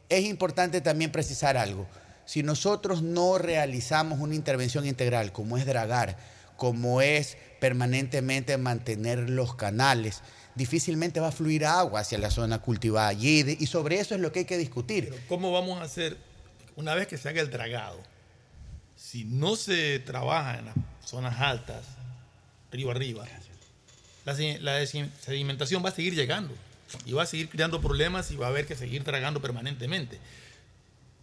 es 0.10 0.26
importante 0.26 0.82
también 0.82 1.12
precisar 1.12 1.58
algo. 1.58 1.88
Si 2.26 2.44
nosotros 2.44 3.02
no 3.02 3.38
realizamos 3.38 4.20
una 4.20 4.36
intervención 4.36 4.86
integral, 4.86 5.32
como 5.32 5.58
es 5.58 5.66
dragar, 5.66 6.18
como 6.58 7.02
es 7.02 7.38
permanentemente 7.60 8.58
mantener 8.58 9.30
los 9.30 9.56
canales, 9.56 10.22
difícilmente 10.56 11.20
va 11.20 11.30
a 11.30 11.32
fluir 11.32 11.66
agua 11.66 12.02
hacia 12.02 12.18
la 12.18 12.30
zona 12.30 12.60
cultivada 12.60 13.08
allí. 13.08 13.58
Y 13.60 13.68
sobre 13.68 14.00
eso 14.00 14.16
es 14.16 14.22
lo 14.22 14.32
que 14.32 14.40
hay 14.40 14.46
que 14.46 14.58
discutir. 14.58 15.14
¿Cómo 15.28 15.52
vamos 15.52 15.80
a 15.80 15.84
hacer 15.84 16.18
una 16.76 16.94
vez 16.94 17.08
que 17.08 17.18
se 17.18 17.30
haga 17.30 17.42
el 17.42 17.50
dragado? 17.50 18.00
Si 18.96 19.26
no 19.26 19.56
se 19.56 20.00
trabaja 20.00 20.60
en 20.60 20.66
las 20.66 20.76
zonas 21.04 21.40
altas, 21.40 21.86
río 22.72 22.92
arriba, 22.92 23.26
la, 24.26 24.86
sedimentación 24.86 25.84
va 25.84 25.90
a 25.90 25.94
seguir 25.94 26.16
llegando 26.16 26.54
y 27.06 27.14
va 27.14 27.24
a 27.24 27.26
seguir 27.26 27.50
creando 27.50 27.82
problemas 27.82 28.32
y 28.32 28.36
va 28.36 28.48
a 28.48 28.50
haber 28.50 28.66
que 28.66 28.76
seguir 28.76 29.04
dragando 29.04 29.42
permanentemente. 29.42 30.20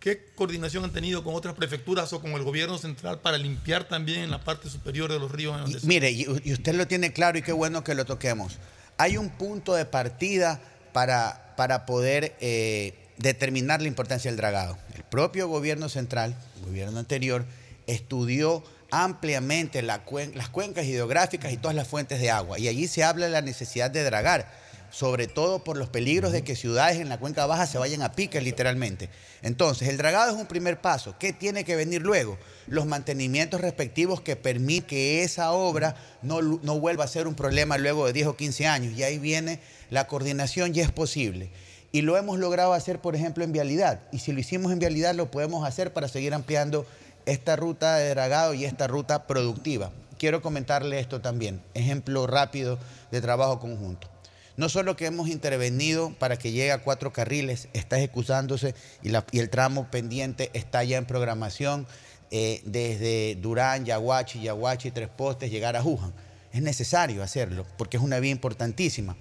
¿Qué 0.01 0.27
coordinación 0.37 0.85
han 0.85 0.93
tenido 0.93 1.25
con 1.25 1.35
otras 1.35 1.55
prefecturas 1.55 2.13
o 2.13 2.21
con 2.21 2.31
el 2.33 2.43
gobierno 2.45 2.79
central 2.79 3.21
para 3.21 3.37
limpiar 3.37 3.85
también 3.85 4.21
en 4.21 4.31
la 4.31 4.43
parte 4.43 4.71
superior 4.71 5.13
de 5.13 5.19
los 5.19 5.31
ríos? 5.31 5.59
en 5.75 5.89
Mire, 5.89 6.11
y, 6.11 6.25
y 6.45 6.53
usted 6.53 6.75
lo 6.75 6.87
tiene 6.87 7.13
claro 7.13 7.37
y 7.39 7.43
qué 7.43 7.53
bueno 7.53 7.83
que 7.83 7.95
lo 7.95 8.05
toquemos. 8.05 8.59
Hay 8.97 9.17
un 9.17 9.31
punto 9.31 9.75
de 9.75 9.85
partida 9.85 10.61
para, 10.93 11.55
para 11.57 11.87
poder 11.87 12.37
eh, 12.41 12.95
determinar 13.19 13.83
la 13.83 13.89
importancia 13.89 14.31
del 14.31 14.37
dragado. 14.37 14.79
El 14.95 15.05
propio 15.05 15.49
gobierno 15.49 15.89
central, 15.89 16.37
el 16.59 16.67
gobierno 16.67 16.99
anterior, 16.99 17.45
estudió 17.87 18.63
ampliamente 18.91 19.83
la 19.83 20.05
cuen- 20.05 20.35
las 20.35 20.49
cuencas 20.49 20.85
hidrográficas 20.87 21.53
y 21.53 21.57
todas 21.57 21.77
las 21.77 21.89
fuentes 21.89 22.21
de 22.21 22.31
agua. 22.31 22.59
Y 22.59 22.69
allí 22.69 22.89
se 22.89 23.05
habla 23.05 23.27
de 23.27 23.33
la 23.33 23.43
necesidad 23.43 23.91
de 23.91 24.03
dragar, 24.05 24.51
sobre 24.91 25.27
todo 25.27 25.63
por 25.65 25.77
los 25.77 25.91
peligros 25.91 26.33
de 26.33 26.43
que 26.43 26.57
ciudades 26.57 26.99
en 26.99 27.11
la 27.11 27.19
cuenca 27.19 27.45
baja 27.47 27.67
se 27.67 27.77
vayan 27.77 28.01
a 28.03 28.13
pique 28.13 28.41
literalmente. 28.41 29.11
Entonces, 29.43 29.89
el 29.89 29.99
dragado 29.99 30.33
es 30.35 30.41
un 30.41 30.47
primer 30.47 30.81
paso. 30.81 31.15
¿Qué 31.19 31.33
tiene 31.35 31.65
que 31.65 31.77
venir 31.77 32.01
luego? 32.03 32.39
Los 32.67 32.87
mantenimientos 32.87 33.61
respectivos 33.61 34.23
que 34.23 34.37
permiten 34.37 34.87
que 34.89 35.23
esa 35.25 35.53
obra 35.53 35.95
no, 36.23 36.41
no 36.41 36.81
vuelva 36.81 37.05
a 37.05 37.09
ser 37.09 37.27
un 37.29 37.35
problema 37.35 37.77
luego 37.77 38.07
de 38.07 38.15
10 38.15 38.29
o 38.29 38.37
15 38.37 38.67
años. 38.67 38.97
Y 38.99 39.03
ahí 39.03 39.19
viene 39.19 39.61
la 39.91 40.07
coordinación 40.07 40.75
y 40.75 40.81
es 40.81 40.91
posible. 40.91 41.51
Y 41.93 42.03
lo 42.03 42.17
hemos 42.17 42.39
logrado 42.39 42.73
hacer, 42.73 43.01
por 43.01 43.15
ejemplo, 43.17 43.45
en 43.45 43.53
vialidad. 43.53 44.01
Y 44.13 44.19
si 44.21 44.33
lo 44.33 44.41
hicimos 44.41 44.73
en 44.73 44.79
vialidad, 44.79 45.15
lo 45.15 45.31
podemos 45.31 45.67
hacer 45.67 45.93
para 45.93 46.09
seguir 46.09 46.33
ampliando 46.35 46.87
esta 47.29 47.57
ruta 47.57 47.97
de 47.97 48.09
dragado 48.09 48.55
y 48.55 48.65
esta 48.65 48.87
ruta 48.87 49.27
productiva. 49.27 49.93
Quiero 50.19 50.41
comentarle 50.41 50.99
esto 50.99 51.21
también, 51.21 51.63
ejemplo 51.75 52.27
rápido 52.27 52.79
de 53.11 53.21
trabajo 53.21 53.61
conjunto. 53.61 54.09
No 54.57 54.69
solo 54.69 54.97
que 54.97 55.07
hemos 55.07 55.29
intervenido 55.29 56.13
para 56.19 56.37
que 56.37 56.51
llegue 56.51 56.73
a 56.73 56.83
cuatro 56.83 57.13
carriles, 57.13 57.69
está 57.75 57.99
ejecutándose 57.99 58.75
y, 59.03 59.11
el 59.39 59.51
tramo 59.51 59.89
pendiente 59.91 60.51
está 60.55 60.83
ya 60.83 60.97
en 60.97 61.05
programación 61.05 61.87
eh, 62.31 62.63
desde 62.65 63.37
Durán, 63.37 63.85
Yaguachi, 63.85 64.41
Yaguachi, 64.41 64.91
Tres 64.91 65.09
Postes, 65.09 65.51
llegar 65.51 65.77
a 65.77 65.83
Juján. 65.83 66.13
Es 66.51 66.63
necesario 66.63 67.23
hacerlo 67.23 67.67
porque 67.77 67.99
es 67.99 68.03
una 68.03 68.19
vía 68.21 68.33
importantísima. 68.33 69.17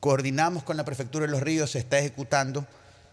Coordinamos 0.00 0.62
con 0.62 0.76
la 0.76 0.84
Prefectura 0.84 1.24
de 1.24 1.32
los 1.32 1.40
Ríos, 1.40 1.70
se 1.70 1.78
está 1.78 1.98
ejecutando 1.98 2.66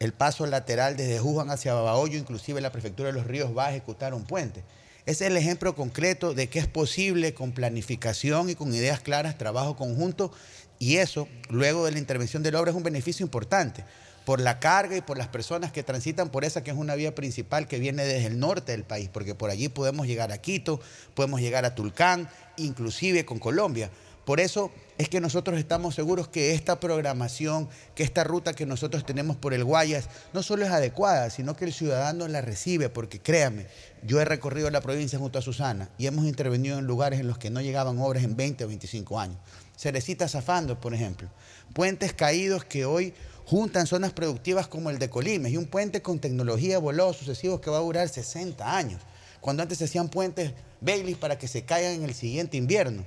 el 0.03 0.13
paso 0.13 0.45
lateral 0.45 0.97
desde 0.97 1.19
Juján 1.19 1.49
hacia 1.49 1.73
Babahoyo, 1.73 2.17
inclusive 2.17 2.61
la 2.61 2.71
prefectura 2.71 3.07
de 3.07 3.13
los 3.13 3.25
ríos 3.25 3.57
va 3.57 3.67
a 3.67 3.71
ejecutar 3.71 4.13
un 4.13 4.23
puente. 4.23 4.63
Ese 5.05 5.25
es 5.25 5.31
el 5.31 5.37
ejemplo 5.37 5.75
concreto 5.75 6.33
de 6.33 6.47
que 6.47 6.59
es 6.59 6.67
posible 6.67 7.33
con 7.33 7.51
planificación 7.51 8.49
y 8.49 8.55
con 8.55 8.73
ideas 8.73 9.01
claras, 9.01 9.37
trabajo 9.37 9.75
conjunto, 9.75 10.31
y 10.79 10.97
eso, 10.97 11.27
luego 11.49 11.85
de 11.85 11.91
la 11.91 11.99
intervención 11.99 12.43
de 12.43 12.51
la 12.51 12.59
obra, 12.59 12.71
es 12.71 12.77
un 12.77 12.83
beneficio 12.83 13.25
importante 13.25 13.83
por 14.25 14.39
la 14.39 14.59
carga 14.59 14.95
y 14.95 15.01
por 15.01 15.17
las 15.17 15.27
personas 15.27 15.71
que 15.71 15.83
transitan 15.83 16.29
por 16.29 16.45
esa 16.45 16.63
que 16.63 16.71
es 16.71 16.77
una 16.77 16.95
vía 16.95 17.13
principal 17.13 17.67
que 17.67 17.79
viene 17.79 18.05
desde 18.05 18.27
el 18.27 18.39
norte 18.39 18.71
del 18.71 18.83
país, 18.83 19.09
porque 19.11 19.35
por 19.35 19.49
allí 19.49 19.67
podemos 19.67 20.07
llegar 20.07 20.31
a 20.31 20.37
Quito, 20.37 20.79
podemos 21.13 21.41
llegar 21.41 21.65
a 21.65 21.75
Tulcán, 21.75 22.29
inclusive 22.57 23.25
con 23.25 23.39
Colombia. 23.39 23.89
Por 24.25 24.39
eso 24.39 24.71
es 24.97 25.09
que 25.09 25.19
nosotros 25.19 25.59
estamos 25.59 25.95
seguros 25.95 26.27
que 26.27 26.53
esta 26.53 26.79
programación, 26.79 27.67
que 27.93 28.03
esta 28.03 28.23
ruta 28.23 28.53
que 28.53 28.65
nosotros 28.65 29.05
tenemos 29.05 29.35
por 29.35 29.53
el 29.53 29.63
Guayas, 29.63 30.07
no 30.33 30.43
solo 30.43 30.63
es 30.63 30.71
adecuada, 30.71 31.29
sino 31.29 31.55
que 31.55 31.65
el 31.65 31.73
ciudadano 31.73 32.27
la 32.27 32.41
recibe, 32.41 32.89
porque 32.89 33.19
créame, 33.19 33.67
yo 34.03 34.21
he 34.21 34.25
recorrido 34.25 34.69
la 34.69 34.81
provincia 34.81 35.19
junto 35.19 35.39
a 35.39 35.41
Susana 35.41 35.89
y 35.97 36.07
hemos 36.07 36.25
intervenido 36.25 36.79
en 36.79 36.85
lugares 36.85 37.19
en 37.19 37.27
los 37.27 37.37
que 37.37 37.49
no 37.49 37.59
llegaban 37.59 37.99
obras 37.99 38.23
en 38.23 38.35
20 38.37 38.63
o 38.63 38.67
25 38.67 39.19
años. 39.19 39.37
Cerecita 39.77 40.27
Zafando, 40.29 40.79
por 40.79 40.93
ejemplo. 40.93 41.27
Puentes 41.73 42.13
caídos 42.13 42.63
que 42.63 42.85
hoy 42.85 43.13
juntan 43.45 43.87
zonas 43.87 44.13
productivas 44.13 44.67
como 44.67 44.89
el 44.89 44.99
de 44.99 45.09
Colimes 45.09 45.51
y 45.51 45.57
un 45.57 45.65
puente 45.65 46.01
con 46.01 46.19
tecnología 46.19 46.75
de 46.75 46.81
volados 46.81 47.17
sucesivos 47.17 47.59
que 47.59 47.69
va 47.69 47.77
a 47.77 47.81
durar 47.81 48.07
60 48.07 48.77
años, 48.77 49.01
cuando 49.41 49.63
antes 49.63 49.79
se 49.79 49.85
hacían 49.85 50.07
puentes 50.07 50.53
Bailey 50.79 51.15
para 51.15 51.37
que 51.37 51.47
se 51.47 51.65
caigan 51.65 51.93
en 51.93 52.03
el 52.03 52.13
siguiente 52.13 52.57
invierno. 52.57 53.05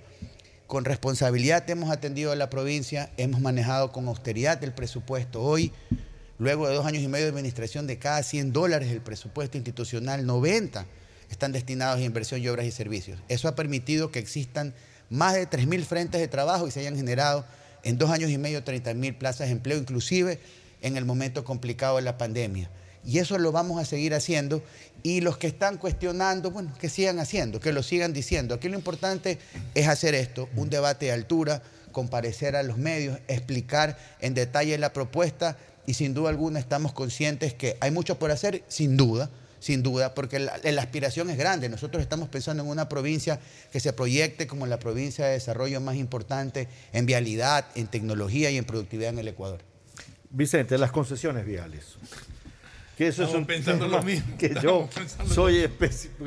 Con 0.66 0.84
responsabilidad 0.84 1.68
hemos 1.70 1.90
atendido 1.90 2.32
a 2.32 2.36
la 2.36 2.50
provincia, 2.50 3.10
hemos 3.18 3.40
manejado 3.40 3.92
con 3.92 4.08
austeridad 4.08 4.62
el 4.64 4.72
presupuesto. 4.72 5.40
Hoy, 5.40 5.72
luego 6.38 6.66
de 6.66 6.74
dos 6.74 6.84
años 6.84 7.04
y 7.04 7.08
medio 7.08 7.26
de 7.26 7.30
administración 7.30 7.86
de 7.86 8.00
cada 8.00 8.20
100 8.24 8.52
dólares 8.52 8.90
el 8.90 9.00
presupuesto 9.00 9.56
institucional, 9.56 10.26
90 10.26 10.84
están 11.30 11.52
destinados 11.52 12.00
a 12.00 12.02
inversión 12.02 12.42
y 12.42 12.48
obras 12.48 12.66
y 12.66 12.72
servicios. 12.72 13.20
Eso 13.28 13.46
ha 13.46 13.54
permitido 13.54 14.10
que 14.10 14.18
existan 14.18 14.74
más 15.08 15.34
de 15.34 15.48
3.000 15.48 15.84
frentes 15.84 16.20
de 16.20 16.26
trabajo 16.26 16.66
y 16.66 16.72
se 16.72 16.80
hayan 16.80 16.96
generado 16.96 17.44
en 17.84 17.96
dos 17.96 18.10
años 18.10 18.32
y 18.32 18.38
medio 18.38 18.64
30.000 18.64 19.18
plazas 19.18 19.46
de 19.46 19.52
empleo, 19.52 19.78
inclusive 19.78 20.40
en 20.82 20.96
el 20.96 21.04
momento 21.04 21.44
complicado 21.44 21.94
de 21.96 22.02
la 22.02 22.18
pandemia. 22.18 22.70
Y 23.04 23.20
eso 23.20 23.38
lo 23.38 23.52
vamos 23.52 23.80
a 23.80 23.84
seguir 23.84 24.14
haciendo. 24.14 24.64
Y 25.06 25.20
los 25.20 25.38
que 25.38 25.46
están 25.46 25.78
cuestionando, 25.78 26.50
bueno, 26.50 26.72
que 26.80 26.88
sigan 26.88 27.20
haciendo, 27.20 27.60
que 27.60 27.72
lo 27.72 27.84
sigan 27.84 28.12
diciendo. 28.12 28.56
Aquí 28.56 28.68
lo 28.68 28.74
importante 28.74 29.38
es 29.72 29.86
hacer 29.86 30.16
esto, 30.16 30.48
un 30.56 30.68
debate 30.68 31.06
de 31.06 31.12
altura, 31.12 31.62
comparecer 31.92 32.56
a 32.56 32.64
los 32.64 32.76
medios, 32.76 33.20
explicar 33.28 33.96
en 34.20 34.34
detalle 34.34 34.76
la 34.78 34.92
propuesta 34.92 35.58
y 35.86 35.94
sin 35.94 36.12
duda 36.12 36.30
alguna 36.30 36.58
estamos 36.58 36.92
conscientes 36.92 37.54
que 37.54 37.76
hay 37.78 37.92
mucho 37.92 38.18
por 38.18 38.32
hacer, 38.32 38.64
sin 38.66 38.96
duda, 38.96 39.30
sin 39.60 39.84
duda, 39.84 40.12
porque 40.12 40.40
la, 40.40 40.54
aspiración 40.80 41.30
es 41.30 41.38
grande. 41.38 41.68
Nosotros 41.68 42.02
estamos 42.02 42.28
pensando 42.28 42.64
en 42.64 42.68
una 42.68 42.88
provincia 42.88 43.38
que 43.70 43.78
se 43.78 43.92
proyecte 43.92 44.48
como 44.48 44.66
la 44.66 44.80
provincia 44.80 45.26
de 45.26 45.34
desarrollo 45.34 45.80
más 45.80 45.94
importante 45.94 46.66
en 46.92 47.06
vialidad, 47.06 47.64
en 47.76 47.86
tecnología 47.86 48.50
y 48.50 48.56
en 48.56 48.64
productividad 48.64 49.10
en 49.10 49.20
el 49.20 49.28
Ecuador. 49.28 49.60
Vicente, 50.30 50.76
las 50.78 50.90
concesiones 50.90 51.46
viales. 51.46 51.96
Que 52.96 53.08
eso 53.08 53.24
Estamos 53.24 53.34
es 53.34 53.40
un 53.40 53.46
pensando 53.46 53.88
lo 53.88 54.02
mismo. 54.02 54.36
que 54.38 54.54
yo 54.62 54.88
Estamos 55.04 55.32
soy 55.34 55.68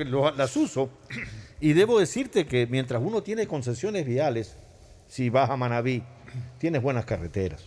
lo- 0.05 0.31
las 0.31 0.55
uso 0.55 0.89
y 1.59 1.73
debo 1.73 1.99
decirte 1.99 2.45
que 2.45 2.67
mientras 2.67 3.01
uno 3.03 3.23
tiene 3.23 3.47
concesiones 3.47 4.05
viales, 4.05 4.55
si 5.07 5.29
vas 5.29 5.49
a 5.49 5.57
Manabí, 5.57 6.03
tienes 6.59 6.81
buenas 6.81 7.05
carreteras. 7.05 7.65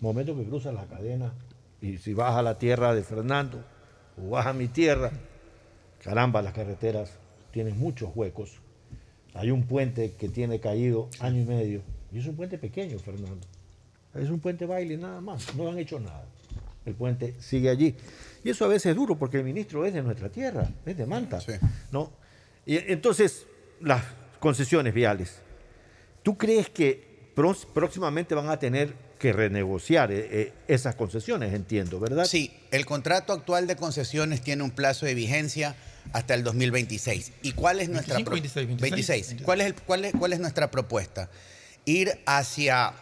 Momento 0.00 0.36
que 0.36 0.44
cruzas 0.44 0.74
la 0.74 0.84
cadena 0.84 1.32
y 1.80 1.96
si 1.98 2.12
vas 2.14 2.36
a 2.36 2.42
la 2.42 2.58
tierra 2.58 2.94
de 2.94 3.02
Fernando 3.02 3.64
o 4.22 4.30
vas 4.30 4.46
a 4.46 4.52
mi 4.52 4.68
tierra, 4.68 5.10
caramba, 6.04 6.42
las 6.42 6.52
carreteras 6.52 7.12
tienen 7.52 7.78
muchos 7.78 8.10
huecos. 8.14 8.60
Hay 9.34 9.50
un 9.50 9.62
puente 9.66 10.12
que 10.18 10.28
tiene 10.28 10.60
caído 10.60 11.08
año 11.20 11.40
y 11.40 11.44
medio 11.46 11.82
y 12.12 12.18
es 12.18 12.26
un 12.26 12.36
puente 12.36 12.58
pequeño, 12.58 12.98
Fernando. 12.98 13.46
Es 14.14 14.28
un 14.28 14.40
puente 14.40 14.66
baile 14.66 14.96
nada 14.98 15.20
más, 15.22 15.54
no 15.54 15.70
han 15.70 15.78
hecho 15.78 15.98
nada. 16.00 16.24
El 16.86 16.94
puente 16.94 17.34
sigue 17.40 17.68
allí. 17.70 17.94
Y 18.42 18.50
eso 18.50 18.64
a 18.64 18.68
veces 18.68 18.86
es 18.90 18.96
duro 18.96 19.18
porque 19.18 19.36
el 19.38 19.44
ministro 19.44 19.84
es 19.84 19.92
de 19.92 20.02
nuestra 20.02 20.30
tierra, 20.30 20.68
es 20.86 20.96
de 20.96 21.06
Manta. 21.06 21.38
¿no? 21.92 22.10
Y 22.66 22.76
entonces, 22.92 23.46
las 23.80 24.02
concesiones 24.38 24.94
viales. 24.94 25.34
¿Tú 26.22 26.36
crees 26.38 26.68
que 26.70 27.08
próximamente 27.74 28.34
van 28.34 28.48
a 28.48 28.58
tener 28.58 28.94
que 29.18 29.32
renegociar 29.32 30.10
eh, 30.12 30.28
eh, 30.30 30.52
esas 30.68 30.94
concesiones, 30.94 31.52
entiendo, 31.54 32.00
verdad? 32.00 32.24
Sí, 32.24 32.52
el 32.70 32.86
contrato 32.86 33.32
actual 33.34 33.66
de 33.66 33.76
concesiones 33.76 34.40
tiene 34.40 34.62
un 34.62 34.70
plazo 34.70 35.04
de 35.06 35.14
vigencia 35.14 35.76
hasta 36.12 36.32
el 36.34 36.42
2026. 36.44 37.32
¿Y 37.42 37.52
cuál 37.52 37.80
es 37.80 37.90
nuestra 37.90 38.14
25, 38.16 38.30
pro- 38.30 38.80
26, 38.80 38.80
26. 38.80 39.42
¿Cuál 39.44 39.60
es, 39.60 39.66
el- 39.68 39.74
cuál, 39.74 40.04
es, 40.06 40.12
¿Cuál 40.18 40.32
es 40.32 40.40
nuestra 40.40 40.70
propuesta? 40.70 41.28
Ir 41.84 42.18
hacia 42.26 42.94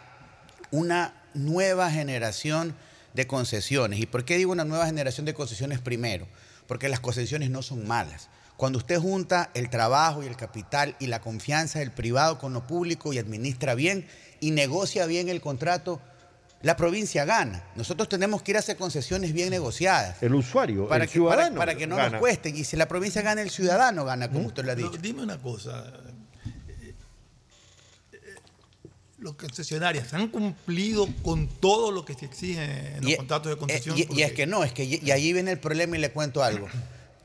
una 0.71 1.13
nueva 1.33 1.89
generación 1.91 2.75
de 3.13 3.27
concesiones. 3.27 3.99
¿Y 3.99 4.05
por 4.05 4.25
qué 4.25 4.37
digo 4.37 4.51
una 4.51 4.65
nueva 4.65 4.85
generación 4.85 5.25
de 5.25 5.33
concesiones 5.33 5.79
primero? 5.79 6.27
Porque 6.67 6.89
las 6.89 6.99
concesiones 6.99 7.49
no 7.49 7.61
son 7.61 7.87
malas. 7.87 8.29
Cuando 8.57 8.77
usted 8.77 8.99
junta 8.99 9.49
el 9.53 9.69
trabajo 9.69 10.21
y 10.21 10.27
el 10.27 10.35
capital 10.35 10.95
y 10.99 11.07
la 11.07 11.21
confianza 11.21 11.79
del 11.79 11.91
privado 11.91 12.37
con 12.37 12.53
lo 12.53 12.67
público 12.67 13.13
y 13.13 13.17
administra 13.17 13.73
bien 13.73 14.05
y 14.41 14.51
negocia 14.51 15.05
bien 15.05 15.29
el 15.29 15.39
contrato, 15.41 16.01
la 16.61 16.75
provincia 16.75 17.23
gana. 17.23 17.63
Nosotros 17.77 18.09
tenemos 18.09 18.43
que 18.43 18.51
ir 18.51 18.57
a 18.57 18.59
hacer 18.59 18.75
concesiones 18.75 19.31
bien 19.31 19.49
negociadas. 19.49 20.21
El 20.21 20.35
usuario, 20.35 20.89
Para 20.89 21.05
el 21.05 21.09
que, 21.09 21.13
ciudadano. 21.13 21.55
para 21.57 21.75
que 21.75 21.87
no 21.87 21.95
gana. 21.95 22.09
nos 22.09 22.19
cuesten. 22.19 22.57
Y 22.57 22.65
si 22.65 22.75
la 22.75 22.87
provincia 22.89 23.21
gana, 23.21 23.41
el 23.41 23.49
ciudadano 23.49 24.03
gana, 24.03 24.29
como 24.29 24.47
usted 24.47 24.65
lo 24.65 24.73
ha 24.73 24.75
dicho. 24.75 24.91
dime 25.01 25.21
una 25.23 25.37
cosa. 25.37 25.85
eh, 26.51 26.93
eh, 28.11 28.35
Los 29.19 29.35
concesionarios 29.35 30.13
han 30.13 30.29
cumplido 30.29 31.07
con 31.23 31.47
todo 31.47 31.91
lo 31.91 32.05
que 32.05 32.13
se 32.13 32.25
exige 32.25 32.63
en 32.95 33.03
los 33.03 33.11
Y- 33.11 33.17
contratos 33.17 33.47
de 33.49 33.53
eh, 33.55 33.57
concesión. 33.57 33.97
y, 33.97 34.07
y 34.17 34.23
es 34.23 34.31
que 34.33 34.45
no, 34.47 34.63
es 34.63 34.71
que 34.71 34.85
y, 34.85 35.11
ahí 35.11 35.33
viene 35.33 35.51
el 35.51 35.59
problema 35.59 35.97
y 35.97 35.99
le 35.99 36.11
cuento 36.11 36.41
algo. 36.43 36.67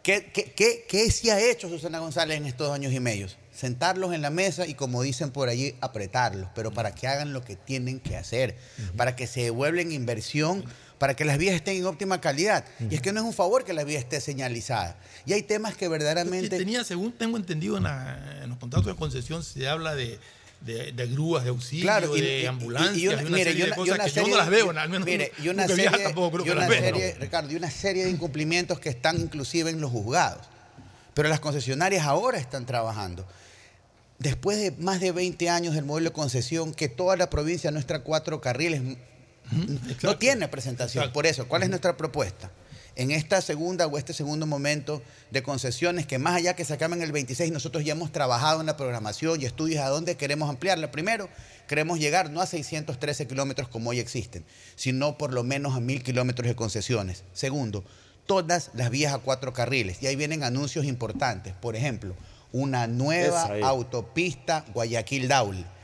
¿Qué, 0.03 0.31
qué, 0.35 0.53
qué, 0.53 0.85
qué 0.89 1.11
sí 1.11 1.31
ha 1.31 1.41
hecho 1.41 1.69
Susana 1.69 1.99
González 2.01 2.37
en 2.37 2.47
estos 2.47 2.71
años 2.73 2.93
y 2.93 3.01
medios? 3.01 3.39
Sentarlos 3.55 4.13
en 4.13 4.21
la 4.23 4.31
mesa 4.31 4.67
y, 4.67 4.75
como 4.75 5.03
dicen 5.03 5.31
por 5.31 5.49
allí, 5.49 5.77
apretarlos, 5.81 6.49
pero 6.55 6.73
para 6.73 6.95
que 6.95 7.07
hagan 7.07 7.33
lo 7.33 7.43
que 7.43 7.57
tienen 7.57 8.01
que 8.01 8.17
hacer, 8.17 8.57
para 8.97 9.15
que 9.17 9.27
se 9.27 9.43
devuelven 9.45 9.93
inversión, 9.93 10.65
para 10.99 11.15
que 11.15 11.25
las 11.25 11.39
vías 11.39 11.55
estén 11.55 11.77
en 11.77 11.87
óptima 11.87 12.21
calidad. 12.21 12.65
Y 12.91 12.97
es 12.97 13.01
que 13.01 13.13
no 13.13 13.21
es 13.21 13.27
un 13.27 13.33
favor 13.33 13.65
que 13.65 13.73
la 13.73 13.85
vía 13.85 13.99
esté 13.99 14.21
señalizada. 14.21 14.99
Y 15.25 15.33
hay 15.33 15.43
temas 15.43 15.77
que 15.77 15.87
verdaderamente... 15.89 16.59
tenía, 16.59 16.83
según 16.85 17.13
tengo 17.13 17.37
entendido, 17.37 17.77
en, 17.79 17.85
la- 17.85 18.41
en 18.43 18.51
los 18.51 18.59
contratos 18.59 18.87
de 18.87 18.97
concesión 18.97 19.43
se 19.45 19.67
habla 19.69 19.95
de, 19.95 20.19
de, 20.65 20.93
de 20.93 21.07
grúas 21.09 21.45
de 21.45 21.51
auxilio, 21.51 21.85
Claro, 21.85 22.17
y- 22.17 22.21
de 22.21 22.49
ambulancias, 22.49 22.97
y- 22.97 23.03
y 23.03 23.09
una- 23.09 23.17
de 23.19 23.27
una 23.27 23.37
mire, 23.37 23.51
serie 23.51 23.67
de 23.67 23.73
cosas 23.75 24.15
yo 24.15 24.27
no 24.27 24.37
las 24.37 24.49
veo, 24.49 24.71
al 24.71 24.89
menos 24.89 25.07
mire, 25.07 25.33
y 25.43 25.49
una 25.49 25.67
serie- 25.69 25.91
tampoco 26.05 26.31
creo 26.43 26.45
que 26.45 26.55
las 26.55 26.69
serie, 26.71 27.15
Ricardo, 27.21 27.53
y 27.53 27.57
una 27.57 27.71
serie 27.71 28.05
de 28.05 28.11
incumplimientos 28.11 28.81
que 28.81 28.89
están 28.89 29.21
inclusive 29.21 29.71
en 29.71 29.81
los 29.81 29.91
juzgados. 29.91 30.47
Pero 31.13 31.29
las 31.29 31.39
concesionarias 31.41 32.05
ahora 32.07 32.39
están 32.39 32.67
trabajando. 32.67 33.27
Después 34.19 34.59
de 34.59 34.71
más 34.83 35.01
de 35.01 35.13
20 35.13 35.51
años 35.51 35.75
del 35.75 35.85
modelo 35.85 36.11
de 36.11 36.15
concesión, 36.15 36.73
que 36.73 36.89
toda 36.89 37.17
la 37.17 37.29
provincia 37.31 37.71
nuestra 37.71 38.01
cuatro 38.01 38.41
carriles 38.41 38.81
no 40.03 40.17
tiene 40.17 40.49
presentación. 40.49 41.13
Por 41.13 41.27
eso, 41.27 41.47
¿cuál 41.47 41.63
es 41.63 41.69
nuestra 41.69 41.97
propuesta? 41.97 42.51
En 42.97 43.11
esta 43.11 43.41
segunda 43.41 43.87
o 43.89 43.99
este 43.99 44.13
segundo 44.13 44.47
momento 44.47 45.03
de 45.33 45.43
concesiones, 45.43 46.07
que 46.07 46.19
más 46.19 46.37
allá 46.37 46.55
que 46.55 46.65
se 46.65 46.75
acaben 46.75 47.03
el 47.03 47.11
26, 47.11 47.51
nosotros 47.51 47.85
ya 47.85 47.93
hemos 47.93 48.13
trabajado 48.13 48.61
en 48.61 48.67
la 48.67 48.77
programación 48.77 49.43
y 49.43 49.47
estudios 49.47 49.83
a 49.83 49.89
dónde 49.89 50.17
queremos 50.17 50.49
ampliarla. 50.49 50.93
Primero, 50.93 51.29
queremos 51.67 51.99
llegar 51.99 52.31
no 52.31 52.41
a 52.41 52.47
613 52.47 53.27
kilómetros 53.27 53.69
como 53.69 53.91
hoy 53.91 53.99
existen, 53.99 54.45
sino 54.77 55.19
por 55.19 55.33
lo 55.33 55.43
menos 55.43 55.75
a 55.75 55.81
mil 55.81 56.05
kilómetros 56.05 56.47
de 56.47 56.55
concesiones. 56.55 57.25
Segundo, 57.33 57.85
todas 58.27 58.71
las 58.75 58.91
vías 58.91 59.13
a 59.13 59.19
cuatro 59.19 59.53
carriles. 59.53 60.01
Y 60.01 60.07
ahí 60.07 60.15
vienen 60.15 60.45
anuncios 60.45 60.85
importantes. 60.85 61.53
Por 61.55 61.75
ejemplo, 61.75 62.15
una 62.53 62.87
nueva 62.87 63.51
autopista 63.65 64.65
Guayaquil-Daule 64.73 65.75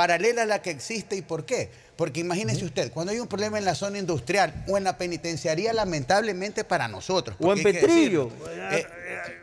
paralela 0.00 0.42
a 0.42 0.46
la 0.46 0.62
que 0.62 0.70
existe 0.70 1.16
y 1.16 1.22
por 1.22 1.44
qué. 1.44 1.70
Porque 2.00 2.20
imagínese 2.20 2.64
usted, 2.64 2.90
cuando 2.92 3.12
hay 3.12 3.18
un 3.18 3.26
problema 3.28 3.58
en 3.58 3.66
la 3.66 3.74
zona 3.74 3.98
industrial 3.98 4.64
o 4.68 4.78
en 4.78 4.84
la 4.84 4.96
penitenciaría, 4.96 5.74
lamentablemente 5.74 6.64
para 6.64 6.88
nosotros. 6.88 7.36
O 7.38 7.52
en 7.52 7.62
Petrillo. 7.62 8.30
decirlo, 8.30 8.32
eh, 8.72 8.86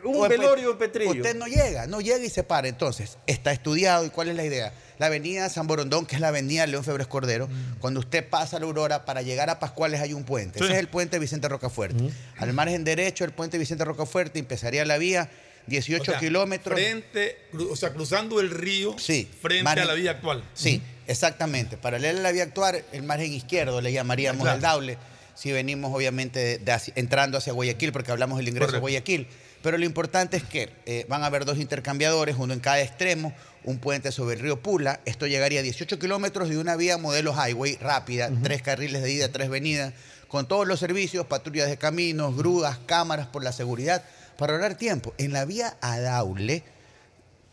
Un 0.02 0.16
o 0.16 0.28
velorio 0.28 0.72
en 0.72 0.78
Petrillo. 0.78 1.12
Usted 1.12 1.36
no 1.36 1.46
llega, 1.46 1.86
no 1.86 2.00
llega 2.00 2.24
y 2.24 2.28
se 2.28 2.42
para. 2.42 2.66
Entonces, 2.66 3.16
está 3.28 3.52
estudiado. 3.52 4.04
¿Y 4.04 4.10
cuál 4.10 4.30
es 4.30 4.34
la 4.34 4.44
idea? 4.44 4.72
La 4.98 5.06
avenida 5.06 5.48
San 5.50 5.68
Borondón, 5.68 6.04
que 6.04 6.16
es 6.16 6.20
la 6.20 6.28
avenida 6.28 6.66
León 6.66 6.82
Febres 6.82 7.06
Cordero, 7.06 7.48
cuando 7.78 8.00
usted 8.00 8.28
pasa 8.28 8.56
a 8.56 8.58
la 8.58 8.66
Aurora, 8.66 9.04
para 9.04 9.22
llegar 9.22 9.48
a 9.50 9.60
Pascuales 9.60 10.00
hay 10.00 10.12
un 10.12 10.24
puente. 10.24 10.58
Sí. 10.58 10.64
Ese 10.64 10.72
es 10.74 10.80
el 10.80 10.88
puente 10.88 11.20
Vicente 11.20 11.46
Rocafuerte. 11.48 12.10
Al 12.38 12.52
margen 12.54 12.82
derecho, 12.82 13.24
el 13.24 13.30
puente 13.30 13.56
Vicente 13.58 13.84
Rocafuerte 13.84 14.40
empezaría 14.40 14.84
la 14.84 14.98
vía 14.98 15.30
18 15.68 16.02
O 16.02 16.04
sea, 16.06 16.18
kilómetros. 16.18 16.74
Frente, 16.76 17.38
o 17.70 17.76
sea, 17.76 17.92
cruzando 17.92 18.40
el 18.40 18.50
río 18.50 18.96
frente 18.98 19.62
margen- 19.62 19.84
a 19.84 19.86
la 19.86 19.94
vía 19.94 20.10
actual. 20.10 20.42
Sí, 20.54 20.82
exactamente. 21.08 21.76
Paralela 21.76 22.20
a 22.20 22.22
la 22.22 22.32
vía 22.32 22.44
actual, 22.44 22.84
el 22.92 23.02
margen 23.02 23.32
izquierdo 23.32 23.80
le 23.80 23.92
llamaríamos 23.92 24.42
Claro. 24.42 24.56
el 24.56 24.62
Daule. 24.62 24.98
si 25.34 25.52
venimos 25.52 25.94
obviamente 25.94 26.40
de- 26.40 26.58
de 26.58 26.78
entrando 26.96 27.38
hacia 27.38 27.52
Guayaquil, 27.52 27.92
porque 27.92 28.10
hablamos 28.10 28.38
del 28.38 28.48
ingreso 28.48 28.74
a. 28.76 28.80
Guayaquil. 28.80 29.28
Pero 29.62 29.78
lo 29.78 29.84
importante 29.84 30.36
es 30.36 30.42
que 30.42 30.68
eh, 30.84 31.06
van 31.08 31.22
a 31.22 31.26
haber 31.26 31.44
dos 31.44 31.58
intercambiadores, 31.58 32.34
uno 32.38 32.52
en 32.54 32.58
cada 32.58 32.80
extremo, 32.80 33.32
un 33.62 33.78
puente 33.78 34.10
sobre 34.10 34.34
el 34.34 34.42
río 34.42 34.60
Pula. 34.60 34.98
Esto 35.04 35.28
llegaría 35.28 35.60
a 35.60 35.62
18 35.62 35.96
kilómetros 36.00 36.48
de 36.48 36.58
una 36.58 36.74
vía 36.74 36.98
modelo 36.98 37.32
highway 37.34 37.76
rápida, 37.80 38.30
tres 38.42 38.62
carriles 38.62 39.00
de 39.00 39.12
ida, 39.12 39.28
tres 39.30 39.48
venidas, 39.48 39.94
con 40.26 40.48
todos 40.48 40.66
los 40.66 40.80
servicios, 40.80 41.24
patrullas 41.26 41.68
de 41.68 41.76
caminos, 41.76 42.36
grúas, 42.36 42.78
cámaras 42.86 43.28
por 43.28 43.44
la 43.44 43.52
seguridad, 43.52 44.02
para 44.38 44.54
ahorrar 44.54 44.74
tiempo. 44.76 45.14
En 45.18 45.32
la 45.32 45.44
vía 45.44 45.76
Adaule, 45.80 46.64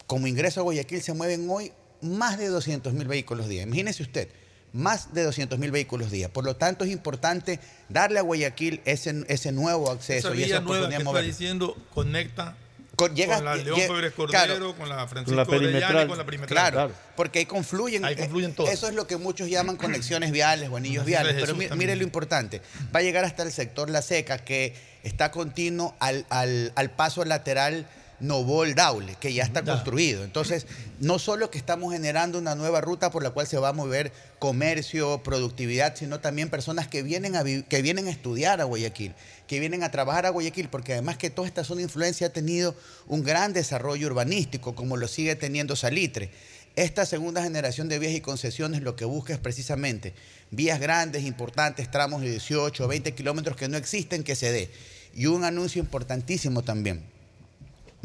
como 0.08 0.26
ingreso 0.26 0.60
a 0.62 0.64
Guayaquil, 0.64 1.04
se 1.04 1.14
mueven 1.14 1.48
hoy 1.52 1.72
más 2.06 2.38
de 2.38 2.48
200 2.48 2.94
mil 2.94 3.08
vehículos 3.08 3.48
día. 3.48 3.64
Imagínese 3.64 4.04
usted, 4.04 4.30
más 4.74 5.14
de 5.14 5.24
200 5.24 5.58
mil 5.60 5.72
vehículos 5.72 6.12
día. 6.12 6.30
Por 6.32 6.44
lo 6.46 6.56
tanto, 6.56 6.84
es 6.86 6.92
importante 6.92 7.60
darle 7.90 8.20
a 8.20 8.22
Guayaquil 8.22 8.82
ese, 8.86 9.24
ese 9.28 9.52
nuevo 9.52 9.92
acceso 9.92 10.30
Esa 10.34 10.38
y 10.40 10.44
esa 10.44 10.60
nueva 10.62 10.90
que 10.90 10.96
está 10.98 11.22
diciendo 11.22 11.76
conecta 11.94 12.58
Con, 12.98 13.16
llega- 13.16 13.36
con 13.38 13.46
la 13.46 13.56
León 13.56 13.80
lle- 13.80 13.88
Febres 13.88 14.14
claro. 14.14 14.54
Cordero, 14.56 14.76
con 14.78 14.90
la 14.90 15.08
Francisco 15.08 15.36
la 15.36 15.44
Orellana 15.44 15.68
y 15.68 15.72
perimetral. 15.82 16.08
con 16.08 16.18
la 16.18 16.26
perimetral. 16.26 16.72
Claro, 16.74 16.92
porque 17.16 17.40
ahí 17.40 17.46
confluyen. 17.46 18.04
Ahí 18.06 18.16
confluyen 18.16 18.54
todos. 18.54 18.70
Eso 18.70 18.88
es 18.88 18.96
lo 18.96 19.06
que 19.08 19.18
muchos 19.18 19.50
llaman 19.50 19.76
conexiones 19.78 20.32
viales 20.32 20.70
o 20.70 20.78
anillos 20.78 21.06
viales. 21.06 21.30
es, 21.32 21.42
Pero 21.42 21.46
Jesús, 21.48 21.58
mi- 21.58 21.68
también. 21.68 21.88
mire 21.90 21.96
lo 21.98 22.04
importante. 22.04 22.62
Va 22.96 23.00
a 23.00 23.04
llegar 23.04 23.24
hasta 23.26 23.44
el 23.44 23.52
sector 23.52 23.90
La 23.90 24.02
Seca, 24.02 24.38
que 24.40 24.74
está 25.04 25.32
continuo 25.32 25.96
al, 26.00 26.26
al- 26.30 26.72
al 26.76 26.92
paso 26.92 27.24
lateral 27.26 27.86
Novol 28.20 28.76
Daule, 28.76 29.16
que 29.20 29.34
ya 29.34 29.44
está 29.44 29.64
construido. 29.64 30.24
Entonces, 30.24 30.68
no 31.00 31.20
solo 31.20 31.50
que 31.52 31.58
estamos 31.58 31.92
generando 31.92 32.40
una 32.40 32.56
nueva 32.56 32.82
ruta 32.82 33.12
por 33.12 33.24
la 33.24 33.32
cual 33.32 33.48
se 33.48 33.58
va 33.58 33.70
a 33.70 33.74
mover 33.74 34.12
comercio, 34.40 35.22
productividad, 35.24 35.96
sino 35.96 36.20
también 36.20 36.50
personas 36.50 36.88
que 36.88 37.04
vienen 37.04 37.36
a, 37.36 37.44
que 37.44 37.82
vienen 37.82 38.08
a 38.08 38.12
estudiar 38.12 38.62
a 38.62 38.64
Guayaquil, 38.64 39.14
que 39.48 39.60
vienen 39.60 39.84
a 39.84 39.92
trabajar 39.92 40.26
a 40.26 40.30
Guayaquil, 40.30 40.70
porque 40.70 40.94
además 40.94 41.18
que 41.18 41.30
toda 41.30 41.48
esta 41.48 41.64
zona 41.64 41.78
de 41.78 41.84
influencia 41.84 42.28
ha 42.28 42.32
tenido 42.32 42.76
un 43.08 43.24
gran 43.24 43.54
desarrollo 43.54 44.08
urbanístico, 44.08 44.76
como 44.76 44.98
lo 44.98 45.08
sigue 45.08 45.36
teniendo 45.36 45.76
Salitre. 45.76 46.32
Esta 46.76 47.06
segunda 47.06 47.42
generación 47.42 47.88
de 47.88 48.00
vías 48.00 48.14
y 48.14 48.20
concesiones 48.20 48.82
lo 48.82 48.98
que 48.98 49.06
busca 49.06 49.34
es 49.34 49.40
precisamente 49.40 50.14
vías 50.52 50.80
grandes, 50.80 51.24
importantes, 51.24 51.90
tramos 51.90 52.22
de 52.22 52.32
18 52.32 52.84
o 52.84 52.88
20 52.88 53.14
kilómetros 53.14 53.56
que 53.56 53.70
no 53.70 53.78
existen, 53.78 54.24
que 54.24 54.36
se 54.36 54.52
dé. 54.52 54.70
Y 55.14 55.28
un 55.28 55.46
anuncio 55.46 55.82
importantísimo 55.82 56.64
también. 56.64 57.15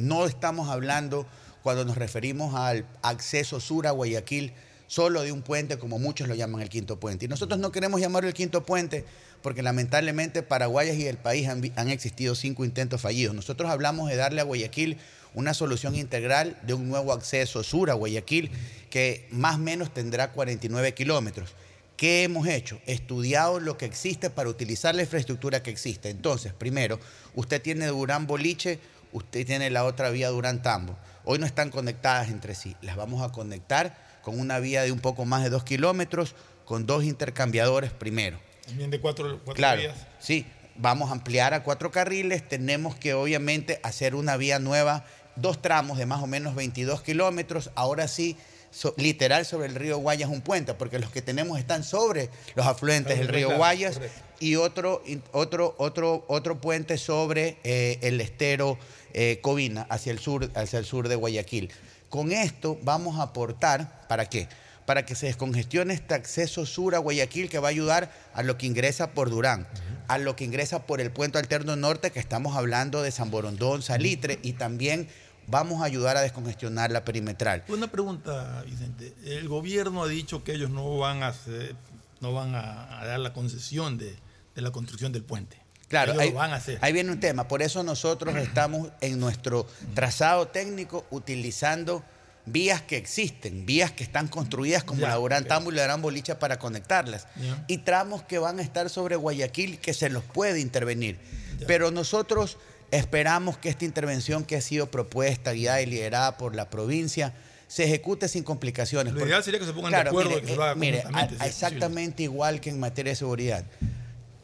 No 0.01 0.27
estamos 0.27 0.69
hablando, 0.69 1.27
cuando 1.63 1.85
nos 1.85 1.97
referimos 1.97 2.55
al 2.55 2.87
acceso 3.03 3.61
sur 3.61 3.87
a 3.87 3.91
Guayaquil, 3.91 4.53
solo 4.87 5.23
de 5.23 5.31
un 5.31 5.43
puente, 5.43 5.79
como 5.79 5.99
muchos 5.99 6.27
lo 6.27 6.35
llaman 6.35 6.63
el 6.63 6.69
quinto 6.69 6.99
puente. 6.99 7.27
Y 7.27 7.29
nosotros 7.29 7.61
no 7.61 7.71
queremos 7.71 8.01
llamarlo 8.01 8.29
el 8.29 8.35
quinto 8.35 8.65
puente 8.65 9.05
porque 9.43 9.63
lamentablemente 9.63 10.43
para 10.43 10.67
Guayas 10.67 10.97
y 10.97 11.07
el 11.07 11.17
país 11.17 11.49
han 11.49 11.91
existido 11.91 12.35
cinco 12.35 12.65
intentos 12.65 13.01
fallidos. 13.01 13.35
Nosotros 13.35 13.71
hablamos 13.71 14.09
de 14.09 14.17
darle 14.17 14.41
a 14.41 14.45
Guayaquil 14.45 14.99
una 15.35 15.55
solución 15.55 15.95
integral 15.95 16.59
de 16.63 16.75
un 16.75 16.89
nuevo 16.89 17.13
acceso 17.13 17.63
sur 17.63 17.91
a 17.91 17.95
Guayaquil 17.95 18.51
que 18.91 19.27
más 19.31 19.57
o 19.57 19.59
menos 19.59 19.95
tendrá 19.95 20.33
49 20.33 20.95
kilómetros. 20.95 21.55
¿Qué 21.97 22.25
hemos 22.25 22.47
hecho? 22.47 22.81
Estudiado 22.87 23.61
lo 23.61 23.77
que 23.77 23.85
existe 23.85 24.31
para 24.31 24.49
utilizar 24.49 24.95
la 24.95 25.03
infraestructura 25.03 25.63
que 25.63 25.71
existe. 25.71 26.09
Entonces, 26.09 26.53
primero, 26.55 26.99
usted 27.35 27.61
tiene 27.61 27.87
Durán 27.89 28.27
Boliche, 28.27 28.79
usted 29.13 29.47
tiene 29.47 29.71
la 29.71 29.85
otra 29.85 30.11
vía 30.11 30.29
Durán 30.29 30.63
Tambo. 30.63 30.97
Hoy 31.25 31.39
no 31.39 31.47
están 31.47 31.71
conectadas 31.71 32.29
entre 32.29 32.55
sí. 32.55 32.77
Las 32.83 32.97
vamos 32.97 33.23
a 33.23 33.31
conectar 33.33 33.97
con 34.23 34.39
una 34.39 34.59
vía 34.59 34.83
de 34.83 34.93
un 34.93 35.01
poco 35.01 35.25
más 35.25 35.43
de 35.43 35.51
dos 35.51 35.65
kilómetros, 35.65 36.35
con 36.65 36.87
dos 36.87 37.05
intercambiadores 37.05 37.91
primero. 37.93 38.39
También 38.67 38.91
de 38.91 39.01
cuatro, 39.01 39.41
cuatro 39.45 39.55
Claro, 39.55 39.81
vías. 39.81 40.07
sí, 40.19 40.47
vamos 40.77 41.11
a 41.11 41.13
ampliar 41.13 41.55
a 41.55 41.63
cuatro 41.63 41.91
carriles, 41.91 42.47
tenemos 42.49 42.95
que 42.95 43.15
obviamente 43.15 43.81
hacer 43.83 44.15
una 44.15 44.37
vía 44.37 44.59
nueva, 44.59 45.05
dos 45.37 45.61
tramos 45.63 45.99
de 45.99 46.07
más 46.07 46.23
o 46.23 46.27
menos 46.27 46.55
22 46.55 47.03
kilómetros, 47.03 47.71
ahora 47.75 48.07
sí, 48.09 48.37
so- 48.71 48.95
literal 48.97 49.45
sobre 49.47 49.67
el 49.69 49.75
río 49.75 49.99
Guayas 49.99 50.31
un 50.31 50.41
puente, 50.41 50.75
porque 50.75 50.99
los 50.99 51.11
que 51.11 51.23
tenemos 51.23 51.59
están 51.59 51.85
sobre 51.85 52.31
los 52.55 52.67
afluentes 52.67 53.19
del 53.19 53.29
río 53.29 53.57
Guayas 53.57 53.95
correcto. 53.95 54.21
y 54.41 54.57
otro, 54.57 55.03
otro, 55.33 55.75
otro, 55.79 56.25
otro 56.29 56.61
puente 56.61 56.99
sobre 56.99 57.59
eh, 57.65 57.99
el 58.03 58.21
estero 58.21 58.79
eh, 59.13 59.39
Covina, 59.43 59.87
hacia 59.91 60.13
el, 60.13 60.19
sur, 60.19 60.51
hacia 60.55 60.79
el 60.79 60.85
sur 60.85 61.09
de 61.09 61.17
Guayaquil. 61.17 61.71
Con 62.09 62.33
esto 62.33 62.79
vamos 62.83 63.19
a 63.19 63.23
aportar, 63.23 64.07
¿para 64.09 64.27
qué? 64.27 64.49
Para 64.87 65.07
que 65.07 65.15
se 65.15 65.27
descongestione 65.27 65.95
este 65.95 66.15
acceso 66.15 66.67
sur 66.67 66.95
a 66.95 66.99
Guayaquil 66.99 67.49
que 67.49 67.59
va 67.61 67.69
a 67.69 67.71
ayudar 67.71 68.11
a 68.35 68.43
lo 68.43 68.59
que 68.59 68.67
ingresa 68.67 69.11
por 69.13 69.31
Durán, 69.31 69.69
a 70.09 70.19
lo 70.19 70.35
que 70.35 70.45
ingresa 70.45 70.87
por 70.87 71.01
el 71.01 71.13
puente 71.13 71.39
alterno 71.39 71.77
norte, 71.77 72.11
que 72.11 72.19
estamos 72.19 72.57
hablando 72.57 73.01
de 73.03 73.13
San 73.13 73.31
Borondón, 73.31 73.83
Salitre, 73.83 74.41
y 74.43 74.55
también 74.55 75.09
vamos 75.51 75.83
a 75.83 75.85
ayudar 75.85 76.17
a 76.17 76.21
descongestionar 76.21 76.91
la 76.91 77.05
perimetral. 77.05 77.65
Una 77.69 77.89
pregunta, 77.89 78.63
Vicente. 78.67 79.15
El 79.25 79.49
gobierno 79.49 80.03
ha 80.05 80.09
dicho 80.09 80.45
que 80.45 80.53
ellos 80.53 80.71
no 80.71 80.99
van 80.99 81.23
a 81.23 81.29
hacer, 81.29 81.75
no 82.21 82.33
van 82.33 82.55
a, 82.55 83.01
a 83.01 83.07
dar 83.07 83.21
la 83.21 83.33
concesión 83.33 83.99
de, 83.99 84.17
de 84.55 84.63
la 84.63 84.71
construcción 84.71 85.13
del 85.13 85.25
puente. 85.25 85.59
Claro, 85.89 86.15
ahí, 86.21 86.31
van 86.31 86.53
a 86.53 86.57
hacer. 86.57 86.79
ahí 86.83 86.93
viene 86.93 87.11
un 87.11 87.19
tema. 87.19 87.49
Por 87.49 87.63
eso 87.63 87.83
nosotros 87.83 88.37
estamos 88.37 88.91
en 89.01 89.19
nuestro 89.19 89.67
trazado 89.95 90.47
técnico 90.47 91.05
utilizando 91.11 92.05
vías 92.47 92.81
que 92.81 92.97
existen, 92.97 93.67
vías 93.67 93.91
que 93.91 94.05
están 94.05 94.29
construidas 94.29 94.85
como 94.85 95.01
Ya, 95.01 95.09
la 95.09 95.19
ok. 95.19 95.47
Tambo 95.49 95.73
y 95.73 95.75
la 95.75 95.83
Gran 95.83 96.01
Bolicha 96.01 96.39
para 96.39 96.61
conectarlas. 96.61 97.27
Ya. 97.37 97.65
Y 97.67 97.79
tramos 97.79 98.23
que 98.23 98.39
van 98.39 98.61
a 98.61 98.63
estar 98.63 98.89
sobre 98.89 99.17
Guayaquil 99.17 99.81
que 99.81 99.93
se 99.93 100.11
los 100.11 100.23
puede 100.23 100.61
intervenir. 100.61 101.19
Pero 101.67 101.91
nosotros 101.91 102.57
esperamos 102.91 103.57
que 103.59 103.69
esta 103.69 103.85
intervención 103.85 104.45
que 104.45 104.57
ha 104.57 104.61
sido 104.61 104.91
propuesta, 104.91 105.53
guiada 105.53 105.81
y 105.83 105.87
liderada 105.87 106.37
por 106.37 106.55
la 106.55 106.71
provincia, 106.71 107.33
se 107.69 107.85
ejecute 107.85 108.27
sin 108.29 108.43
complicaciones. 108.43 109.15
Lo 109.15 109.25
ideal 109.25 109.45
sería 109.45 109.61
que 109.61 109.67
se 109.67 109.73
pongan 109.73 109.93
de 109.93 109.99
acuerdo 109.99 110.39
y 110.39 110.41
que 110.41 110.47
se 110.49 110.57
lo 110.57 110.65
haga 110.65 110.75
mire, 110.75 111.03
conjuntamente, 111.03 111.37
a- 111.37 111.45
si 111.45 111.49
exactamente 111.51 112.23
igual 112.25 112.61
que 112.61 112.71
en 112.71 112.81
materia 112.81 113.13
de 113.13 113.17
seguridad. 113.17 113.65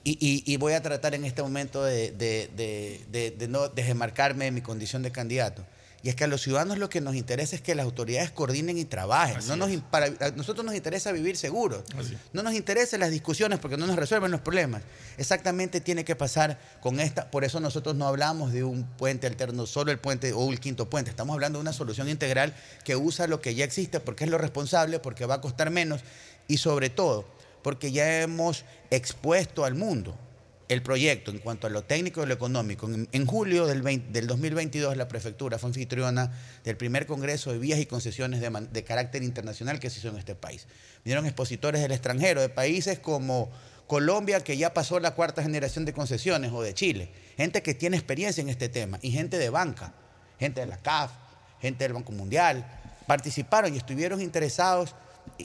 Y, 0.05 0.13
y- 0.21 0.45
y 0.53 0.57
voy 0.59 0.75
a 0.75 0.83
tratar 0.83 1.15
en 1.17 1.25
este 1.25 1.43
momento 1.43 1.83
de, 1.83 2.13
de- 2.13 2.49
de- 2.57 3.01
de- 3.11 3.31
de 3.33 3.49
no 3.49 3.69
desmarcarme 3.69 4.45
de 4.45 4.53
mi 4.53 4.61
condición 4.61 5.03
de 5.03 5.11
candidato. 5.11 5.67
Y 6.03 6.09
es 6.09 6.15
que 6.15 6.25
a 6.25 6.27
los 6.29 6.43
ciudadanos 6.43 6.79
lo 6.79 6.89
que 6.89 7.01
nos 7.01 7.17
interesa 7.17 7.57
es 7.57 7.63
que 7.63 7.75
las 7.75 7.85
autoridades 7.85 8.31
coordinen 8.31 8.79
y 8.79 8.85
trabajen. 8.85 9.39
No 9.49 9.57
nos, 9.57 9.71
para- 9.91 10.07
a 10.07 10.31
nosotros 10.31 10.65
nos 10.65 10.75
interesa 10.77 11.11
vivir 11.11 11.37
seguros. 11.37 11.83
No 12.33 12.43
nos 12.45 12.55
interesan 12.55 13.01
las 13.01 13.11
discusiones 13.11 13.59
porque 13.59 13.77
no 13.77 13.87
nos 13.89 13.97
resuelven 13.97 14.31
los 14.31 14.41
problemas. 14.41 14.83
Exactamente 15.19 15.81
tiene 15.81 16.05
que 16.05 16.15
pasar 16.15 16.61
con 16.81 17.01
esta. 17.01 17.31
Por 17.31 17.43
eso 17.45 17.59
nosotros 17.59 17.97
no 17.97 18.07
hablamos 18.07 18.53
de 18.53 18.63
un 18.63 18.85
puente 18.85 19.27
alterno, 19.27 19.67
solo 19.67 19.91
el 19.91 19.99
puente 19.99 20.33
o 20.33 20.51
el 20.53 20.61
quinto 20.61 20.89
puente. 20.89 21.11
Estamos 21.11 21.35
hablando 21.35 21.59
de 21.59 21.63
una 21.63 21.73
solución 21.73 22.09
integral 22.09 22.55
que 22.85 22.95
usa 22.95 23.27
lo 23.27 23.41
que 23.41 23.55
ya 23.57 23.65
existe 23.65 23.99
porque 23.99 24.25
es 24.25 24.31
lo 24.31 24.39
responsable, 24.39 25.01
porque 25.01 25.27
va 25.27 25.37
a 25.37 25.41
costar 25.41 25.71
menos 25.71 26.03
y 26.47 26.59
sobre 26.59 26.89
todo 26.91 27.27
porque 27.63 27.91
ya 27.91 28.21
hemos 28.21 28.65
expuesto 28.91 29.65
al 29.65 29.75
mundo 29.75 30.17
el 30.69 30.83
proyecto 30.83 31.31
en 31.31 31.39
cuanto 31.39 31.67
a 31.67 31.71
lo 31.71 31.85
técnico 31.85 32.23
y 32.23 32.27
lo 32.27 32.35
económico. 32.35 32.89
En, 33.13 33.27
julio 33.27 33.67
del, 33.67 33.83
20 33.83 34.13
del 34.13 34.27
2022 34.27 34.97
la 34.97 35.09
prefectura 35.09 35.59
fue 35.59 35.69
anfitriona 35.69 36.33
del 36.65 36.77
primer 36.77 37.07
Congreso 37.07 37.53
de 37.53 37.59
Vías 37.59 37.79
y 37.79 37.87
Concesiones 37.87 38.41
de, 38.41 38.51
de 38.51 38.85
carácter 38.85 39.23
internacional 39.23 39.79
que 39.79 39.91
se 39.91 40.01
hizo 40.01 40.09
en 40.09 40.17
este 40.17 40.35
país. 40.35 40.67
Vinieron 41.05 41.27
expositores 41.27 41.81
del 41.83 41.93
extranjero, 41.93 42.41
de 42.41 42.49
países 42.49 42.99
como 42.99 43.51
Colombia, 43.87 44.41
que 44.41 44.57
ya 44.57 44.75
pasó 44.75 44.99
la 44.99 45.13
cuarta 45.13 45.43
generación 45.43 45.85
de 45.85 45.93
concesiones, 45.93 46.51
o 46.53 46.63
de 46.63 46.75
Chile. 46.75 47.11
Gente 47.37 47.63
que 47.63 47.75
tiene 47.75 47.97
experiencia 47.97 48.41
en 48.41 48.49
este 48.49 48.69
tema, 48.69 48.99
y 49.03 49.13
gente 49.13 49.39
de 49.39 49.49
banca, 49.51 49.95
gente 50.39 50.61
de 50.61 50.67
la 50.67 50.79
CAF, 50.79 51.13
gente 51.61 51.85
del 51.85 51.93
Banco 51.93 52.13
Mundial. 52.13 52.67
Participaron 53.07 53.73
y 53.73 53.77
estuvieron 53.77 54.21
interesados 54.21 54.95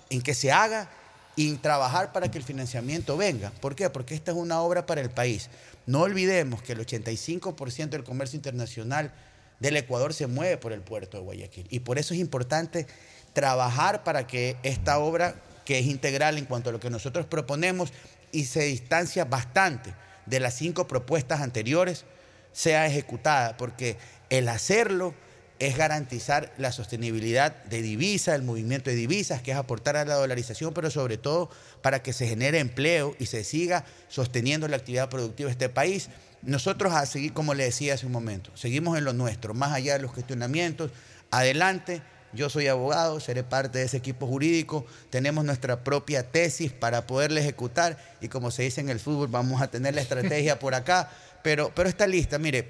en 0.09 0.21
que 0.21 0.33
se 0.33 0.51
haga 0.51 0.89
y 1.35 1.53
trabajar 1.55 2.11
para 2.11 2.29
que 2.29 2.37
el 2.37 2.43
financiamiento 2.43 3.17
venga. 3.17 3.51
¿Por 3.61 3.75
qué? 3.75 3.89
Porque 3.89 4.15
esta 4.15 4.31
es 4.31 4.37
una 4.37 4.61
obra 4.61 4.85
para 4.85 5.01
el 5.01 5.09
país. 5.09 5.49
No 5.85 6.01
olvidemos 6.01 6.61
que 6.61 6.73
el 6.73 6.85
85% 6.85 7.89
del 7.89 8.03
comercio 8.03 8.37
internacional 8.37 9.11
del 9.59 9.77
Ecuador 9.77 10.13
se 10.13 10.27
mueve 10.27 10.57
por 10.57 10.73
el 10.73 10.81
puerto 10.81 11.17
de 11.17 11.23
Guayaquil. 11.23 11.67
Y 11.69 11.79
por 11.79 11.99
eso 11.99 12.13
es 12.13 12.19
importante 12.19 12.87
trabajar 13.33 14.03
para 14.03 14.27
que 14.27 14.57
esta 14.63 14.99
obra, 14.99 15.35
que 15.65 15.79
es 15.79 15.85
integral 15.85 16.37
en 16.37 16.45
cuanto 16.45 16.69
a 16.69 16.73
lo 16.73 16.79
que 16.79 16.89
nosotros 16.89 17.25
proponemos 17.25 17.93
y 18.31 18.45
se 18.45 18.63
distancia 18.63 19.25
bastante 19.25 19.93
de 20.25 20.39
las 20.39 20.55
cinco 20.55 20.87
propuestas 20.87 21.41
anteriores, 21.41 22.05
sea 22.51 22.85
ejecutada, 22.85 23.55
porque 23.57 23.97
el 24.29 24.49
hacerlo 24.49 25.13
es 25.61 25.77
garantizar 25.77 26.51
la 26.57 26.71
sostenibilidad 26.71 27.55
de 27.65 27.83
divisa, 27.83 28.33
el 28.33 28.41
movimiento 28.41 28.89
de 28.89 28.95
divisas, 28.95 29.43
que 29.43 29.51
es 29.51 29.57
aportar 29.57 29.95
a 29.95 30.05
la 30.05 30.15
dolarización, 30.15 30.73
pero 30.73 30.89
sobre 30.89 31.19
todo 31.19 31.51
para 31.83 32.01
que 32.01 32.13
se 32.13 32.27
genere 32.27 32.57
empleo 32.57 33.15
y 33.19 33.27
se 33.27 33.43
siga 33.43 33.85
sosteniendo 34.09 34.67
la 34.67 34.77
actividad 34.77 35.07
productiva 35.09 35.49
de 35.49 35.51
este 35.51 35.69
país. 35.69 36.09
Nosotros 36.41 36.93
a 36.93 37.05
seguir, 37.05 37.33
como 37.33 37.53
le 37.53 37.65
decía 37.65 37.93
hace 37.93 38.07
un 38.07 38.11
momento, 38.11 38.49
seguimos 38.57 38.97
en 38.97 39.05
lo 39.05 39.13
nuestro, 39.13 39.53
más 39.53 39.71
allá 39.71 39.93
de 39.93 39.99
los 39.99 40.11
cuestionamientos, 40.11 40.89
adelante, 41.29 42.01
Yo 42.33 42.49
soy 42.49 42.67
abogado, 42.67 43.19
seré 43.19 43.43
parte 43.43 43.79
de 43.79 43.85
ese 43.85 43.97
equipo 43.97 44.25
jurídico, 44.25 44.85
tenemos 45.09 45.43
nuestra 45.43 45.83
propia 45.83 46.23
tesis 46.23 46.71
para 46.71 47.05
poderla 47.05 47.41
ejecutar 47.41 47.97
y 48.21 48.29
como 48.29 48.51
se 48.51 48.63
dice 48.63 48.81
en 48.81 48.89
el 48.89 48.99
fútbol, 48.99 49.27
vamos 49.27 49.61
a 49.61 49.69
tener 49.69 49.93
la 49.93 50.01
estrategia 50.01 50.57
por 50.57 50.73
acá, 50.73 51.11
pero, 51.43 51.71
pero 51.75 51.89
está 51.89 52.07
lista. 52.07 52.39
Mire, 52.39 52.69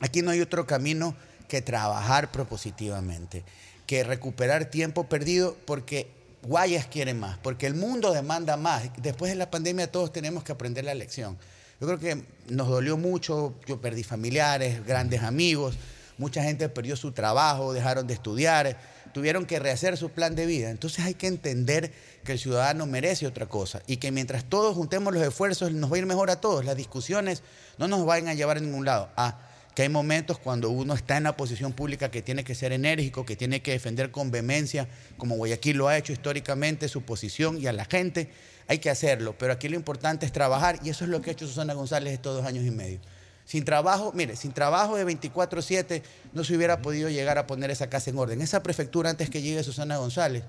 aquí 0.00 0.22
no 0.22 0.32
hay 0.32 0.40
otro 0.40 0.66
camino 0.66 1.14
que 1.50 1.60
trabajar 1.60 2.30
propositivamente, 2.30 3.44
que 3.86 4.04
recuperar 4.04 4.66
tiempo 4.66 5.08
perdido 5.08 5.56
porque 5.66 6.08
Guayas 6.42 6.86
quiere 6.86 7.12
más, 7.12 7.38
porque 7.38 7.66
el 7.66 7.74
mundo 7.74 8.12
demanda 8.12 8.56
más. 8.56 8.84
Después 8.96 9.32
de 9.32 9.36
la 9.36 9.50
pandemia 9.50 9.90
todos 9.90 10.12
tenemos 10.12 10.44
que 10.44 10.52
aprender 10.52 10.84
la 10.84 10.94
lección. 10.94 11.36
Yo 11.80 11.88
creo 11.88 11.98
que 11.98 12.22
nos 12.48 12.68
dolió 12.68 12.96
mucho, 12.96 13.54
yo 13.66 13.80
perdí 13.80 14.04
familiares, 14.04 14.86
grandes 14.86 15.22
amigos, 15.22 15.74
mucha 16.18 16.40
gente 16.42 16.68
perdió 16.68 16.94
su 16.94 17.10
trabajo, 17.10 17.72
dejaron 17.72 18.06
de 18.06 18.14
estudiar, 18.14 18.78
tuvieron 19.12 19.44
que 19.44 19.58
rehacer 19.58 19.96
su 19.96 20.10
plan 20.10 20.36
de 20.36 20.46
vida. 20.46 20.70
Entonces 20.70 21.04
hay 21.04 21.14
que 21.14 21.26
entender 21.26 21.92
que 22.22 22.32
el 22.32 22.38
ciudadano 22.38 22.86
merece 22.86 23.26
otra 23.26 23.46
cosa 23.46 23.82
y 23.88 23.96
que 23.96 24.12
mientras 24.12 24.44
todos 24.44 24.76
juntemos 24.76 25.12
los 25.12 25.26
esfuerzos 25.26 25.72
nos 25.72 25.90
va 25.90 25.96
a 25.96 25.98
ir 25.98 26.06
mejor 26.06 26.30
a 26.30 26.40
todos. 26.40 26.64
Las 26.64 26.76
discusiones 26.76 27.42
no 27.76 27.88
nos 27.88 28.06
vayan 28.06 28.28
a 28.28 28.34
llevar 28.34 28.58
a 28.58 28.60
ningún 28.60 28.84
lado. 28.84 29.08
Ah, 29.16 29.49
hay 29.82 29.88
momentos 29.88 30.38
cuando 30.38 30.70
uno 30.70 30.94
está 30.94 31.16
en 31.16 31.24
la 31.24 31.36
posición 31.36 31.72
pública 31.72 32.10
que 32.10 32.22
tiene 32.22 32.44
que 32.44 32.54
ser 32.54 32.72
enérgico, 32.72 33.24
que 33.24 33.36
tiene 33.36 33.62
que 33.62 33.72
defender 33.72 34.10
con 34.10 34.30
vehemencia, 34.30 34.88
como 35.16 35.36
Guayaquil 35.36 35.76
lo 35.76 35.88
ha 35.88 35.96
hecho 35.96 36.12
históricamente, 36.12 36.88
su 36.88 37.02
posición 37.02 37.60
y 37.60 37.66
a 37.66 37.72
la 37.72 37.84
gente 37.84 38.30
hay 38.66 38.78
que 38.78 38.90
hacerlo, 38.90 39.34
pero 39.38 39.52
aquí 39.52 39.68
lo 39.68 39.76
importante 39.76 40.26
es 40.26 40.32
trabajar 40.32 40.78
y 40.84 40.90
eso 40.90 41.04
es 41.04 41.10
lo 41.10 41.20
que 41.20 41.30
ha 41.30 41.32
hecho 41.32 41.46
Susana 41.46 41.74
González 41.74 42.12
estos 42.12 42.36
dos 42.36 42.46
años 42.46 42.64
y 42.64 42.70
medio. 42.70 43.00
Sin 43.44 43.64
trabajo, 43.64 44.12
mire, 44.14 44.36
sin 44.36 44.52
trabajo 44.52 44.96
de 44.96 45.04
24/7 45.04 46.02
no 46.32 46.44
se 46.44 46.54
hubiera 46.54 46.80
podido 46.80 47.08
llegar 47.08 47.36
a 47.36 47.48
poner 47.48 47.70
esa 47.70 47.90
casa 47.90 48.10
en 48.10 48.18
orden. 48.18 48.40
Esa 48.40 48.62
prefectura 48.62 49.10
antes 49.10 49.28
que 49.28 49.42
llegue 49.42 49.64
Susana 49.64 49.96
González, 49.96 50.44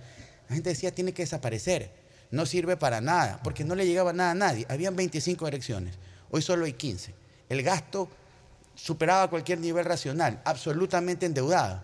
la 0.49 0.55
gente 0.55 0.69
decía 0.69 0.93
tiene 0.93 1.13
que 1.13 1.23
desaparecer, 1.23 1.89
no 2.29 2.45
sirve 2.45 2.77
para 2.77 3.01
nada, 3.01 3.39
porque 3.43 3.63
no 3.63 3.73
le 3.73 3.87
llegaba 3.87 4.13
nada 4.13 4.31
a 4.31 4.35
nadie. 4.35 4.67
Habían 4.69 4.95
25 4.95 5.47
elecciones, 5.47 5.95
hoy 6.29 6.43
solo 6.43 6.65
hay 6.65 6.73
15. 6.73 7.15
El 7.49 7.63
gasto 7.63 8.07
superaba 8.81 9.29
cualquier 9.29 9.59
nivel 9.59 9.85
racional, 9.85 10.41
absolutamente 10.43 11.25
endeudada. 11.25 11.83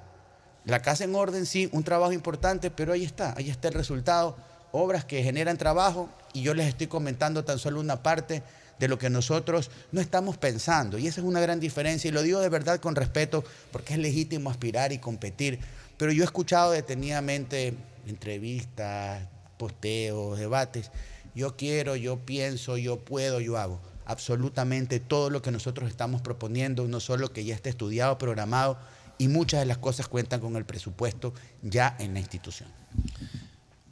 La 0.66 0.82
casa 0.82 1.04
en 1.04 1.14
orden, 1.16 1.46
sí, 1.46 1.70
un 1.72 1.84
trabajo 1.84 2.12
importante, 2.12 2.72
pero 2.72 2.94
ahí 2.94 3.04
está, 3.04 3.34
ahí 3.38 3.50
está 3.50 3.68
el 3.68 3.76
resultado 3.76 4.36
obras 4.72 5.06
que 5.06 5.24
generan 5.24 5.58
trabajo 5.58 6.10
y 6.34 6.42
yo 6.42 6.54
les 6.54 6.68
estoy 6.68 6.88
comentando 6.88 7.46
tan 7.46 7.60
solo 7.60 7.80
una 7.80 8.04
parte 8.04 8.44
de 8.80 8.88
lo 8.88 8.98
que 8.98 9.10
nosotros 9.10 9.72
no 9.92 10.02
estamos 10.02 10.38
pensando. 10.38 10.98
Y 10.98 11.08
esa 11.08 11.22
es 11.22 11.28
una 11.28 11.40
gran 11.40 11.60
diferencia 11.60 12.10
y 12.10 12.12
lo 12.12 12.22
digo 12.22 12.40
de 12.40 12.50
verdad 12.50 12.80
con 12.80 12.96
respeto 12.96 13.44
porque 13.72 13.94
es 13.94 14.00
legítimo 14.00 14.50
aspirar 14.50 14.92
y 14.92 14.98
competir. 14.98 15.60
Pero 15.98 16.12
yo 16.12 16.24
he 16.24 16.26
escuchado 16.26 16.72
detenidamente 16.72 17.76
entrevistas, 18.08 19.22
posteos, 19.58 20.38
debates. 20.38 20.92
Yo 21.34 21.56
quiero, 21.56 21.96
yo 21.96 22.18
pienso, 22.18 22.78
yo 22.78 23.00
puedo, 23.00 23.40
yo 23.40 23.58
hago. 23.58 23.80
Absolutamente 24.10 25.02
todo 25.02 25.30
lo 25.30 25.42
que 25.42 25.52
nosotros 25.52 25.90
estamos 25.90 26.22
proponiendo, 26.22 26.88
no 26.88 27.02
solo 27.02 27.34
que 27.34 27.44
ya 27.44 27.54
esté 27.54 27.70
estudiado, 27.70 28.18
programado, 28.18 28.80
y 29.18 29.28
muchas 29.28 29.60
de 29.60 29.66
las 29.66 29.78
cosas 29.78 30.08
cuentan 30.08 30.40
con 30.40 30.56
el 30.56 30.64
presupuesto 30.64 31.34
ya 31.62 31.96
en 32.00 32.14
la 32.14 32.20
institución. 32.20 32.70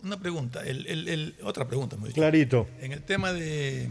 Una 0.02 0.18
pregunta, 0.18 0.62
otra 1.44 1.68
pregunta. 1.68 1.98
Muy 1.98 2.12
Clarito. 2.14 2.68
En 2.80 2.92
el 2.92 3.02
tema 3.02 3.34
de, 3.34 3.90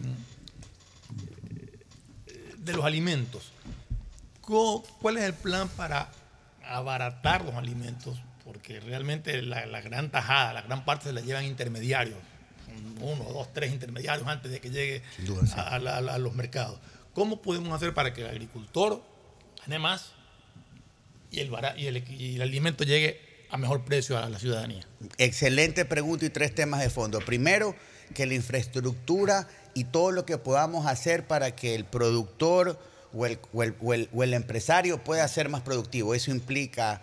de 2.56 2.72
los 2.72 2.84
alimentos, 2.84 3.52
¿cuál 4.40 5.16
es 5.16 5.24
el 5.24 5.34
plan 5.34 5.68
para 5.68 6.08
abaratar 6.64 7.44
los 7.44 7.54
alimentos? 7.54 8.18
Porque 8.44 8.80
realmente 8.80 9.42
la, 9.42 9.80
gran 9.80 10.10
tajada, 10.10 10.52
la 10.52 10.62
gran 10.62 10.84
parte 10.84 11.06
se 11.06 11.12
la 11.12 11.20
llevan 11.20 11.44
intermediarios, 11.44 12.18
uno, 13.00 13.24
dos, 13.32 13.52
tres 13.52 13.72
intermediarios 13.72 14.26
antes 14.26 14.50
de 14.50 14.60
que 14.60 14.70
llegue 14.70 15.02
a, 15.56 16.18
los 16.18 16.34
mercados. 16.34 16.78
¿Cómo 17.12 17.42
podemos 17.42 17.72
hacer 17.72 17.94
para 17.94 18.12
que 18.12 18.22
el 18.22 18.28
agricultor 18.28 19.02
gane 19.60 19.78
más 19.78 20.12
y 21.30 21.40
el, 21.40 21.50
y 21.76 21.86
el, 21.86 22.10
y 22.10 22.36
el 22.36 22.42
alimento 22.42 22.84
llegue 22.84 23.20
a 23.50 23.56
mejor 23.56 23.84
precio 23.84 24.18
a 24.18 24.28
la 24.28 24.38
ciudadanía? 24.38 24.86
Excelente 25.18 25.84
pregunta 25.84 26.24
y 26.24 26.30
tres 26.30 26.54
temas 26.54 26.80
de 26.80 26.90
fondo. 26.90 27.20
Primero, 27.20 27.74
que 28.12 28.26
la 28.26 28.34
infraestructura 28.34 29.48
y 29.74 29.84
todo 29.84 30.12
lo 30.12 30.26
que 30.26 30.38
podamos 30.38 30.86
hacer 30.86 31.26
para 31.26 31.54
que 31.54 31.74
el 31.74 31.84
productor 31.84 32.78
o 33.12 33.26
el, 33.26 33.38
o 33.52 34.22
el, 34.22 34.34
empresario 34.34 35.02
pueda 35.02 35.26
ser 35.28 35.48
más 35.48 35.62
productivo. 35.62 36.14
Eso 36.14 36.30
implica 36.30 37.02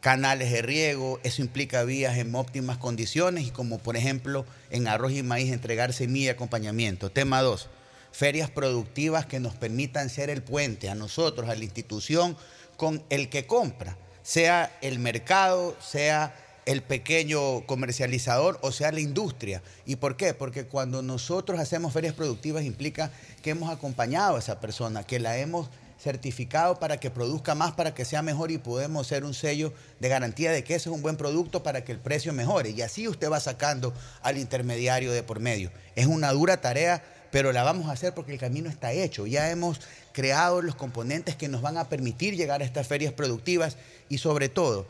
canales 0.00 0.52
de 0.52 0.62
riego, 0.62 1.20
eso 1.22 1.42
implica 1.42 1.82
vías 1.84 2.16
en 2.18 2.34
óptimas 2.34 2.78
condiciones 2.78 3.46
y 3.46 3.50
como 3.50 3.78
por 3.78 3.96
ejemplo 3.96 4.46
en 4.70 4.86
arroz 4.86 5.12
y 5.12 5.22
maíz 5.22 5.52
entregar 5.52 5.92
semilla 5.92 6.26
y 6.26 6.28
acompañamiento. 6.30 7.10
Tema 7.10 7.42
dos, 7.42 7.68
ferias 8.12 8.50
productivas 8.50 9.26
que 9.26 9.40
nos 9.40 9.54
permitan 9.54 10.08
ser 10.08 10.30
el 10.30 10.42
puente 10.42 10.88
a 10.88 10.94
nosotros, 10.94 11.48
a 11.48 11.54
la 11.54 11.64
institución, 11.64 12.36
con 12.76 13.02
el 13.10 13.28
que 13.28 13.46
compra 13.46 13.96
sea 14.28 14.76
el 14.82 14.98
mercado, 14.98 15.74
sea 15.80 16.36
el 16.66 16.82
pequeño 16.82 17.64
comercializador 17.64 18.58
o 18.60 18.72
sea 18.72 18.92
la 18.92 19.00
industria. 19.00 19.62
¿Y 19.86 19.96
por 19.96 20.18
qué? 20.18 20.34
Porque 20.34 20.66
cuando 20.66 21.00
nosotros 21.00 21.58
hacemos 21.58 21.94
ferias 21.94 22.12
productivas 22.12 22.64
implica 22.64 23.10
que 23.42 23.48
hemos 23.48 23.70
acompañado 23.70 24.36
a 24.36 24.38
esa 24.38 24.60
persona, 24.60 25.02
que 25.02 25.18
la 25.18 25.38
hemos 25.38 25.70
certificado 25.98 26.78
para 26.78 26.98
que 26.98 27.10
produzca 27.10 27.54
más, 27.54 27.72
para 27.72 27.94
que 27.94 28.04
sea 28.04 28.22
mejor 28.22 28.50
y 28.50 28.58
podemos 28.58 29.06
ser 29.06 29.24
un 29.24 29.34
sello 29.34 29.72
de 30.00 30.08
garantía 30.08 30.52
de 30.52 30.62
que 30.62 30.74
ese 30.74 30.88
es 30.88 30.94
un 30.94 31.02
buen 31.02 31.16
producto 31.16 31.62
para 31.62 31.84
que 31.84 31.92
el 31.92 31.98
precio 31.98 32.32
mejore. 32.32 32.70
Y 32.70 32.82
así 32.82 33.08
usted 33.08 33.30
va 33.30 33.40
sacando 33.40 33.92
al 34.22 34.38
intermediario 34.38 35.12
de 35.12 35.22
por 35.22 35.40
medio. 35.40 35.70
Es 35.96 36.06
una 36.06 36.32
dura 36.32 36.60
tarea, 36.60 37.02
pero 37.30 37.52
la 37.52 37.64
vamos 37.64 37.88
a 37.88 37.92
hacer 37.92 38.14
porque 38.14 38.32
el 38.32 38.38
camino 38.38 38.70
está 38.70 38.92
hecho. 38.92 39.26
Ya 39.26 39.50
hemos 39.50 39.80
creado 40.12 40.62
los 40.62 40.76
componentes 40.76 41.36
que 41.36 41.48
nos 41.48 41.62
van 41.62 41.76
a 41.76 41.88
permitir 41.88 42.36
llegar 42.36 42.62
a 42.62 42.64
estas 42.64 42.86
ferias 42.86 43.12
productivas 43.12 43.76
y 44.08 44.18
sobre 44.18 44.48
todo, 44.48 44.86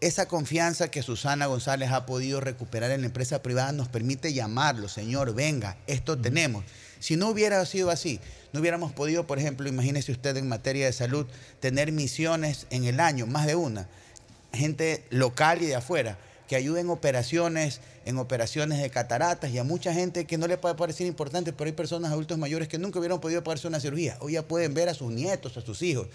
esa 0.00 0.26
confianza 0.26 0.90
que 0.90 1.02
Susana 1.02 1.46
González 1.46 1.90
ha 1.90 2.04
podido 2.04 2.40
recuperar 2.40 2.90
en 2.90 3.00
la 3.00 3.06
empresa 3.06 3.42
privada 3.42 3.72
nos 3.72 3.88
permite 3.88 4.34
llamarlo, 4.34 4.88
señor, 4.88 5.34
venga, 5.34 5.78
esto 5.86 6.18
tenemos. 6.18 6.64
Si 7.00 7.16
no 7.16 7.28
hubiera 7.30 7.64
sido 7.64 7.90
así, 7.90 8.20
no 8.54 8.60
hubiéramos 8.60 8.92
podido, 8.92 9.26
por 9.26 9.40
ejemplo, 9.40 9.68
imagínese 9.68 10.12
usted 10.12 10.36
en 10.36 10.48
materia 10.48 10.86
de 10.86 10.92
salud, 10.92 11.26
tener 11.58 11.90
misiones 11.90 12.68
en 12.70 12.84
el 12.84 13.00
año, 13.00 13.26
más 13.26 13.46
de 13.48 13.56
una, 13.56 13.88
gente 14.52 15.02
local 15.10 15.60
y 15.60 15.66
de 15.66 15.74
afuera, 15.74 16.16
que 16.46 16.54
ayuden 16.54 16.88
operaciones, 16.88 17.80
en 18.04 18.16
operaciones 18.16 18.80
de 18.80 18.90
cataratas 18.90 19.50
y 19.50 19.58
a 19.58 19.64
mucha 19.64 19.92
gente 19.92 20.24
que 20.24 20.38
no 20.38 20.46
le 20.46 20.56
puede 20.56 20.76
parecer 20.76 21.08
importante, 21.08 21.52
pero 21.52 21.66
hay 21.66 21.72
personas 21.72 22.12
adultos 22.12 22.38
mayores 22.38 22.68
que 22.68 22.78
nunca 22.78 23.00
hubieran 23.00 23.20
podido 23.20 23.42
pagarse 23.42 23.66
una 23.66 23.80
cirugía. 23.80 24.18
Hoy 24.20 24.34
ya 24.34 24.46
pueden 24.46 24.72
ver 24.72 24.88
a 24.88 24.94
sus 24.94 25.10
nietos, 25.10 25.56
a 25.56 25.60
sus 25.60 25.82
hijos. 25.82 26.06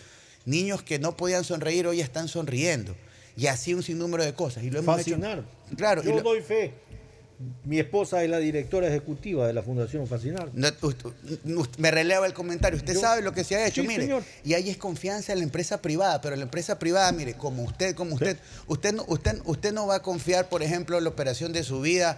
Niños 0.45 0.81
que 0.81 0.97
no 0.97 1.17
podían 1.17 1.43
sonreír 1.43 1.87
hoy 1.87 1.99
están 1.99 2.29
sonriendo. 2.29 2.95
Y 3.35 3.47
así 3.47 3.73
un 3.73 3.83
sinnúmero 3.83 4.23
de 4.23 4.33
cosas. 4.33 4.63
Y 4.63 4.69
lo 4.69 4.79
hemos 4.79 4.95
Fascinar. 4.95 5.43
Claro. 5.75 6.03
Yo 6.03 6.21
doy 6.21 6.41
fe. 6.41 6.73
Mi 7.63 7.79
esposa 7.79 8.21
es 8.21 8.29
la 8.29 8.39
directora 8.39 8.87
ejecutiva 8.87 9.47
de 9.47 9.53
la 9.53 9.63
Fundación 9.63 10.05
Fascinar. 10.07 10.51
me 11.77 11.91
releva 11.91 12.25
el 12.25 12.33
comentario. 12.33 12.77
Usted 12.77 12.97
sabe 12.97 13.21
lo 13.21 13.31
que 13.31 13.45
se 13.45 13.55
ha 13.55 13.65
hecho, 13.65 13.83
mire. 13.83 14.21
Y 14.43 14.55
ahí 14.55 14.69
es 14.69 14.75
confianza 14.75 15.31
en 15.31 15.39
la 15.39 15.45
empresa 15.45 15.81
privada, 15.81 16.19
pero 16.19 16.35
la 16.35 16.43
empresa 16.43 16.77
privada, 16.79 17.09
mire, 17.13 17.35
como 17.35 17.63
usted, 17.63 17.95
como 17.95 18.15
usted, 18.15 18.37
usted, 18.67 18.93
no, 18.93 19.05
usted, 19.07 19.41
usted 19.45 19.71
no 19.71 19.87
va 19.87 19.95
a 19.95 20.01
confiar, 20.01 20.49
por 20.49 20.63
ejemplo, 20.63 20.97
en 20.97 21.05
la 21.05 21.09
operación 21.09 21.53
de 21.53 21.63
su 21.63 21.79
vida 21.79 22.17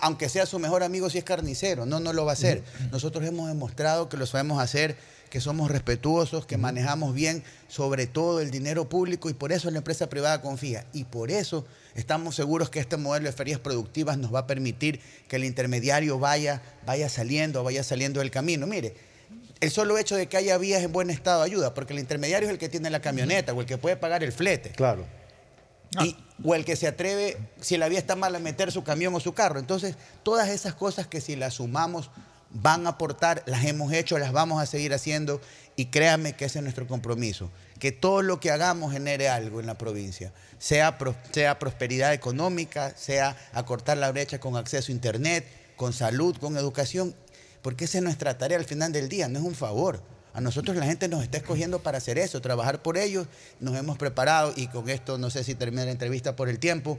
aunque 0.00 0.28
sea 0.28 0.46
su 0.46 0.58
mejor 0.58 0.82
amigo 0.82 1.08
si 1.08 1.18
es 1.18 1.24
carnicero, 1.24 1.86
no, 1.86 1.98
no 1.98 2.12
lo 2.12 2.24
va 2.24 2.32
a 2.32 2.34
hacer. 2.34 2.62
Nosotros 2.92 3.24
hemos 3.24 3.48
demostrado 3.48 4.08
que 4.10 4.18
lo 4.18 4.26
sabemos 4.26 4.60
hacer 4.60 4.96
que 5.28 5.40
somos 5.40 5.70
respetuosos, 5.70 6.46
que 6.46 6.56
manejamos 6.56 7.14
bien 7.14 7.42
sobre 7.68 8.06
todo 8.06 8.40
el 8.40 8.50
dinero 8.50 8.88
público 8.88 9.30
y 9.30 9.34
por 9.34 9.52
eso 9.52 9.70
la 9.70 9.78
empresa 9.78 10.08
privada 10.08 10.40
confía. 10.40 10.86
Y 10.92 11.04
por 11.04 11.30
eso 11.30 11.66
estamos 11.94 12.34
seguros 12.34 12.70
que 12.70 12.80
este 12.80 12.96
modelo 12.96 13.26
de 13.26 13.32
ferias 13.32 13.60
productivas 13.60 14.18
nos 14.18 14.34
va 14.34 14.40
a 14.40 14.46
permitir 14.46 15.00
que 15.28 15.36
el 15.36 15.44
intermediario 15.44 16.18
vaya, 16.18 16.62
vaya 16.86 17.08
saliendo, 17.08 17.62
vaya 17.64 17.82
saliendo 17.84 18.20
del 18.20 18.30
camino. 18.30 18.66
Mire, 18.66 18.94
el 19.60 19.70
solo 19.70 19.98
hecho 19.98 20.16
de 20.16 20.28
que 20.28 20.36
haya 20.36 20.56
vías 20.58 20.82
en 20.82 20.92
buen 20.92 21.10
estado 21.10 21.42
ayuda, 21.42 21.74
porque 21.74 21.92
el 21.92 21.98
intermediario 21.98 22.48
es 22.48 22.52
el 22.52 22.58
que 22.58 22.68
tiene 22.68 22.90
la 22.90 23.00
camioneta 23.00 23.52
o 23.52 23.60
el 23.60 23.66
que 23.66 23.78
puede 23.78 23.96
pagar 23.96 24.22
el 24.22 24.32
flete. 24.32 24.70
Claro. 24.70 25.04
o 26.44 26.54
el 26.54 26.64
que 26.64 26.76
se 26.76 26.86
atreve, 26.86 27.36
si 27.60 27.76
la 27.76 27.88
vía 27.88 27.98
está 27.98 28.14
mal, 28.14 28.34
a 28.36 28.38
meter 28.38 28.70
su 28.70 28.84
camión 28.84 29.14
o 29.14 29.20
su 29.20 29.34
carro. 29.34 29.58
Entonces, 29.58 29.96
todas 30.22 30.48
esas 30.50 30.74
cosas 30.74 31.06
que 31.06 31.20
si 31.20 31.34
las 31.34 31.54
sumamos 31.54 32.10
van 32.50 32.86
a 32.86 32.90
aportar, 32.90 33.42
las 33.46 33.64
hemos 33.64 33.92
hecho, 33.92 34.18
las 34.18 34.32
vamos 34.32 34.62
a 34.62 34.66
seguir 34.66 34.94
haciendo 34.94 35.40
y 35.76 35.86
créanme 35.86 36.34
que 36.34 36.46
ese 36.46 36.58
es 36.58 36.62
nuestro 36.62 36.86
compromiso, 36.86 37.50
que 37.78 37.92
todo 37.92 38.22
lo 38.22 38.40
que 38.40 38.50
hagamos 38.50 38.92
genere 38.92 39.28
algo 39.28 39.60
en 39.60 39.66
la 39.66 39.78
provincia, 39.78 40.32
sea, 40.58 40.96
sea 41.30 41.58
prosperidad 41.58 42.14
económica, 42.14 42.92
sea 42.96 43.36
acortar 43.52 43.98
la 43.98 44.10
brecha 44.10 44.40
con 44.40 44.56
acceso 44.56 44.90
a 44.90 44.94
Internet, 44.94 45.46
con 45.76 45.92
salud, 45.92 46.36
con 46.36 46.56
educación, 46.56 47.14
porque 47.62 47.84
esa 47.84 47.98
es 47.98 48.04
nuestra 48.04 48.38
tarea 48.38 48.58
al 48.58 48.64
final 48.64 48.92
del 48.92 49.08
día, 49.08 49.28
no 49.28 49.38
es 49.38 49.44
un 49.44 49.54
favor. 49.54 50.02
A 50.34 50.40
nosotros 50.40 50.76
la 50.76 50.86
gente 50.86 51.08
nos 51.08 51.22
está 51.22 51.38
escogiendo 51.38 51.80
para 51.80 51.98
hacer 51.98 52.16
eso, 52.16 52.40
trabajar 52.40 52.80
por 52.80 52.96
ellos. 52.96 53.26
Nos 53.58 53.76
hemos 53.76 53.98
preparado 53.98 54.52
y 54.54 54.68
con 54.68 54.88
esto 54.88 55.18
no 55.18 55.30
sé 55.30 55.42
si 55.42 55.56
termina 55.56 55.84
la 55.84 55.90
entrevista 55.90 56.36
por 56.36 56.48
el 56.48 56.60
tiempo. 56.60 56.98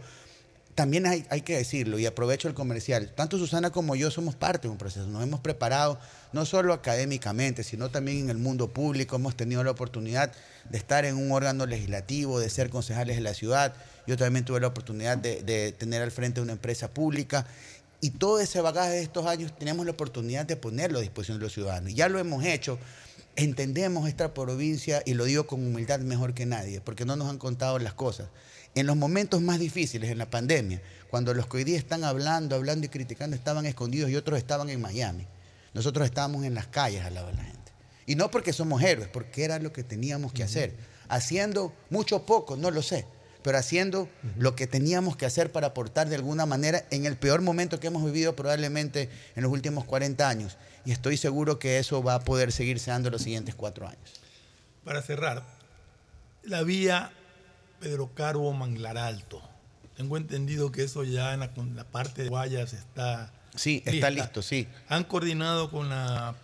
También 0.79 1.05
hay, 1.05 1.41
que 1.41 1.57
decirlo 1.57 1.99
y 1.99 2.05
aprovecho 2.05 2.47
el 2.47 2.53
comercial. 2.53 3.11
Tanto 3.13 3.37
Susana 3.37 3.69
como 3.69 3.97
yo 3.97 4.09
somos 4.11 4.35
parte 4.35 4.69
de 4.69 4.71
un 4.71 4.77
proceso. 4.77 5.07
Nos 5.07 5.21
hemos 5.21 5.41
preparado 5.41 5.99
no 6.31 6.45
solo 6.45 6.71
académicamente, 6.71 7.65
sino 7.65 7.89
también 7.89 8.19
en 8.19 8.29
el 8.29 8.37
mundo 8.37 8.69
público. 8.69 9.17
Hemos 9.17 9.35
tenido 9.35 9.61
la 9.61 9.71
oportunidad 9.71 10.31
de 10.69 10.77
estar 10.77 11.03
en 11.03 11.17
un 11.17 11.33
órgano 11.33 11.65
legislativo, 11.65 12.39
de 12.39 12.49
ser 12.49 12.69
concejales 12.69 13.17
de 13.17 13.21
la 13.23 13.33
ciudad. 13.33 13.73
Yo 14.07 14.15
también 14.15 14.45
tuve 14.45 14.61
la 14.61 14.67
oportunidad 14.67 15.17
de, 15.17 15.43
de 15.43 15.73
tener 15.73 16.01
al 16.01 16.11
frente 16.11 16.39
una 16.39 16.53
empresa 16.53 16.87
pública. 16.87 17.45
Y 17.99 18.11
todo 18.11 18.39
ese 18.39 18.61
bagaje 18.61 18.91
de 18.91 19.01
estos 19.01 19.25
años 19.25 19.51
tenemos 19.59 19.85
la 19.85 19.91
oportunidad 19.91 20.45
de 20.45 20.55
ponerlo 20.55 20.99
a 20.99 21.01
disposición 21.01 21.39
de 21.39 21.43
los 21.43 21.51
ciudadanos. 21.51 21.93
Ya 21.93 22.07
lo 22.07 22.19
hemos 22.19 22.45
hecho. 22.45 22.79
Entendemos 23.35 24.07
esta 24.07 24.33
provincia 24.33 25.03
y 25.05 25.13
lo 25.13 25.25
digo 25.25 25.45
con 25.45 25.59
humildad 25.59 25.99
mejor 25.99 26.33
que 26.33 26.45
nadie, 26.45 26.79
porque 26.79 27.03
no 27.03 27.17
nos 27.17 27.29
han 27.29 27.37
contado 27.37 27.79
las 27.79 27.93
cosas. 27.93 28.29
En 28.79 28.87
los 28.87 28.95
momentos 28.95 29.41
más 29.41 29.59
difíciles, 29.59 30.09
en 30.09 30.17
la 30.17 30.29
pandemia, 30.29 30.81
cuando 31.09 31.33
los 31.33 31.47
que 31.47 31.57
hoy 31.57 31.63
día 31.65 31.77
están 31.77 32.05
hablando, 32.05 32.55
hablando 32.55 32.85
y 32.85 32.89
criticando 32.89 33.35
estaban 33.35 33.65
escondidos 33.65 34.09
y 34.09 34.15
otros 34.15 34.37
estaban 34.39 34.69
en 34.69 34.79
Miami, 34.79 35.27
nosotros 35.73 36.05
estábamos 36.05 36.45
en 36.45 36.53
las 36.53 36.67
calles 36.67 37.03
al 37.03 37.15
lado 37.15 37.27
de 37.27 37.33
la 37.33 37.43
gente. 37.43 37.73
Y 38.05 38.15
no 38.15 38.31
porque 38.31 38.53
somos 38.53 38.81
héroes, 38.81 39.09
porque 39.09 39.43
era 39.43 39.59
lo 39.59 39.73
que 39.73 39.83
teníamos 39.83 40.31
que 40.31 40.43
hacer. 40.43 40.77
Haciendo 41.09 41.73
mucho 41.89 42.25
poco, 42.25 42.55
no 42.55 42.71
lo 42.71 42.81
sé, 42.81 43.05
pero 43.43 43.57
haciendo 43.57 44.07
lo 44.37 44.55
que 44.55 44.65
teníamos 44.65 45.17
que 45.17 45.25
hacer 45.25 45.51
para 45.51 45.67
aportar 45.67 46.07
de 46.07 46.15
alguna 46.15 46.45
manera 46.45 46.85
en 46.89 47.05
el 47.05 47.17
peor 47.17 47.41
momento 47.41 47.81
que 47.81 47.87
hemos 47.87 48.05
vivido 48.05 48.33
probablemente 48.33 49.09
en 49.35 49.43
los 49.43 49.51
últimos 49.51 49.83
40 49.83 50.29
años. 50.29 50.57
Y 50.85 50.93
estoy 50.93 51.17
seguro 51.17 51.59
que 51.59 51.79
eso 51.79 52.01
va 52.01 52.13
a 52.13 52.19
poder 52.21 52.53
seguirse 52.53 52.91
dando 52.91 53.09
los 53.09 53.23
siguientes 53.23 53.55
cuatro 53.55 53.89
años. 53.89 54.21
Para 54.85 55.01
cerrar, 55.01 55.43
la 56.43 56.63
vía 56.63 57.11
Pedro 57.79 58.11
Carbo 58.13 58.51
Manglar 58.53 58.97
Alto. 58.97 59.41
Tengo 59.95 60.17
entendido 60.17 60.71
que 60.71 60.83
eso 60.83 61.03
ya 61.03 61.33
en 61.33 61.41
la, 61.75 61.83
parte 61.83 62.23
de 62.23 62.29
Guayas 62.29 62.73
está. 62.73 63.33
Sí, 63.55 63.83
está 63.85 64.09
listo, 64.09 64.41
sí. 64.41 64.67
¿Han 64.87 65.03
coordinado 65.03 65.69
con 65.71 65.89
la, 65.89 66.35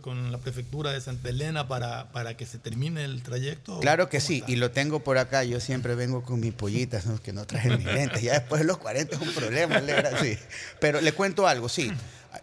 con 0.00 0.32
la 0.32 0.38
prefectura 0.38 0.90
de 0.90 1.00
Santa 1.00 1.28
Elena 1.28 1.68
para, 1.68 2.10
para 2.10 2.36
que 2.36 2.44
se 2.44 2.58
termine 2.58 3.04
el 3.04 3.22
trayecto? 3.22 3.78
Claro 3.78 4.08
que 4.08 4.18
sí, 4.18 4.42
y 4.48 4.56
lo 4.56 4.72
tengo 4.72 5.04
por 5.04 5.18
acá. 5.18 5.44
Yo 5.44 5.60
siempre 5.60 5.94
vengo 5.94 6.22
con 6.24 6.40
mis 6.40 6.54
pollitas, 6.54 7.06
¿no? 7.06 7.20
que 7.22 7.32
no 7.32 7.46
traje 7.46 7.76
mis 7.76 7.86
lentes. 7.86 8.20
Ya 8.22 8.32
después 8.32 8.60
de 8.60 8.66
los 8.66 8.78
40 8.78 9.14
es 9.14 9.22
un 9.22 9.32
problema, 9.32 9.80
sí. 10.20 10.36
Pero 10.80 11.00
le 11.00 11.12
cuento 11.12 11.46
algo, 11.46 11.68
sí. 11.68 11.92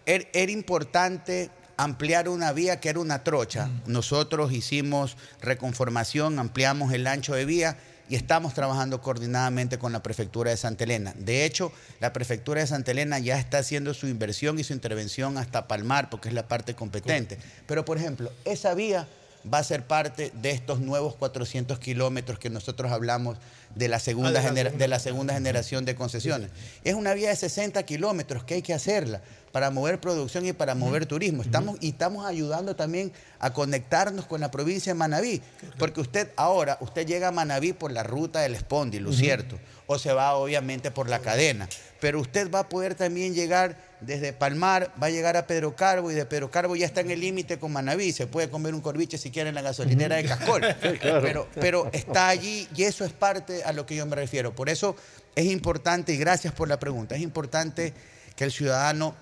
Era, 0.05 0.25
era 0.31 0.51
importante 0.53 1.49
ampliar 1.75 2.29
una 2.29 2.53
vía 2.53 2.79
que 2.79 2.87
era 2.87 2.99
una 2.99 3.25
trocha. 3.25 3.69
Nosotros 3.87 4.53
hicimos 4.53 5.17
reconformación, 5.41 6.39
ampliamos 6.39 6.93
el 6.93 7.07
ancho 7.07 7.33
de 7.33 7.43
vía 7.43 7.77
y 8.09 8.15
estamos 8.15 8.53
trabajando 8.53 9.01
coordinadamente 9.01 9.77
con 9.77 9.91
la 9.93 10.01
prefectura 10.01 10.49
de 10.49 10.57
Santa 10.57 10.83
Elena. 10.83 11.13
De 11.15 11.45
hecho, 11.45 11.71
la 11.99 12.11
prefectura 12.11 12.59
de 12.59 12.67
Santa 12.67 12.91
Elena 12.91 13.19
ya 13.19 13.39
está 13.39 13.59
haciendo 13.59 13.93
su 13.93 14.07
inversión 14.07 14.59
y 14.59 14.63
su 14.63 14.73
intervención 14.73 15.37
hasta 15.37 15.67
Palmar, 15.67 16.09
porque 16.09 16.29
es 16.29 16.33
la 16.33 16.47
parte 16.47 16.73
competente. 16.73 17.37
Pero, 17.67 17.85
por 17.85 17.97
ejemplo, 17.97 18.31
esa 18.45 18.73
vía 18.73 19.07
va 19.51 19.59
a 19.59 19.63
ser 19.63 19.85
parte 19.85 20.31
de 20.41 20.51
estos 20.51 20.79
nuevos 20.79 21.15
400 21.15 21.79
kilómetros 21.79 22.39
que 22.39 22.49
nosotros 22.49 22.91
hablamos 22.91 23.37
de 23.75 23.87
la, 23.87 23.99
segunda 23.99 24.41
de 24.51 24.87
la 24.87 24.99
segunda 24.99 25.33
generación 25.33 25.85
de 25.85 25.95
concesiones. 25.95 26.49
Es 26.83 26.95
una 26.95 27.13
vía 27.13 27.29
de 27.29 27.35
60 27.35 27.83
kilómetros 27.83 28.43
que 28.43 28.55
hay 28.55 28.61
que 28.61 28.73
hacerla 28.73 29.21
para 29.51 29.71
mover 29.71 29.99
producción 29.99 30.45
y 30.45 30.53
para 30.53 30.75
mover 30.75 31.05
turismo. 31.05 31.41
Estamos, 31.41 31.77
y 31.81 31.89
estamos 31.89 32.25
ayudando 32.25 32.75
también 32.75 33.11
a 33.39 33.53
conectarnos 33.53 34.25
con 34.25 34.41
la 34.41 34.51
provincia 34.51 34.93
de 34.93 34.99
Manabí, 34.99 35.41
porque 35.77 36.01
usted 36.01 36.29
ahora, 36.35 36.77
usted 36.81 37.05
llega 37.05 37.29
a 37.29 37.31
Manabí 37.31 37.73
por 37.73 37.91
la 37.91 38.03
ruta 38.03 38.41
del 38.41 38.55
Espóndilo, 38.55 39.11
¿cierto? 39.13 39.57
O 39.87 39.97
se 39.97 40.13
va 40.13 40.35
obviamente 40.35 40.91
por 40.91 41.09
la 41.09 41.19
cadena, 41.19 41.67
pero 41.99 42.19
usted 42.19 42.51
va 42.51 42.59
a 42.59 42.69
poder 42.69 42.95
también 42.95 43.33
llegar 43.33 43.89
desde 44.01 44.33
Palmar, 44.33 44.93
va 45.01 45.07
a 45.07 45.09
llegar 45.09 45.35
a 45.35 45.47
Pedro 45.47 45.75
Carbo 45.75 46.11
y 46.11 46.13
de 46.13 46.25
Pedro 46.25 46.49
Carbo 46.51 46.75
ya 46.75 46.85
está 46.85 47.01
en 47.01 47.11
el 47.11 47.19
límite 47.19 47.59
con 47.59 47.73
Manabí, 47.73 48.11
se 48.11 48.27
puede 48.27 48.49
comer 48.49 48.73
un 48.73 48.81
corviche 48.81 49.17
si 49.17 49.31
quiere 49.31 49.49
en 49.49 49.55
la 49.55 49.61
gasolinera 49.61 50.15
de 50.15 50.25
Cascol, 50.25 50.61
pero 51.55 51.89
está 51.91 52.29
allí 52.29 52.67
y 52.75 52.83
eso 52.83 53.03
es 53.03 53.11
parte 53.11 53.63
a 53.63 53.73
lo 53.73 53.85
que 53.85 53.95
yo 53.95 54.05
me 54.05 54.15
refiero. 54.15 54.53
Por 54.53 54.69
eso 54.69 54.95
es 55.35 55.45
importante, 55.45 56.13
y 56.13 56.17
gracias 56.17 56.53
por 56.53 56.67
la 56.67 56.79
pregunta, 56.79 57.15
es 57.15 57.21
importante 57.21 57.93
que 58.35 58.45
el 58.45 58.51
ciudadano 58.51 59.15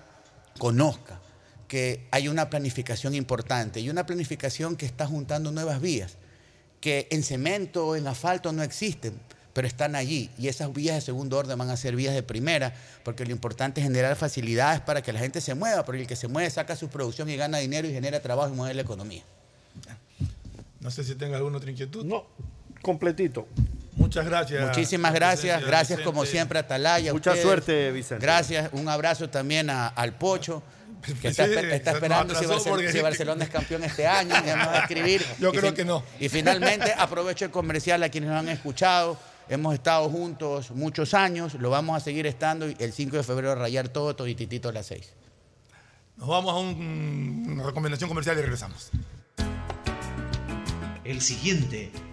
conozca 0.58 1.20
que 1.68 2.06
hay 2.10 2.28
una 2.28 2.50
planificación 2.50 3.14
importante 3.14 3.80
y 3.80 3.90
una 3.90 4.06
planificación 4.06 4.76
que 4.76 4.86
está 4.86 5.06
juntando 5.06 5.52
nuevas 5.52 5.80
vías, 5.80 6.16
que 6.80 7.08
en 7.10 7.22
cemento 7.22 7.88
o 7.88 7.96
en 7.96 8.06
asfalto 8.06 8.52
no 8.52 8.62
existen, 8.62 9.14
pero 9.52 9.66
están 9.66 9.94
allí 9.94 10.30
y 10.38 10.48
esas 10.48 10.72
vías 10.72 10.94
de 10.94 11.00
segundo 11.00 11.36
orden 11.36 11.58
van 11.58 11.70
a 11.70 11.76
ser 11.76 11.96
vías 11.96 12.14
de 12.14 12.22
primera, 12.22 12.74
porque 13.04 13.24
lo 13.24 13.32
importante 13.32 13.80
es 13.80 13.86
generar 13.86 14.16
facilidades 14.16 14.80
para 14.80 15.02
que 15.02 15.12
la 15.12 15.18
gente 15.18 15.40
se 15.40 15.54
mueva, 15.54 15.84
porque 15.84 16.02
el 16.02 16.06
que 16.06 16.16
se 16.16 16.28
mueve 16.28 16.48
saca 16.48 16.76
su 16.76 16.88
producción 16.88 17.28
y 17.28 17.36
gana 17.36 17.58
dinero 17.58 17.88
y 17.88 17.92
genera 17.92 18.20
trabajo 18.20 18.52
y 18.52 18.56
mueve 18.56 18.74
la 18.74 18.82
economía. 18.82 19.22
No 20.80 20.90
sé 20.90 21.04
si 21.04 21.16
tenga 21.16 21.36
alguna 21.36 21.58
otra 21.58 21.70
inquietud. 21.70 22.04
No, 22.04 22.26
completito. 22.82 23.48
Muchas 23.98 24.24
gracias. 24.24 24.66
Muchísimas 24.66 25.12
gracias, 25.12 25.62
gracias 25.64 26.00
como 26.00 26.24
siempre 26.24 26.58
a 26.58 26.62
Atalaya. 26.62 27.10
a 27.10 27.14
Mucha 27.14 27.30
ustedes. 27.32 27.46
suerte, 27.46 27.92
Vicente. 27.92 28.24
Gracias, 28.24 28.70
un 28.72 28.88
abrazo 28.88 29.28
también 29.28 29.68
a- 29.70 29.88
al 29.88 30.14
Pocho. 30.14 30.62
Que 31.22 31.28
está, 31.28 31.46
Sí, 31.46 31.52
esperando 31.52 32.34
si, 32.34 32.44
porque- 32.68 33.02
Barcelona 33.02 33.44
es 33.44 33.50
campeón 33.50 33.84
este 33.84 34.04
año, 34.06 34.34
ya 34.44 34.56
nos 34.56 34.66
va 34.68 34.72
a 34.74 34.78
escribir. 34.80 35.24
Yo 35.38 35.50
creo 35.50 35.62
fin- 35.66 35.74
que 35.74 35.84
no. 35.84 36.02
Y 36.18 36.28
finalmente 36.28 36.92
aprovecho 36.96 37.44
el 37.44 37.50
comercial 37.52 38.02
a 38.02 38.08
quienes 38.08 38.30
nos 38.30 38.38
han 38.40 38.48
escuchado. 38.48 39.16
Hemos 39.48 39.74
estado 39.74 40.08
juntos 40.10 40.70
muchos 40.72 41.14
años, 41.14 41.54
lo 41.54 41.70
vamos 41.70 41.96
a 41.96 42.00
seguir 42.00 42.26
estando 42.26 42.68
y 42.68 42.76
el 42.80 42.92
5 42.92 43.16
de 43.16 43.22
febrero 43.22 43.54
rayar 43.54 43.88
todo, 43.88 44.14
todititito 44.16 44.68
a 44.68 44.72
las 44.72 44.86
6. 44.86 45.12
Nos 46.16 46.28
vamos 46.28 46.52
a 46.52 46.56
un- 46.58 47.46
una 47.48 47.62
recomendación 47.64 48.08
comercial 48.08 48.36
y 48.38 48.42
regresamos. 48.42 48.90
El 51.04 51.20
siguiente 51.20 51.90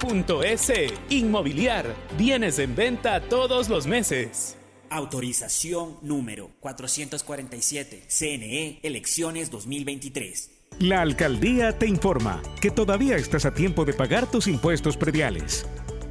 www.inmobiliariapublica.es. 0.00 0.92
Inmobiliar, 1.10 1.94
bienes 2.16 2.58
en 2.58 2.74
venta 2.74 3.20
todos 3.20 3.68
los 3.68 3.86
meses. 3.86 4.56
Autorización 4.88 5.96
número 6.02 6.50
447. 6.60 8.04
CNE 8.08 8.66
E, 8.66 8.80
Elecciones 8.82 9.50
2023. 9.50 10.50
La 10.80 11.02
alcaldía 11.02 11.78
te 11.78 11.86
informa 11.86 12.42
que 12.60 12.70
todavía 12.70 13.16
estás 13.16 13.44
a 13.44 13.52
tiempo 13.54 13.84
de 13.84 13.92
pagar 13.92 14.30
tus 14.30 14.46
impuestos 14.46 14.96
prediales. 14.96 15.66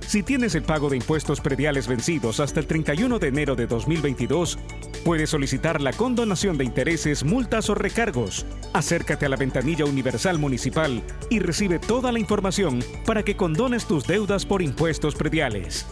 Si 0.10 0.23
tienes 0.23 0.56
el 0.56 0.64
pago 0.64 0.90
de 0.90 0.95
impuestos 0.98 1.40
prediales 1.40 1.88
vencidos 1.88 2.40
hasta 2.40 2.60
el 2.60 2.65
31 2.65 3.19
de 3.19 3.27
enero 3.27 3.56
de 3.56 3.68
2022, 3.68 4.57
puedes 5.06 5.30
solicitar 5.30 5.81
la 5.81 5.94
condonación 5.94 6.57
de 6.57 6.65
intereses, 6.65 7.23
multas 7.23 7.69
o 7.69 7.76
recargos. 7.76 8.44
Acércate 8.73 9.27
a 9.27 9.30
la 9.30 9.36
ventanilla 9.36 9.86
universal 9.86 10.40
municipal 10.40 11.03
y 11.30 11.38
recibe 11.38 11.77
toda 11.77 12.11
la 12.11 12.18
información 12.18 12.84
para 13.06 13.22
que 13.22 13.38
condones 13.38 13.86
tus 13.86 14.07
deudas 14.07 14.48
por 14.48 14.64
impuestos 14.64 15.14
prediales. 15.14 15.86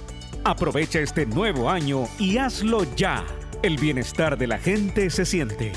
Aprovecha 0.44 1.00
este 1.00 1.28
nuevo 1.28 1.70
año 1.70 2.06
y 2.18 2.40
hazlo 2.40 2.88
ya. 2.96 3.24
El 3.62 3.78
bienestar 3.78 4.36
de 4.36 4.48
la 4.48 4.58
gente 4.58 5.12
se 5.12 5.28
siente. 5.28 5.74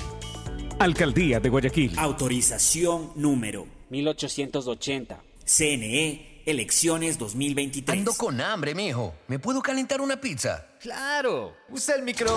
Alcaldía 0.79 1.41
de 1.41 1.51
Guayaquil. 1.51 1.99
Autorización 1.99 3.11
número 3.17 3.67
1880. 3.91 5.23
CNE 5.45 6.30
Elecciones 6.47 7.19
2023. 7.19 7.99
Ando 7.99 8.15
con 8.15 8.41
hambre, 8.41 8.75
mijo. 8.75 9.15
¿Me 9.29 9.39
puedo 9.39 9.63
calentar 9.63 10.01
una 10.01 10.21
pizza? 10.21 10.67
Claro. 10.81 11.57
Usa 11.69 11.95
el 11.95 12.03
micro. 12.03 12.37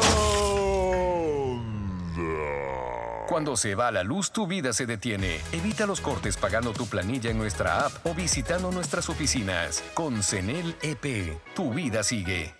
Cuando 3.28 3.58
se 3.58 3.74
va 3.74 3.92
la 3.92 4.04
luz, 4.04 4.32
tu 4.32 4.46
vida 4.46 4.74
se 4.74 4.86
detiene. 4.86 5.40
Evita 5.52 5.86
los 5.86 6.02
cortes 6.02 6.38
pagando 6.38 6.74
tu 6.74 6.86
planilla 6.86 7.32
en 7.32 7.38
nuestra 7.38 7.86
app 7.86 8.06
o 8.06 8.14
visitando 8.14 8.72
nuestras 8.72 9.10
oficinas. 9.10 9.84
Con 9.94 10.22
CENEL 10.22 10.76
EP, 10.82 11.40
tu 11.56 11.74
vida 11.74 12.04
sigue. 12.04 12.54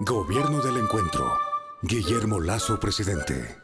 Gobierno 0.00 0.60
del 0.60 0.76
Encuentro. 0.76 1.38
Guillermo 1.82 2.40
Lazo, 2.40 2.78
presidente. 2.78 3.63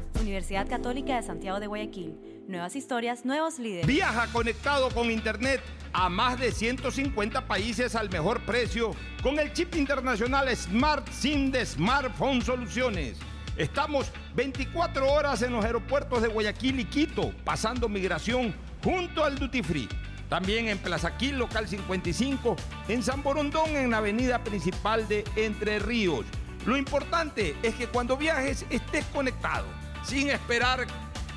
Universidad 0.21 0.67
Católica 0.69 1.15
de 1.15 1.23
Santiago 1.23 1.59
de 1.59 1.67
Guayaquil. 1.67 2.15
Nuevas 2.47 2.75
historias, 2.75 3.25
nuevos 3.25 3.59
líderes. 3.59 3.87
Viaja 3.87 4.27
conectado 4.31 4.89
con 4.91 5.09
Internet 5.09 5.61
a 5.93 6.09
más 6.09 6.39
de 6.39 6.51
150 6.51 7.47
países 7.47 7.95
al 7.95 8.09
mejor 8.09 8.45
precio 8.45 8.95
con 9.21 9.39
el 9.39 9.51
chip 9.51 9.75
internacional 9.75 10.55
Smart 10.55 11.09
SIM 11.09 11.51
de 11.51 11.65
Smartphone 11.65 12.41
Soluciones. 12.41 13.17
Estamos 13.57 14.11
24 14.35 15.11
horas 15.11 15.41
en 15.41 15.53
los 15.53 15.65
aeropuertos 15.65 16.21
de 16.21 16.29
Guayaquil 16.29 16.79
y 16.79 16.85
Quito, 16.85 17.33
pasando 17.43 17.89
migración 17.89 18.55
junto 18.83 19.23
al 19.23 19.37
Duty 19.37 19.63
Free. 19.63 19.89
También 20.29 20.69
en 20.69 20.77
Plaza 20.77 21.17
Quil, 21.17 21.37
local 21.37 21.67
55, 21.67 22.55
en 22.87 23.03
San 23.03 23.21
Borondón, 23.21 23.75
en 23.75 23.91
la 23.91 23.97
avenida 23.97 24.43
principal 24.43 25.07
de 25.07 25.25
Entre 25.35 25.79
Ríos. 25.79 26.25
Lo 26.65 26.77
importante 26.77 27.55
es 27.63 27.75
que 27.75 27.87
cuando 27.87 28.15
viajes 28.15 28.65
estés 28.69 29.03
conectado, 29.07 29.65
sin 30.03 30.29
esperar 30.29 30.87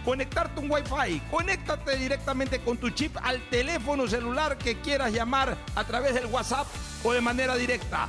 conectarte 0.04 0.60
un 0.60 0.70
Wi-Fi. 0.70 1.20
Conéctate 1.30 1.96
directamente 1.96 2.60
con 2.60 2.76
tu 2.76 2.90
chip 2.90 3.16
al 3.22 3.40
teléfono 3.48 4.06
celular 4.06 4.58
que 4.58 4.80
quieras 4.80 5.12
llamar 5.12 5.56
a 5.74 5.84
través 5.84 6.14
del 6.14 6.26
WhatsApp 6.26 6.66
o 7.02 7.12
de 7.12 7.20
manera 7.20 7.56
directa. 7.56 8.08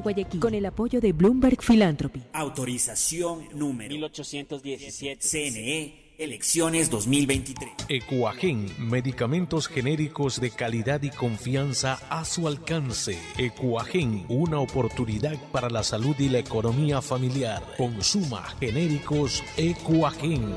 Guayaquil 0.00 0.40
con 0.40 0.54
el 0.54 0.66
apoyo 0.66 1.00
de 1.00 1.12
Bloomberg 1.12 1.62
Philanthropy. 1.62 2.22
Autorización 2.32 3.48
número 3.54 3.90
1817. 3.94 5.18
CNE 5.20 6.08
Elecciones 6.18 6.90
2023. 6.90 7.70
Ecuagen, 7.88 8.66
medicamentos 8.76 9.68
genéricos 9.68 10.40
de 10.40 10.50
calidad 10.50 11.00
y 11.02 11.10
confianza 11.10 12.00
a 12.10 12.24
su 12.24 12.48
alcance. 12.48 13.16
Ecuagen, 13.36 14.26
una 14.28 14.58
oportunidad 14.58 15.36
para 15.52 15.70
la 15.70 15.84
salud 15.84 16.16
y 16.18 16.28
la 16.28 16.40
economía 16.40 17.00
familiar. 17.02 17.62
Consuma 17.76 18.42
genéricos 18.58 19.44
Ecuagen. 19.56 20.56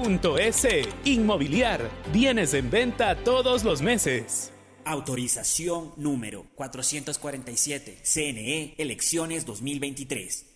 Inmobiliar. 1.05 1.87
Bienes 2.11 2.55
en 2.55 2.71
venta 2.71 3.15
todos 3.23 3.63
los 3.63 3.83
meses. 3.83 4.51
Autorización 4.83 5.93
número 5.95 6.47
447. 6.55 7.99
CNE 8.03 8.73
Elecciones 8.79 9.45
2023. 9.45 10.53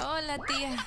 Hola, 0.00 0.38
tía. 0.46 0.86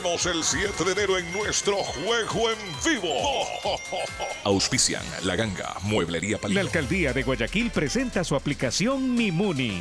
el 0.03 0.43
7 0.43 0.83
de 0.83 0.91
enero 0.93 1.17
en 1.19 1.31
nuestro 1.31 1.75
juego 1.75 2.49
en 2.49 2.57
vivo. 2.83 3.13
Auspician 4.43 5.03
La 5.23 5.35
Ganga, 5.35 5.75
Mueblería 5.83 6.37
La 6.37 6.41
Palito. 6.41 6.59
alcaldía 6.59 7.13
de 7.13 7.21
Guayaquil 7.21 7.69
presenta 7.69 8.23
su 8.23 8.35
aplicación 8.35 9.13
Mimuni. 9.13 9.79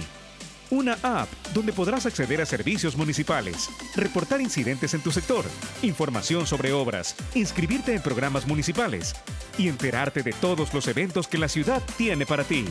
Una 0.69 0.99
app 1.03 1.29
donde 1.55 1.73
podrás 1.73 2.05
acceder 2.05 2.43
a 2.43 2.47
servicios 2.47 2.97
municipales, 2.97 3.71
reportar 3.97 4.43
incidentes 4.43 4.93
en 4.93 5.01
tu 5.01 5.11
sector, 5.11 5.45
información 5.83 6.47
sobre 6.47 6.73
obras, 6.73 7.17
inscribirte 7.35 7.95
en 7.95 8.03
programas 8.03 8.47
municipales 8.47 9.15
y 9.57 9.69
enterarte 9.69 10.23
de 10.23 10.33
todos 10.35 10.75
los 10.75 10.87
eventos 10.87 11.29
que 11.29 11.39
la 11.39 11.49
ciudad 11.49 11.83
tiene 11.97 12.27
para 12.27 12.45
ti. 12.45 12.67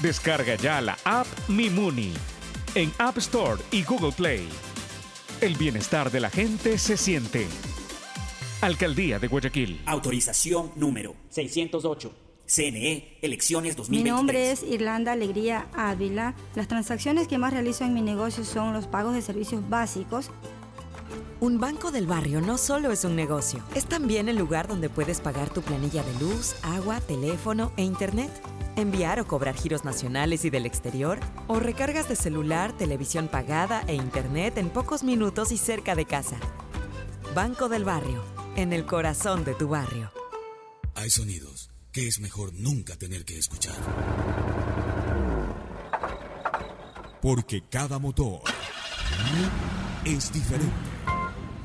Descarga 0.00 0.56
ya 0.56 0.80
la 0.80 0.98
app 1.04 1.28
Mimuni 1.48 2.12
en 2.74 2.92
App 2.98 3.18
Store 3.18 3.62
y 3.70 3.84
Google 3.84 4.12
Play. 4.12 4.48
El 5.42 5.56
bienestar 5.56 6.12
de 6.12 6.20
la 6.20 6.30
gente 6.30 6.78
se 6.78 6.96
siente. 6.96 7.48
Alcaldía 8.60 9.18
de 9.18 9.26
Guayaquil. 9.26 9.80
Autorización 9.86 10.70
número 10.76 11.16
608. 11.30 12.12
CNE, 12.46 13.18
elecciones 13.22 13.72
Mi 13.72 14.04
2023. 14.04 14.14
nombre 14.14 14.52
es 14.52 14.62
Irlanda 14.62 15.10
Alegría 15.10 15.66
Ávila. 15.74 16.36
Las 16.54 16.68
transacciones 16.68 17.26
que 17.26 17.38
más 17.38 17.52
realizo 17.52 17.84
en 17.84 17.92
mi 17.92 18.02
negocio 18.02 18.44
son 18.44 18.72
los 18.72 18.86
pagos 18.86 19.14
de 19.14 19.22
servicios 19.22 19.68
básicos. 19.68 20.30
Un 21.40 21.58
banco 21.58 21.90
del 21.90 22.06
barrio 22.06 22.40
no 22.40 22.56
solo 22.56 22.92
es 22.92 23.04
un 23.04 23.16
negocio, 23.16 23.62
es 23.74 23.86
también 23.86 24.28
el 24.28 24.36
lugar 24.36 24.68
donde 24.68 24.88
puedes 24.88 25.20
pagar 25.20 25.50
tu 25.50 25.62
planilla 25.62 26.02
de 26.02 26.14
luz, 26.20 26.54
agua, 26.62 27.00
teléfono 27.00 27.72
e 27.76 27.82
internet, 27.82 28.30
enviar 28.76 29.18
o 29.18 29.26
cobrar 29.26 29.54
giros 29.56 29.84
nacionales 29.84 30.44
y 30.44 30.50
del 30.50 30.66
exterior, 30.66 31.18
o 31.48 31.58
recargas 31.58 32.08
de 32.08 32.16
celular, 32.16 32.76
televisión 32.76 33.28
pagada 33.28 33.82
e 33.88 33.94
internet 33.94 34.56
en 34.58 34.70
pocos 34.70 35.02
minutos 35.02 35.50
y 35.52 35.58
cerca 35.58 35.94
de 35.94 36.04
casa. 36.04 36.36
Banco 37.34 37.68
del 37.68 37.84
barrio, 37.84 38.22
en 38.56 38.72
el 38.72 38.86
corazón 38.86 39.44
de 39.44 39.54
tu 39.54 39.68
barrio. 39.68 40.12
Hay 40.94 41.10
sonidos 41.10 41.70
que 41.90 42.06
es 42.06 42.20
mejor 42.20 42.52
nunca 42.54 42.96
tener 42.96 43.24
que 43.24 43.38
escuchar. 43.38 43.76
Porque 47.20 47.62
cada 47.68 47.98
motor 47.98 48.42
es 50.04 50.32
diferente. 50.32 50.91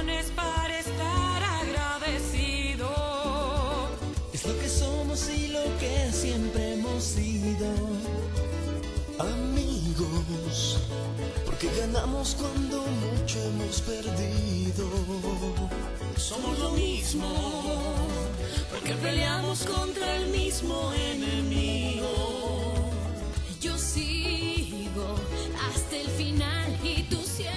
Razones 0.00 0.32
para 0.34 0.78
estar 0.78 1.42
agradecido. 1.42 2.88
Es 4.32 4.46
lo 4.46 4.58
que 4.58 4.68
somos 4.68 5.28
y 5.28 5.48
lo 5.48 5.64
que 5.78 6.10
siempre 6.12 6.74
hemos 6.74 7.04
sido. 7.04 7.66
Amigos, 9.18 10.78
porque 11.44 11.68
ganamos 11.78 12.36
cuando 12.38 12.82
mucho 12.86 13.38
hemos 13.42 13.82
perdido. 13.82 14.88
Somos 16.16 16.58
lo 16.58 16.70
mismo, 16.70 17.28
porque 18.70 18.94
peleamos 18.94 19.64
contra 19.64 20.16
el 20.16 20.28
mismo 20.28 20.92
enemigo. 20.94 21.89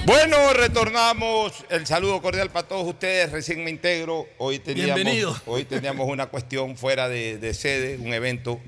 Bueno, 0.05 0.53
retornamos. 0.53 1.63
El 1.69 1.87
saludo 1.87 2.21
cordial 2.21 2.49
para 2.49 2.67
todos 2.67 2.85
ustedes. 2.85 3.31
Recién 3.31 3.63
me 3.63 3.69
integro. 3.69 4.27
Hoy 4.37 4.59
teníamos, 4.59 4.95
Bienvenido. 4.95 5.35
Hoy 5.45 5.63
teníamos 5.63 6.09
una 6.09 6.25
cuestión 6.25 6.75
fuera 6.75 7.07
de, 7.07 7.37
de 7.37 7.53
sede, 7.53 7.97
un 7.97 8.13
evento 8.13 8.59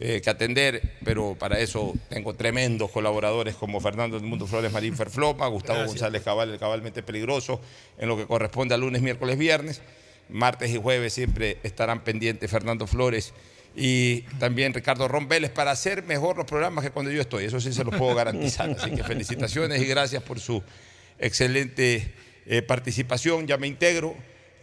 eh, 0.00 0.22
que 0.24 0.30
atender, 0.30 0.94
pero 1.04 1.36
para 1.38 1.58
eso 1.58 1.92
tengo 2.08 2.32
tremendos 2.34 2.90
colaboradores 2.90 3.56
como 3.56 3.78
Fernando 3.82 4.18
del 4.18 4.26
Mundo 4.26 4.46
Flores 4.46 4.72
Marín 4.72 4.96
Ferfloma, 4.96 5.46
Gustavo 5.48 5.80
Gracias. 5.80 6.00
González 6.00 6.22
Cabal, 6.22 6.50
el 6.50 6.58
cabalmente 6.58 7.02
peligroso, 7.02 7.60
en 7.98 8.08
lo 8.08 8.16
que 8.16 8.26
corresponde 8.26 8.74
a 8.74 8.78
lunes, 8.78 9.02
miércoles, 9.02 9.36
viernes. 9.36 9.82
Martes 10.30 10.70
y 10.70 10.80
jueves 10.80 11.12
siempre 11.12 11.58
estarán 11.62 12.04
pendientes 12.04 12.50
Fernando 12.50 12.86
Flores 12.86 13.34
y 13.74 14.22
también 14.38 14.74
Ricardo 14.74 15.06
Ron 15.08 15.28
Vélez 15.28 15.50
para 15.50 15.70
hacer 15.70 16.02
mejor 16.02 16.36
los 16.36 16.46
programas 16.46 16.84
que 16.84 16.90
cuando 16.90 17.10
yo 17.10 17.20
estoy. 17.20 17.44
Eso 17.44 17.60
sí 17.60 17.72
se 17.72 17.84
los 17.84 17.94
puedo 17.94 18.14
garantizar. 18.14 18.70
Así 18.78 18.90
que 18.90 19.04
felicitaciones 19.04 19.80
y 19.80 19.86
gracias 19.86 20.22
por 20.22 20.40
su 20.40 20.62
excelente 21.18 22.14
eh, 22.46 22.62
participación. 22.62 23.46
Ya 23.46 23.56
me 23.58 23.66
integro 23.66 24.16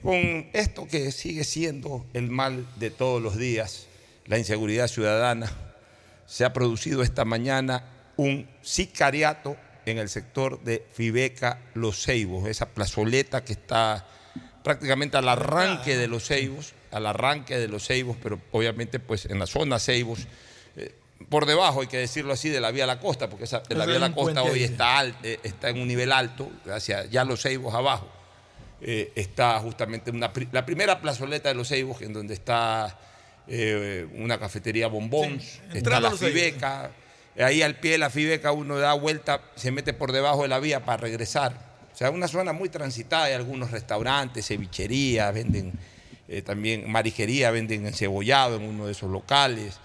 con 0.04 0.50
esto 0.54 0.88
que 0.88 1.12
sigue 1.12 1.44
siendo 1.44 2.06
el 2.14 2.30
mal 2.30 2.68
de 2.78 2.92
todos 2.92 3.22
los 3.22 3.38
días, 3.38 3.88
la 4.26 4.38
inseguridad 4.38 4.88
ciudadana. 4.88 5.52
Se 6.26 6.44
ha 6.44 6.54
producido 6.54 7.02
esta 7.02 7.24
mañana 7.24 7.86
un 8.18 8.48
sicariato 8.62 9.56
en 9.86 9.98
el 9.98 10.10
sector 10.10 10.62
de 10.64 10.86
Fibeca 10.92 11.62
Los 11.74 12.04
Ceibos, 12.04 12.50
esa 12.50 12.70
plazoleta 12.70 13.46
que 13.46 13.54
está 13.54 14.06
prácticamente 14.64 15.16
al 15.16 15.30
arranque 15.30 15.96
de 15.96 16.08
Los 16.08 16.28
Ceibos, 16.28 16.74
al 16.92 17.06
arranque 17.06 17.58
de 17.58 17.68
Los 17.68 17.86
Ceibos, 17.88 18.18
pero 18.22 18.40
obviamente 18.52 19.00
pues 19.00 19.26
en 19.26 19.40
la 19.40 19.48
zona 19.48 19.80
Ceibos, 19.80 20.28
eh, 20.76 20.94
por 21.30 21.46
debajo, 21.46 21.82
hay 21.82 21.88
que 21.88 21.98
decirlo 21.98 22.34
así, 22.34 22.50
de 22.50 22.60
la 22.62 22.72
vía 22.72 22.84
a 22.84 22.88
la 22.88 23.00
costa, 23.00 23.30
porque 23.30 23.46
esa, 23.46 23.60
de 23.60 23.76
la 23.76 23.86
vía 23.86 23.96
a 23.98 24.00
la 24.00 24.14
costa 24.14 24.44
hoy 24.44 24.64
está, 24.64 25.00
al- 25.00 25.16
eh, 25.24 25.40
está 25.44 25.70
en 25.70 25.80
un 25.82 25.88
nivel 25.88 26.12
alto, 26.12 26.50
hacia 26.72 27.06
ya 27.06 27.24
Los 27.24 27.42
Ceibos 27.42 27.74
abajo. 27.74 28.08
Eh, 28.80 29.12
está 29.16 29.60
justamente 29.60 30.12
una, 30.12 30.32
la 30.52 30.66
primera 30.66 31.02
plazoleta 31.02 31.50
de 31.50 31.56
Los 31.56 31.70
Ceibos, 31.70 32.02
en 32.04 32.14
donde 32.14 32.36
está 32.36 33.00
eh, 33.48 34.08
una 34.16 34.38
cafetería 34.40 34.88
Bombons, 34.88 35.60
está 35.74 36.00
la. 36.00 36.12
Fibeca, 36.12 36.92
ahí 37.40 37.64
al 37.64 37.76
pie 37.80 37.92
de 37.94 37.98
la 37.98 38.10
Fibeca 38.12 38.52
uno 38.52 38.78
da 38.78 38.94
vuelta, 38.94 39.42
se 39.56 39.72
mete 39.72 39.94
por 39.94 40.12
debajo 40.12 40.44
de 40.44 40.50
la 40.50 40.60
vía 40.60 40.86
para 40.86 40.98
regresar. 40.98 41.66
O 41.92 41.98
sea, 41.98 42.12
una 42.12 42.28
zona 42.28 42.54
muy 42.54 42.70
transitada, 42.70 43.24
hay 43.24 43.34
algunos 43.34 43.72
restaurantes, 43.72 44.46
cevicherías, 44.46 45.34
venden 45.34 45.74
eh, 46.28 46.42
también 46.42 46.90
marijería, 46.90 47.52
venden 47.52 47.86
encebollado 47.86 48.58
en 48.58 48.64
uno 48.64 48.86
de 48.86 48.92
esos 48.92 49.10
locales. 49.10 49.80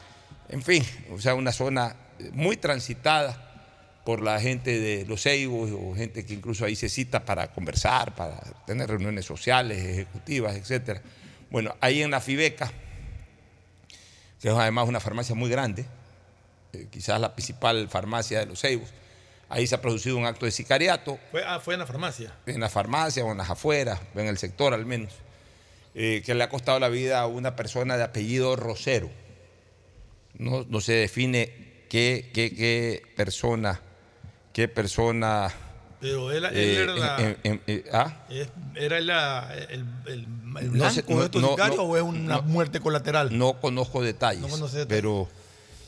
En 0.49 0.63
fin, 0.63 0.85
o 1.13 1.21
sea, 1.21 1.35
una 1.35 1.53
zona 1.53 1.97
muy 2.33 2.57
transitada 2.57 3.49
por 4.05 4.21
la 4.21 4.41
gente 4.41 4.81
de 4.81 5.07
los 5.07 5.23
Ceibos 5.23 5.71
o 5.73 5.95
gente 5.95 6.27
que 6.27 6.35
incluso 6.35 6.65
ahí 6.65 6.75
se 6.75 6.89
cita 6.89 7.25
para 7.25 7.53
conversar, 7.53 8.15
para 8.15 8.41
tener 8.67 8.89
reuniones 8.89 9.25
sociales, 9.25 9.79
ejecutivas, 9.85 10.57
etc. 10.57 11.01
Bueno, 11.51 11.77
ahí 11.81 12.03
en 12.03 12.11
la 12.11 12.21
Fibeca, 12.21 12.71
que 14.41 14.49
es 14.49 14.55
además 14.55 14.89
una 14.89 14.99
farmacia 14.99 15.35
muy 15.35 15.49
grande, 15.49 15.87
eh, 16.73 16.89
quizás 16.91 17.21
la 17.21 17.35
principal 17.35 17.89
farmacia 17.89 18.41
de 18.41 18.47
los 18.47 18.61
Ceibos, 18.61 18.89
ahí 19.49 19.67
se 19.67 19.75
ha 19.75 19.81
producido 19.81 20.17
un 20.17 20.25
acto 20.25 20.47
de 20.47 20.51
sicariato 20.51 21.19
Fue, 21.31 21.45
ah, 21.45 21.61
fue 21.61 21.75
en 21.75 21.81
la 21.81 21.87
farmacia. 21.87 22.35
en 22.47 22.61
la 22.61 22.69
farmacia 22.69 23.25
o 23.25 23.31
en 23.31 23.39
las 23.39 23.51
afueras, 23.51 24.01
en 24.15 24.27
el 24.27 24.39
sector 24.39 24.75
al 24.75 24.85
menos, 24.87 25.13
eh, 25.95 26.23
que 26.25 26.35
le 26.35 26.45
ha 26.45 26.49
costado 26.49 26.79
la 26.81 26.89
vida 26.89 27.21
a 27.21 27.27
una 27.27 27.55
persona 27.57 27.97
de 27.97 28.05
apellido 28.05 28.57
Rosero. 28.57 29.11
No, 30.39 30.65
no 30.69 30.81
se 30.81 30.93
define 30.95 31.53
qué, 31.89 32.31
qué- 32.33 32.55
qué 32.55 33.03
persona, 33.17 33.81
qué 34.53 34.69
persona. 34.69 35.53
Pero 36.01 36.33
él, 36.33 36.45
él 36.47 36.53
eh, 36.57 36.83
era 36.83 36.95
la. 36.95 37.17
en- 37.21 37.37
en- 37.45 37.61
en- 37.67 37.85
¿ah? 37.93 38.27
¿Era 38.75 39.01
la- 39.01 39.55
el, 39.71 39.85
el, 40.07 40.13
el 40.13 40.27
blanco 40.71 40.77
No 40.77 40.91
sé, 40.91 41.05
no- 41.09 41.19
de 41.21 41.25
estos 41.27 41.51
sicarios 41.51 41.79
o 41.81 41.97
es 41.97 42.03
una 42.03 42.41
muerte 42.41 42.81
colateral? 42.81 43.37
No 43.37 43.61
conozco 43.61 44.03
detalles, 44.03 44.43
detalles. 44.51 44.87
pero 44.89 45.29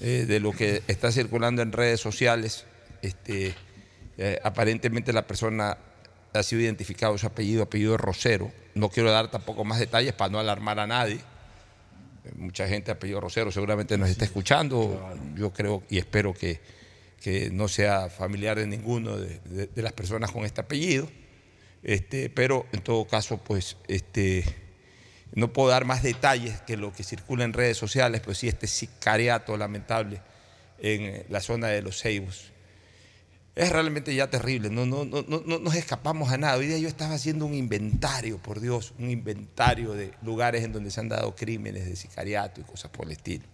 eh, 0.01 0.25
de 0.29 0.39
lo 0.41 0.53
que 0.53 0.83
está 0.87 1.11
circulando 1.11 1.63
en 1.63 1.73
redes 1.73 2.01
sociales, 2.01 2.65
este, 3.03 3.55
eh, 4.19 4.39
aparentemente 4.45 5.13
la 5.13 5.27
persona 5.27 5.79
ha 6.35 6.43
sido 6.43 6.63
identificado 6.63 7.17
su 7.19 7.27
apellido, 7.27 7.63
apellido 7.63 7.97
Rosero. 7.97 8.53
No 8.75 8.89
quiero 8.89 9.11
dar 9.11 9.31
tampoco 9.31 9.65
más 9.65 9.79
detalles 9.79 10.13
para 10.13 10.31
no 10.31 10.39
alarmar 10.39 10.79
a 10.79 10.87
nadie. 10.87 11.21
Eh, 12.25 12.33
Mucha 12.37 12.69
gente 12.69 12.91
apellido 12.91 13.21
Rosero 13.21 13.51
seguramente 13.51 13.97
nos 13.97 14.09
está 14.09 14.25
escuchando. 14.25 15.17
Yo 15.37 15.53
creo 15.53 15.83
y 15.89 15.99
espero 15.99 16.35
que 16.35 16.61
que 17.25 17.49
no 17.51 17.69
sea 17.69 18.11
familiar 18.11 18.59
de 18.59 18.67
ninguno 18.67 19.17
de, 19.17 19.71
las 19.77 19.95
personas 19.95 20.31
con 20.31 20.45
este 20.45 20.61
apellido. 20.61 21.09
Este, 21.83 22.29
pero 22.29 22.67
en 22.73 22.83
todo 22.83 23.07
caso, 23.07 23.39
pues, 23.39 23.79
este, 23.89 24.45
no 25.33 25.51
puedo 25.51 25.71
dar 25.71 25.87
más 25.87 26.03
detalles 26.03 26.61
que 26.67 26.77
lo 26.77 26.93
que 26.93 27.03
circula 27.03 27.45
en 27.45 27.55
redes 27.55 27.79
sociales, 27.79 28.21
pues 28.21 28.37
sí, 28.37 28.49
este 28.49 28.67
sicariato 28.67 29.57
lamentable 29.57 30.21
en 30.79 31.01
eh, 31.01 31.27
la 31.31 31.41
zona 31.41 31.69
de 31.69 31.81
los 31.81 31.99
Ceibos. 32.03 32.53
Es 33.55 33.71
realmente 33.71 34.13
ya 34.13 34.29
terrible, 34.29 34.69
no, 34.69 34.85
no, 34.85 35.05
no, 35.05 35.25
no, 35.29 35.43
no 35.47 35.59
nos 35.61 35.77
escapamos 35.77 36.33
a 36.33 36.39
nada. 36.39 36.57
Hoy 36.57 36.67
día 36.67 36.79
yo 36.79 36.89
estaba 36.89 37.15
haciendo 37.15 37.47
un 37.47 37.55
inventario, 37.55 38.39
por 38.39 38.61
Dios, 38.61 38.93
un 38.99 39.11
inventario 39.11 39.93
de 39.93 40.13
lugares 40.23 40.65
en 40.65 40.73
donde 40.73 40.91
se 40.91 40.99
han 40.99 41.09
dado 41.09 41.37
crímenes 41.37 41.85
de 41.87 41.95
sicariato 41.95 42.61
y 42.61 42.65
cosas 42.65 42.91
por 42.91 43.07
el 43.07 43.13
estilo. 43.13 43.45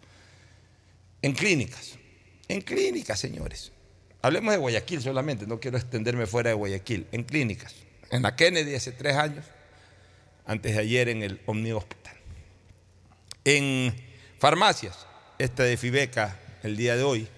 En 1.21 1.35
clínicas, 1.35 1.99
en 2.49 2.63
clínicas, 2.63 3.21
señores. 3.21 3.73
Hablemos 4.23 4.53
de 4.53 4.59
Guayaquil 4.59 5.03
solamente, 5.03 5.47
no 5.47 5.61
quiero 5.61 5.77
extenderme 5.77 6.27
fuera 6.27 6.49
de 6.49 6.55
Guayaquil. 6.55 7.07
En 7.13 7.25
clínicas. 7.25 7.75
En 8.11 8.23
la 8.23 8.35
Kennedy 8.37 8.75
hace 8.75 8.93
tres 8.93 9.17
años, 9.17 9.45
antes 10.47 10.75
de 10.75 10.81
ayer 10.81 11.11
en 11.11 11.23
el 11.23 11.43
Omni 11.45 11.73
Hospital. 11.73 12.17
En 13.45 13.95
farmacias, 14.39 15.07
esta 15.39 15.63
de 15.63 15.77
Fibeca 15.77 16.39
el 16.63 16.77
día 16.77 16.97
de 16.97 17.03
hoy. 17.03 17.29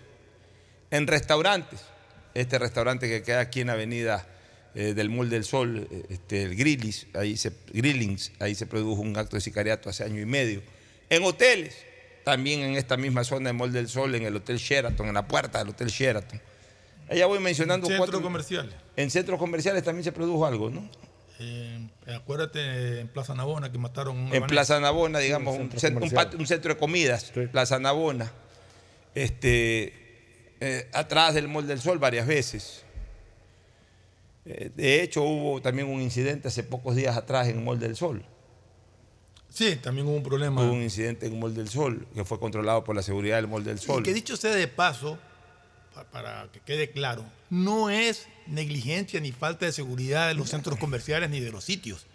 En 0.91 1.07
restaurantes, 1.07 1.81
este 2.35 2.59
restaurante 2.59 3.09
que 3.09 3.23
queda 3.23 3.41
aquí 3.41 3.61
en 3.61 3.67
la 3.69 3.73
avenida 3.75 4.27
eh, 4.75 4.95
del 4.95 5.11
Mall 5.11 5.29
del 5.31 5.45
Sol, 5.45 5.87
eh, 5.91 6.05
este, 6.11 6.43
el 6.45 6.57
Grillis, 6.57 7.07
ahí 7.15 7.37
se, 7.37 7.53
Grillings, 7.73 8.33
ahí 8.39 8.55
se 8.55 8.67
produjo 8.67 9.01
un 9.03 9.17
acto 9.17 9.37
de 9.37 9.41
sicariato 9.43 9.91
hace 9.91 10.05
año 10.05 10.21
y 10.21 10.27
medio. 10.27 10.63
En 11.11 11.23
hoteles, 11.25 11.77
también 12.25 12.61
en 12.61 12.77
esta 12.77 12.97
misma 12.97 13.23
zona 13.25 13.51
de 13.51 13.53
Mall 13.53 13.73
del 13.73 13.89
Sol, 13.89 14.15
en 14.15 14.25
el 14.25 14.35
Hotel 14.37 14.57
Sheraton, 14.59 15.09
en 15.09 15.15
la 15.15 15.27
puerta 15.29 15.59
del 15.59 15.69
Hotel 15.69 15.89
Sheraton. 15.89 16.41
Allá 17.11 17.27
voy 17.27 17.41
mencionando 17.41 17.87
Centros 17.87 18.07
cuatro- 18.09 18.23
comerciales. 18.23 18.75
En 18.97 19.11
centros 19.11 19.39
comerciales 19.39 19.83
también 19.83 20.05
se 20.05 20.13
produjo 20.13 20.47
algo, 20.47 20.71
¿no? 20.71 20.89
Eh, 21.41 21.89
acuérdate 22.15 23.01
en 23.01 23.09
Plaza 23.09 23.35
Navona 23.35 23.71
que 23.73 23.77
mataron 23.77 24.17
un 24.17 24.35
En. 24.35 24.45
Plaza 24.47 24.79
Navona, 24.81 25.19
digamos, 25.19 25.57
Sí, 25.57 25.61
un, 25.63 25.71
centro 25.71 25.81
cen- 25.81 25.89
un 25.89 25.95
comercial. 25.95 26.25
patio- 26.27 26.39
un 26.39 26.47
centro 26.47 26.73
de 26.75 26.81
comidas, 26.81 27.33
Plaza 27.51 27.79
Navona, 27.81 28.31
este, 29.15 29.93
eh, 30.65 30.89
atrás 30.93 31.35
del 31.35 31.49
Mall 31.49 31.67
del 31.67 31.81
Sol 31.81 31.99
varias 31.99 32.27
veces. 32.27 32.85
Eh, 34.45 34.71
de 34.75 35.03
hecho, 35.03 35.23
hubo 35.23 35.61
también 35.61 35.89
un 35.89 36.01
incidente 36.01 36.49
hace 36.49 36.63
pocos 36.63 36.95
días 36.97 37.17
atrás 37.17 37.49
en 37.49 37.59
el 37.59 37.65
Mall 37.65 37.79
del 37.79 37.97
Sol. 37.97 38.25
Sí, 39.49 39.77
también 39.77 40.07
hubo 40.07 40.17
un 40.17 40.23
problema. 40.23 40.63
Hubo 40.65 40.73
un 40.73 40.83
incidente 40.83 41.27
en 41.27 41.35
el 41.35 41.39
Mall 41.41 41.55
del 41.55 41.69
Sol 41.69 42.07
que 42.15 42.25
fue 42.25 42.39
controlado 42.39 42.85
por 42.85 42.97
la 42.97 43.03
seguridad 43.03 43.37
del 43.37 43.49
Mall 43.49 43.65
del 43.65 43.79
Sol. 43.79 44.01
Y 44.01 44.03
que 44.05 44.15
dicho 44.15 44.37
sea 44.37 44.55
de 44.55 44.67
paso, 44.69 45.19
pa- 45.95 46.05
para 46.05 46.49
que 46.53 46.61
quede 46.61 46.91
claro, 46.91 47.25
no 47.51 47.91
es 47.91 48.27
negligencia 48.47 49.21
ni 49.21 49.31
falta 49.33 49.67
de 49.67 49.73
seguridad 49.73 50.29
de 50.29 50.35
los 50.35 50.49
centros 50.51 50.79
comerciales 50.79 51.29
ni 51.31 51.41
de 51.41 51.51
los 51.53 51.65
sitios. 51.65 52.07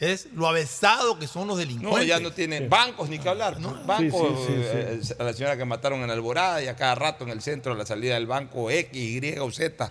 Es 0.00 0.26
lo 0.34 0.46
avesado 0.46 1.18
que 1.18 1.26
son 1.26 1.48
los 1.48 1.58
delincuentes. 1.58 2.00
No, 2.00 2.04
ya 2.06 2.20
no 2.20 2.32
tienen 2.32 2.70
bancos 2.70 3.08
ni 3.08 3.18
que 3.18 3.28
hablar. 3.28 3.58
¿no? 3.58 3.74
Bancos, 3.84 4.46
Sí, 4.46 4.52
sí, 4.54 4.62
sí, 5.02 5.12
eh, 5.12 5.16
a 5.18 5.24
la 5.24 5.32
señora 5.32 5.56
que 5.56 5.64
mataron 5.64 6.00
en 6.02 6.10
Alborada 6.10 6.62
y 6.62 6.68
a 6.68 6.76
cada 6.76 6.94
rato 6.94 7.24
en 7.24 7.30
el 7.30 7.42
centro, 7.42 7.72
a 7.72 7.76
la 7.76 7.84
salida 7.84 8.14
del 8.14 8.26
banco 8.26 8.70
X, 8.70 8.90
Y 8.94 9.38
o 9.38 9.50
Z, 9.50 9.90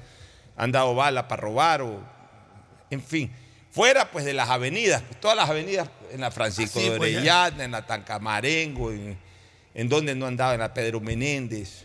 han 0.55 0.71
dado 0.71 0.95
bala 0.95 1.27
para 1.27 1.41
robar 1.41 1.81
o. 1.81 1.99
En 2.89 3.01
fin. 3.01 3.31
Fuera 3.69 4.09
pues 4.09 4.23
de 4.25 4.33
las 4.33 4.49
avenidas, 4.49 5.03
pues, 5.07 5.19
todas 5.19 5.35
las 5.35 5.49
avenidas 5.49 5.89
en 6.11 6.21
la 6.21 6.31
Francisco 6.31 6.79
Ah, 6.79 6.83
de 6.83 6.97
pues, 6.97 7.11
ya. 7.11 7.19
Orellana, 7.19 7.63
en 7.65 7.71
la 7.71 7.85
Tancamarengo, 7.85 8.91
en, 8.91 9.17
en 9.75 9.89
donde 9.89 10.15
no 10.15 10.25
andaba, 10.25 10.53
en 10.53 10.61
la 10.61 10.73
Pedro 10.73 10.99
Menéndez. 11.01 11.83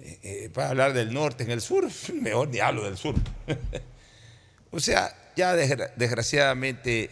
Eh, 0.00 0.18
eh, 0.22 0.50
para 0.52 0.70
hablar 0.70 0.92
del 0.92 1.14
norte, 1.14 1.44
en 1.44 1.52
el 1.52 1.60
sur, 1.60 1.88
mejor 2.14 2.48
ni 2.48 2.58
hablo 2.58 2.82
del 2.84 2.98
sur. 2.98 3.14
O 4.72 4.78
sea, 4.78 5.12
ya 5.36 5.54
desgra- 5.56 5.92
desgraciadamente 5.96 7.04
eh, 7.04 7.10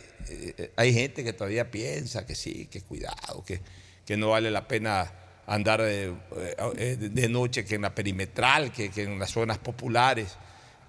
hay 0.77 0.93
gente 0.95 1.25
que 1.25 1.33
todavía 1.33 1.71
piensa 1.71 2.27
que 2.27 2.35
sí, 2.35 2.67
que 2.71 2.81
cuidado, 2.83 3.45
que, 3.47 3.61
que 4.07 4.17
no 4.17 4.31
vale 4.31 4.51
la 4.51 4.67
pena 4.69 5.13
andar 5.47 5.81
de, 5.83 6.15
eh, 6.37 7.29
noche 7.29 7.65
que 7.65 7.77
en 7.77 7.83
la 7.83 7.95
perimetral, 7.95 8.71
que, 8.73 8.91
que 8.91 9.03
en 9.05 9.19
las 9.19 9.31
zonas 9.31 9.59
populares. 9.59 10.37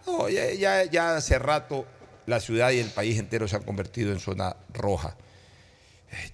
No, 0.06 0.28
ya, 0.30 0.84
ya, 0.86 1.16
hace 1.18 1.40
rato 1.40 1.86
la 2.26 2.40
ciudad 2.40 2.72
y 2.72 2.80
el 2.80 2.90
país 2.90 3.18
entero 3.20 3.48
se 3.48 3.56
han 3.56 3.64
convertido 3.64 4.12
en 4.12 4.20
zona 4.20 4.56
roja. 4.74 5.16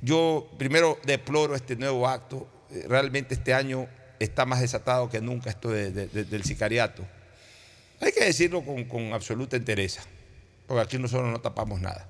Yo 0.01 0.49
primero 0.57 0.99
deploro 1.05 1.55
este 1.55 1.75
nuevo 1.75 2.07
acto. 2.07 2.47
Eh, 2.71 2.85
Realmente 2.87 3.33
este 3.35 3.53
año 3.53 3.87
está 4.19 4.45
más 4.45 4.61
desatado 4.61 5.09
que 5.09 5.21
nunca 5.21 5.49
esto 5.49 5.69
de- 5.69 5.91
de- 5.91 6.07
de- 6.07 6.23
del 6.25 6.43
sicariato. 6.43 7.05
Hay 8.01 8.11
que 8.11 8.25
decirlo 8.25 8.63
con, 8.63 8.85
con 8.85 9.13
absoluta 9.13 9.55
entereza, 9.55 10.01
porque 10.67 10.81
aquí 10.81 10.97
nosotros 10.97 11.29
no 11.31 11.39
tapamos 11.41 11.79
nada. 11.81 12.07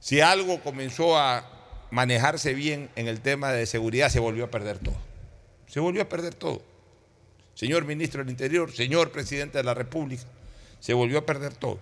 Si 0.00 0.20
algo 0.20 0.60
comenzó 0.60 1.16
a 1.16 1.48
manejarse 1.90 2.54
bien 2.54 2.90
en 2.96 3.06
el 3.06 3.20
tema 3.20 3.52
de 3.52 3.66
seguridad, 3.66 4.08
se 4.08 4.18
volvió 4.18 4.44
a 4.44 4.50
perder 4.50 4.78
todo. 4.78 4.96
Se 5.66 5.78
volvió 5.78 6.02
a 6.02 6.08
perder 6.08 6.34
todo. 6.34 6.62
Señor 7.54 7.84
ministro 7.84 8.22
del 8.22 8.30
Interior, 8.30 8.72
señor 8.72 9.12
presidente 9.12 9.58
de 9.58 9.64
la 9.64 9.74
República, 9.74 10.24
se 10.80 10.94
volvió 10.94 11.18
a 11.18 11.26
perder 11.26 11.54
todo. 11.54 11.78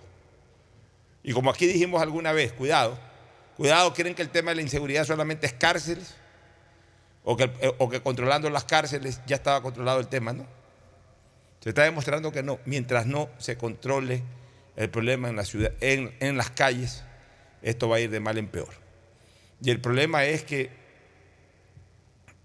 Y 1.23 1.33
como 1.33 1.49
aquí 1.49 1.65
dijimos 1.65 2.01
alguna 2.01 2.31
vez, 2.31 2.51
cuidado, 2.51 2.99
cuidado, 3.55 3.93
creen 3.93 4.13
que 4.13 4.21
el 4.21 4.29
tema 4.29 4.51
de 4.51 4.55
la 4.55 4.61
inseguridad 4.61 5.05
solamente 5.05 5.47
es 5.47 5.53
cárceles, 5.53 6.15
o 7.23 7.37
que, 7.37 7.49
que 7.91 8.01
controlando 8.01 8.49
las 8.49 8.65
cárceles 8.65 9.21
ya 9.27 9.35
estaba 9.35 9.61
controlado 9.61 9.99
el 9.99 10.07
tema, 10.07 10.33
¿no? 10.33 10.45
Se 11.61 11.69
está 11.69 11.83
demostrando 11.83 12.31
que 12.31 12.43
no, 12.43 12.59
mientras 12.65 13.05
no 13.05 13.29
se 13.37 13.57
controle 13.57 14.23
el 14.75 14.89
problema 14.89 15.29
en 15.29 16.37
las 16.37 16.49
calles, 16.49 17.03
esto 17.61 17.89
va 17.89 17.97
a 17.97 17.99
ir 17.99 18.09
de 18.09 18.19
mal 18.19 18.37
en 18.37 18.47
peor. 18.47 18.73
Y 19.63 19.69
el 19.69 19.79
problema 19.79 20.25
es 20.25 20.43
que 20.43 20.69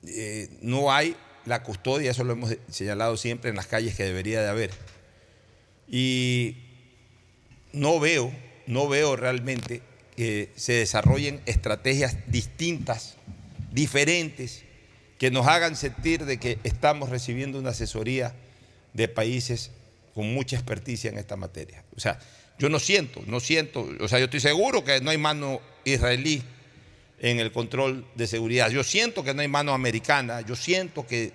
eh, 0.07 0.49
no 0.61 0.93
hay 0.93 1.17
la 1.47 1.63
custodia, 1.63 2.11
eso 2.11 2.25
lo 2.25 2.33
hemos 2.33 2.57
señalado 2.71 3.17
siempre 3.17 3.51
en 3.51 3.57
las 3.57 3.67
calles 3.67 3.95
que 3.95 4.05
debería 4.05 4.43
de 4.43 4.49
haber. 4.49 4.71
Y 5.89 6.57
no 7.73 8.01
veo, 8.01 8.33
no 8.67 8.89
veo 8.89 9.17
realmente 9.17 9.83
que 10.17 10.51
se 10.57 10.73
desarrollen 10.73 11.41
estrategias 11.47 12.17
distintas, 12.27 13.17
diferentes, 13.71 14.65
que 15.19 15.31
nos 15.31 15.47
hagan 15.47 15.77
sentir 15.77 16.25
de 16.25 16.39
que 16.39 16.59
estamos 16.65 17.11
recibiendo 17.11 17.59
una 17.59 17.71
asesoría 17.71 18.35
de 18.93 19.09
países 19.09 19.71
con 20.15 20.33
mucha 20.33 20.57
experticia 20.57 21.11
en 21.11 21.19
esta 21.19 21.37
materia. 21.37 21.85
O 21.97 22.01
sea, 22.01 22.19
yo 22.59 22.69
no 22.69 22.79
siento, 22.79 23.23
no 23.27 23.41
siento, 23.41 23.89
o 24.01 24.09
sea, 24.09 24.19
yo 24.19 24.27
estoy 24.27 24.41
seguro 24.41 24.85
que 24.85 25.01
no 25.01 25.11
hay 25.11 25.19
mano 25.19 25.61
israelí 25.85 26.43
en 27.19 27.39
el 27.39 27.53
control 27.53 28.07
de 28.15 28.27
seguridad. 28.27 28.71
Yo 28.71 28.85
siento 28.85 29.25
que 29.25 29.35
no 29.35 29.43
hay 29.43 29.49
mano 29.49 29.73
americana, 29.73 30.41
yo 30.41 30.57
siento 30.57 31.07
que, 31.07 31.33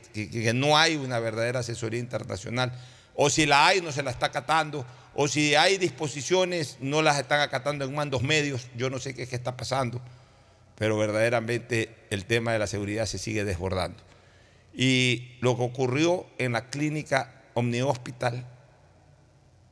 no 0.53 0.77
hay 0.77 0.95
una 0.95 1.19
verdadera 1.19 1.60
asesoría 1.60 1.99
internacional, 1.99 2.72
o 3.15 3.30
si 3.30 3.45
la 3.45 3.68
hay 3.68 3.81
no 3.81 3.91
se 3.91 4.03
la 4.03 4.11
está 4.11 4.27
acatando, 4.27 4.85
o 5.14 5.27
si 5.27 5.56
hay 5.56 5.77
disposiciones 5.77 6.77
no 6.80 7.02
las 7.02 7.19
están 7.19 7.41
acatando 7.41 7.85
en 7.85 7.93
mandos 7.93 8.23
medios, 8.23 8.68
yo 8.76 8.89
no 8.89 8.99
sé 8.99 9.14
qué 9.14 9.27
que 9.27 9.35
está 9.35 9.57
pasando, 9.57 10.02
pero 10.77 10.98
verdaderamente 10.98 11.89
el 12.10 12.26
tema 12.26 12.53
de 12.53 12.60
la 12.60 12.68
seguridad 12.68 13.06
se 13.06 13.18
sigue 13.18 13.43
desbordando. 13.43 14.02
Y 14.73 15.35
lo 15.41 15.57
que 15.57 15.64
ocurrió 15.64 16.26
en 16.38 16.53
la 16.53 16.69
clínica 16.69 17.43
Omni 17.53 17.81
Hospital 17.81 18.45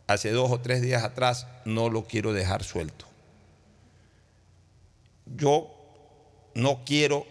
hace 0.10 0.32
dos 0.32 0.50
o 0.52 0.60
tres 0.60 0.82
días 0.82 1.04
atrás 1.04 1.46
no 1.66 1.90
lo 1.90 2.06
quiero 2.06 2.34
dejar 2.34 2.64
suelto. 2.64 3.06
Yo 5.28 5.72
no 6.56 6.84
quiero 6.84 7.28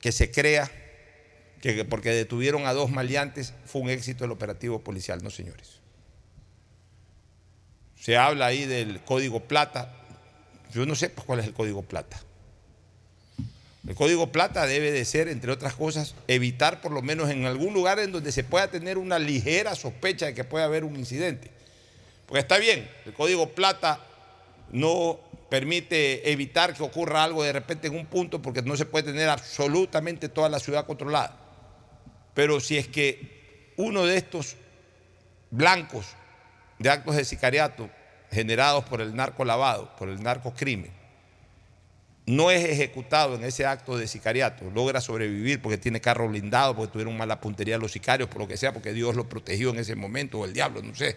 que 0.00 0.12
se 0.12 0.30
crea 0.30 0.70
que 1.62 1.74
que 1.74 1.86
porque 1.86 2.10
detuvieron 2.10 2.66
a 2.66 2.74
dos 2.74 2.90
maleantes 2.90 3.54
fue 3.64 3.80
un 3.80 3.88
éxito 3.88 4.26
el 4.26 4.30
operativo 4.30 4.80
policial, 4.80 5.22
no 5.22 5.30
señores. 5.30 5.80
Se 7.98 8.18
habla 8.18 8.44
ahí 8.44 8.66
del 8.66 9.00
código 9.00 9.40
plata. 9.40 9.90
Yo 10.74 10.84
no 10.84 10.94
sé 10.94 11.08
pues, 11.08 11.26
cuál 11.26 11.40
es 11.40 11.46
el 11.46 11.54
código 11.54 11.82
plata. 11.82 12.20
El 13.88 13.94
código 13.94 14.30
plata 14.30 14.66
debe 14.66 14.92
de 14.92 15.06
ser, 15.06 15.28
entre 15.28 15.50
otras 15.50 15.74
cosas, 15.74 16.14
evitar 16.28 16.82
por 16.82 16.92
lo 16.92 17.00
menos 17.00 17.30
en 17.30 17.46
algún 17.46 17.72
lugar 17.72 17.98
en 17.98 18.12
donde 18.12 18.32
se 18.32 18.44
pueda 18.44 18.70
tener 18.70 18.98
una 18.98 19.18
ligera 19.18 19.74
sospecha 19.74 20.26
de 20.26 20.34
que 20.34 20.44
pueda 20.44 20.66
haber 20.66 20.84
un 20.84 20.96
incidente. 20.96 21.53
Porque 22.34 22.42
está 22.52 22.58
bien, 22.58 22.90
el 23.06 23.12
código 23.12 23.50
plata 23.50 24.00
no 24.72 25.20
permite 25.48 26.32
evitar 26.32 26.74
que 26.74 26.82
ocurra 26.82 27.22
algo 27.22 27.44
de 27.44 27.52
repente 27.52 27.86
en 27.86 27.94
un 27.94 28.06
punto 28.06 28.42
porque 28.42 28.60
no 28.60 28.76
se 28.76 28.86
puede 28.86 29.12
tener 29.12 29.28
absolutamente 29.28 30.28
toda 30.28 30.48
la 30.48 30.58
ciudad 30.58 30.84
controlada. 30.84 31.38
Pero 32.34 32.58
si 32.58 32.76
es 32.76 32.88
que 32.88 33.72
uno 33.76 34.04
de 34.04 34.16
estos 34.16 34.56
blancos 35.52 36.06
de 36.80 36.90
actos 36.90 37.14
de 37.14 37.24
sicariato 37.24 37.88
generados 38.32 38.82
por 38.82 39.00
el 39.00 39.14
narco 39.14 39.44
lavado, 39.44 39.94
por 39.96 40.08
el 40.08 40.20
narcocrimen, 40.20 40.90
no 42.26 42.50
es 42.50 42.64
ejecutado 42.64 43.36
en 43.36 43.44
ese 43.44 43.64
acto 43.64 43.96
de 43.96 44.08
sicariato, 44.08 44.68
logra 44.72 45.00
sobrevivir 45.00 45.62
porque 45.62 45.78
tiene 45.78 46.00
carro 46.00 46.28
blindado, 46.28 46.74
porque 46.74 46.90
tuvieron 46.94 47.16
mala 47.16 47.40
puntería 47.40 47.78
los 47.78 47.92
sicarios, 47.92 48.28
por 48.28 48.40
lo 48.40 48.48
que 48.48 48.56
sea, 48.56 48.72
porque 48.72 48.92
Dios 48.92 49.14
lo 49.14 49.28
protegió 49.28 49.70
en 49.70 49.78
ese 49.78 49.94
momento, 49.94 50.40
o 50.40 50.44
el 50.44 50.52
diablo, 50.52 50.82
no 50.82 50.96
sé 50.96 51.14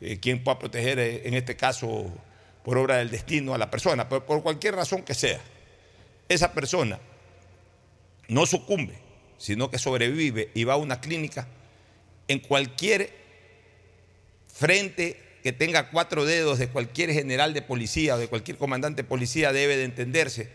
eh, 0.00 0.18
quién 0.20 0.42
pueda 0.44 0.58
proteger 0.58 0.98
eh, 0.98 1.22
en 1.24 1.34
este 1.34 1.56
caso 1.56 2.12
por 2.64 2.78
obra 2.78 2.96
del 2.96 3.10
destino 3.10 3.54
a 3.54 3.58
la 3.58 3.70
persona, 3.70 4.08
pero 4.08 4.26
por 4.26 4.42
cualquier 4.42 4.74
razón 4.74 5.02
que 5.02 5.14
sea, 5.14 5.40
esa 6.28 6.52
persona 6.52 6.98
no 8.28 8.44
sucumbe, 8.46 8.94
sino 9.38 9.70
que 9.70 9.78
sobrevive 9.78 10.50
y 10.54 10.64
va 10.64 10.74
a 10.74 10.76
una 10.76 11.00
clínica 11.00 11.46
en 12.28 12.40
cualquier 12.40 13.10
frente 14.52 15.20
que 15.42 15.52
tenga 15.52 15.90
cuatro 15.90 16.24
dedos 16.24 16.58
de 16.58 16.68
cualquier 16.68 17.12
general 17.12 17.54
de 17.54 17.62
policía 17.62 18.16
o 18.16 18.18
de 18.18 18.26
cualquier 18.26 18.56
comandante 18.56 19.02
de 19.02 19.08
policía 19.08 19.52
debe 19.52 19.76
de 19.76 19.84
entenderse. 19.84 20.50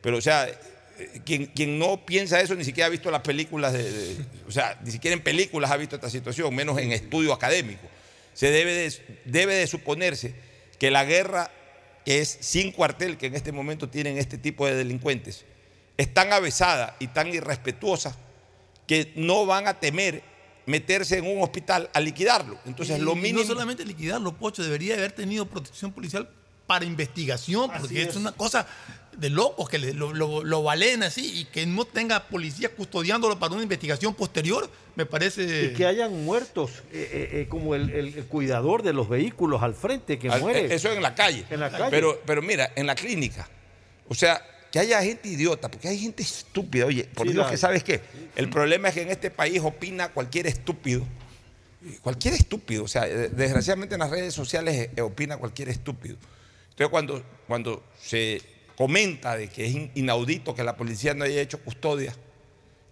Pero, 0.00 0.16
o 0.16 0.20
sea, 0.20 0.48
eh, 0.48 1.20
quien, 1.24 1.46
quien 1.46 1.78
no 1.78 2.04
piensa 2.04 2.40
eso 2.40 2.54
ni 2.56 2.64
siquiera 2.64 2.88
ha 2.88 2.90
visto 2.90 3.10
las 3.12 3.22
películas, 3.22 3.72
de, 3.72 4.16
o 4.48 4.50
sea, 4.50 4.78
ni 4.84 4.90
siquiera 4.90 5.14
en 5.14 5.22
películas 5.22 5.70
ha 5.70 5.76
visto 5.76 5.94
esta 5.94 6.10
situación, 6.10 6.52
menos 6.52 6.78
en 6.78 6.90
estudio 6.90 7.32
académico. 7.32 7.86
Se 8.34 8.50
debe 8.50 8.72
de, 8.74 9.20
debe 9.24 9.54
de 9.54 9.66
suponerse 9.66 10.34
que 10.78 10.90
la 10.90 11.04
guerra 11.04 11.50
es 12.04 12.28
sin 12.40 12.72
cuartel 12.72 13.16
que 13.16 13.26
en 13.26 13.34
este 13.34 13.50
momento 13.52 13.88
tienen 13.88 14.18
este 14.18 14.36
tipo 14.36 14.66
de 14.66 14.74
delincuentes 14.74 15.44
es 15.96 16.12
tan 16.12 16.32
avesada 16.32 16.96
y 16.98 17.06
tan 17.06 17.28
irrespetuosa 17.32 18.16
que 18.86 19.12
no 19.16 19.46
van 19.46 19.68
a 19.68 19.78
temer 19.80 20.22
meterse 20.66 21.18
en 21.18 21.26
un 21.26 21.40
hospital 21.42 21.88
a 21.94 22.00
liquidarlo. 22.00 22.58
Entonces, 22.66 22.98
Y- 22.98 23.02
lo 23.02 23.12
y 23.12 23.16
mínimo. 23.16 23.40
no 23.40 23.46
solamente 23.46 23.84
liquidarlo, 23.84 24.36
Pocho, 24.36 24.62
debería 24.64 24.94
haber 24.94 25.12
tenido 25.12 25.46
protección 25.46 25.92
policial 25.92 26.28
para 26.66 26.84
investigación, 26.84 27.70
porque 27.78 28.02
es. 28.02 28.08
es. 28.08 28.16
una 28.16 28.32
cosa 28.32 28.66
de 29.16 29.30
locos 29.30 29.68
que 29.68 29.78
le- 29.78 29.94
lo, 29.94 30.12
lo, 30.12 30.42
lo 30.44 30.62
valen 30.62 31.02
así 31.02 31.40
y 31.40 31.44
que 31.46 31.66
no 31.66 31.84
tenga 31.84 32.24
policía 32.28 32.68
custodiándolo 32.74 33.38
para 33.38 33.52
una 33.54 33.62
investigación 33.62 34.14
posterior, 34.14 34.68
me 34.96 35.06
parece... 35.06 35.66
Y 35.66 35.74
que 35.74 35.86
hayan 35.86 36.24
muertos, 36.24 36.70
eh, 36.92 37.08
eh, 37.12 37.28
eh, 37.42 37.46
como 37.48 37.74
el, 37.74 37.90
el- 37.90 38.16
el 38.18 38.24
cuidador 38.26 38.82
de 38.82 38.92
los 38.92 39.08
vehículos 39.08 39.62
al 39.62 39.74
frente 39.74 40.18
que 40.18 40.28
Al- 40.28 40.40
muere. 40.40 40.74
Eso 40.74 40.92
en 40.92 41.02
la 41.02 41.14
calle. 41.14 41.44
En 41.50 41.60
la 41.60 41.70
calle. 41.70 41.90
Pero, 41.90 42.20
pero 42.26 42.42
mira, 42.42 42.72
en 42.76 42.86
la 42.86 42.94
clínica. 42.94 43.48
O 44.08 44.14
sea, 44.14 44.40
que 44.70 44.78
haya 44.80 45.00
gente 45.02 45.28
idiota, 45.28 45.70
porque 45.70 45.88
hay 45.88 45.98
gente 45.98 46.22
estúpida. 46.22 46.86
Oye, 46.86 47.04
por 47.04 47.26
Sí, 47.26 47.32
Dios 47.32 47.44
la 47.46 47.50
que 47.50 47.56
sabes 47.56 47.84
qué. 47.84 48.00
El 48.36 48.50
problema 48.50 48.88
es 48.88 48.94
que 48.94 49.02
en 49.02 49.10
este 49.10 49.30
país 49.30 49.60
opina 49.62 50.08
cualquier 50.08 50.46
estúpido. 50.48 51.04
Cualquier 52.02 52.34
estúpido. 52.34 52.84
O 52.84 52.88
sea, 52.88 53.06
desgraciadamente 53.06 53.94
en 53.94 54.00
las 54.00 54.10
redes 54.10 54.34
sociales 54.34 54.88
opina 55.00 55.36
cualquier 55.36 55.68
estúpido. 55.68 56.16
Entonces, 56.70 56.88
cuando, 56.90 57.22
cuando 57.46 57.84
se 58.02 58.40
comenta 58.76 59.36
de 59.36 59.48
que 59.48 59.66
es 59.66 59.74
in- 59.74 59.90
inaudito 59.94 60.54
que 60.54 60.64
la 60.64 60.76
policía 60.76 61.14
no 61.14 61.24
haya 61.24 61.40
hecho 61.40 61.60
custodia, 61.60 62.14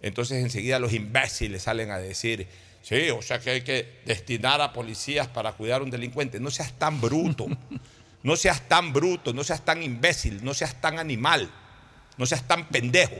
entonces 0.01 0.43
enseguida 0.43 0.79
los 0.79 0.93
imbéciles 0.93 1.63
salen 1.63 1.91
a 1.91 1.97
decir, 1.97 2.47
sí, 2.81 3.09
o 3.09 3.21
sea 3.21 3.39
que 3.39 3.49
hay 3.51 3.61
que 3.61 3.99
destinar 4.05 4.61
a 4.61 4.73
policías 4.73 5.27
para 5.27 5.53
cuidar 5.53 5.81
a 5.81 5.83
un 5.83 5.89
delincuente. 5.91 6.39
No 6.39 6.51
seas 6.51 6.73
tan 6.77 6.99
bruto, 6.99 7.47
no 8.23 8.35
seas 8.35 8.67
tan 8.67 8.91
bruto, 8.93 9.33
no 9.33 9.43
seas 9.43 9.63
tan 9.63 9.81
imbécil, 9.81 10.43
no 10.43 10.53
seas 10.53 10.79
tan 10.81 10.99
animal, 10.99 11.49
no 12.17 12.25
seas 12.25 12.47
tan 12.47 12.67
pendejo. 12.67 13.15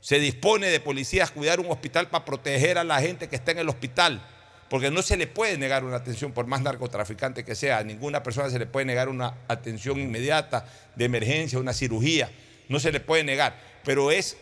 Se 0.00 0.20
dispone 0.20 0.68
de 0.68 0.80
policías 0.80 1.30
a 1.30 1.34
cuidar 1.34 1.60
un 1.60 1.70
hospital 1.70 2.08
para 2.08 2.24
proteger 2.24 2.78
a 2.78 2.84
la 2.84 3.00
gente 3.00 3.28
que 3.28 3.36
está 3.36 3.50
en 3.52 3.58
el 3.58 3.68
hospital, 3.68 4.24
porque 4.70 4.90
no 4.90 5.02
se 5.02 5.16
le 5.16 5.26
puede 5.26 5.56
negar 5.58 5.84
una 5.84 5.96
atención, 5.96 6.32
por 6.32 6.46
más 6.46 6.60
narcotraficante 6.62 7.44
que 7.44 7.54
sea, 7.54 7.78
a 7.78 7.84
ninguna 7.84 8.22
persona 8.22 8.50
se 8.50 8.58
le 8.58 8.66
puede 8.66 8.86
negar 8.86 9.08
una 9.08 9.34
atención 9.48 9.98
inmediata, 9.98 10.66
de 10.94 11.04
emergencia, 11.04 11.58
una 11.58 11.72
cirugía, 11.72 12.30
no 12.68 12.80
se 12.80 12.92
le 12.92 13.00
puede 13.00 13.24
negar, 13.24 13.56
pero 13.84 14.10
es 14.10 14.36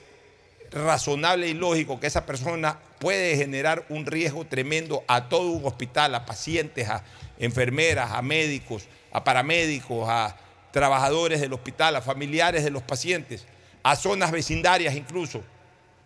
razonable 0.72 1.48
y 1.48 1.54
lógico 1.54 2.00
que 2.00 2.06
esa 2.06 2.26
persona 2.26 2.78
puede 2.98 3.36
generar 3.36 3.84
un 3.88 4.06
riesgo 4.06 4.44
tremendo 4.46 5.04
a 5.06 5.28
todo 5.28 5.50
un 5.50 5.64
hospital, 5.64 6.14
a 6.14 6.26
pacientes, 6.26 6.88
a 6.88 7.04
enfermeras, 7.38 8.10
a 8.12 8.22
médicos, 8.22 8.88
a 9.12 9.22
paramédicos, 9.22 10.08
a 10.08 10.36
trabajadores 10.72 11.40
del 11.40 11.52
hospital, 11.52 11.96
a 11.96 12.02
familiares 12.02 12.64
de 12.64 12.70
los 12.70 12.82
pacientes, 12.82 13.46
a 13.82 13.96
zonas 13.96 14.30
vecindarias 14.30 14.94
incluso. 14.94 15.42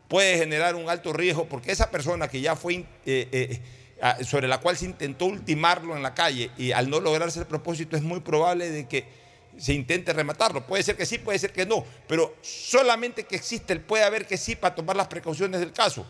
Puede 0.08 0.38
generar 0.38 0.74
un 0.74 0.88
alto 0.88 1.12
riesgo 1.12 1.46
porque 1.46 1.70
esa 1.70 1.90
persona 1.90 2.28
que 2.28 2.40
ya 2.40 2.56
fue, 2.56 2.74
eh, 2.74 2.84
eh, 3.06 3.60
sobre 4.22 4.48
la 4.48 4.58
cual 4.58 4.76
se 4.76 4.86
intentó 4.86 5.26
ultimarlo 5.26 5.96
en 5.96 6.02
la 6.02 6.14
calle 6.14 6.50
y 6.56 6.72
al 6.72 6.88
no 6.88 7.00
lograrse 7.00 7.40
el 7.40 7.46
propósito 7.46 7.96
es 7.96 8.02
muy 8.02 8.20
probable 8.20 8.70
de 8.70 8.88
que 8.88 9.06
se 9.58 9.74
intente 9.74 10.12
rematarlo. 10.12 10.66
Puede 10.66 10.82
ser 10.82 10.96
que 10.96 11.04
sí, 11.04 11.18
puede 11.18 11.38
ser 11.38 11.52
que 11.52 11.66
no, 11.66 11.84
pero 12.06 12.34
solamente 12.40 13.24
que 13.24 13.36
existe 13.36 13.72
el 13.72 13.80
puede 13.80 14.04
haber 14.04 14.26
que 14.26 14.36
sí 14.36 14.56
para 14.56 14.74
tomar 14.74 14.96
las 14.96 15.08
precauciones 15.08 15.60
del 15.60 15.72
caso. 15.72 16.06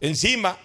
Encima, 0.00 0.58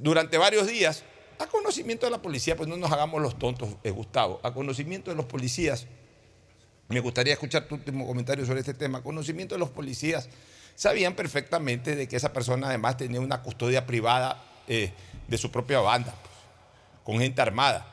durante 0.00 0.38
varios 0.38 0.66
días, 0.66 1.04
a 1.38 1.46
conocimiento 1.46 2.06
de 2.06 2.12
la 2.12 2.22
policía, 2.22 2.56
pues 2.56 2.68
no 2.68 2.76
nos 2.76 2.92
hagamos 2.92 3.20
los 3.20 3.38
tontos, 3.38 3.68
eh, 3.82 3.90
Gustavo, 3.90 4.40
a 4.42 4.54
conocimiento 4.54 5.10
de 5.10 5.16
los 5.16 5.26
policías, 5.26 5.86
me 6.88 7.00
gustaría 7.00 7.32
escuchar 7.32 7.66
tu 7.66 7.74
último 7.74 8.06
comentario 8.06 8.46
sobre 8.46 8.60
este 8.60 8.74
tema, 8.74 8.98
a 8.98 9.02
conocimiento 9.02 9.54
de 9.54 9.58
los 9.58 9.70
policías, 9.70 10.28
sabían 10.74 11.14
perfectamente 11.14 11.96
de 11.96 12.08
que 12.08 12.16
esa 12.16 12.32
persona 12.32 12.68
además 12.68 12.96
tenía 12.96 13.20
una 13.20 13.42
custodia 13.42 13.86
privada 13.86 14.42
eh, 14.66 14.92
de 15.28 15.38
su 15.38 15.50
propia 15.50 15.80
banda, 15.80 16.14
pues, 16.22 16.34
con 17.04 17.18
gente 17.18 17.40
armada. 17.40 17.86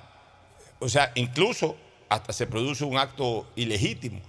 O 0.79 0.89
sea, 0.89 1.11
incluso 1.15 1.77
hasta 2.09 2.33
se 2.33 2.47
produce 2.47 2.83
un 2.83 2.97
acto 2.97 3.47
ilegítimo, 3.55 4.19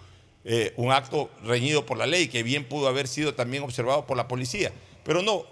eh, 0.44 0.72
un 0.76 0.92
acto 0.92 1.30
reñido 1.44 1.86
por 1.86 1.98
la 1.98 2.06
ley, 2.06 2.28
que 2.28 2.42
bien 2.42 2.68
pudo 2.68 2.88
haber 2.88 3.08
sido 3.08 3.34
también 3.34 3.62
observado 3.62 4.06
por 4.06 4.16
la 4.16 4.28
policía. 4.28 4.72
Pero 5.04 5.22
no, 5.22 5.44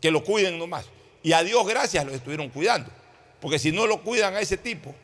que 0.00 0.10
lo 0.10 0.22
cuiden 0.22 0.58
nomás. 0.58 0.86
Y 1.22 1.32
a 1.32 1.42
Dios 1.42 1.66
gracias 1.66 2.04
lo 2.04 2.12
estuvieron 2.12 2.50
cuidando. 2.50 2.90
Porque 3.40 3.58
si 3.58 3.72
no 3.72 3.86
lo 3.86 4.02
cuidan 4.02 4.34
a 4.34 4.40
ese 4.40 4.56
tipo, 4.56 4.94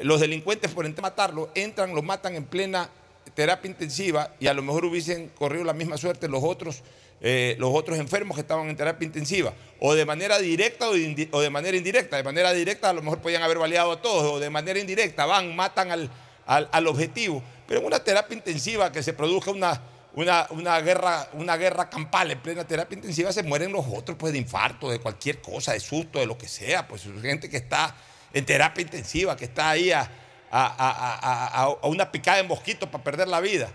los 0.00 0.20
delincuentes 0.20 0.70
por 0.72 0.88
matarlo, 1.00 1.50
entran, 1.54 1.94
lo 1.94 2.02
matan 2.02 2.34
en 2.34 2.44
plena 2.44 2.90
terapia 3.34 3.70
intensiva 3.70 4.30
y 4.40 4.46
a 4.46 4.54
lo 4.54 4.62
mejor 4.62 4.84
hubiesen 4.84 5.28
corrido 5.30 5.64
la 5.64 5.72
misma 5.72 5.96
suerte 5.96 6.28
los 6.28 6.42
otros, 6.44 6.82
eh, 7.20 7.56
los 7.58 7.70
otros 7.74 7.98
enfermos 7.98 8.34
que 8.36 8.42
estaban 8.42 8.68
en 8.68 8.76
terapia 8.76 9.06
intensiva, 9.06 9.54
o 9.80 9.94
de 9.94 10.04
manera 10.04 10.38
directa 10.38 10.88
o 10.88 10.92
o 11.32 11.40
de 11.40 11.50
manera 11.50 11.76
indirecta. 11.76 12.16
De 12.16 12.22
manera 12.22 12.52
directa 12.52 12.90
a 12.90 12.92
lo 12.92 13.02
mejor 13.02 13.20
podían 13.20 13.42
haber 13.42 13.58
baleado 13.58 13.92
a 13.92 14.02
todos, 14.02 14.24
o 14.34 14.38
de 14.40 14.50
manera 14.50 14.78
indirecta 14.78 15.24
van, 15.26 15.54
matan 15.56 15.90
al, 15.90 16.10
al- 16.46 16.68
al 16.70 16.86
objetivo. 16.86 17.42
Pero 17.66 17.80
en 17.80 17.86
una 17.86 18.00
terapia 18.04 18.36
intensiva 18.36 18.92
que 18.92 19.02
se 19.02 19.14
produzca 19.14 19.50
una, 19.50 19.80
una, 20.14 20.46
una 20.50 20.78
guerra, 20.80 21.30
una 21.32 21.56
guerra 21.56 21.88
campal 21.88 22.30
en 22.30 22.40
plena 22.40 22.66
terapia 22.66 22.94
intensiva, 22.96 23.32
se 23.32 23.42
mueren 23.42 23.72
los 23.72 23.86
otros 23.90 24.18
pues, 24.18 24.32
de 24.32 24.38
infarto, 24.38 24.90
de 24.90 24.98
cualquier 24.98 25.40
cosa, 25.40 25.72
de 25.72 25.80
susto, 25.80 26.18
de 26.18 26.26
lo 26.26 26.36
que 26.36 26.46
sea. 26.46 26.86
Pues 26.86 27.04
gente 27.22 27.48
que 27.48 27.56
está 27.56 27.96
en 28.34 28.44
terapia 28.44 28.82
intensiva, 28.82 29.34
que 29.36 29.46
está 29.46 29.70
ahí 29.70 29.92
a, 29.92 30.10
a- 30.56 31.88
una 31.88 32.10
picada 32.12 32.36
de 32.38 32.44
mosquito 32.44 32.90
para 32.90 33.02
perder 33.04 33.28
la 33.28 33.40
vida. 33.40 33.70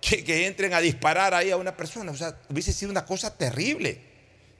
Que, 0.00 0.22
que 0.22 0.46
entren 0.46 0.72
a 0.74 0.80
disparar 0.80 1.34
ahí 1.34 1.50
a 1.50 1.56
una 1.56 1.76
persona. 1.76 2.12
O 2.12 2.16
sea, 2.16 2.36
hubiese 2.48 2.72
sido 2.72 2.90
una 2.90 3.04
cosa 3.04 3.36
terrible. 3.36 4.00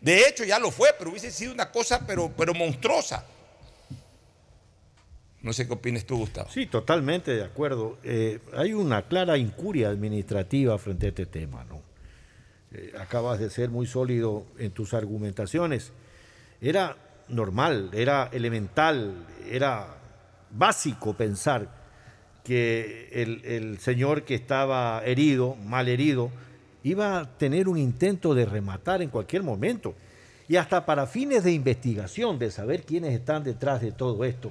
De 0.01 0.27
hecho, 0.29 0.45
ya 0.45 0.59
lo 0.59 0.71
fue, 0.71 0.89
pero 0.99 1.11
hubiese 1.11 1.31
sido 1.31 1.53
una 1.53 1.71
cosa, 1.71 2.05
pero, 2.07 2.33
pero 2.37 2.55
monstruosa. 2.55 3.25
No 5.41 5.53
sé 5.53 5.67
qué 5.67 5.73
opinas 5.75 6.05
tú, 6.05 6.19
Gustavo. 6.19 6.49
Sí, 6.51 6.67
totalmente 6.67 7.31
de 7.31 7.45
acuerdo. 7.45 7.99
Eh, 8.03 8.41
hay 8.57 8.73
una 8.73 9.03
clara 9.07 9.39
incuria 9.39 9.89
administrativa 9.89 10.77
frente 10.79 11.07
a 11.07 11.09
este 11.11 11.27
tema, 11.27 11.65
¿no? 11.65 11.81
Eh, 12.73 12.93
acabas 12.99 13.39
de 13.39 13.49
ser 13.49 13.71
muy 13.71 13.87
sólido 13.87 14.45
en 14.59 14.73
tus 14.73 14.95
argumentaciones. 14.95 15.93
Era 16.61 16.97
normal, 17.29 17.91
era 17.93 18.29
elemental, 18.33 19.27
era 19.49 19.98
básico 20.51 21.15
pensar 21.15 21.69
que 22.45 23.09
el, 23.13 23.45
el 23.45 23.79
señor 23.79 24.23
que 24.25 24.35
estaba 24.35 25.03
herido, 25.05 25.55
mal 25.57 25.89
herido, 25.89 26.31
iba 26.83 27.19
a 27.19 27.25
tener 27.37 27.69
un 27.69 27.79
intento 27.79 28.35
de 28.35 28.47
rematar 28.47 29.03
en 29.03 29.11
cualquier 29.11 29.43
momento. 29.43 29.95
Y 30.49 30.57
hasta 30.57 30.87
para 30.87 31.07
fines 31.07 31.45
de 31.45 31.53
investigación, 31.53 32.39
de 32.39 32.51
saber 32.51 32.85
quiénes 32.85 33.13
están 33.13 33.45
detrás 33.45 33.83
de 33.83 33.93
todo 33.93 34.25
esto, 34.25 34.51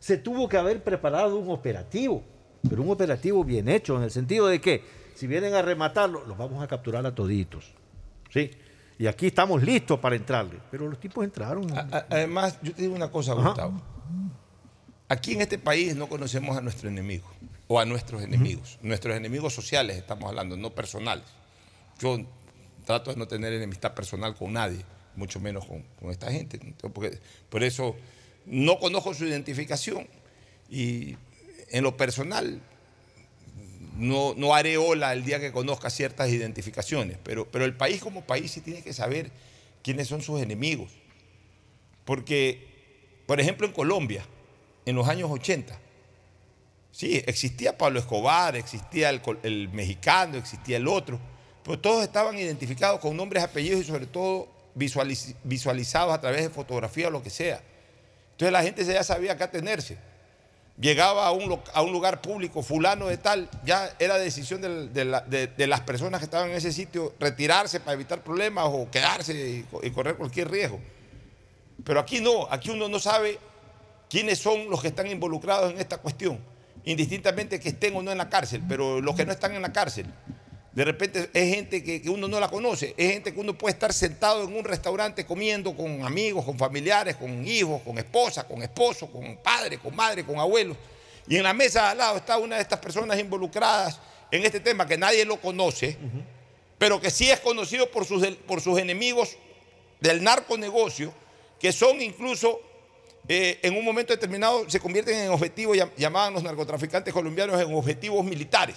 se 0.00 0.16
tuvo 0.18 0.48
que 0.48 0.56
haber 0.56 0.82
preparado 0.82 1.36
un 1.36 1.50
operativo, 1.50 2.24
pero 2.68 2.82
un 2.82 2.90
operativo 2.90 3.44
bien 3.44 3.68
hecho, 3.68 3.96
en 3.96 4.02
el 4.02 4.10
sentido 4.10 4.48
de 4.48 4.60
que 4.60 4.82
si 5.14 5.26
vienen 5.26 5.54
a 5.54 5.62
rematarlo, 5.62 6.24
los 6.26 6.36
vamos 6.36 6.62
a 6.62 6.66
capturar 6.66 7.06
a 7.06 7.14
toditos. 7.14 7.72
¿Sí? 8.30 8.50
Y 8.98 9.06
aquí 9.06 9.28
estamos 9.28 9.62
listos 9.62 9.98
para 9.98 10.16
entrarle. 10.16 10.58
Pero 10.70 10.88
los 10.88 10.98
tipos 10.98 11.24
entraron. 11.24 11.66
Además, 12.10 12.58
yo 12.62 12.74
te 12.74 12.82
digo 12.82 12.94
una 12.94 13.10
cosa, 13.10 13.32
Ajá. 13.32 13.70
Aquí 15.10 15.32
en 15.32 15.40
este 15.40 15.58
país 15.58 15.96
no 15.96 16.08
conocemos 16.08 16.56
a 16.56 16.60
nuestro 16.60 16.88
enemigo 16.88 17.28
o 17.66 17.80
a 17.80 17.84
nuestros 17.84 18.22
enemigos. 18.22 18.78
Nuestros 18.80 19.16
enemigos 19.16 19.52
sociales 19.52 19.96
estamos 19.96 20.28
hablando, 20.28 20.56
no 20.56 20.70
personales. 20.70 21.24
Yo 21.98 22.16
trato 22.86 23.10
de 23.10 23.16
no 23.16 23.26
tener 23.26 23.52
enemistad 23.52 23.92
personal 23.92 24.36
con 24.36 24.52
nadie, 24.52 24.84
mucho 25.16 25.40
menos 25.40 25.66
con, 25.66 25.82
con 25.98 26.12
esta 26.12 26.30
gente. 26.30 26.60
Porque- 26.94 27.18
por 27.48 27.64
eso 27.64 27.96
no 28.46 28.78
conozco 28.78 29.12
su 29.12 29.26
identificación 29.26 30.06
y 30.70 31.16
en 31.70 31.82
lo 31.82 31.96
personal, 31.96 32.60
no, 33.96 34.34
no 34.36 34.54
haré 34.54 34.76
ola 34.76 35.12
el 35.12 35.24
día 35.24 35.40
que 35.40 35.50
conozca 35.50 35.90
ciertas 35.90 36.30
identificaciones, 36.30 37.18
pero, 37.24 37.50
pero 37.50 37.64
el 37.64 37.74
país 37.76 38.00
como 38.00 38.24
país 38.24 38.52
sí 38.52 38.60
tiene 38.60 38.82
que 38.82 38.92
saber 38.92 39.32
quiénes 39.82 40.06
son 40.06 40.22
sus 40.22 40.40
enemigos. 40.40 40.92
Porque, 42.04 42.68
por 43.26 43.40
ejemplo, 43.40 43.66
en 43.66 43.72
Colombia, 43.72 44.24
en 44.90 44.96
los 44.96 45.08
años 45.08 45.30
80, 45.30 45.78
sí, 46.92 47.22
existía 47.26 47.76
Pablo 47.78 47.98
Escobar, 48.00 48.56
existía 48.56 49.10
el, 49.10 49.68
mexicano, 49.72 50.36
existía 50.36 50.76
el 50.76 50.88
otro, 50.88 51.18
pero 51.64 51.78
todos 51.78 52.02
estaban 52.02 52.36
identificados 52.38 53.00
con 53.00 53.16
nombres, 53.16 53.42
apellidos 53.42 53.80
y 53.80 53.84
sobre 53.84 54.06
todo 54.06 54.48
visualiz- 54.76 55.34
visualizados 55.44 56.12
a 56.14 56.20
través 56.20 56.42
de 56.42 56.50
fotografía 56.50 57.08
o 57.08 57.10
lo 57.10 57.22
que 57.22 57.30
sea. 57.30 57.60
Entonces 58.32 58.52
la 58.52 58.62
gente 58.62 58.84
ya 58.84 59.04
sabía 59.04 59.36
qué 59.36 59.44
atenerse. 59.44 59.98
Llegaba 60.80 61.26
a 61.26 61.32
un, 61.32 61.92
lugar 61.92 62.22
público, 62.22 62.62
fulano 62.62 63.06
de 63.08 63.18
tal, 63.18 63.50
ya 63.66 63.94
era 63.98 64.16
decisión 64.16 64.62
de, 64.62 65.04
la- 65.04 65.20
de- 65.20 65.66
las 65.66 65.80
personas 65.82 66.20
que 66.20 66.24
estaban 66.24 66.48
en 66.48 66.56
ese 66.56 66.72
sitio 66.72 67.12
retirarse 67.20 67.80
para 67.80 67.92
evitar 67.92 68.22
problemas 68.24 68.64
o 68.66 68.90
quedarse 68.90 69.64
y 69.82 69.90
correr 69.90 70.16
cualquier 70.16 70.50
riesgo. 70.50 70.80
Pero 71.84 72.00
aquí 72.00 72.20
no, 72.20 72.46
aquí 72.50 72.70
uno 72.70 72.88
no 72.88 72.98
sabe 72.98 73.38
quiénes 74.10 74.38
son 74.40 74.68
los 74.68 74.82
que 74.82 74.88
están 74.88 75.06
involucrados 75.06 75.72
en 75.72 75.78
esta 75.78 75.98
cuestión, 75.98 76.38
indistintamente 76.84 77.60
que 77.60 77.70
estén 77.70 77.94
o 77.96 78.02
no 78.02 78.10
en 78.10 78.18
la 78.18 78.28
cárcel, 78.28 78.62
pero 78.68 79.00
los 79.00 79.14
que 79.14 79.24
no 79.24 79.32
están 79.32 79.54
en 79.54 79.62
la 79.62 79.72
cárcel. 79.72 80.06
De 80.72 80.84
repente 80.84 81.30
es 81.32 81.54
gente 81.54 81.82
que, 81.82 82.00
que 82.02 82.10
uno 82.10 82.28
no 82.28 82.38
la 82.38 82.48
conoce, 82.48 82.94
es 82.96 83.12
gente 83.12 83.32
que 83.32 83.40
uno 83.40 83.56
puede 83.56 83.72
estar 83.72 83.92
sentado 83.92 84.44
en 84.44 84.54
un 84.54 84.64
restaurante 84.64 85.24
comiendo 85.24 85.74
con 85.76 86.04
amigos, 86.04 86.44
con 86.44 86.58
familiares, 86.58 87.16
con 87.16 87.46
hijos, 87.46 87.82
con 87.82 87.98
esposa, 87.98 88.46
con 88.46 88.62
esposo, 88.62 89.10
con 89.10 89.36
padre, 89.38 89.78
con 89.78 89.94
madre, 89.94 90.24
con 90.24 90.38
abuelos. 90.38 90.76
Y 91.28 91.36
en 91.36 91.42
la 91.44 91.52
mesa 91.52 91.82
de 91.82 91.88
al 91.88 91.98
lado 91.98 92.16
está 92.16 92.38
una 92.38 92.56
de 92.56 92.62
estas 92.62 92.78
personas 92.78 93.18
involucradas 93.18 94.00
en 94.30 94.44
este 94.44 94.60
tema 94.60 94.86
que 94.86 94.96
nadie 94.96 95.24
lo 95.24 95.40
conoce, 95.40 95.96
pero 96.78 97.00
que 97.00 97.10
sí 97.10 97.30
es 97.30 97.40
conocido 97.40 97.90
por 97.90 98.04
sus, 98.04 98.26
por 98.46 98.60
sus 98.60 98.78
enemigos 98.78 99.36
del 100.00 100.22
narconegocio, 100.22 101.12
que 101.58 101.72
son 101.72 102.00
incluso 102.00 102.60
eh, 103.32 103.60
en 103.62 103.76
un 103.76 103.84
momento 103.84 104.12
determinado 104.12 104.68
se 104.68 104.80
convierten 104.80 105.16
en 105.16 105.30
objetivos, 105.30 105.76
llam- 105.76 105.92
llamaban 105.96 106.34
los 106.34 106.42
narcotraficantes 106.42 107.14
colombianos 107.14 107.60
en 107.62 107.72
objetivos 107.74 108.24
militares. 108.24 108.76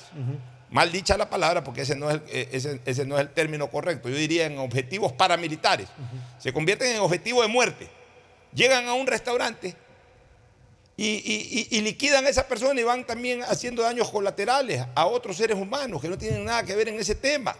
Mal 0.69 0.91
dicha 0.91 1.17
la 1.17 1.27
palabra 1.29 1.63
porque 1.63 1.81
ese 1.81 1.95
no, 1.95 2.09
es 2.09 2.15
el, 2.15 2.21
eh, 2.29 2.49
ese, 2.51 2.79
ese 2.85 3.05
no 3.05 3.15
es 3.15 3.21
el 3.21 3.29
término 3.29 3.69
correcto. 3.69 4.09
Yo 4.09 4.15
diría 4.15 4.45
en 4.45 4.57
objetivos 4.59 5.11
paramilitares. 5.13 5.87
Se 6.39 6.53
convierten 6.53 6.91
en 6.95 6.99
objetivos 6.99 7.45
de 7.45 7.51
muerte. 7.51 7.87
Llegan 8.53 8.87
a 8.87 8.93
un 8.93 9.07
restaurante 9.07 9.75
y, 10.95 11.05
y- 11.05 11.67
y- 11.71 11.77
y 11.77 11.81
liquidan 11.81 12.25
a 12.25 12.29
esa 12.29 12.47
persona 12.47 12.79
y 12.79 12.83
van 12.83 13.05
también 13.05 13.41
haciendo 13.43 13.81
daños 13.81 14.09
colaterales 14.11 14.85
a 14.93 15.05
otros 15.07 15.35
seres 15.37 15.57
humanos 15.57 15.99
que 16.01 16.07
no 16.09 16.17
tienen 16.17 16.45
nada 16.45 16.63
que 16.63 16.75
ver 16.75 16.89
en 16.89 16.99
ese 16.99 17.15
tema. 17.15 17.55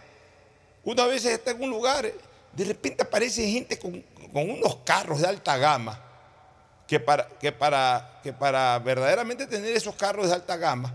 Una 0.84 1.06
vez 1.06 1.24
está 1.24 1.50
en 1.50 1.62
un 1.62 1.70
lugar, 1.70 2.06
de 2.52 2.64
repente 2.64 3.02
aparece 3.02 3.48
gente 3.50 3.78
con, 3.78 4.04
con 4.32 4.48
unos 4.50 4.76
carros 4.84 5.20
de 5.20 5.26
alta 5.26 5.56
gama, 5.56 6.00
que 6.86 7.00
para, 7.00 7.28
que, 7.40 7.50
para, 7.52 8.20
que 8.22 8.32
para 8.32 8.78
verdaderamente 8.78 9.46
tener 9.46 9.74
esos 9.76 9.94
carros 9.94 10.28
de 10.28 10.34
alta 10.34 10.56
gama, 10.56 10.94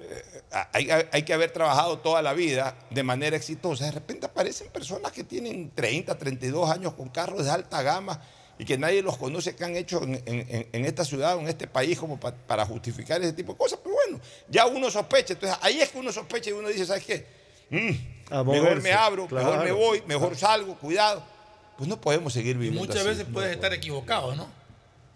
eh, 0.00 0.42
hay, 0.72 0.90
hay- 0.90 1.22
que 1.24 1.32
haber 1.34 1.50
trabajado 1.50 1.98
toda 1.98 2.22
la 2.22 2.32
vida 2.32 2.74
de 2.90 3.02
manera 3.02 3.36
exitosa. 3.36 3.84
De 3.86 3.90
repente 3.92 4.26
aparecen 4.26 4.68
personas 4.68 5.12
que 5.12 5.24
tienen 5.24 5.70
30, 5.74 6.16
32 6.16 6.70
años 6.70 6.94
con 6.94 7.08
carros 7.08 7.44
de 7.44 7.50
alta 7.50 7.82
gama 7.82 8.20
y 8.58 8.64
que 8.64 8.78
nadie 8.78 9.02
los 9.02 9.18
conoce 9.18 9.54
que 9.54 9.64
han 9.64 9.76
hecho 9.76 10.02
en, 10.02 10.22
en- 10.26 10.84
esta 10.86 11.04
ciudad 11.04 11.36
o 11.36 11.40
en 11.40 11.48
este 11.48 11.66
país 11.66 11.98
como 11.98 12.18
pa- 12.18 12.32
para 12.34 12.64
justificar 12.64 13.20
ese 13.20 13.32
tipo 13.34 13.52
de 13.52 13.58
cosas. 13.58 13.78
Pero 13.82 13.94
bueno, 13.94 14.20
ya 14.48 14.66
uno 14.66 14.90
sospecha. 14.90 15.34
Entonces 15.34 15.58
ahí 15.60 15.80
es 15.80 15.90
que 15.90 15.98
uno 15.98 16.10
sospecha 16.12 16.48
y 16.50 16.52
uno 16.54 16.68
dice, 16.68 16.86
¿sabes 16.86 17.04
qué? 17.04 17.26
Mm, 17.68 18.46
mejor 18.50 18.80
me 18.80 18.92
abro, 18.92 19.28
mejor 19.30 19.64
me 19.64 19.72
voy, 19.72 20.02
mejor 20.06 20.36
salgo, 20.36 20.76
cuidado. 20.76 21.22
Pues 21.76 21.88
no 21.88 22.00
podemos 22.00 22.32
seguir 22.32 22.56
viviendo 22.56 22.80
Muchas 22.80 22.98
así. 22.98 23.08
veces 23.08 23.26
puedes 23.30 23.52
estar 23.54 23.72
equivocado, 23.74 24.34
¿no? 24.34 24.48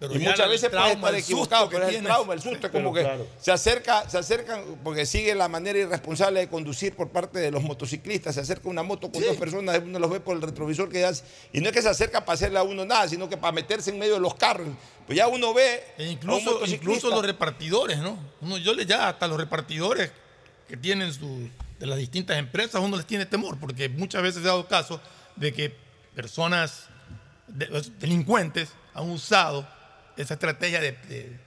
Pero 0.00 0.14
y 0.14 0.18
muchas 0.18 0.48
veces 0.48 0.70
puede 0.70 0.82
trauma, 0.82 1.08
estar 1.08 1.14
equivocado, 1.14 1.68
que 1.68 1.76
pero 1.76 1.88
es 1.88 1.96
el 1.96 2.04
trauma, 2.04 2.32
el 2.32 2.40
susto, 2.40 2.66
es 2.68 2.72
como 2.72 2.90
que 2.90 3.02
claro. 3.02 3.26
se 3.38 3.52
acerca, 3.52 4.08
se 4.08 4.16
acercan, 4.16 4.64
porque 4.82 5.04
sigue 5.04 5.34
la 5.34 5.46
manera 5.46 5.78
irresponsable 5.78 6.40
de 6.40 6.48
conducir 6.48 6.96
por 6.96 7.10
parte 7.10 7.38
de 7.38 7.50
los 7.50 7.62
motociclistas, 7.62 8.34
se 8.34 8.40
acerca 8.40 8.70
una 8.70 8.82
moto 8.82 9.12
con 9.12 9.22
dos 9.22 9.36
personas, 9.36 9.78
uno 9.84 9.98
los 9.98 10.10
ve 10.10 10.20
por 10.20 10.34
el 10.36 10.40
retrovisor 10.40 10.88
que 10.88 11.04
hace, 11.04 11.22
y 11.52 11.60
no 11.60 11.66
es 11.68 11.74
que 11.74 11.82
se 11.82 11.90
acerca 11.90 12.24
para 12.24 12.32
hacerle 12.32 12.58
a 12.58 12.62
uno 12.62 12.86
nada, 12.86 13.08
sino 13.08 13.28
que 13.28 13.36
para 13.36 13.52
meterse 13.52 13.90
en 13.90 13.98
medio 13.98 14.14
de 14.14 14.20
los 14.20 14.34
carros. 14.36 14.68
Pues 15.06 15.18
ya 15.18 15.28
uno 15.28 15.52
ve 15.52 15.84
E 15.98 16.04
a 16.04 16.06
un 16.06 16.12
incluso, 16.12 16.62
incluso 16.66 17.10
los 17.10 17.26
repartidores, 17.26 17.98
¿no? 17.98 18.18
Uno, 18.40 18.56
yo 18.56 18.72
le 18.72 18.86
ya 18.86 19.10
hasta 19.10 19.28
los 19.28 19.36
repartidores 19.36 20.10
que 20.66 20.78
tienen 20.78 21.12
su, 21.12 21.46
de 21.78 21.86
las 21.86 21.98
distintas 21.98 22.38
empresas, 22.38 22.80
uno 22.80 22.96
les 22.96 23.04
tiene 23.04 23.26
temor, 23.26 23.58
porque 23.60 23.90
muchas 23.90 24.22
veces 24.22 24.42
he 24.42 24.46
dado 24.46 24.66
caso 24.66 24.98
de 25.36 25.52
que 25.52 25.76
personas 26.14 26.86
de- 27.48 27.82
delincuentes 27.98 28.70
han 28.94 29.10
usado 29.10 29.66
esa 30.16 30.34
estrategia 30.34 30.80
de, 30.80 31.38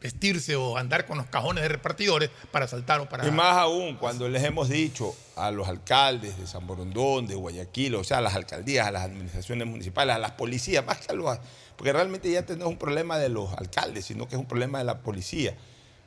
vestirse 0.00 0.56
o 0.56 0.78
andar 0.78 1.06
con 1.06 1.18
los 1.18 1.26
cajones 1.26 1.62
de 1.62 1.68
repartidores 1.68 2.30
para 2.50 2.66
saltar 2.66 3.00
o 3.00 3.08
para... 3.08 3.26
Y 3.26 3.30
más 3.30 3.56
aún 3.58 3.96
cuando 3.96 4.28
les 4.28 4.42
hemos 4.42 4.70
dicho 4.70 5.14
a 5.36 5.50
los 5.50 5.68
alcaldes 5.68 6.38
de 6.38 6.46
San 6.46 6.66
Borondón, 6.66 7.26
de 7.26 7.34
Guayaquil, 7.34 7.96
o 7.96 8.04
sea, 8.04 8.18
a 8.18 8.20
las 8.22 8.34
alcaldías, 8.34 8.86
a 8.86 8.92
las 8.92 9.02
administraciones 9.02 9.66
municipales, 9.66 10.16
a 10.16 10.18
las 10.18 10.32
policías, 10.32 10.84
más 10.86 10.98
que 10.98 11.12
a 11.12 11.14
los... 11.14 11.38
Porque 11.76 11.92
realmente 11.92 12.30
ya 12.30 12.40
este 12.40 12.56
no 12.56 12.64
es 12.64 12.70
un 12.70 12.78
problema 12.78 13.18
de 13.18 13.28
los 13.28 13.52
alcaldes, 13.52 14.06
sino 14.06 14.26
que 14.26 14.36
es 14.36 14.40
un 14.40 14.46
problema 14.46 14.78
de 14.78 14.84
la 14.84 15.00
policía. 15.00 15.54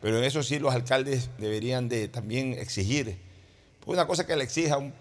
Pero 0.01 0.18
en 0.18 0.23
eso 0.23 0.41
sí 0.41 0.57
los 0.57 0.73
alcaldes 0.73 1.30
deberían 1.38 1.88
de 1.88 2.07
también 2.07 2.53
exigir. 2.53 3.18
Porque 3.80 3.91
una 3.91 4.07
cosa 4.07 4.26
que 4.26 4.35
le 4.35 4.43
exija 4.43 4.77
un, 4.77 4.93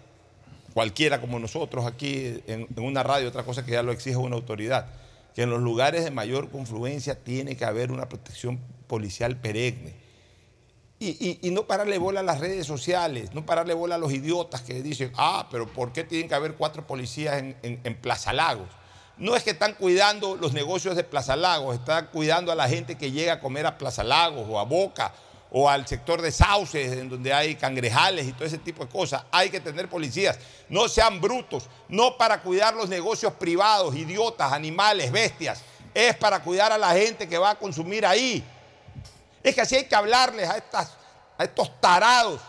cualquiera 0.73 1.21
como 1.21 1.39
nosotros 1.39 1.85
aquí 1.85 2.41
en, 2.47 2.67
en 2.75 2.83
una 2.83 3.03
radio, 3.03 3.27
otra 3.27 3.43
cosa 3.43 3.65
que 3.65 3.71
ya 3.71 3.83
lo 3.83 3.91
exija 3.91 4.17
una 4.17 4.35
autoridad. 4.35 4.87
Que 5.35 5.43
en 5.43 5.49
los 5.49 5.61
lugares 5.61 6.03
de 6.03 6.11
mayor 6.11 6.49
confluencia 6.49 7.15
tiene 7.23 7.55
que 7.57 7.65
haber 7.65 7.91
una 7.91 8.07
protección 8.09 8.59
policial 8.87 9.37
perenne. 9.37 9.95
Y, 10.99 11.39
y- 11.41 11.51
no 11.51 11.65
pararle 11.67 11.97
bola 11.97 12.21
a 12.21 12.23
las 12.23 12.39
redes 12.39 12.65
sociales, 12.65 13.33
no 13.33 13.45
pararle 13.45 13.73
bola 13.73 13.95
a 13.95 13.97
los 13.97 14.13
idiotas 14.13 14.61
que 14.61 14.81
dicen, 14.81 15.11
ah, 15.17 15.47
pero 15.51 15.67
¿por 15.67 15.91
qué 15.91 16.05
tienen 16.05 16.29
que 16.29 16.35
haber 16.35 16.53
cuatro 16.53 16.87
policías 16.87 17.39
en, 17.39 17.57
en- 17.61 17.81
en 17.83 17.95
Plaza 17.95 18.31
Lagos? 18.31 18.69
No 19.17 19.35
es 19.35 19.43
que 19.43 19.49
están 19.51 19.73
cuidando 19.73 20.35
los 20.37 20.53
negocios 20.53 20.95
de 20.95 21.03
Plaza 21.03 21.35
Lagos, 21.35 21.75
están 21.75 22.07
cuidando 22.07 22.51
a 22.51 22.55
la 22.55 22.69
gente 22.69 22.95
que 22.97 23.11
llega 23.11 23.33
a 23.33 23.39
comer 23.41 23.65
a 23.65 23.77
Plaza 23.77 24.03
Lagos 24.03 24.45
o 24.49 24.59
a 24.59 24.63
Boca 24.63 25.13
o 25.55 25.69
al 25.69 25.87
sector 25.87 26.19
de 26.19 26.31
sauces, 26.31 26.91
en 26.93 27.07
donde 27.07 27.31
hay 27.31 27.55
cangrejales 27.55 28.27
y 28.27 28.33
todo 28.33 28.45
ese 28.45 28.57
tipo 28.57 28.83
de 28.83 28.91
cosas. 28.91 29.23
Hay 29.31 29.51
que 29.51 29.59
tener 29.59 29.87
policías. 29.87 30.39
No 30.67 30.89
sean 30.89 31.21
brutos, 31.21 31.69
no 31.87 32.17
para 32.17 32.41
cuidar 32.41 32.73
los 32.73 32.89
negocios 32.89 33.33
privados, 33.33 33.95
idiotas, 33.95 34.51
animales, 34.51 35.11
bestias. 35.11 35.61
Es 35.93 36.15
para 36.15 36.41
cuidar 36.41 36.71
a 36.71 36.77
la 36.77 36.91
gente 36.93 37.29
que 37.29 37.37
va 37.37 37.51
a 37.51 37.55
consumir 37.55 38.03
ahí. 38.03 38.43
Es 39.43 39.53
que 39.53 39.61
así 39.61 39.75
hay 39.75 39.85
que 39.85 39.95
hablarles 39.95 40.49
a, 40.49 40.57
estas, 40.57 40.97
a 41.37 41.43
estos 41.43 41.79
tarados 41.79 42.41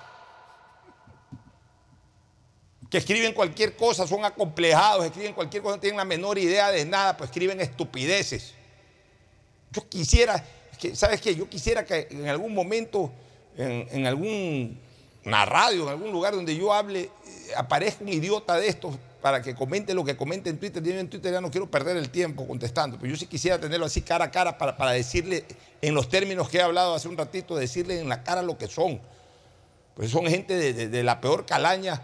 que 2.88 2.98
escriben 2.98 3.34
cualquier 3.34 3.76
cosa, 3.76 4.06
son 4.06 4.24
acomplejados, 4.24 5.04
escriben 5.04 5.34
cualquier 5.34 5.62
cosa, 5.62 5.76
no 5.76 5.80
tienen 5.80 5.98
la 5.98 6.04
menor 6.04 6.38
idea 6.38 6.70
de 6.70 6.86
nada, 6.86 7.16
pues 7.16 7.28
escriben 7.28 7.60
estupideces. 7.60 8.54
Yo 9.72 9.86
quisiera, 9.88 10.42
¿sabes 10.94 11.20
qué? 11.20 11.34
Yo 11.34 11.48
quisiera 11.48 11.84
que 11.84 12.08
en 12.10 12.28
algún 12.28 12.54
momento, 12.54 13.12
en, 13.56 13.86
en 13.90 14.06
alguna 14.06 15.44
radio, 15.46 15.84
en 15.84 15.88
algún 15.90 16.12
lugar 16.12 16.34
donde 16.34 16.56
yo 16.56 16.72
hable, 16.72 17.02
eh, 17.02 17.10
aparezca 17.56 18.02
un 18.02 18.10
idiota 18.10 18.56
de 18.56 18.68
estos 18.68 18.96
para 19.22 19.40
que 19.40 19.54
comente 19.54 19.94
lo 19.94 20.04
que 20.04 20.16
comente 20.16 20.50
en 20.50 20.58
Twitter. 20.58 20.82
Yo 20.82 20.92
en 20.92 21.08
Twitter 21.08 21.32
ya 21.32 21.40
no 21.40 21.50
quiero 21.50 21.70
perder 21.70 21.96
el 21.96 22.10
tiempo 22.10 22.46
contestando, 22.46 22.98
pero 22.98 23.10
yo 23.10 23.16
sí 23.16 23.26
quisiera 23.26 23.58
tenerlo 23.58 23.86
así 23.86 24.02
cara 24.02 24.26
a 24.26 24.30
cara 24.30 24.58
para, 24.58 24.76
para 24.76 24.90
decirle, 24.90 25.44
en 25.80 25.94
los 25.94 26.08
términos 26.08 26.48
que 26.48 26.58
he 26.58 26.62
hablado 26.62 26.94
hace 26.94 27.08
un 27.08 27.16
ratito, 27.16 27.56
decirle 27.56 28.00
en 28.00 28.08
la 28.08 28.22
cara 28.22 28.42
lo 28.42 28.58
que 28.58 28.66
son. 28.66 29.00
Pues 29.94 30.10
son 30.10 30.26
gente 30.26 30.72
de 30.88 31.02
la 31.04 31.20
peor 31.20 31.46
calaña 31.46 32.02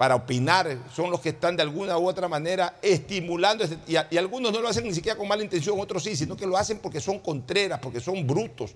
para 0.00 0.14
opinar, 0.14 0.78
son 0.96 1.10
los 1.10 1.20
que 1.20 1.28
están 1.28 1.58
de 1.58 1.62
alguna 1.62 1.98
u 1.98 2.08
otra 2.08 2.26
manera 2.26 2.78
estimulando, 2.80 3.66
y, 3.86 3.96
algunos 4.16 4.50
no 4.50 4.58
lo 4.62 4.68
hacen 4.68 4.84
ni 4.84 4.94
siquiera 4.94 5.18
con 5.18 5.28
mala 5.28 5.42
intención, 5.42 5.78
otros 5.78 6.02
sí, 6.02 6.16
sino 6.16 6.38
que 6.38 6.46
lo 6.46 6.56
hacen 6.56 6.78
porque 6.78 7.02
son 7.02 7.18
contreras, 7.18 7.80
porque 7.80 8.00
son 8.00 8.26
brutos, 8.26 8.74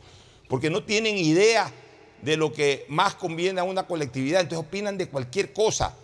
porque 0.51 0.69
no 0.69 0.83
tienen 0.83 1.17
idea 1.17 1.73
de 2.21 2.37
lo 2.37 2.53
que 2.53 2.85
más 2.91 3.15
conviene 3.15 3.59
a 3.59 3.65
una 3.65 3.85
colectividad, 3.87 4.43
entonces 4.43 4.67
opinan 4.69 4.99
de 4.99 5.09
cualquier 5.09 5.55
cosa. 5.55 5.95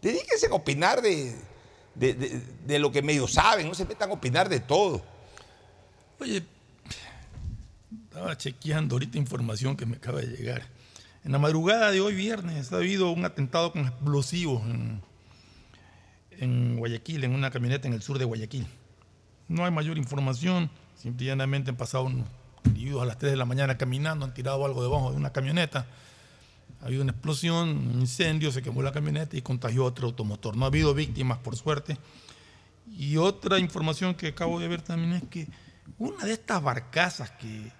Dedíquense 0.00 0.46
a 0.46 0.54
opinar 0.54 1.02
de- 1.02 1.34
de- 1.94 2.40
de 2.64 2.78
lo 2.78 2.90
que 2.90 3.02
medio 3.02 3.28
saben, 3.28 3.68
no 3.68 3.74
se 3.74 3.84
metan 3.84 4.08
a 4.08 4.14
opinar 4.14 4.48
de 4.48 4.60
todo. 4.60 5.02
Oye, 6.20 6.42
estaba 8.04 8.34
chequeando 8.38 8.94
ahorita 8.94 9.18
información 9.18 9.76
que 9.76 9.84
me 9.84 9.96
acaba 9.96 10.22
de 10.22 10.28
llegar. 10.28 10.66
En 11.26 11.32
la 11.32 11.40
madrugada 11.40 11.90
de 11.90 12.00
hoy 12.00 12.14
viernes 12.14 12.72
ha 12.72 12.76
habido 12.76 13.10
un 13.10 13.24
atentado 13.24 13.72
con 13.72 13.84
explosivos 13.84 14.62
en, 16.30 16.76
Guayaquil, 16.76 17.24
en 17.24 17.34
una 17.34 17.50
camioneta 17.50 17.88
en 17.88 17.94
el 17.94 18.02
sur 18.02 18.16
de 18.20 18.24
Guayaquil. 18.24 18.64
No 19.48 19.64
hay 19.64 19.72
mayor 19.72 19.98
información, 19.98 20.70
simplemente 20.94 21.70
han 21.70 21.76
pasado 21.76 22.08
individuos 22.64 23.02
a 23.02 23.06
las 23.06 23.18
3 23.18 23.32
de 23.32 23.36
la 23.36 23.44
mañana 23.44 23.76
caminando, 23.76 24.24
han 24.24 24.34
tirado 24.34 24.64
algo 24.64 24.84
debajo 24.84 25.10
de 25.10 25.16
una 25.16 25.32
camioneta. 25.32 25.88
Ha 26.80 26.86
habido 26.86 27.02
una 27.02 27.10
explosión, 27.10 27.70
un 27.70 27.98
incendio, 28.02 28.52
se 28.52 28.62
quemó 28.62 28.80
la 28.84 28.92
camioneta 28.92 29.36
y 29.36 29.42
contagió 29.42 29.84
otro 29.84 30.06
automotor. 30.06 30.56
No 30.56 30.64
ha 30.64 30.68
habido 30.68 30.94
víctimas, 30.94 31.38
por 31.38 31.56
suerte. 31.56 31.98
Y 32.96 33.16
otra 33.16 33.58
información 33.58 34.14
que 34.14 34.28
acabo 34.28 34.60
de 34.60 34.68
ver 34.68 34.80
también 34.80 35.14
es 35.14 35.24
que 35.24 35.48
una 35.98 36.24
de 36.24 36.34
estas 36.34 36.62
barcazas 36.62 37.32
que, 37.32 37.72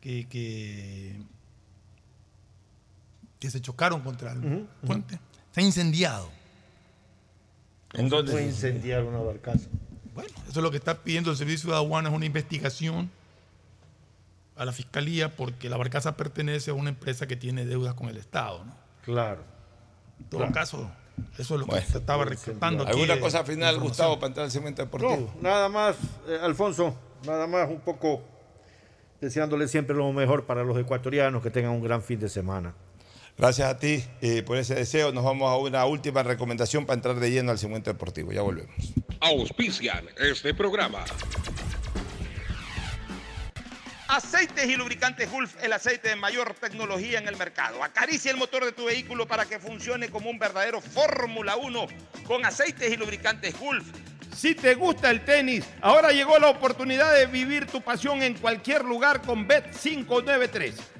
que, 0.00 0.26
que, 0.28 1.22
que 3.40 3.50
se 3.50 3.60
chocaron 3.60 4.02
contra 4.02 4.32
el 4.32 4.68
puente 4.86 5.18
se 5.52 5.60
ha 5.60 5.64
incendiado. 5.64 6.28
¿En 7.92 8.08
dónde? 8.08 8.32
Fue 8.32 8.42
incendiar 8.42 9.04
una 9.04 9.18
barcaza. 9.18 9.68
Bueno, 10.14 10.30
eso 10.48 10.60
es 10.60 10.62
lo 10.62 10.70
que 10.70 10.76
está 10.76 11.02
pidiendo 11.02 11.30
el 11.30 11.36
Servicio 11.36 11.70
de 11.70 11.76
Aduanas, 11.76 12.12
una 12.12 12.26
investigación 12.26 13.10
a 14.56 14.64
la 14.64 14.72
Fiscalía, 14.72 15.34
porque 15.34 15.68
la 15.68 15.76
barcaza 15.76 16.16
pertenece 16.16 16.70
a 16.70 16.74
una 16.74 16.90
empresa 16.90 17.26
que 17.26 17.36
tiene 17.36 17.64
deudas 17.64 17.94
con 17.94 18.08
el 18.08 18.16
Estado. 18.16 18.64
¿no? 18.64 18.74
Claro. 19.04 19.42
En 20.20 20.26
todo 20.26 20.52
caso, 20.52 20.90
eso 21.38 21.54
es 21.54 21.60
lo 21.60 21.66
que 21.66 21.80
se 21.80 21.98
estaba 21.98 22.24
reclutando. 22.24 22.86
¿Alguna 22.86 23.18
cosa 23.18 23.42
final, 23.44 23.80
Gustavo, 23.80 24.16
para 24.16 24.28
entrar 24.28 24.44
al 24.44 24.50
segmento 24.50 24.82
deportivo? 24.82 25.32
No, 25.36 25.42
nada 25.42 25.68
más, 25.68 25.96
eh, 26.28 26.38
Alfonso, 26.42 26.94
nada 27.26 27.46
más 27.46 27.68
un 27.68 27.80
poco 27.80 28.22
deseándole 29.20 29.66
siempre 29.66 29.96
lo 29.96 30.12
mejor 30.12 30.44
para 30.44 30.62
los 30.62 30.78
ecuatorianos, 30.78 31.42
que 31.42 31.50
tengan 31.50 31.72
un 31.72 31.82
gran 31.82 32.02
fin 32.02 32.20
de 32.20 32.28
semana. 32.28 32.74
Gracias 33.40 33.70
a 33.70 33.78
ti 33.78 34.04
eh, 34.20 34.42
por 34.42 34.58
ese 34.58 34.74
deseo. 34.74 35.12
Nos 35.12 35.24
vamos 35.24 35.50
a 35.50 35.56
una 35.56 35.86
última 35.86 36.22
recomendación 36.22 36.84
para 36.84 36.96
entrar 36.96 37.18
de 37.18 37.30
lleno 37.30 37.50
al 37.50 37.58
segmento 37.58 37.90
deportivo. 37.90 38.32
Ya 38.32 38.42
volvemos. 38.42 38.74
Auspician 39.18 40.06
este 40.18 40.52
programa. 40.52 41.06
Aceites 44.08 44.68
y 44.68 44.76
lubricantes 44.76 45.30
Gulf, 45.30 45.54
el 45.62 45.72
aceite 45.72 46.10
de 46.10 46.16
mayor 46.16 46.52
tecnología 46.52 47.18
en 47.18 47.28
el 47.28 47.38
mercado. 47.38 47.82
Acaricia 47.82 48.30
el 48.30 48.36
motor 48.36 48.62
de 48.62 48.72
tu 48.72 48.84
vehículo 48.84 49.26
para 49.26 49.46
que 49.46 49.58
funcione 49.58 50.10
como 50.10 50.28
un 50.28 50.38
verdadero 50.38 50.82
Fórmula 50.82 51.56
1 51.56 51.86
con 52.26 52.44
aceites 52.44 52.92
y 52.92 52.98
lubricantes 52.98 53.58
Gulf. 53.58 53.86
Si 54.36 54.54
te 54.54 54.74
gusta 54.74 55.10
el 55.10 55.24
tenis, 55.24 55.64
ahora 55.80 56.12
llegó 56.12 56.38
la 56.38 56.50
oportunidad 56.50 57.14
de 57.14 57.24
vivir 57.24 57.64
tu 57.64 57.80
pasión 57.80 58.22
en 58.22 58.34
cualquier 58.34 58.84
lugar 58.84 59.22
con 59.22 59.48
Bet 59.48 59.74
593. 59.80 60.99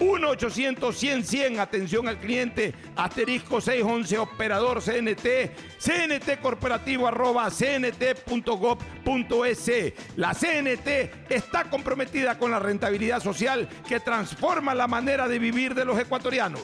1-800-100-100, 0.00 1.58
atención 1.58 2.08
al 2.08 2.18
cliente, 2.18 2.74
asterisco 2.96 3.60
611, 3.60 4.18
operador 4.18 4.82
CNT, 4.82 5.52
CNT 5.78 6.40
corporativo 6.40 7.06
arroba 7.06 7.50
cnt.gov.es. 7.50 8.00
La 10.16 10.34
CNT 10.34 11.30
está 11.30 11.64
comprometida 11.70 12.38
con 12.38 12.50
la 12.50 12.58
rentabilidad 12.58 13.22
social 13.22 13.68
que 13.88 14.00
transforma 14.00 14.74
la 14.74 14.88
manera 14.88 15.28
de 15.28 15.38
vivir 15.38 15.74
de 15.74 15.84
los 15.84 15.98
ecuatorianos. 15.98 16.62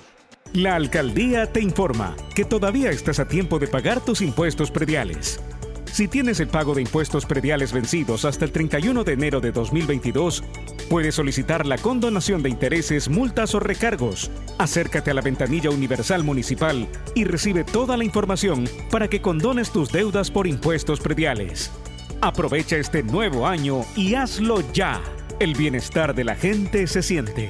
La 0.52 0.74
alcaldía 0.74 1.52
te 1.52 1.60
informa 1.60 2.16
que 2.34 2.44
todavía 2.44 2.90
estás 2.90 3.18
a 3.18 3.28
tiempo 3.28 3.58
de 3.58 3.68
pagar 3.68 4.00
tus 4.00 4.22
impuestos 4.22 4.70
prediales. 4.70 5.38
Si 5.92 6.08
tienes 6.08 6.40
el 6.40 6.48
pago 6.48 6.74
de 6.74 6.82
impuestos 6.82 7.24
prediales 7.24 7.72
vencidos 7.72 8.24
hasta 8.24 8.44
el 8.44 8.52
31 8.52 9.04
de 9.04 9.12
enero 9.12 9.40
de 9.40 9.52
2022, 9.52 10.44
puedes 10.90 11.14
solicitar 11.14 11.66
la 11.66 11.78
condonación 11.78 12.42
de 12.42 12.50
intereses, 12.50 13.08
multas 13.08 13.54
o 13.54 13.60
recargos. 13.60 14.30
Acércate 14.58 15.10
a 15.10 15.14
la 15.14 15.22
ventanilla 15.22 15.70
universal 15.70 16.22
municipal 16.22 16.86
y 17.14 17.24
recibe 17.24 17.64
toda 17.64 17.96
la 17.96 18.04
información 18.04 18.68
para 18.90 19.08
que 19.08 19.22
condones 19.22 19.70
tus 19.70 19.90
deudas 19.90 20.30
por 20.30 20.46
impuestos 20.46 21.00
prediales. 21.00 21.70
Aprovecha 22.20 22.76
este 22.76 23.02
nuevo 23.02 23.46
año 23.46 23.82
y 23.94 24.14
hazlo 24.14 24.62
ya. 24.72 25.02
El 25.38 25.54
bienestar 25.54 26.14
de 26.14 26.24
la 26.24 26.34
gente 26.34 26.86
se 26.86 27.02
siente. 27.02 27.48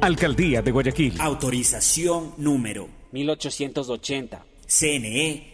Alcaldía 0.00 0.62
de 0.62 0.70
Guayaquil. 0.70 1.20
Autorización 1.20 2.32
número 2.36 2.88
1880. 3.12 4.44
CNE, 4.66 5.53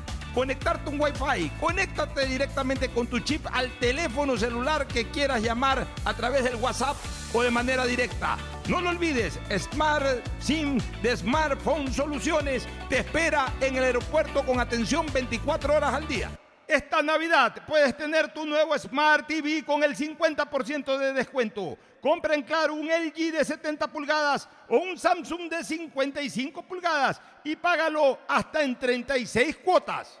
conectarte 0.33 0.89
un 0.89 0.99
Wi-Fi. 0.99 1.51
Conéctate 1.59 2.25
directamente 2.25 2.89
con 2.89 3.07
tu 3.07 3.19
chip 3.19 3.45
al 3.51 3.69
teléfono 3.79 4.37
celular 4.37 4.87
que 4.87 5.09
quieras 5.09 5.41
llamar 5.41 5.85
a 6.05 6.13
través 6.13 6.43
del 6.43 6.55
WhatsApp 6.55 6.95
o 7.33 7.41
de 7.41 7.51
manera 7.51 7.85
directa. 7.85 8.37
No 8.67 8.81
lo 8.81 8.89
olvides, 8.89 9.39
Smart 9.57 10.05
SIM 10.39 10.79
de 11.01 11.17
Smartphone 11.17 11.91
Soluciones 11.91 12.67
te 12.89 12.99
espera 12.99 13.53
en 13.59 13.75
el 13.75 13.83
aeropuerto 13.83 14.45
con 14.45 14.59
atención 14.59 15.05
24 15.11 15.75
horas 15.75 15.93
al 15.93 16.07
día. 16.07 16.29
Esta 16.71 17.01
Navidad 17.01 17.63
puedes 17.67 17.97
tener 17.97 18.33
tu 18.33 18.45
nuevo 18.45 18.77
Smart 18.77 19.27
TV 19.27 19.65
con 19.65 19.83
el 19.83 19.93
50% 19.93 20.97
de 20.97 21.11
descuento. 21.11 21.77
Compra 21.99 22.33
en 22.33 22.43
Claro 22.43 22.75
un 22.75 22.87
LG 22.87 23.33
de 23.33 23.43
70 23.43 23.87
pulgadas 23.87 24.47
o 24.69 24.77
un 24.77 24.97
Samsung 24.97 25.49
de 25.49 25.65
55 25.65 26.63
pulgadas 26.63 27.19
y 27.43 27.57
págalo 27.57 28.19
hasta 28.25 28.63
en 28.63 28.79
36 28.79 29.57
cuotas. 29.57 30.20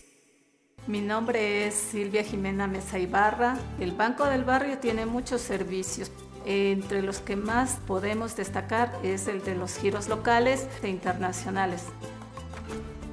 Mi 0.87 0.99
nombre 0.99 1.67
es 1.67 1.75
Silvia 1.75 2.23
Jimena 2.23 2.65
Mesa 2.65 2.97
Ibarra. 2.97 3.57
El 3.79 3.91
Banco 3.91 4.25
del 4.25 4.43
Barrio 4.43 4.79
tiene 4.79 5.05
muchos 5.05 5.41
servicios. 5.41 6.11
Entre 6.43 7.03
los 7.03 7.19
que 7.19 7.35
más 7.35 7.77
podemos 7.85 8.35
destacar 8.35 8.97
es 9.03 9.27
el 9.27 9.43
de 9.43 9.53
los 9.53 9.75
giros 9.75 10.09
locales 10.09 10.67
e 10.81 10.89
internacionales. 10.89 11.83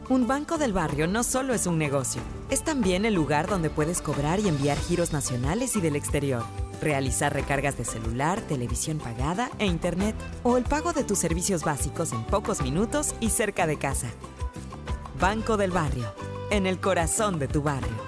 Un 0.08 0.26
banco 0.26 0.56
del 0.56 0.72
barrio 0.72 1.06
no 1.06 1.22
solo 1.22 1.52
es 1.52 1.66
un 1.66 1.76
negocio, 1.76 2.22
es 2.48 2.64
también 2.64 3.04
el 3.04 3.12
lugar 3.12 3.46
donde 3.46 3.68
puedes 3.68 4.00
cobrar 4.00 4.40
y 4.40 4.48
enviar 4.48 4.78
giros 4.78 5.12
nacionales 5.12 5.76
y 5.76 5.82
del 5.82 5.96
exterior, 5.96 6.44
realizar 6.80 7.34
recargas 7.34 7.76
de 7.76 7.84
celular, 7.84 8.40
televisión 8.40 8.96
pagada 8.96 9.50
e 9.58 9.66
internet 9.66 10.16
o 10.44 10.56
el 10.56 10.64
pago 10.64 10.94
de 10.94 11.04
tus 11.04 11.18
servicios 11.18 11.62
básicos 11.62 12.14
en 12.14 12.24
pocos 12.24 12.62
minutos 12.62 13.14
y 13.20 13.28
cerca 13.28 13.66
de 13.66 13.76
casa. 13.76 14.08
Banco 15.20 15.58
del 15.58 15.72
Barrio, 15.72 16.10
en 16.50 16.66
el 16.66 16.80
corazón 16.80 17.38
de 17.38 17.48
tu 17.48 17.62
barrio. 17.62 18.07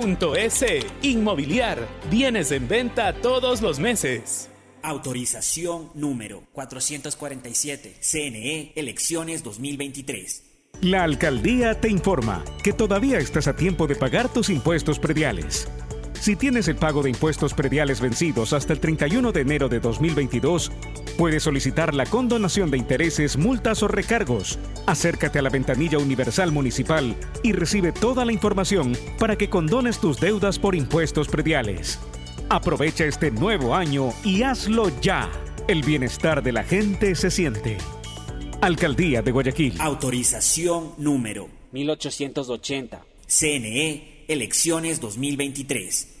S. 0.01 0.79
Inmobiliar. 1.03 1.87
Bienes 2.09 2.51
en 2.51 2.67
venta 2.67 3.13
todos 3.13 3.61
los 3.61 3.79
meses. 3.79 4.49
Autorización 4.81 5.91
número 5.93 6.43
447. 6.53 7.97
CNE, 7.99 8.73
elecciones 8.75 9.43
2023. 9.43 10.43
La 10.81 11.03
alcaldía 11.03 11.79
te 11.79 11.89
informa 11.89 12.43
que 12.63 12.73
todavía 12.73 13.19
estás 13.19 13.47
a 13.47 13.55
tiempo 13.55 13.85
de 13.85 13.95
pagar 13.95 14.27
tus 14.33 14.49
impuestos 14.49 14.97
prediales. 14.97 15.67
Si 16.21 16.35
tienes 16.35 16.67
el 16.67 16.75
pago 16.75 17.01
de 17.01 17.09
impuestos 17.09 17.55
prediales 17.55 17.99
vencidos 17.99 18.53
hasta 18.53 18.73
el 18.73 18.79
31 18.79 19.31
de 19.31 19.41
enero 19.41 19.69
de 19.69 19.79
2022, 19.79 20.71
puedes 21.17 21.41
solicitar 21.41 21.95
la 21.95 22.05
condonación 22.05 22.69
de 22.69 22.77
intereses, 22.77 23.37
multas 23.37 23.81
o 23.81 23.87
recargos. 23.87 24.59
Acércate 24.85 25.39
a 25.39 25.41
la 25.41 25.49
ventanilla 25.49 25.97
universal 25.97 26.51
municipal 26.51 27.15
y 27.41 27.53
recibe 27.53 27.91
toda 27.91 28.23
la 28.23 28.33
información 28.33 28.95
para 29.17 29.35
que 29.35 29.49
condones 29.49 29.97
tus 29.97 30.19
deudas 30.19 30.59
por 30.59 30.75
impuestos 30.75 31.27
prediales. 31.27 31.97
Aprovecha 32.49 33.05
este 33.05 33.31
nuevo 33.31 33.73
año 33.73 34.11
y 34.23 34.43
hazlo 34.43 34.91
ya. 35.01 35.27
El 35.67 35.81
bienestar 35.81 36.43
de 36.43 36.51
la 36.51 36.63
gente 36.63 37.15
se 37.15 37.31
siente. 37.31 37.79
Alcaldía 38.61 39.23
de 39.23 39.31
Guayaquil. 39.31 39.81
Autorización 39.81 40.91
número 40.99 41.49
1880. 41.71 43.05
CNE, 43.25 44.20
elecciones 44.27 44.99
2023. 45.01 46.20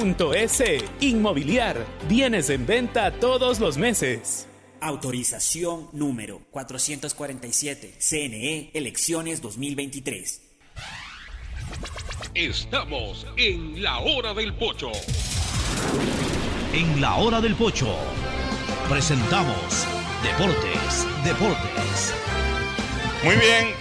S. 0.01 0.83
Inmobiliar. 0.99 1.85
Bienes 2.09 2.49
en 2.49 2.65
venta 2.65 3.11
todos 3.11 3.59
los 3.59 3.77
meses. 3.77 4.47
Autorización 4.79 5.89
número 5.91 6.41
447. 6.49 7.93
CNE, 7.99 8.71
elecciones 8.73 9.43
2023. 9.43 10.41
Estamos 12.33 13.27
en 13.37 13.83
la 13.83 13.99
hora 13.99 14.33
del 14.33 14.55
pocho. 14.55 14.91
En 16.73 16.99
la 16.99 17.17
hora 17.17 17.39
del 17.39 17.53
pocho 17.53 17.95
presentamos 18.89 19.85
Deportes, 20.23 21.05
Deportes. 21.23 22.13
Muy 23.23 23.35
bien, 23.35 23.75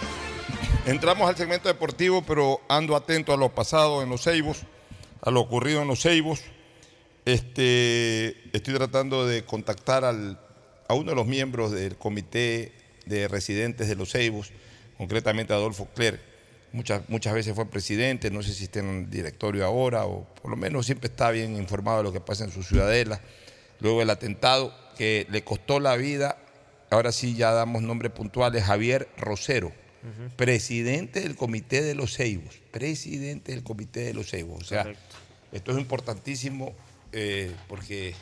entramos 0.84 1.26
al 1.30 1.36
segmento 1.36 1.68
deportivo, 1.68 2.22
pero 2.26 2.60
ando 2.68 2.94
atento 2.94 3.32
a 3.32 3.38
lo 3.38 3.48
pasado 3.54 4.02
en 4.02 4.10
los 4.10 4.24
Ceibos 4.24 4.66
a 5.22 5.30
lo 5.30 5.40
ocurrido 5.40 5.82
en 5.82 5.88
los 5.88 6.02
Ceibos. 6.02 6.40
Este, 7.24 8.36
estoy 8.56 8.74
tratando 8.74 9.26
de 9.26 9.44
contactar 9.44 10.04
al, 10.04 10.40
a 10.88 10.94
uno 10.94 11.10
de 11.10 11.16
los 11.16 11.26
miembros 11.26 11.70
del 11.70 11.96
comité 11.96 12.72
de 13.06 13.28
residentes 13.28 13.88
de 13.88 13.94
los 13.96 14.12
Ceibos, 14.12 14.52
concretamente 14.96 15.52
Adolfo 15.52 15.86
Cler. 15.94 16.20
Muchas, 16.72 17.08
muchas 17.08 17.34
veces 17.34 17.54
fue 17.54 17.66
presidente, 17.66 18.30
no 18.30 18.42
sé 18.42 18.54
si 18.54 18.64
está 18.64 18.78
en 18.78 18.88
el 18.88 19.10
directorio 19.10 19.64
ahora, 19.66 20.06
o 20.06 20.24
por 20.40 20.50
lo 20.50 20.56
menos 20.56 20.86
siempre 20.86 21.08
está 21.08 21.30
bien 21.30 21.56
informado 21.56 21.98
de 21.98 22.04
lo 22.04 22.12
que 22.12 22.20
pasa 22.20 22.44
en 22.44 22.52
su 22.52 22.62
ciudadela. 22.62 23.20
luego 23.80 24.00
del 24.00 24.10
atentado 24.10 24.72
que 24.96 25.26
le 25.30 25.42
costó 25.42 25.80
la 25.80 25.96
vida, 25.96 26.38
ahora 26.90 27.12
sí 27.12 27.34
ya 27.34 27.52
damos 27.52 27.82
nombres 27.82 28.12
puntuales, 28.12 28.64
Javier 28.64 29.08
Rosero, 29.16 29.72
presidente 30.36 31.20
del 31.20 31.36
Comité 31.36 31.82
de 31.82 31.94
los 31.94 32.16
Ceibos, 32.16 32.60
presidente 32.70 33.52
del 33.52 33.62
Comité 33.62 34.00
de 34.00 34.14
los 34.14 34.30
Ceibos. 34.30 34.62
O 34.62 34.66
sea, 34.66 34.92
esto 35.52 35.72
es 35.72 35.78
importantísimo 35.78 36.74
eh, 37.12 37.52
porque 37.68 38.14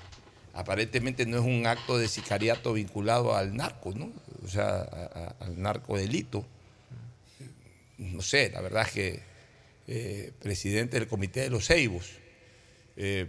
aparentemente 0.54 1.26
no 1.26 1.38
es 1.38 1.44
un 1.44 1.66
acto 1.66 1.98
de 1.98 2.08
sicariato 2.08 2.72
vinculado 2.72 3.36
al 3.36 3.54
narco, 3.56 3.92
¿no? 3.94 4.10
O 4.44 4.48
sea, 4.48 4.80
a- 4.80 5.34
a- 5.40 5.44
al 5.44 5.60
narcodelito. 5.60 6.44
No 7.98 8.22
sé, 8.22 8.50
la 8.50 8.60
verdad 8.60 8.84
es 8.86 8.92
que 8.92 9.20
eh, 9.88 10.32
presidente 10.40 10.98
del 10.98 11.08
Comité 11.08 11.40
de 11.40 11.50
los 11.50 11.66
Ceibos, 11.66 12.10
eh, 12.96 13.26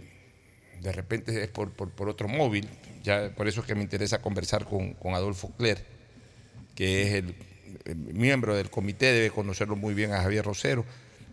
de 0.80 0.92
repente 0.92 1.42
es 1.42 1.48
por, 1.48 1.72
otro 2.08 2.28
móvil, 2.28 2.68
ya 3.02 3.30
por 3.34 3.48
eso 3.48 3.60
es 3.60 3.66
que 3.66 3.74
me 3.74 3.82
interesa 3.82 4.20
conversar 4.22 4.64
con, 4.66 4.96
Adolfo 5.14 5.50
Cler, 5.56 5.84
que 6.74 7.02
es 7.02 7.14
el 7.14 7.34
miembro 7.96 8.56
del 8.56 8.70
comité, 8.70 9.12
debe 9.12 9.30
conocerlo 9.30 9.76
muy 9.76 9.94
bien 9.94 10.12
a 10.12 10.22
Javier 10.22 10.44
Rosero. 10.44 10.84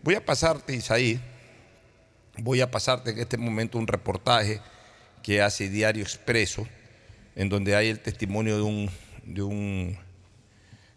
Voy 0.04 0.16
a 0.16 0.26
pasarte, 0.26 0.74
Isaí, 0.74 1.20
voy 2.40 2.62
a 2.62 2.72
pasarte 2.72 3.12
en 3.12 3.20
este 3.20 3.38
momento 3.38 3.78
un 3.78 3.88
reportaje 3.88 4.62
que 5.24 5.42
hace 5.42 5.70
Diario 5.70 6.04
Expreso, 6.04 6.68
en 7.36 7.50
donde 7.50 7.76
hay 7.76 7.90
el 7.90 8.00
testimonio 8.00 8.58
de 8.58 8.64
un, 8.64 8.90
de 9.24 9.42
un, 9.42 9.98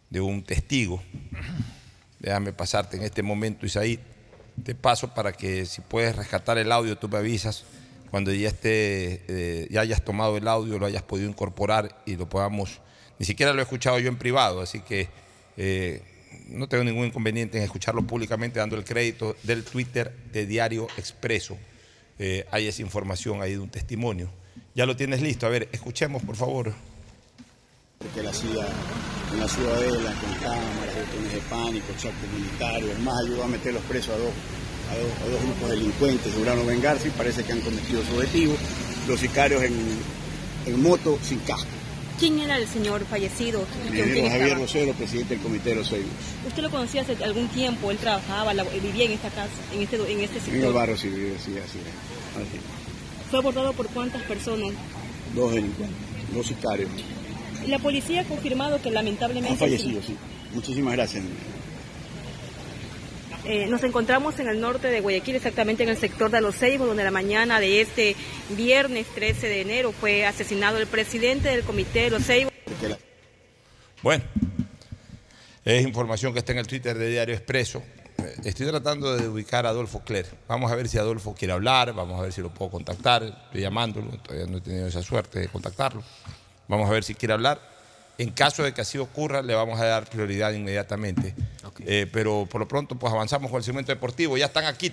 de 0.08 0.20
un 0.20 0.42
testigo. 0.42 1.02
Déjame 2.18 2.52
pasarte 2.52 2.96
en 2.96 3.02
este 3.02 3.22
momento, 3.22 3.66
Isaí. 3.66 3.98
Te 4.64 4.74
paso 4.74 5.14
para 5.14 5.32
que 5.32 5.64
si 5.64 5.80
puedes 5.80 6.14
rescatar 6.14 6.58
el 6.58 6.70
audio, 6.70 6.98
tú 6.98 7.08
me 7.08 7.18
avisas 7.18 7.64
cuando 8.10 8.32
ya 8.32 8.48
esté, 8.48 9.22
eh, 9.28 9.68
ya 9.70 9.82
hayas 9.82 10.04
tomado 10.04 10.36
el 10.36 10.48
audio, 10.48 10.78
lo 10.78 10.86
hayas 10.86 11.02
podido 11.02 11.28
incorporar 11.28 12.02
y 12.06 12.16
lo 12.16 12.28
podamos. 12.28 12.80
Ni 13.18 13.26
siquiera 13.26 13.52
lo 13.52 13.60
he 13.60 13.62
escuchado 13.62 13.98
yo 13.98 14.08
en 14.08 14.16
privado, 14.16 14.60
así 14.60 14.80
que 14.80 15.08
eh, 15.56 16.02
no 16.50 16.68
tengo 16.68 16.84
ningún 16.84 17.06
inconveniente 17.06 17.58
en 17.58 17.64
escucharlo 17.64 18.02
públicamente, 18.02 18.58
dando 18.58 18.76
el 18.76 18.84
crédito 18.84 19.36
del 19.42 19.64
Twitter 19.64 20.12
de 20.32 20.46
Diario 20.46 20.88
Expreso. 20.96 21.56
Eh, 22.18 22.46
hay 22.50 22.66
esa 22.66 22.82
información 22.82 23.42
ahí 23.42 23.52
de 23.52 23.58
un 23.58 23.70
testimonio. 23.70 24.30
Ya 24.74 24.86
lo 24.86 24.96
tienes 24.96 25.22
listo. 25.22 25.46
A 25.46 25.50
ver, 25.50 25.68
escuchemos, 25.72 26.22
por 26.22 26.36
favor. 26.36 26.74
que 28.14 28.22
la 28.22 28.30
hacía 28.30 28.66
en 29.32 29.40
la 29.40 29.48
ciudadela 29.48 30.12
con 30.20 30.34
cámaras, 30.34 30.94
botones 31.06 31.32
de 31.32 31.40
pánico, 31.48 31.86
chat 31.98 32.12
comunitario, 32.20 32.90
además 32.92 33.14
ayudó 33.24 33.44
a 33.44 33.48
meter 33.48 33.74
los 33.74 33.82
presos 33.84 34.14
a 34.14 34.18
dos, 34.18 34.32
a 34.90 35.28
dos, 35.28 35.42
grupos 35.42 35.70
delincuentes, 35.70 36.34
lograron 36.34 36.66
vengarse 36.66 37.08
y 37.08 37.10
parece 37.12 37.44
que 37.44 37.52
han 37.52 37.60
cometido 37.60 38.02
su 38.02 38.14
objetivo, 38.16 38.56
los 39.06 39.20
sicarios 39.20 39.62
en 39.62 40.82
moto 40.82 41.18
sin 41.22 41.38
casco. 41.40 41.79
¿Quién 42.20 42.38
era 42.38 42.58
el 42.58 42.68
señor 42.68 43.04
fallecido? 43.06 43.60
¿Con 43.60 43.68
quién 43.90 43.96
Ingeniero 43.96 44.28
Javier 44.28 44.46
estaba? 44.48 44.66
Rosero, 44.66 44.92
presidente 44.92 45.34
del 45.34 45.42
Comité 45.42 45.70
de 45.70 45.76
los. 45.76 45.90
¿Usted 45.90 46.62
lo 46.62 46.70
conocía 46.70 47.00
hace 47.00 47.16
algún 47.24 47.48
tiempo? 47.48 47.90
Él 47.90 47.96
trabajaba, 47.96 48.52
vivía 48.52 49.06
en 49.06 49.12
esta 49.12 49.30
casa, 49.30 49.48
en 49.74 49.80
este, 49.82 49.96
en 49.96 50.20
este 50.20 50.38
En 50.38 50.44
el 50.44 50.52
sector. 50.52 50.74
barrio 50.74 50.96
sí, 50.98 51.08
vive, 51.08 51.36
sí, 51.42 51.52
así. 51.56 51.78
¿Fue 53.30 53.38
abordado 53.38 53.72
por 53.72 53.86
cuántas 53.88 54.22
personas? 54.24 54.72
Dos 55.34 55.54
delincuentes, 55.54 55.96
dos 56.34 56.46
sicarios. 56.46 56.90
La 57.66 57.78
policía 57.78 58.20
ha 58.20 58.24
confirmado 58.24 58.82
que 58.82 58.90
lamentablemente... 58.90 59.52
Han 59.52 59.58
fallecido, 59.58 60.02
sí. 60.02 60.14
Muchísimas 60.52 60.92
gracias. 60.92 61.24
Eh, 63.44 63.66
nos 63.68 63.82
encontramos 63.84 64.38
en 64.38 64.48
el 64.48 64.60
norte 64.60 64.88
de 64.88 65.00
Guayaquil, 65.00 65.36
exactamente 65.36 65.82
en 65.82 65.88
el 65.88 65.96
sector 65.96 66.30
de 66.30 66.40
Los 66.42 66.56
Ceibos, 66.56 66.86
donde 66.86 67.04
la 67.04 67.10
mañana 67.10 67.58
de 67.58 67.80
este 67.80 68.14
viernes 68.50 69.06
13 69.14 69.46
de 69.48 69.60
enero 69.62 69.92
fue 69.92 70.26
asesinado 70.26 70.76
el 70.78 70.86
presidente 70.86 71.48
del 71.48 71.62
comité 71.62 72.00
de 72.00 72.10
Los 72.10 72.24
Ceibos. 72.24 72.52
Bueno, 74.02 74.24
es 75.64 75.82
información 75.86 76.32
que 76.32 76.40
está 76.40 76.52
en 76.52 76.58
el 76.58 76.66
Twitter 76.66 76.96
de 76.98 77.08
Diario 77.08 77.34
Expreso. 77.34 77.82
Eh, 78.18 78.34
Estoy 78.44 78.66
tratando 78.66 79.16
de 79.16 79.26
ubicar 79.28 79.64
a 79.64 79.70
Adolfo 79.70 80.00
Cler. 80.00 80.26
Vamos 80.46 80.70
a 80.70 80.74
ver 80.74 80.88
si 80.88 80.98
Adolfo 80.98 81.34
quiere 81.34 81.54
hablar, 81.54 81.94
vamos 81.94 82.18
a 82.18 82.22
ver 82.22 82.32
si 82.32 82.42
lo 82.42 82.50
puedo 82.52 82.70
contactar. 82.70 83.22
Estoy 83.22 83.62
llamándolo, 83.62 84.10
todavía 84.18 84.46
no 84.46 84.58
he 84.58 84.60
tenido 84.60 84.86
esa 84.86 85.02
suerte 85.02 85.40
de 85.40 85.48
contactarlo. 85.48 86.02
Vamos 86.68 86.88
a 86.88 86.92
ver 86.92 87.04
si 87.04 87.14
quiere 87.14 87.32
hablar. 87.32 87.79
En 88.20 88.32
caso 88.32 88.62
de 88.62 88.74
que 88.74 88.82
así 88.82 88.98
ocurra, 88.98 89.40
le 89.40 89.54
vamos 89.54 89.80
a 89.80 89.86
dar 89.86 90.04
prioridad 90.04 90.52
inmediatamente. 90.52 91.34
Eh, 91.86 92.06
pero 92.12 92.46
por 92.50 92.60
lo 92.60 92.68
pronto, 92.68 92.94
pues 92.94 93.10
avanzamos 93.10 93.50
con 93.50 93.56
el 93.56 93.64
segmento 93.64 93.92
deportivo. 93.92 94.36
Ya 94.36 94.44
están 94.44 94.66
aquí. 94.66 94.92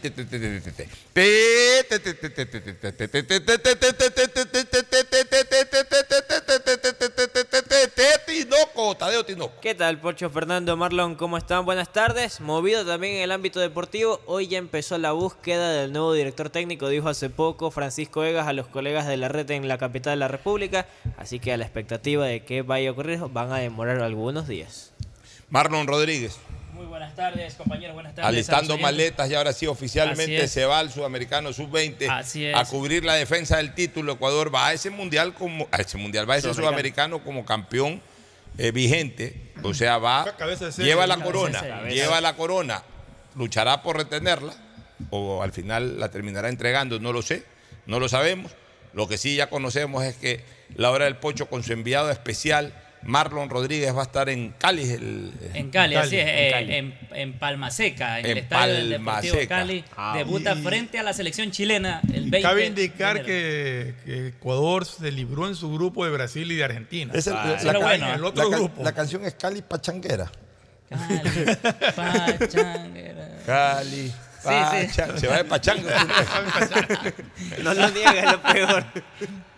Tinoco, 8.44 8.96
Tadeo 8.96 9.26
Tinoco. 9.26 9.54
¿Qué 9.62 9.74
tal, 9.74 10.00
Pocho 10.00 10.30
Fernando 10.30 10.78
Marlon? 10.78 11.16
¿Cómo 11.16 11.38
están? 11.38 11.66
Buenas 11.66 11.92
tardes. 11.92 12.40
Movido 12.40 12.86
también 12.86 13.16
en 13.16 13.22
el 13.24 13.32
ámbito 13.32 13.60
deportivo, 13.60 14.22
hoy 14.28 14.48
ya 14.48 14.60
empezó 14.60 14.98
la 15.00 15.12
búsqueda 15.12 15.72
del 15.72 15.92
nuevo 15.92 16.14
director 16.14 16.50
técnico, 16.52 16.88
dijo 16.88 17.10
hace 17.10 17.32
poco 17.32 17.72
Francisco 17.72 18.24
Egas 18.24 18.48
a 18.48 18.54
los 18.54 18.68
colegas 18.68 19.08
de 19.08 19.18
la 19.18 19.28
red 19.28 19.50
en 19.50 19.68
la 19.68 19.80
capital 19.80 20.12
de 20.14 20.18
la 20.18 20.28
República. 20.28 20.86
Así 21.18 21.40
que 21.40 21.52
a 21.52 21.58
la 21.58 21.64
expectativa 21.66 22.26
de 22.28 22.44
que 22.44 22.62
vaya 22.62 22.90
a 22.90 22.92
ocurrir, 22.92 23.20
van 23.32 23.52
a 23.52 23.58
demorar 23.58 24.02
algunos 24.02 24.48
días. 24.48 24.94
Marlon 25.50 25.88
Rodríguez. 25.88 26.38
Muy 26.74 26.86
buenas 26.86 27.16
tardes, 27.16 27.56
compañeros. 27.56 27.96
Buenas 27.96 28.14
tardes. 28.14 28.30
Alistando 28.30 28.78
maletas 28.78 29.32
y 29.32 29.34
ahora 29.34 29.52
sí 29.52 29.66
oficialmente 29.66 30.48
se 30.48 30.64
va 30.66 30.78
al 30.78 30.92
sudamericano 30.92 31.52
sub-20 31.54 32.08
Así 32.08 32.46
es. 32.46 32.56
a 32.56 32.66
cubrir 32.66 33.04
la 33.04 33.16
defensa 33.16 33.58
del 33.58 33.74
título. 33.74 34.14
Ecuador 34.14 34.54
va 34.54 34.68
a 34.68 34.74
ese 34.74 34.92
mundial 34.92 35.34
como 35.34 35.68
a 35.72 35.78
ese 35.78 35.98
mundial 35.98 36.30
va 36.30 36.36
a 36.36 36.38
ese 36.38 36.54
Sudamericano. 36.54 37.18
sudamericano 37.18 37.24
como 37.24 37.44
campeón 37.44 38.00
eh, 38.58 38.72
vigente, 38.72 39.52
o 39.64 39.74
sea 39.74 39.98
va 39.98 40.36
lleva 40.78 41.08
la 41.08 41.18
corona, 41.24 41.88
lleva 41.88 42.22
la 42.22 42.36
corona, 42.36 42.84
luchará 43.36 43.84
por 43.84 43.98
retenerla 43.98 44.54
o 45.10 45.44
al 45.44 45.52
final 45.52 46.00
la 46.00 46.10
terminará 46.10 46.50
entregando, 46.50 47.00
no 47.00 47.14
lo 47.14 47.22
sé, 47.22 47.44
no 47.86 48.00
lo 48.00 48.10
sabemos. 48.10 48.52
Lo 48.94 49.08
que 49.08 49.18
sí 49.18 49.36
ya 49.36 49.50
conocemos 49.50 50.04
es 50.04 50.16
que 50.16 50.44
la 50.76 50.92
hora 50.92 51.06
del 51.06 51.18
pocho 51.18 51.48
con 51.48 51.64
su 51.64 51.74
enviado 51.74 52.10
especial 52.10 52.74
Marlon 53.04 53.50
Rodríguez 53.50 53.96
va 53.96 54.02
a 54.02 54.04
estar 54.04 54.28
en 54.30 54.52
Cali. 54.58 54.84
el- 54.92 55.32
En 55.54 55.70
Cali, 55.70 55.96
así 55.96 56.18
es, 56.18 56.28
en 56.28 56.30
eh, 56.38 56.50
Cali. 56.52 56.74
en, 56.76 56.98
en 57.14 57.34
Palma 57.40 57.72
Seca, 57.72 58.20
en, 58.20 58.26
el 58.26 58.38
estadio 58.40 58.74
del 58.74 58.90
Deportivo 58.90 59.36
Seca. 59.36 59.56
Cali. 59.60 59.84
Ah, 59.96 60.14
debuta 60.18 60.54
y- 60.56 60.62
frente 60.64 61.00
a 61.00 61.04
la 61.04 61.14
selección 61.14 61.52
chilena 61.52 62.02
el 62.14 62.30
20 62.30 62.42
Cabe 62.42 62.66
indicar 62.66 63.24
que, 63.24 63.94
que 64.06 64.28
Ecuador 64.28 64.86
se 64.86 65.12
libró 65.12 65.48
en 65.48 65.56
su 65.56 65.72
grupo 65.74 66.04
de 66.06 66.12
Brasil 66.12 66.52
y 66.52 66.56
de 66.56 66.64
Argentina. 66.64 67.14
Es 67.16 67.28
el- 67.28 67.34
Ah, 67.36 67.58
la, 67.64 67.80
bueno. 67.80 68.14
el 68.14 68.24
otro 68.26 68.50
la 68.50 68.58
grupo. 68.58 68.84
la 68.84 68.92
canción 68.94 69.24
es 69.26 69.34
Cali 69.36 69.62
Pachanguera. 69.62 70.32
Pachanguera. 71.96 73.30
Cali. 73.46 74.12
Sí, 74.48 74.88
Pacha- 74.88 75.18
Se 75.18 75.28
va 75.28 75.38
de 75.38 75.46
pachanga. 75.46 75.94
No 77.64 77.74
lo 77.74 77.90
niegues, 77.90 78.24
lo 78.32 78.42
peor. 78.42 78.84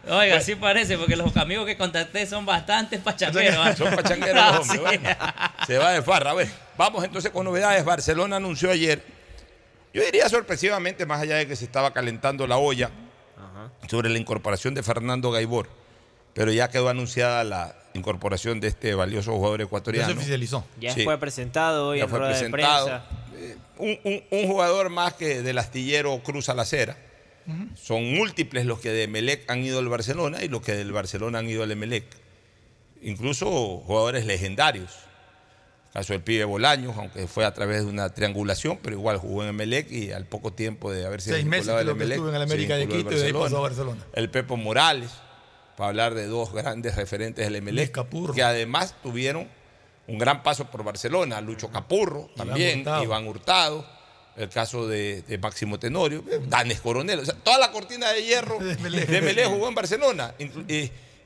Oiga, 0.07 0.37
así 0.37 0.55
parece, 0.55 0.97
porque 0.97 1.15
los 1.15 1.35
amigos 1.37 1.65
que 1.65 1.77
contacté 1.77 2.25
son 2.25 2.45
bastantes 2.45 2.99
pachangueros. 2.99 3.59
¿ah? 3.65 3.75
Son 3.75 3.95
pachangueros 3.95 4.43
los 4.55 4.69
hombres. 4.69 4.71
Sí. 4.71 4.77
bueno. 4.79 5.09
Se 5.67 5.77
va 5.77 5.91
de 5.91 6.01
farra. 6.01 6.31
A 6.31 6.33
ver, 6.33 6.49
vamos 6.77 7.03
entonces 7.03 7.31
con 7.31 7.45
novedades. 7.45 7.83
Barcelona 7.85 8.37
anunció 8.37 8.71
ayer, 8.71 9.03
yo 9.93 10.03
diría 10.03 10.27
sorpresivamente, 10.29 11.05
más 11.05 11.21
allá 11.21 11.35
de 11.35 11.47
que 11.47 11.55
se 11.55 11.65
estaba 11.65 11.91
calentando 11.93 12.47
la 12.47 12.57
olla, 12.57 12.89
sobre 13.87 14.09
la 14.09 14.17
incorporación 14.19 14.73
de 14.73 14.83
Fernando 14.83 15.31
Gaibor. 15.31 15.67
Pero 16.33 16.51
ya 16.51 16.69
quedó 16.69 16.89
anunciada 16.89 17.43
la 17.43 17.75
incorporación 17.93 18.59
de 18.59 18.67
este 18.69 18.93
valioso 18.93 19.31
jugador 19.33 19.61
ecuatoriano. 19.61 20.13
Ya 20.79 20.93
Sí. 20.93 21.03
fue 21.03 21.17
presentado 21.17 21.89
hoy 21.89 21.97
Ya 21.97 22.03
en 22.05 22.09
fue 22.09 22.19
rueda 22.19 22.31
presentado. 22.33 22.85
de 22.85 22.91
prensa. 22.91 23.05
Un, 23.77 23.97
un- 24.03 24.23
un 24.31 24.47
jugador 24.47 24.89
más 24.89 25.13
que 25.13 25.41
del 25.41 25.57
astillero 25.57 26.19
cruza 26.23 26.53
la 26.53 26.63
acera. 26.63 26.97
Son 27.75 28.03
múltiples 28.13 28.65
los 28.67 28.79
que 28.79 28.89
de 28.91 29.07
Melec 29.07 29.49
han 29.49 29.63
ido 29.63 29.79
al 29.79 29.89
Barcelona 29.89 30.43
y 30.43 30.49
los 30.49 30.61
que 30.61 30.73
del 30.73 30.91
Barcelona 30.91 31.39
han 31.39 31.49
ido 31.49 31.63
al 31.63 31.71
Emelec. 31.71 32.03
Incluso 33.01 33.77
jugadores 33.85 34.25
legendarios. 34.25 34.91
El 35.87 35.93
caso 35.93 36.13
del 36.13 36.21
pibe 36.21 36.43
Bolaños, 36.45 36.95
aunque 36.97 37.25
fue 37.27 37.45
a 37.45 37.53
través 37.53 37.83
de 37.83 37.89
una 37.89 38.13
triangulación, 38.13 38.77
pero 38.83 38.95
igual 38.95 39.17
jugó 39.17 39.41
en 39.43 39.49
Emelec 39.49 39.91
y 39.91 40.11
al 40.11 40.25
poco 40.25 40.53
tiempo 40.53 40.91
de 40.91 41.05
haberse 41.05 41.31
Seis 41.31 41.45
meses 41.45 41.67
Emelec, 41.69 42.11
estuvo 42.11 42.29
en 42.29 42.35
el 42.35 42.41
América 42.43 42.75
de 42.75 42.87
Quito 42.87 43.11
y 43.11 43.15
de 43.15 43.25
ahí 43.25 43.33
pasó 43.33 43.57
a 43.57 43.61
Barcelona. 43.61 44.05
El 44.13 44.29
Pepo 44.29 44.55
Morales, 44.55 45.09
para 45.75 45.89
hablar 45.89 46.13
de 46.13 46.27
dos 46.27 46.53
grandes 46.53 46.95
referentes 46.95 47.43
del 47.45 47.55
Emelec, 47.55 47.91
que 48.35 48.43
además 48.43 48.93
tuvieron 49.01 49.47
un 50.10 50.18
gran 50.18 50.44
paso 50.44 50.65
por 50.65 50.84
Barcelona. 50.84 51.40
Lucho 51.41 51.69
Capurro 51.69 52.30
también, 52.36 52.80
Hurtado. 52.80 53.03
Iván 53.03 53.27
Hurtado, 53.27 53.86
el 54.36 54.49
caso 54.49 54.88
de, 54.88 55.22
de 55.23 55.38
Máximo 55.38 55.80
Tenorio, 55.80 56.23
Danes 56.48 56.81
Coronel. 56.81 57.19
O 57.19 57.26
sea, 57.26 57.36
toda 57.36 57.57
la 57.57 57.72
cortina 57.72 58.11
de 58.11 58.23
hierro 58.23 58.57
de 58.60 59.18
Emelec 59.18 59.48
jugó 59.48 59.68
en 59.69 59.76
Barcelona. 59.76 60.34
Y, 60.40 60.44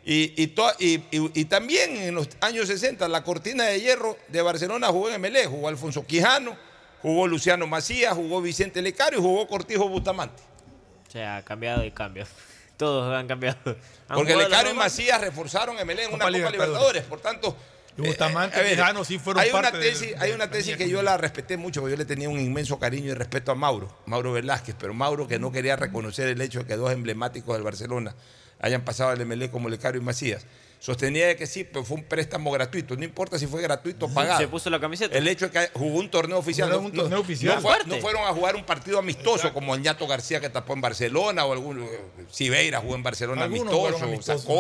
y, 0.05 0.33
y, 0.43 0.47
to- 0.47 0.73
y- 0.79 0.95
y- 1.11 1.31
y 1.41 1.45
también 1.45 1.95
en 1.97 2.15
los 2.15 2.27
años 2.41 2.67
60, 2.67 3.07
la 3.07 3.23
cortina 3.23 3.65
de 3.65 3.79
hierro 3.79 4.17
de 4.27 4.41
Barcelona 4.41 4.87
jugó 4.89 5.09
en 5.09 5.15
Emelec. 5.15 5.47
Jugó 5.49 5.69
Alfonso 5.69 6.05
Quijano, 6.05 6.55
jugó 7.01 7.27
Luciano 7.27 7.67
Macías, 7.67 8.13
jugó 8.13 8.41
Vicente 8.41 8.81
Lecario 8.81 9.19
y 9.19 9.21
jugó 9.21 9.47
Cortijo 9.47 9.87
Bustamante. 9.87 10.41
O 11.07 11.11
sea, 11.11 11.37
ha 11.37 11.41
cambiado 11.43 11.85
y 11.85 11.91
cambio. 11.91 12.25
Todos 12.77 13.13
han 13.15 13.27
cambiado. 13.27 13.59
Han 14.09 14.15
Porque 14.17 14.35
Lecario 14.35 14.71
y. 14.73 14.75
Macías 14.75 15.21
reforzaron 15.21 15.77
a 15.77 15.85
Melé 15.85 16.03
en 16.05 16.09
una 16.09 16.17
Copa 16.17 16.25
Copa 16.25 16.31
Libertadores. 16.31 16.67
Libertadores. 16.71 17.03
Por 17.03 17.21
tanto, 17.21 17.55
Y 17.97 18.01
Bustamante 18.01 18.59
eh, 18.59 18.65
y 18.65 18.69
Quijano 18.75 19.03
sí 19.05 19.19
fueron 19.19 19.43
hay 19.43 19.51
una 19.51 19.69
del- 19.71 19.81
tesis, 19.81 20.15
hay 20.19 20.31
una 20.31 20.49
tesis 20.49 20.75
que 20.77 20.89
yo 20.89 21.01
la 21.03 21.15
respeté 21.17 21.57
mucho, 21.57 21.81
porque 21.81 21.91
yo 21.93 21.97
le 21.97 22.05
tenía 22.05 22.27
un 22.29 22.39
inmenso 22.39 22.79
cariño 22.79 23.11
y 23.11 23.13
respeto 23.13 23.51
a 23.51 23.55
Mauro, 23.55 23.95
Mauro 24.07 24.33
Velázquez, 24.33 24.75
pero 24.79 24.93
Mauro 24.93 25.27
que 25.27 25.37
no 25.39 25.51
quería 25.51 25.75
reconocer 25.75 26.27
el 26.27 26.41
hecho 26.41 26.59
de 26.59 26.65
que 26.65 26.75
dos 26.75 26.91
emblemáticos 26.91 27.53
del 27.55 27.63
Barcelona 27.63 28.15
hayan 28.59 28.83
pasado 28.83 29.11
al 29.11 29.25
MLE 29.25 29.51
como 29.51 29.69
Lecario 29.69 30.01
y 30.01 30.03
Macías. 30.03 30.45
Sostenía 30.79 31.27
de 31.27 31.37
que 31.37 31.47
sí, 31.47 31.63
pero 31.63 31.85
fue 31.85 31.95
un 31.97 32.03
préstamo 32.03 32.51
gratuito, 32.51 32.97
no 32.97 33.05
importa 33.05 33.39
si 33.39 33.47
fue 33.47 33.61
gratuito 33.61 34.07
o 34.07 34.13
pagado. 34.13 34.39
Se 34.39 34.47
puso 34.49 34.69
la 34.69 34.81
camiseta. 34.81 35.17
El 35.17 35.27
hecho 35.29 35.47
de 35.47 35.51
que 35.51 35.69
jugó 35.73 35.97
un 35.99 36.09
torneo 36.09 36.37
oficial. 36.39 36.69
No- 36.69 36.79
un 36.79 36.91
no- 36.93 37.03
torneo 37.03 37.21
oficial. 37.21 37.55
no 37.55 37.61
fue- 37.61 37.71
Fuerte. 37.75 37.89
no 37.95 38.01
fueron 38.01 38.23
a 38.23 38.33
jugar 38.33 38.55
un 38.57 38.65
partido 38.65 38.99
amistoso 38.99 39.53
como 39.53 39.73
Añato 39.73 40.07
García 40.07 40.41
que 40.41 40.49
tapó 40.49 40.73
en 40.73 40.81
Barcelona 40.81 41.45
o 41.45 41.53
algún 41.53 41.83
eh, 41.83 41.87
Sibeira 42.29 42.79
jugó 42.81 42.95
en 42.95 43.03
Barcelona 43.03 43.43
Algunos 43.43 43.73
amistoso, 43.73 44.13
exacto. 44.13 44.53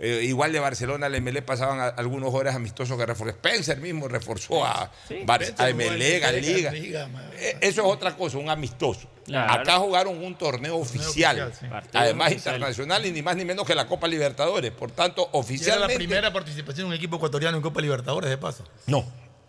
Eh, 0.00 0.20
igual 0.24 0.52
de 0.52 0.60
Barcelona 0.60 1.06
al 1.06 1.20
MLE 1.20 1.42
pasaban 1.42 1.80
a- 1.80 1.88
algunos 1.88 2.32
horas 2.32 2.54
amistosos 2.54 2.96
que 2.96 3.04
reforzó. 3.04 3.30
Spencer 3.30 3.78
mismo 3.80 4.06
reforzó 4.06 4.64
a, 4.64 4.90
Bar- 5.24 5.42
Spencer 5.42 5.66
a 5.66 5.70
MLE, 5.74 6.24
a 6.24 6.32
Liga. 6.32 6.72
Eh, 6.72 7.56
Eso 7.60 7.80
es 7.82 7.92
otra 7.92 8.16
cosa, 8.16 8.38
un 8.38 8.48
amistoso. 8.48 9.08
Claro. 9.24 9.52
Acá 9.60 9.76
jugaron 9.78 10.22
un 10.24 10.36
torneo 10.38 10.76
oficial, 10.76 11.52
sí. 11.58 11.66
Además 11.92 12.28
oficial. 12.32 12.54
internacional 12.54 13.04
y 13.06 13.10
ni 13.12 13.22
más 13.22 13.36
ni 13.36 13.44
menos 13.44 13.66
que 13.66 13.74
la 13.74 13.86
Copa 13.88 14.06
Libertadores. 14.08 14.70
Por 14.70 14.90
tanto, 14.92 15.22
Y 15.22 15.24
era 15.24 15.32
la 15.32 15.38
oficialmente... 15.40 15.94
primera 15.96 16.32
participación 16.32 16.84
de 16.86 16.90
un 16.90 16.94
equipo 16.94 17.16
ecuatoriano 17.16 17.56
en 17.56 17.62
Copa 17.62 17.80
Libertadores, 17.80 18.30
de 18.30 18.38
paso. 18.38 18.64
No, 18.86 19.04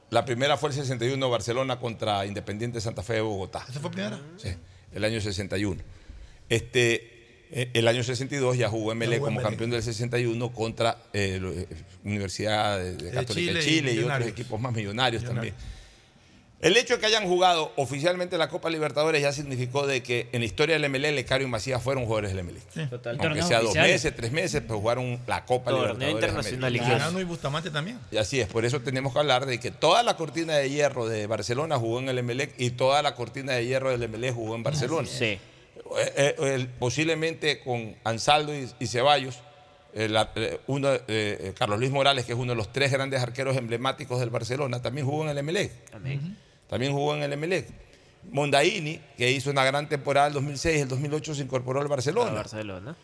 la 0.09 0.25
primera 0.25 0.57
fue 0.57 0.69
el 0.69 0.75
61 0.75 1.29
Barcelona 1.29 1.79
contra 1.79 2.25
Independiente 2.25 2.81
Santa 2.81 3.03
Fe 3.03 3.13
de 3.13 3.21
Bogotá. 3.21 3.63
¿Esa 3.69 3.79
fue 3.79 3.91
primera? 3.91 4.19
Sí, 4.37 4.49
el 4.93 5.03
año 5.05 5.21
61. 5.21 5.79
Este, 6.49 7.18
el 7.51 7.87
año 7.87 8.03
62 8.03 8.57
ya 8.57 8.69
jugó 8.69 8.93
MLE 8.93 9.19
como 9.19 9.31
MLE. 9.39 9.43
campeón 9.43 9.71
del 9.71 9.83
61 9.83 10.51
contra 10.51 10.97
eh, 11.13 11.39
eh, 11.41 11.67
Universidad 12.03 12.77
de, 12.77 12.95
de 12.95 13.11
Católica 13.11 13.33
Chile 13.33 13.53
de 13.53 13.59
Chile 13.61 13.93
y, 13.93 14.03
otros 14.03 14.27
equipos 14.27 14.59
más 14.59 14.73
millonarios, 14.73 15.23
Millonarios. 15.23 15.55
también. 15.55 15.79
El 16.61 16.75
hecho 16.75 16.95
de 16.95 16.99
que 16.99 17.05
hayan 17.05 17.25
jugado 17.25 17.71
oficialmente 17.77 18.37
la 18.37 18.49
Copa 18.49 18.69
Libertadores 18.69 19.21
ya 19.21 19.31
significó 19.31 19.87
de 19.87 20.03
que 20.03 20.27
en 20.33 20.41
la 20.41 20.45
historia 20.45 20.77
del 20.77 20.89
MLE, 20.89 21.13
Lecario 21.13 21.47
y 21.47 21.49
Macías 21.49 21.81
fueron 21.81 22.03
jugadores 22.03 22.33
del 22.33 22.43
MLE. 22.43 22.87
Total. 22.89 23.17
Aunque 23.21 23.43
sea 23.43 23.59
dos 23.59 23.69
oficiales. 23.69 23.93
meses, 23.93 24.15
tres 24.15 24.31
meses, 24.33 24.61
pues 24.67 24.77
jugaron 24.77 25.21
la 25.25 25.45
Copa 25.45 25.71
Torneo 25.71 25.93
Libertadores. 26.09 26.51
internacional 26.51 27.21
y 27.21 27.23
Bustamante 27.23 27.71
también. 27.71 27.97
Y 28.11 28.17
así 28.17 28.41
es, 28.41 28.47
por 28.47 28.65
eso 28.65 28.81
tenemos 28.81 29.13
que 29.13 29.19
hablar 29.19 29.45
de 29.45 29.57
que 29.57 29.71
toda 29.71 30.03
la 30.03 30.17
cortina 30.17 30.55
de 30.55 30.69
hierro 30.69 31.07
de 31.07 31.27
Barcelona 31.27 31.77
jugó 31.77 31.99
en 31.99 32.09
el 32.09 32.17
Emelec 32.17 32.53
y 32.57 32.71
toda 32.71 33.01
la 33.01 33.15
cortina 33.15 33.53
de 33.53 33.65
hierro 33.65 33.91
del 33.91 34.03
Emelec 34.03 34.35
jugó 34.35 34.55
en 34.55 34.63
Barcelona. 34.63 35.07
Sí. 35.07 35.39
Eh, 35.97 36.35
eh, 36.37 36.67
posiblemente 36.77 37.59
con 37.61 37.95
Ansaldo 38.03 38.55
y, 38.55 38.69
y 38.79 38.87
Ceballos, 38.87 39.39
eh, 39.93 40.07
la- 40.07 40.31
eh, 40.35 40.59
uno, 40.67 40.89
Carlos 41.57 41.79
Luis 41.79 41.91
Morales, 41.91 42.25
que 42.25 42.33
es 42.33 42.37
uno 42.37 42.51
de 42.51 42.55
los 42.57 42.71
tres 42.71 42.91
grandes 42.91 43.21
arqueros 43.21 43.57
emblemáticos 43.57 44.19
del 44.19 44.29
Barcelona, 44.29 44.81
también 44.81 45.05
jugó 45.07 45.23
en 45.23 45.29
el 45.29 45.37
Emelec. 45.39 45.71
Amén. 45.93 46.37
También 46.69 46.93
jugó 46.93 47.15
en 47.15 47.23
el 47.23 47.33
Emelec. 47.33 47.67
Mondaini, 48.31 48.99
que 49.17 49.31
hizo 49.31 49.49
una 49.49 49.63
gran 49.63 49.87
temporada 49.89 50.27
el 50.27 50.33
2006, 50.33 50.81
el 50.81 50.87
2008 50.87 51.35
se 51.35 51.41
incorporó 51.43 51.81
al 51.81 51.87
Barcelona. 51.87 52.31
Barcelona. 52.31 52.95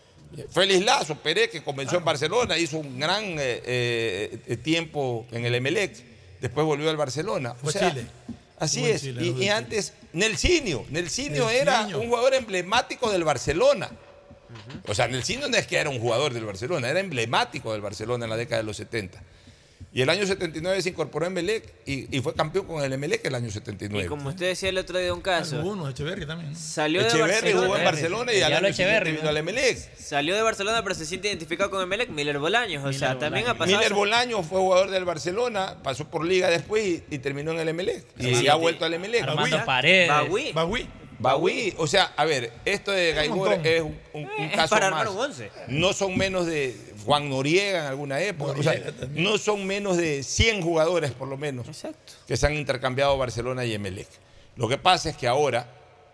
Félix 0.49 0.83
Lazo, 0.83 1.15
Pérez, 1.15 1.49
que 1.49 1.63
comenzó 1.63 1.97
en 1.97 2.03
Barcelona, 2.03 2.57
hizo 2.57 2.77
un 2.77 2.99
gran 2.99 3.23
eh, 3.23 3.61
eh, 3.65 4.39
eh, 4.47 4.57
tiempo 4.57 5.25
en 5.31 5.45
el 5.45 5.55
Emelec, 5.55 5.95
después 6.41 6.65
volvió 6.65 6.89
al 6.89 6.97
Barcelona. 6.97 7.51
O 7.53 7.55
Fue 7.55 7.71
sea, 7.71 7.89
Chile. 7.91 8.05
Así 8.65 8.85
es. 8.85 9.01
Chile, 9.01 9.33
y, 9.37 9.49
antes. 9.49 9.93
Nelsinho 10.13 10.85
Nelsinho. 10.89 11.49
era 11.49 11.87
un 11.87 12.07
jugador 12.07 12.33
emblemático 12.33 13.11
del 13.11 13.23
Barcelona. 13.23 13.89
O 14.87 14.95
sea, 14.95 15.07
Nelsinho 15.07 15.47
no 15.47 15.57
es 15.57 15.67
que 15.67 15.77
era 15.77 15.89
un 15.89 15.99
jugador 15.99 16.33
del 16.33 16.45
Barcelona, 16.45 16.89
era 16.89 16.99
emblemático 16.99 17.73
del 17.73 17.81
Barcelona 17.81 18.25
en 18.25 18.29
la 18.29 18.37
década 18.37 18.61
de 18.61 18.63
los 18.63 18.77
70. 18.77 19.21
Y 19.95 20.01
el 20.01 20.09
año 20.09 20.27
79 20.27 20.81
se 20.81 20.89
incorporó 20.89 21.23
a 21.23 21.29
Emelec 21.29 21.63
y, 21.85 22.13
y 22.17 22.19
fue 22.19 22.33
campeón 22.33 22.65
con 22.65 22.83
el 22.83 22.91
Emelec 22.91 23.23
el 23.25 23.33
año 23.33 23.47
Y 23.47 23.51
79. 23.51 24.09
como 24.09 24.27
usted 24.27 24.47
decía 24.47 24.67
el 24.67 24.77
otro 24.77 24.99
día, 24.99 25.13
un 25.13 25.21
caso. 25.21 25.55
Algunos, 25.55 25.89
Echeverri 25.89 26.25
también. 26.25 26.53
Salió 26.53 27.01
de 27.01 27.07
Echeverri 27.07 27.53
jugó 27.53 27.77
en 27.77 27.85
Barcelona. 27.85 27.91
Barcelona 28.25 28.33
y 28.33 28.41
al 28.41 28.53
año 28.55 28.67
Echeverri, 28.67 29.11
vino 29.11 29.23
¿no? 29.23 29.29
al 29.29 29.37
Emelec. 29.37 29.77
Salió 29.97 30.35
de 30.35 30.41
Barcelona, 30.41 30.83
pero 30.83 30.95
se 30.95 31.05
siente 31.05 31.29
identificado 31.29 31.69
con 31.71 31.81
Emelec, 31.81 32.09
Miller 32.09 32.39
Bolaños. 32.39 32.83
O 32.83 32.91
sea, 32.91 33.17
también 33.17 33.47
ha 33.47 33.53
Bolaños. 33.53 33.57
pasado. 33.57 33.77
Miller 33.77 33.85
eso. 33.85 33.95
Bolaño 33.95 34.43
fue 34.43 34.59
jugador 34.59 34.89
del 34.91 35.05
Barcelona, 35.05 35.77
pasó 35.81 36.09
por 36.09 36.25
Liga 36.25 36.49
después 36.49 36.85
y, 36.85 37.03
y 37.15 37.19
terminó 37.19 37.53
en 37.53 37.59
el 37.59 37.69
Emelec. 37.69 38.03
Y 38.19 38.35
Sí, 38.35 38.47
ha 38.49 38.55
vuelto 38.55 38.83
al 38.83 38.93
Emelec. 38.95 39.23
Armando 39.23 39.63
Paredes. 39.63 40.09
Bagüí. 40.09 40.51
Bagüí. 40.51 40.87
Bagüí, 41.19 41.73
o 41.77 41.87
sea, 41.87 42.13
a 42.17 42.25
ver, 42.25 42.51
esto 42.65 42.91
de 42.91 43.13
Gaibor 43.13 43.53
es 43.65 43.81
un, 43.81 43.97
un- 44.13 44.23
un 44.25 44.43
Es 44.45 44.55
caso 44.55 44.75
para 44.75 44.91
más. 44.91 45.07
No 45.67 45.93
son 45.93 46.17
menos 46.17 46.45
de 46.45 46.75
Juan 47.05 47.29
Noriega 47.29 47.79
en 47.79 47.85
alguna 47.85 48.19
época. 48.19 48.59
o 48.59 48.63
sea, 48.63 48.73
no 49.11 49.37
son 49.37 49.65
menos 49.65 49.97
de 49.97 50.23
100 50.23 50.61
jugadores 50.61 51.11
por 51.11 51.27
lo 51.27 51.37
menos 51.37 51.67
Exacto. 51.67 52.13
que 52.27 52.35
se 52.37 52.45
han 52.47 52.55
intercambiado 52.55 53.17
Barcelona 53.17 53.63
y 53.65 53.73
Emelec. 53.73 54.07
Lo 54.55 54.67
que 54.67 54.77
pasa 54.77 55.09
es 55.09 55.17
que 55.17 55.27
ahora, 55.27 55.69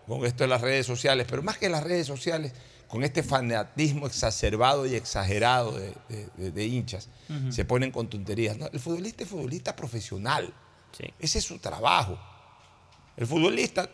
con 0.06 0.24
esto 0.24 0.44
de 0.44 0.48
las 0.48 0.60
redes 0.60 0.86
sociales, 0.86 1.26
pero 1.28 1.42
más 1.42 1.58
que 1.58 1.68
las 1.68 1.82
redes 1.82 2.06
sociales, 2.06 2.52
con 2.88 3.02
este 3.04 3.22
fanatismo 3.22 4.06
exacerbado 4.06 4.84
y 4.86 4.94
exagerado 4.94 5.72
de, 5.78 5.94
de- 6.08 6.28
de- 6.36 6.50
de 6.50 6.64
hinchas, 6.66 7.08
se 7.50 7.64
ponen 7.64 7.90
con 7.90 8.08
tonterías. 8.08 8.56
No, 8.58 8.68
el 8.72 8.78
futbolista 8.80 9.24
es 9.24 9.30
futbolista 9.30 9.74
profesional. 9.74 10.52
Sí. 10.96 11.04
Ese 11.18 11.38
es 11.38 11.44
su 11.44 11.58
trabajo. 11.58 12.18
El 13.16 13.26
futbolista, 13.26 13.88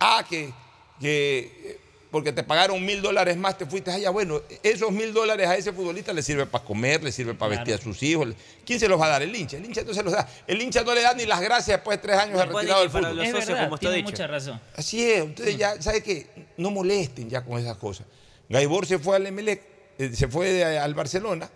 ah, 0.00 0.24
que, 0.28 0.52
que 1.00 1.78
porque 2.10 2.32
te 2.32 2.42
pagaron 2.42 2.84
mil 2.84 3.00
dólares 3.02 3.36
más, 3.36 3.56
te 3.56 3.66
fuiste 3.66 3.90
allá. 3.92 4.10
Bueno, 4.10 4.42
esos 4.64 4.90
mil 4.90 5.12
dólares 5.12 5.46
a 5.46 5.56
ese 5.56 5.72
futbolista 5.72 6.12
le 6.12 6.22
sirve 6.22 6.44
para 6.44 6.64
comer, 6.64 7.04
le 7.04 7.12
sirve 7.12 7.34
para 7.34 7.50
Claro. 7.50 7.64
vestir 7.66 7.80
a 7.80 7.84
sus 7.84 8.02
hijos. 8.02 8.28
¿Quién 8.66 8.80
se 8.80 8.88
los 8.88 9.00
va 9.00 9.06
a 9.06 9.10
dar? 9.10 9.22
El 9.22 9.34
hincha. 9.36 9.58
El 9.58 9.64
hincha 9.66 9.82
no 9.84 9.94
se 9.94 10.02
los 10.02 10.12
da. 10.12 10.28
El 10.48 10.60
hincha 10.60 10.82
no 10.82 10.92
le 10.92 11.02
da 11.02 11.14
ni 11.14 11.24
las 11.24 11.40
gracias 11.40 11.76
después 11.78 11.98
de 11.98 12.02
tres 12.02 12.16
años 12.18 12.38
de 12.38 12.46
retirado 12.46 12.80
del 12.80 12.90
fútbol. 12.90 13.14
los 13.16 13.24
Es 13.26 13.30
socios, 13.30 13.46
verdad, 13.48 13.62
como 13.64 13.74
usted 13.74 13.86
ha 13.86 13.90
tiene 13.90 13.96
dicho. 14.08 14.10
mucha 14.10 14.26
razón. 14.26 14.60
Así 14.76 15.08
es. 15.08 15.20
Entonces 15.20 15.56
ya, 15.56 15.80
¿sabe 15.80 16.02
qué? 16.02 16.26
No 16.56 16.72
molesten 16.72 17.30
ya 17.30 17.44
con 17.44 17.60
esas 17.60 17.76
cosas. 17.76 18.06
Gaibor 18.48 18.86
se 18.86 18.98
fue 18.98 19.14
al 19.14 19.26
Emelec, 19.28 19.62
eh, 19.98 20.10
se 20.12 20.26
fue 20.26 20.64
al 20.78 20.94
Barcelona. 20.94 21.48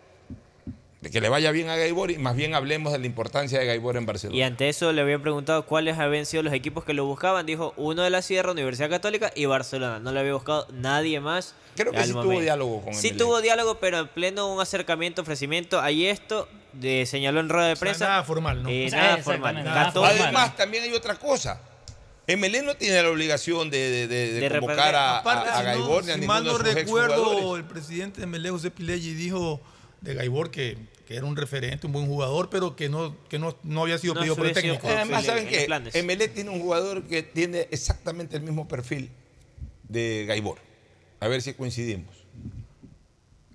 De 1.05 1.10
que 1.10 1.20
le 1.20 1.28
vaya 1.28 1.51
bien 1.51 1.68
a 1.68 1.76
Gaibor 1.76 2.10
y 2.10 2.16
más 2.16 2.35
bien 2.35 2.55
hablemos 2.55 2.90
de 2.90 2.98
la 2.98 3.05
importancia 3.05 3.59
de 3.60 3.66
Gaibor 3.66 3.98
en 3.98 4.06
Barcelona. 4.06 4.39
Y 4.39 4.43
ante 4.43 4.70
eso 4.70 4.90
le 4.90 5.02
habían 5.02 5.20
preguntado 5.20 5.66
cuáles 5.66 5.98
habían 5.98 6.24
sido 6.24 6.43
los 6.43 6.55
equipos 6.55 6.82
que 6.82 6.94
lo 6.94 7.05
buscaban. 7.05 7.44
Dijo 7.44 7.74
uno 7.76 8.02
de 8.02 8.09
la 8.09 8.22
Sierra, 8.22 8.52
Universidad 8.52 8.89
Católica 8.89 9.31
y 9.35 9.44
Barcelona. 9.44 9.98
No 9.98 10.12
le 10.12 10.20
había 10.20 10.32
buscado 10.32 10.66
nadie 10.72 11.20
más. 11.20 11.55
Creo 11.76 11.93
que 11.93 12.02
sí 12.05 12.12
tuvo 12.12 12.40
diálogo 12.40 12.81
con 12.81 12.94
Sí 12.94 13.09
Emelec. 13.09 13.18
tuvo 13.22 13.43
diálogo, 13.43 13.78
pero 13.81 13.98
en 13.98 14.09
pleno 14.09 14.51
un 14.51 14.62
acercamiento, 14.62 15.20
ofrecimiento. 15.20 15.78
Ahí 15.82 16.06
esto 16.06 16.48
de, 16.72 17.05
señaló 17.05 17.40
en 17.40 17.51
rueda 17.51 17.66
de 17.66 17.72
O 17.74 17.76
sea, 17.76 17.81
prensa. 17.81 18.09
nada 18.09 18.24
formal, 18.24 18.62
¿no? 18.62 18.70
eh, 18.70 18.86
O 18.86 18.89
sea, 18.89 19.02
nada 19.02 19.16
formal. 19.18 19.55
nada 19.62 19.85
Católica. 19.85 20.09
formal. 20.14 20.22
Además, 20.24 20.56
también 20.56 20.85
hay 20.85 20.93
otra 20.94 21.16
cosa. 21.16 21.60
Emelec 22.26 22.64
no 22.64 22.76
tiene 22.76 23.02
la 23.02 23.10
obligación 23.10 23.68
de, 23.68 23.76
de- 23.90 24.06
de- 24.09 24.32
de 24.32 24.40
De 24.48 24.48
convocar 24.59 24.94
a, 24.94 25.18
Aparte, 25.18 25.51
a- 25.51 25.52
a 25.52 25.59
si, 25.59 25.64
no- 25.64 25.70
Gaibor 25.70 26.05
ni 26.06 26.10
a 26.12 26.14
si 26.14 26.20
ninguno 26.20 26.35
mal 26.35 26.44
de 26.44 26.51
no 26.51 26.56
sus 26.56 26.64
recuerdo, 26.74 27.56
el 27.56 27.64
presidente 27.64 28.22
de 28.22 28.26
Melé, 28.26 28.48
José 28.48 28.70
Pileggi, 28.70 29.12
dijo 29.12 29.60
de 30.01 30.14
Gaibor 30.14 30.51
que, 30.51 30.78
que 31.06 31.16
era 31.16 31.26
un 31.26 31.36
referente, 31.36 31.86
un 31.86 31.93
buen 31.93 32.06
jugador, 32.06 32.48
pero 32.51 32.74
que 32.76 32.89
no, 32.89 33.14
que 33.28 33.39
no, 33.39 33.56
no 33.62 33.82
había 33.82 33.98
sido 33.98 34.14
No 34.14 34.20
pedido 34.20 34.36
por 34.36 34.47
el 34.47 34.52
técnico. 34.55 34.86
Además, 34.89 35.20
en 35.20 35.26
¿saben 35.26 35.47
qué? 35.48 35.66
Emelec 35.98 36.32
tiene 36.35 36.51
un 36.51 36.60
jugador 36.60 37.02
que 37.05 37.22
tiene 37.22 37.68
exactamente 37.70 38.36
el 38.36 38.43
mismo 38.43 38.66
perfil 38.68 39.10
de 39.89 40.24
Gaibor. 40.26 40.59
A 41.20 41.28
ver 41.28 41.43
si 41.43 41.52
coincidimos. 41.55 42.14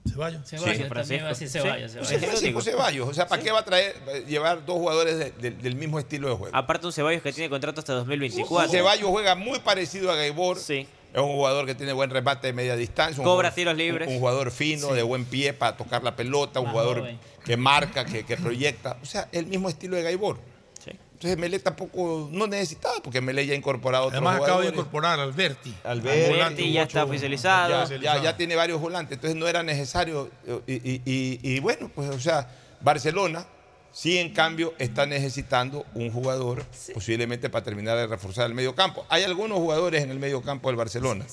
Ceballos. 0.07 0.47
Ceballos, 0.49 0.77
Sí, 0.77 0.83
también 0.89 1.19
iba 1.19 1.25
a 1.27 1.29
decir 1.29 1.49
Ceballos. 1.49 1.91
Sí. 1.91 1.97
Ceballos. 1.99 2.23
Francisco. 2.25 2.61
Ceballos. 2.61 3.09
O 3.09 3.13
sea, 3.13 3.27
¿para 3.27 3.43
qué 3.43 3.51
va 3.51 3.59
a 3.59 3.65
traer, 3.65 3.95
llevar 4.27 4.65
dos 4.65 4.77
jugadores 4.77 5.17
de- 5.19 5.31
de- 5.31 5.51
del 5.51 5.75
mismo 5.75 5.99
estilo 5.99 6.29
de 6.29 6.35
juego? 6.35 6.55
Aparte 6.55 6.87
un 6.87 6.93
Ceballos 6.93 7.21
que 7.21 7.31
tiene 7.33 7.49
contrato 7.49 7.79
hasta 7.79 7.93
2024. 7.93 8.71
Ceballos 8.71 9.09
juega 9.09 9.35
muy 9.35 9.59
parecido 9.59 10.11
a 10.11 10.15
Gaibor. 10.15 10.57
Sí. 10.57 10.87
Es 11.13 11.19
un 11.19 11.33
jugador 11.33 11.65
que 11.65 11.73
tiene 11.75 11.91
buen 11.93 12.09
remate 12.11 12.47
de 12.47 12.53
media 12.53 12.75
distancia. 12.75 13.19
un 13.19 13.25
Cobra 13.25 13.49
jugador- 13.49 13.55
tiros 13.55 13.75
libres. 13.77 14.07
Un, 14.07 14.13
un 14.15 14.19
jugador 14.19 14.51
fino, 14.51 14.93
de 14.93 15.03
buen 15.03 15.25
pie 15.25 15.53
para 15.53 15.75
tocar 15.75 16.03
la 16.03 16.15
pelota, 16.15 16.59
un 16.59 16.67
Más 16.67 16.71
jugador 16.73 16.99
joven. 16.99 17.19
Que 17.49 17.57
marca, 17.57 18.05
que, 18.05 18.23
que 18.23 18.37
proyecta. 18.37 18.97
O 19.01 19.05
sea, 19.07 19.27
el 19.31 19.47
mismo 19.47 19.69
estilo 19.69 19.95
de 19.95 20.03
Gaibor. 20.03 20.37
Sí. 20.85 20.91
Entonces 21.13 21.35
Melé 21.35 21.57
tampoco 21.57 22.29
no 22.31 22.45
necesitaba, 22.45 23.01
porque 23.03 23.21
Melé 23.21 23.43
ya 23.47 23.53
ha 23.53 23.57
incorporado 23.57 24.05
otros 24.05 24.21
Además, 24.21 24.39
acaba 24.43 24.61
de 24.61 24.67
incorporar 24.67 25.19
a 25.19 25.23
Alberti. 25.23 25.73
Alberti, 25.83 26.31
Alberti 26.41 26.71
ya 26.71 26.83
está 26.83 27.03
oficializado. 27.05 27.89
Ya, 27.89 27.97
ya- 27.97 28.21
ya 28.21 28.37
tiene 28.37 28.55
varios 28.55 28.79
volantes, 28.79 29.15
entonces 29.15 29.35
no 29.35 29.47
era 29.47 29.63
necesario. 29.63 30.29
Y, 30.67 30.73
y- 30.73 31.01
y- 31.05 31.39
y 31.41 31.59
bueno, 31.59 31.89
pues, 31.95 32.11
o 32.11 32.19
sea, 32.19 32.47
Barcelona 32.81 33.47
sí, 33.91 34.19
en 34.19 34.31
cambio, 34.31 34.75
está 34.77 35.07
necesitando 35.07 35.87
un 35.95 36.11
jugador, 36.11 36.63
posiblemente 36.93 37.49
para 37.49 37.65
terminar 37.65 37.97
de 37.97 38.05
reforzar 38.05 38.45
el 38.45 38.53
medio 38.53 38.75
campo. 38.75 39.07
Hay 39.09 39.23
algunos 39.23 39.57
jugadores 39.57 40.03
en 40.03 40.11
el 40.11 40.19
medio 40.19 40.43
campo 40.43 40.69
del 40.69 40.75
Barcelona. 40.75 41.25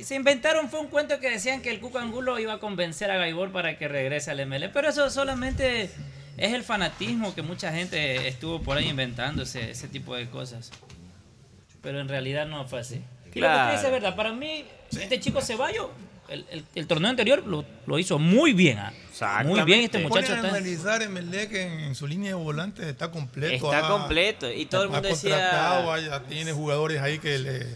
Se, 0.00 0.14
inventaron, 0.14 0.68
fue 0.70 0.80
un 0.80 0.88
cuento 0.88 1.18
que 1.20 1.28
decían 1.30 1.60
que 1.62 1.70
el 1.70 1.80
Cuco 1.80 1.98
Angulo 1.98 2.38
iba 2.38 2.54
a 2.54 2.58
convencer 2.58 3.10
a 3.10 3.16
Gaibor 3.16 3.52
para 3.52 3.76
que 3.78 3.88
regrese 3.88 4.30
al 4.30 4.40
ML. 4.46 4.70
Pero 4.72 4.88
eso 4.88 5.10
solamente 5.10 5.84
es 6.36 6.52
el 6.52 6.62
fanatismo 6.62 7.34
que 7.34 7.42
mucha 7.42 7.72
gente 7.72 8.26
estuvo 8.28 8.62
por 8.62 8.78
ahí 8.78 8.88
inventando 8.88 9.42
ese, 9.42 9.74
tipo 9.88 10.14
de 10.16 10.28
cosas. 10.30 10.70
Pero 11.82 12.00
en 12.00 12.08
realidad 12.08 12.46
no 12.46 12.66
fue 12.66 12.80
así. 12.80 12.96
Y 12.96 13.00
Lo 13.26 13.32
que 13.32 13.40
Claro. 13.40 13.72
dice 13.72 13.86
es 13.86 13.92
verdad. 13.92 14.16
Para 14.16 14.32
mí, 14.32 14.64
este 14.98 15.20
chico 15.20 15.40
Ceballos 15.42 15.88
el, 16.28 16.46
el- 16.50 16.64
el 16.74 16.86
torneo 16.86 17.10
anterior 17.10 17.46
lo, 17.46 17.64
lo 17.86 17.98
hizo 17.98 18.18
muy 18.18 18.54
bien. 18.54 18.78
ah. 18.78 18.92
Muy 19.44 19.60
bien 19.62 19.80
este 19.80 19.98
Te 19.98 20.04
muchacho. 20.08 20.34
está- 20.34 20.48
analizar 20.48 21.02
en, 21.02 21.16
en 21.18 21.94
su 21.94 22.06
línea 22.06 22.28
de 22.30 22.34
volantes 22.34 22.86
está 22.86 23.10
completo. 23.10 23.66
Está 23.70 23.86
ha- 23.86 23.90
completo, 23.90 24.50
y 24.50 24.64
todo 24.64 24.84
el 24.84 24.88
ha 24.88 24.92
mundo 24.92 25.08
decía- 25.08 25.92
ha- 26.14 26.22
tiene 26.24 26.52
jugadores 26.52 27.02
ahí 27.02 27.18
que, 27.18 27.38
le- 27.38 27.66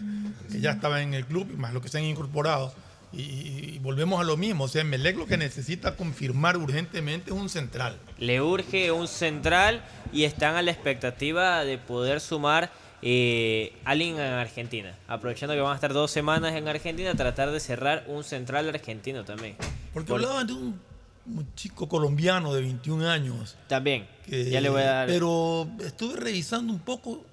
que 0.47 0.61
ya 0.61 0.73
estaban 0.73 1.01
en 1.03 1.15
el 1.15 1.27
club, 1.27 1.49
más 1.57 1.73
los 1.73 1.83
que 1.83 1.89
se 1.89 1.99
han 1.99 2.05
incorporado. 2.05 2.73
Y, 3.13 3.21
y 3.23 3.79
volvemos 3.81 4.21
a 4.21 4.25
lo 4.25 4.37
mismo. 4.37 4.65
O 4.65 4.69
sea, 4.69 4.83
Emelec 4.83 5.17
lo 5.17 5.27
que 5.27 5.37
necesita 5.37 5.97
confirmar 5.97 6.57
urgentemente 6.57 7.31
es 7.31 7.37
un 7.37 7.49
central. 7.49 7.97
Le 8.19 8.43
urge 8.43 8.91
un 8.93 9.09
central 9.09 9.83
y 10.13 10.25
están 10.25 10.57
a 10.57 10.63
la 10.63 10.71
expectativa 10.73 11.65
de 11.65 11.79
poder 11.79 12.21
sumar 12.21 12.71
eh, 13.03 13.73
alguien 13.85 14.15
en 14.17 14.33
Argentina. 14.33 14.95
Aprovechando 15.07 15.55
que 15.55 15.61
van 15.61 15.73
a 15.73 15.75
estar 15.77 15.93
dos 15.93 16.11
semanas 16.11 16.55
en 16.55 16.67
Argentina, 16.69 17.15
tratar 17.15 17.51
de 17.53 17.61
cerrar 17.61 18.05
un 18.09 18.25
central 18.25 18.69
argentino 18.69 19.25
también. 19.25 19.57
Porque 19.95 20.09
Por- 20.09 20.21
hablaban 20.21 20.47
de 20.47 20.53
un, 20.55 20.81
un 21.27 21.55
chico 21.55 21.89
colombiano 21.89 22.53
de 22.53 22.63
21 22.63 23.09
años. 23.09 23.57
También, 23.69 24.07
que- 24.27 24.51
ya 24.51 24.61
le 24.61 24.69
voy 24.69 24.83
a 24.83 24.87
dar. 24.87 25.07
Pero 25.09 25.69
estuve 25.81 26.17
revisando 26.17 26.73
un 26.73 26.81
poco 26.81 27.25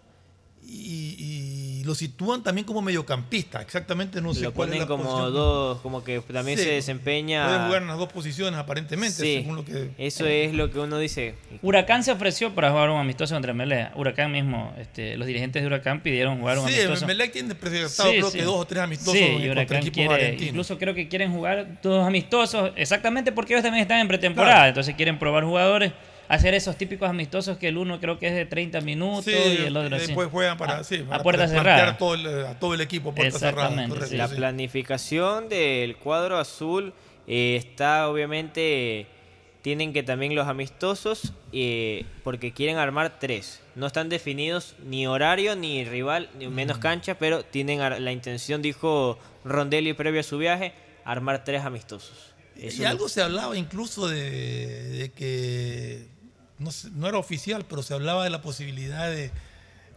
y, 0.67 1.15
y 1.19 1.83
lo 1.83 1.95
sitúan 1.95 2.41
también 2.43 2.65
como 2.65 2.81
mediocampista. 2.81 3.61
Exactamente 3.61 4.21
no 4.21 4.33
sé 4.33 4.43
lo 4.45 4.53
cuál 4.53 4.69
es 4.69 4.75
ponen 4.75 4.81
la 4.81 4.87
como 4.87 5.03
posición. 5.03 5.33
dos, 5.33 5.81
como 5.81 6.03
que 6.03 6.21
también 6.21 6.57
Sí, 6.57 6.63
se 6.63 6.71
desempeña. 6.71 7.45
Pueden 7.45 7.65
jugar 7.65 7.81
en 7.81 7.87
las 7.89 7.97
dos 7.97 8.11
posiciones 8.11 8.57
aparentemente, 8.59 9.11
Sí, 9.21 9.35
según 9.41 9.55
lo 9.57 9.65
que... 9.65 9.91
eso 9.97 10.25
es 10.25 10.53
lo 10.53 10.71
que 10.71 10.79
uno 10.79 10.97
dice. 10.97 11.35
Huracán 11.61 12.03
se 12.03 12.11
ofreció 12.13 12.55
para 12.55 12.71
jugar 12.71 12.89
un 12.89 12.99
amistoso 12.99 13.35
entre 13.35 13.53
Melea. 13.53 13.91
Huracán 13.95 14.31
mismo, 14.31 14.73
este, 14.79 15.17
los 15.17 15.27
dirigentes 15.27 15.61
de 15.61 15.67
Huracán 15.67 16.01
pidieron 16.01 16.39
jugar 16.39 16.57
un 16.59 16.67
Sí, 16.69 16.75
amistoso. 16.75 17.05
Melec 17.05 17.33
tiene 17.33 17.53
proyectado 17.55 18.09
creo 18.09 18.31
que 18.31 18.43
dos 18.43 18.55
o 18.55 18.65
tres 18.65 18.81
amistosos 18.83 19.13
Sí, 19.13 19.27
contra 19.27 19.45
y 19.45 19.49
Huracán 19.49 19.77
equipos 19.85 20.15
quiere, 20.17 20.37
incluso 20.45 20.77
creo 20.77 20.93
que 20.93 21.07
quieren 21.09 21.31
jugar 21.33 21.81
dos 21.81 22.07
amistosos, 22.07 22.71
exactamente 22.77 23.31
porque 23.33 23.53
ellos 23.53 23.63
también 23.63 23.81
están 23.81 23.99
en 23.99 24.07
pretemporada, 24.07 24.53
Claro. 24.55 24.67
entonces 24.69 24.95
quieren 24.95 25.19
probar 25.19 25.43
jugadores, 25.43 25.91
hacer 26.33 26.53
esos 26.53 26.77
típicos 26.77 27.09
amistosos 27.09 27.57
que 27.57 27.67
el 27.69 27.77
uno 27.77 27.99
creo 27.99 28.17
que 28.19 28.27
es 28.27 28.33
de 28.35 28.45
30 28.45 28.81
minutos 28.81 29.25
Sí, 29.25 29.31
y 29.31 29.65
el 29.65 29.75
otro 29.77 29.95
así. 29.95 30.07
después 30.07 30.29
juegan 30.29 30.57
para, 30.57 30.77
a, 30.79 30.83
sí, 30.83 31.03
a 31.05 31.09
para 31.09 31.23
puerta 31.23 31.43
plantear 31.45 31.63
cerrada. 31.77 31.97
todo 31.97 32.13
el- 32.15 32.45
a 32.45 32.59
todo 32.59 32.73
el 32.73 32.81
equipo 32.81 33.09
a 33.11 33.15
puerta 33.15 33.39
cerrada. 33.39 33.87
Correcto, 33.87 34.15
La 34.15 34.27
sí. 34.27 34.35
planificación 34.35 35.49
del 35.49 35.95
cuadro 35.97 36.37
azul 36.37 36.93
eh, 37.27 37.55
está 37.57 38.09
obviamente. 38.09 39.07
Tienen 39.61 39.93
que 39.93 40.03
también 40.03 40.35
los 40.35 40.45
amistosos, 40.49 41.31
eh, 41.53 42.03
porque 42.25 42.51
quieren 42.51 42.75
armar 42.75 43.17
tres. 43.17 43.61
No 43.75 43.87
están 43.87 44.09
definidos 44.09 44.75
ni 44.85 45.07
horario, 45.07 45.55
ni 45.55 45.85
rival, 45.85 46.29
ni 46.37 46.49
menos 46.49 46.79
cancha, 46.79 47.15
pero 47.17 47.43
tienen 47.45 47.79
la 47.79 48.11
intención, 48.11 48.61
dijo 48.61 49.17
Rondelli 49.45 49.93
previo 49.93 50.19
a 50.19 50.23
su 50.23 50.37
viaje, 50.37 50.73
armar 51.05 51.45
tres 51.45 51.63
amistosos. 51.63 52.33
Eso 52.57 52.81
Y 52.81 52.85
es 52.85 52.91
algo 52.91 53.07
se 53.07 53.21
hablaba 53.21 53.55
incluso 53.57 54.09
de, 54.09 54.89
de 54.89 55.11
que 55.13 56.07
no, 56.63 56.71
sé, 56.71 56.89
no 56.93 57.07
era 57.07 57.17
oficial, 57.17 57.65
pero 57.67 57.83
se 57.83 57.93
hablaba 57.93 58.23
de 58.23 58.29
la 58.29 58.41
posibilidad 58.41 59.09
de, 59.09 59.31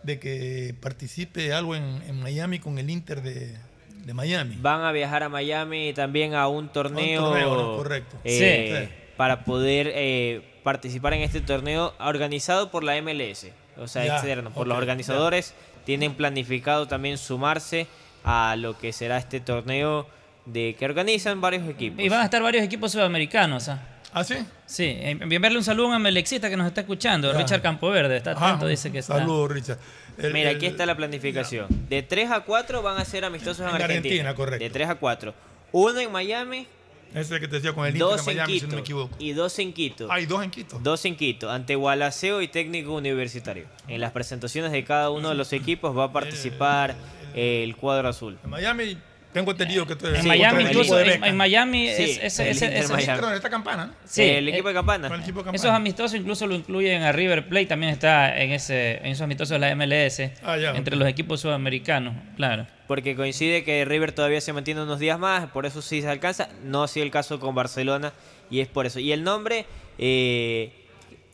de 0.02 0.18
que 0.18 0.74
participe 0.80 1.52
algo 1.52 1.74
en, 1.76 2.02
en 2.06 2.20
Miami 2.20 2.58
con 2.58 2.78
el 2.78 2.90
Inter 2.90 3.22
de, 3.22 3.56
de 4.04 4.14
Miami. 4.14 4.56
Van 4.60 4.82
a 4.82 4.92
viajar 4.92 5.22
a 5.22 5.28
Miami 5.28 5.92
también 5.94 6.34
a 6.34 6.48
un 6.48 6.68
torneo. 6.68 7.24
torneo, 7.24 7.54
¿no? 7.54 7.76
Correcto. 7.76 8.16
eh, 8.24 8.88
Sí. 8.88 8.94
Para 9.16 9.44
poder 9.44 9.90
eh, 9.94 10.42
participar 10.62 11.14
en 11.14 11.22
este 11.22 11.40
torneo 11.40 11.94
organizado 12.00 12.70
por 12.70 12.84
la 12.84 13.00
MLS. 13.00 13.46
O 13.78 13.88
sea, 13.88 14.04
Ya, 14.04 14.14
externo. 14.16 14.50
Por 14.50 14.66
los 14.66 14.76
organizadores 14.76 15.54
tienen 15.84 16.14
planificado 16.14 16.86
también 16.86 17.18
sumarse 17.18 17.86
a 18.24 18.56
lo 18.56 18.76
que 18.76 18.92
será 18.92 19.18
este 19.18 19.40
torneo 19.40 20.06
de 20.44 20.76
que 20.78 20.84
organizan 20.84 21.40
varios 21.40 21.68
equipos. 21.68 22.04
Y 22.04 22.08
van 22.08 22.20
a 22.20 22.24
estar 22.24 22.42
varios 22.42 22.64
equipos 22.64 22.92
sudamericanos. 22.92 23.68
¿ah? 23.68 23.80
¿Ah, 24.12 24.24
sí? 24.24 24.34
Sí, 24.66 24.84
eh, 24.84 25.18
enviarle 25.20 25.58
un 25.58 25.64
saludo 25.64 25.92
a 25.92 25.96
un 25.96 26.02
melexista 26.02 26.48
que 26.48 26.56
nos 26.56 26.66
está 26.66 26.80
escuchando, 26.82 27.32
Ya. 27.32 27.38
Richard 27.38 27.60
Campoverde, 27.62 28.16
está 28.16 28.32
Ajá, 28.32 28.48
atento, 28.50 28.66
dice 28.68 28.90
que 28.90 28.98
está. 28.98 29.18
Saludos, 29.18 29.50
Richard. 29.50 29.78
El- 30.18 30.32
Mira, 30.32 30.50
el- 30.50 30.56
aquí 30.56 30.66
está 30.66 30.86
la 30.86 30.96
planificación. 30.96 31.66
De 31.88 32.02
3 32.02 32.30
a 32.30 32.40
4 32.40 32.82
van 32.82 32.98
a 32.98 33.04
ser 33.04 33.24
amistosos 33.24 33.60
en, 33.60 33.68
En 33.68 33.74
Argentina. 33.74 33.96
Argentina, 33.98 34.34
correcto. 34.34 34.64
De 34.64 34.70
3 34.70 34.88
a 34.88 34.94
4. 34.94 35.34
Uno 35.72 36.00
en 36.00 36.10
Miami, 36.10 36.66
Ese 37.14 37.38
que 37.38 37.46
te 37.48 37.56
decía 37.56 37.72
con 37.72 37.86
el 37.86 37.94
Inter 37.96 38.18
en 38.18 38.24
Miami, 38.24 38.52
si 38.54 38.58
Quito 38.60 38.66
no 38.68 38.74
me 38.76 38.80
equivoco. 38.80 39.16
y 39.18 39.32
dos 39.32 39.58
en 39.58 39.72
Quito. 39.72 40.10
Hay 40.10 40.26
dos 40.26 40.42
en 40.42 40.50
Quito. 40.50 40.78
Dos 40.82 41.04
en 41.04 41.16
Quito, 41.16 41.50
ante 41.50 41.74
Gualaceo 41.76 42.42
y 42.42 42.48
Técnico 42.48 42.94
Universitario. 42.94 43.66
En 43.88 44.00
las 44.00 44.12
presentaciones 44.12 44.72
de 44.72 44.82
cada 44.84 45.10
uno 45.10 45.28
de 45.28 45.34
los 45.34 45.52
equipos 45.52 45.96
va 45.96 46.04
a 46.04 46.12
participar 46.12 46.94
eh, 47.34 47.62
el 47.62 47.76
cuadro 47.76 48.08
azul. 48.08 48.38
En 48.42 48.50
Miami 48.50 48.96
tengo 49.36 49.50
entendido 49.50 49.86
que 49.86 49.96
tú 49.96 50.06
En 50.06 50.22
Sí, 50.22 50.28
Miami, 50.28 50.62
incluso, 50.62 50.98
en, 50.98 51.22
en 51.22 51.36
Miami, 51.36 51.88
Sí, 51.88 52.02
es, 52.02 52.18
ese, 52.22 52.42
el 52.44 52.48
ese, 52.56 52.64
Inter 52.66 52.82
ese- 52.84 52.92
Miami. 52.94 53.16
Perdón, 53.20 53.34
esta 53.34 53.50
campana. 53.50 53.94
Sí, 54.06 54.22
el 54.22 54.48
eh, 54.48 54.52
equipo 54.52 54.68
de 54.68 54.74
Campana. 54.74 55.08
Con 55.08 55.16
el 55.18 55.22
equipo 55.22 55.40
de 55.40 55.44
Campana. 55.44 55.56
Esos 55.56 55.70
amistosos 55.70 56.14
incluso 56.18 56.46
lo 56.46 56.54
incluyen 56.54 57.02
a 57.02 57.12
River 57.12 57.46
Plate, 57.48 57.66
también 57.66 57.92
está 57.92 58.34
en 58.40 58.52
ese 58.52 58.96
en 58.98 59.06
esos 59.06 59.20
amistosos 59.22 59.50
de 59.50 59.58
la 59.58 59.74
MLS, 59.76 60.30
Ah, 60.42 60.56
ya, 60.56 60.70
entre 60.70 60.96
los 60.96 61.06
equipos 61.06 61.40
sudamericanos, 61.42 62.14
claro. 62.36 62.66
Porque 62.88 63.14
coincide 63.14 63.62
que 63.62 63.84
River 63.84 64.12
todavía 64.12 64.40
se 64.40 64.54
mantiene 64.54 64.82
unos 64.82 64.98
días 64.98 65.18
más, 65.18 65.50
por 65.50 65.66
eso 65.66 65.82
sí 65.82 66.00
se 66.00 66.08
alcanza. 66.08 66.48
No 66.64 66.84
así 66.84 67.02
el 67.02 67.10
caso 67.10 67.38
con 67.38 67.54
Barcelona, 67.54 68.14
y 68.50 68.60
es 68.60 68.68
por 68.68 68.86
eso. 68.86 69.00
Y 69.00 69.12
el 69.12 69.22
nombre 69.22 69.66
eh, 69.98 70.72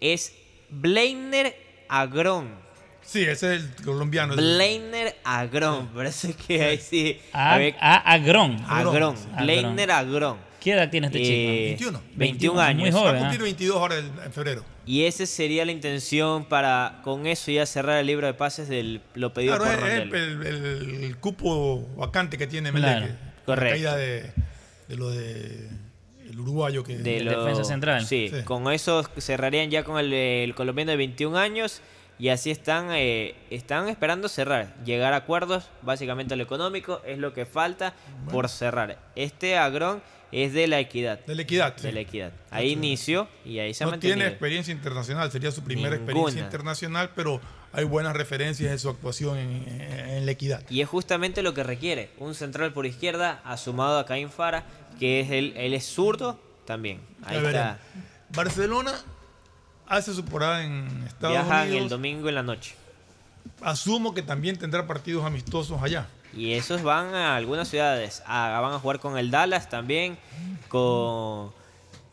es 0.00 0.34
Bleiner 0.70 1.54
Agrón. 1.88 2.61
Sí, 3.04 3.22
ese 3.24 3.56
es 3.56 3.62
el 3.62 3.84
colombiano. 3.84 4.34
Bleiner 4.36 5.16
Agrón, 5.24 5.88
parece 5.88 6.34
que 6.34 6.62
ahí 6.64 6.78
sí. 6.78 7.18
A, 7.32 7.54
A 7.56 7.58
a- 7.80 8.12
Agrón. 8.14 8.56
Agrón. 8.68 8.94
Agrón. 8.96 9.16
Bleiner 9.38 9.90
Agrón. 9.90 10.36
¿Qué 10.60 10.72
edad 10.72 10.88
tiene 10.90 11.08
este 11.08 11.18
Eh, 11.20 11.76
chico? 11.76 11.90
21. 11.90 12.02
21 12.14 12.54
Muy 12.54 12.62
años. 12.62 12.94
Va 12.94 12.98
joven. 13.00 13.14
a 13.14 13.18
¿ah? 13.18 13.20
cumplir 13.22 13.42
22 13.42 13.76
ahora 13.76 13.98
el- 13.98 14.10
en 14.24 14.32
febrero. 14.32 14.64
Y 14.86 15.04
esa 15.04 15.26
sería 15.26 15.64
la 15.64 15.72
intención 15.72 16.44
para 16.44 17.00
con 17.02 17.26
eso 17.26 17.50
ya 17.50 17.66
cerrar 17.66 17.98
el 17.98 18.06
libro 18.06 18.26
de 18.28 18.34
pases 18.34 18.68
del 18.68 19.00
lo 19.14 19.32
pedido 19.34 19.56
Claro, 19.58 19.78
por 19.80 19.88
es, 19.88 19.94
es 19.94 19.98
Rondelli. 20.00 20.22
el, 20.22 20.46
el- 20.46 21.04
el 21.04 21.16
cupo 21.18 21.84
vacante 21.96 22.38
que 22.38 22.46
tiene 22.46 22.70
Melec. 22.70 22.88
Claro, 22.90 23.06
con 23.06 23.16
La 23.16 23.44
correcto. 23.44 23.72
caída 23.74 23.96
de, 23.96 24.30
de 24.88 24.96
lo 24.96 25.10
de 25.10 25.68
el 26.30 26.38
uruguayo 26.40 26.84
que 26.84 26.96
de 26.96 27.16
El 27.18 27.24
lo- 27.26 27.44
defensa 27.44 27.64
central. 27.64 28.06
Sí, 28.06 28.30
Sí. 28.32 28.42
con 28.44 28.72
eso 28.72 29.02
cerrarían 29.18 29.68
ya 29.70 29.82
con 29.82 29.98
el, 29.98 30.12
el 30.12 30.54
colombiano 30.54 30.92
de 30.92 30.96
21 30.96 31.36
años 31.36 31.80
y 32.22 32.28
así 32.28 32.52
están 32.52 32.90
eh, 32.92 33.34
están 33.50 33.88
esperando 33.88 34.28
cerrar, 34.28 34.76
llegar 34.84 35.12
a 35.12 35.16
acuerdos, 35.16 35.68
básicamente 35.82 36.36
lo 36.36 36.44
económico 36.44 37.02
es 37.04 37.18
lo 37.18 37.34
que 37.34 37.46
falta 37.46 37.94
por 38.30 38.48
cerrar. 38.48 38.96
Este 39.16 39.58
agrón 39.58 40.00
es 40.30 40.52
de 40.52 40.68
la 40.68 40.78
equidad. 40.78 41.18
de 41.26 41.34
la 41.34 41.42
equidad. 41.42 41.74
sí. 41.76 41.82
De 41.82 41.92
la 41.92 41.98
equidad. 41.98 42.32
Ahí 42.52 42.70
inició 42.70 43.26
y 43.44 43.58
ahí 43.58 43.74
se 43.74 43.82
ha 43.82 43.88
No 43.88 43.98
tiene 43.98 44.28
experiencia 44.28 44.70
internacional, 44.70 45.32
sería 45.32 45.50
su 45.50 45.64
primera 45.64 45.96
Ninguna. 45.96 46.04
experiencia 46.12 46.44
internacional, 46.44 47.10
pero 47.16 47.40
hay 47.72 47.82
buenas 47.82 48.14
referencias 48.14 48.70
de 48.70 48.78
su 48.78 48.88
actuación 48.88 49.38
en, 49.38 49.80
en 49.80 50.24
la 50.24 50.30
equidad. 50.30 50.62
Y 50.70 50.80
es 50.80 50.88
justamente 50.88 51.42
lo 51.42 51.54
que 51.54 51.64
requiere. 51.64 52.10
Un 52.20 52.36
central 52.36 52.72
por 52.72 52.86
izquierda, 52.86 53.40
asumado 53.44 53.98
a 53.98 54.06
Caín 54.06 54.30
Fara, 54.30 54.64
que 55.00 55.18
es 55.18 55.30
él, 55.32 55.54
él 55.56 55.74
es 55.74 55.86
zurdo 55.86 56.40
también. 56.66 57.00
Ahí 57.24 57.44
está. 57.44 57.80
Barcelona 58.28 58.92
hace 59.97 60.14
su 60.14 60.24
porada 60.24 60.64
en 60.64 61.05
Estados 61.06 61.35
Viajan 61.36 61.66
el 61.66 61.73
Unidos. 61.73 61.90
domingo 61.90 62.28
en 62.28 62.35
la 62.35 62.43
noche. 62.43 62.74
Asumo 63.60 64.14
que 64.14 64.23
también 64.23 64.59
tendrá 64.59 64.86
partidos 64.86 65.24
amistosos 65.24 65.82
allá. 65.82 66.06
Y 66.35 66.52
esos 66.52 66.82
van 66.82 67.14
a 67.14 67.36
algunas 67.36 67.69
ciudades. 67.69 68.23
A- 68.27 68.59
van 68.60 68.73
a 68.73 68.78
jugar 68.78 69.01
con 69.01 69.19
el 69.19 69.31
Dallas 69.31 69.69
también. 69.69 70.16
Con, 70.69 71.52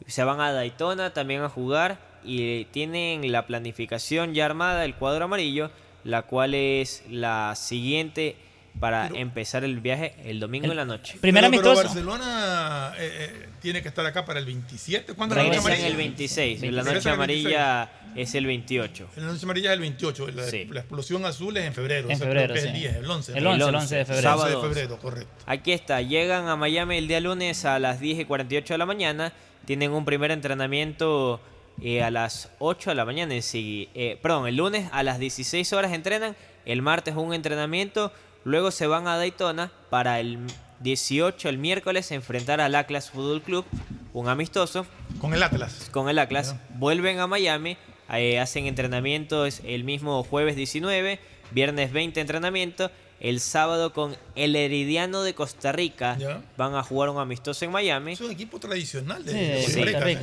se 0.08 0.24
van 0.24 0.42
a 0.42 0.52
Daytona 0.52 1.14
también 1.14 1.42
a 1.42 1.50
jugar. 1.50 1.98
Y 2.24 2.66
tienen 2.66 3.32
la 3.32 3.48
planificación 3.48 4.34
ya 4.34 4.46
armada, 4.46 4.84
el 4.84 4.96
cuadro 4.96 5.26
amarillo, 5.26 5.72
la 6.04 6.24
cual 6.24 6.54
es 6.54 7.04
la 7.10 7.54
siguiente 7.56 8.36
para 8.80 9.08
empezar 9.08 9.64
el 9.64 9.80
viaje 9.80 10.16
el 10.26 10.40
domingo 10.40 10.68
en 10.72 10.78
la 10.78 10.86
noche. 10.86 11.18
Primer 11.20 11.44
pero, 11.44 11.58
pero 11.62 11.72
amistoso. 11.72 11.88
Barcelona 11.88 12.94
eh, 12.98 13.12
eh, 13.44 13.50
tiene 13.62 13.82
que 13.82 13.88
estar 13.90 14.06
acá 14.06 14.26
para 14.26 14.40
el 14.40 14.46
27. 14.46 15.14
¿Cuándo 15.14 15.36
la 15.36 15.44
noche 15.44 15.58
amarilla? 15.58 15.88
el 15.88 15.96
26. 15.98 16.62
La 16.62 16.68
Regresa 16.68 16.94
noche 16.94 17.10
el 17.10 17.14
amarilla 17.16 17.90
es 18.16 18.36
el 18.36 18.46
28. 18.46 19.10
La 19.18 19.24
noche 19.26 19.44
amarilla 19.46 19.70
es 19.72 19.74
el 19.74 19.80
28. 19.82 20.28
La, 20.32 20.44
Sí. 20.44 20.66
la 20.72 20.80
explosión 20.82 21.26
azul 21.26 21.58
es 21.58 21.66
en 21.66 21.74
febrero. 21.74 22.08
En 22.10 22.16
o 22.16 22.18
sea, 22.18 22.28
febrero, 22.28 22.54
creo 22.54 22.54
que 22.54 22.60
es 22.60 22.64
sí. 22.64 22.86
el 22.86 22.92
10, 22.94 22.96
el 23.04 23.10
11. 23.10 23.38
El 23.38 23.44
¿no? 23.44 23.50
11, 23.52 23.64
el 23.70 23.76
11 23.76 23.96
de 23.98 24.06
febrero. 24.06 24.06
11 24.06 24.16
de 24.16 24.22
Sábado 24.52 24.62
febrero, 24.74 24.98
correcto. 25.00 25.30
Aquí 25.46 25.72
está, 25.74 26.02
llegan 26.02 26.48
a 26.48 26.56
Miami 26.56 26.98
el 26.98 27.08
día 27.08 27.20
lunes 27.20 27.66
a 27.66 27.80
las 27.80 28.00
10 28.00 28.20
y 28.20 28.26
48 28.26 28.74
de 28.74 28.78
la 28.78 28.86
mañana, 28.86 29.34
tienen 29.66 29.92
un 29.92 30.06
primer 30.06 30.32
entrenamiento 30.32 31.42
eh, 31.82 32.02
a 32.04 32.12
las 32.12 32.50
8 32.60 32.90
de 32.92 32.96
la 32.96 33.06
mañana, 33.06 33.34
en 33.36 33.42
sí- 33.42 33.90
eh, 33.94 34.18
perdón, 34.22 34.48
el 34.48 34.56
lunes 34.58 34.90
a 34.92 35.04
las 35.04 35.20
16 35.20 35.72
horas 35.74 35.94
entrenan, 35.94 36.36
el 36.66 36.82
martes 36.82 37.16
un 37.16 37.34
entrenamiento, 37.34 38.12
luego 38.44 38.72
se 38.72 38.88
van 38.88 39.08
a 39.08 39.18
Daytona 39.18 39.72
para 39.90 40.20
el 40.20 40.40
18, 40.82 41.50
el 41.50 41.58
miércoles, 41.58 42.12
enfrentar 42.12 42.62
al 42.62 42.76
Atlas 42.76 43.10
Fútbol 43.10 43.42
Club, 43.42 43.66
un 44.14 44.28
amistoso, 44.30 44.86
Con 45.20 45.34
el 45.34 45.44
Atlas. 45.44 45.90
con 45.92 46.10
el 46.10 46.20
Atlas, 46.20 46.56
vuelven 46.76 47.20
a 47.20 47.28
Miami, 47.28 47.78
eh, 48.14 48.40
hacen 48.40 48.66
entrenamientos 48.66 49.62
el 49.66 49.84
mismo 49.84 50.24
jueves 50.24 50.56
19, 50.56 51.20
viernes 51.52 51.92
20 51.92 52.22
entrenamiento, 52.22 52.90
el 53.20 53.42
sábado 53.42 53.92
con 53.92 54.16
el 54.36 54.56
Herediano 54.56 55.24
de 55.24 55.34
Costa 55.36 55.74
Rica. 55.74 56.18
Ya. 56.18 56.42
Van 56.56 56.74
a 56.76 56.82
jugar 56.84 57.10
un 57.10 57.20
amistoso 57.20 57.66
en 57.66 57.72
Miami. 57.72 58.14
Es 58.14 58.22
un 58.22 58.32
equipo 58.32 58.60
tradicional 58.60 59.26
de, 59.26 59.62
Sí, 59.64 59.82
Costa 59.82 60.00
Rica. 60.06 60.22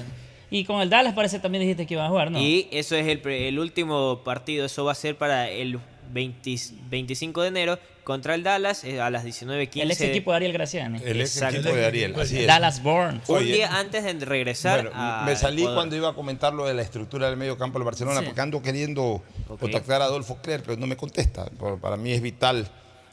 Y 0.50 0.64
con 0.64 0.80
el 0.80 0.88
Dallas 0.88 1.12
parece 1.12 1.38
también 1.38 1.60
dijiste 1.60 1.86
que 1.86 1.92
iban 1.94 2.06
a 2.06 2.08
jugar, 2.08 2.30
¿no? 2.30 2.40
Y 2.40 2.68
eso 2.72 2.96
es 2.96 3.06
el, 3.08 3.20
pre- 3.20 3.48
el 3.48 3.58
último 3.58 4.22
partido. 4.24 4.64
Eso 4.64 4.84
va 4.86 4.92
a 4.92 4.94
ser 4.94 5.18
para 5.18 5.50
el 5.50 5.78
20 6.12 6.56
25 6.88 7.42
de 7.42 7.48
enero 7.48 7.78
contra 8.06 8.36
el 8.36 8.44
Dallas 8.44 8.84
eh, 8.84 9.00
a 9.00 9.10
las 9.10 9.24
19.15. 9.24 9.82
el 9.82 9.90
ex 9.90 10.00
equipo 10.00 10.30
de 10.30 10.36
Ariel 10.36 10.52
Graciani. 10.52 11.00
El 11.04 11.20
ex 11.20 11.34
Exacto. 11.38 11.56
equipo 11.58 11.74
de 11.74 11.86
Ariel, 11.86 12.14
así 12.20 12.38
es. 12.38 12.46
Dallas 12.46 12.80
Born. 12.80 13.20
Un 13.26 13.36
Oye, 13.36 13.54
día 13.54 13.76
antes 13.80 14.04
de 14.04 14.12
regresar 14.24 14.82
Bueno, 14.84 14.96
a 14.96 15.24
me 15.26 15.34
salí 15.34 15.62
Ecuador. 15.62 15.76
cuando 15.76 15.96
iba 15.96 16.08
a 16.10 16.12
comentar 16.14 16.54
lo 16.54 16.66
de 16.66 16.74
la 16.74 16.82
estructura 16.82 17.26
del 17.28 17.36
medio 17.36 17.58
campo 17.58 17.80
del 17.80 17.84
Barcelona, 17.84 18.20
Sí. 18.20 18.26
porque 18.26 18.40
ando 18.40 18.62
queriendo 18.62 19.24
contactar 19.58 20.02
a 20.02 20.04
Adolfo 20.04 20.36
Cler, 20.40 20.62
pero 20.62 20.76
no 20.78 20.86
me 20.86 20.96
contesta. 20.96 21.46
Por- 21.46 21.80
Para 21.80 21.96
mí 21.96 22.12
es 22.12 22.22
vital 22.22 22.68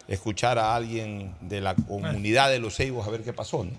escuchar 0.08 0.60
a 0.60 0.76
alguien 0.76 1.34
de 1.42 1.60
la 1.60 1.74
comunidad 1.74 2.52
de 2.52 2.60
los 2.60 2.76
Ceibos 2.76 3.08
a 3.08 3.10
ver 3.10 3.24
qué 3.24 3.34
pasó. 3.34 3.64
¿no? 3.64 3.72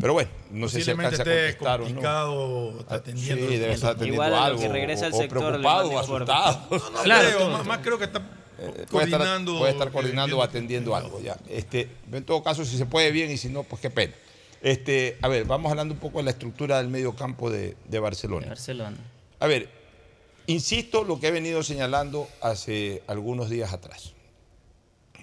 Pero 0.00 0.12
bueno, 0.12 0.30
no 0.52 0.68
sé 0.68 0.80
si 0.80 0.92
alcanza 0.92 1.22
a 1.22 1.24
contestar 1.24 1.80
o 1.80 1.88
no. 1.88 2.78
Ah, 2.88 2.94
atendiendo. 2.94 3.48
Sí, 3.48 3.56
debe 3.56 3.72
estar 3.72 3.90
atendiendo 3.96 4.22
Igual 4.24 4.34
algo. 4.44 4.60
que 4.60 4.68
regresa 4.68 5.06
o- 5.06 5.08
al 5.08 5.14
o 5.14 5.16
sector, 5.16 5.38
preocupado 5.48 5.90
o 5.90 5.98
asustado. 5.98 6.66
No 6.70 6.78
Claro, 7.02 7.28
creo, 7.36 7.64
más 7.64 7.78
creo 7.78 7.98
que 7.98 8.04
está 8.04 8.22
puede 8.90 9.04
estar, 9.04 9.20
coordinando. 9.20 9.58
puede 9.58 9.72
estar 9.72 9.88
eh, 9.88 9.92
coordinando 9.92 10.38
o 10.38 10.42
atendiendo 10.42 10.94
algo 10.94 11.20
ya. 11.20 11.36
Este, 11.48 11.88
en 12.10 12.24
todo 12.24 12.42
caso, 12.42 12.64
si 12.64 12.76
se 12.76 12.86
puede 12.86 13.10
bien 13.10 13.30
y 13.30 13.36
si 13.36 13.48
no, 13.48 13.62
pues 13.62 13.80
qué 13.80 13.90
pena. 13.90 14.14
Este, 14.60 15.18
a 15.22 15.28
ver, 15.28 15.44
vamos 15.44 15.70
hablando 15.70 15.94
un 15.94 16.00
poco 16.00 16.18
de 16.18 16.24
la 16.24 16.30
estructura 16.30 16.78
del 16.78 16.88
medio 16.88 17.14
campo 17.14 17.50
de, 17.50 17.76
de 17.88 17.98
Barcelona. 17.98 18.42
De 18.42 18.50
Barcelona. 18.50 18.96
A 19.40 19.46
ver, 19.46 19.68
insisto 20.46 21.04
lo 21.04 21.18
que 21.18 21.28
he 21.28 21.30
venido 21.32 21.62
señalando 21.62 22.28
hace 22.40 23.02
algunos 23.06 23.50
días 23.50 23.72
atrás. 23.72 24.14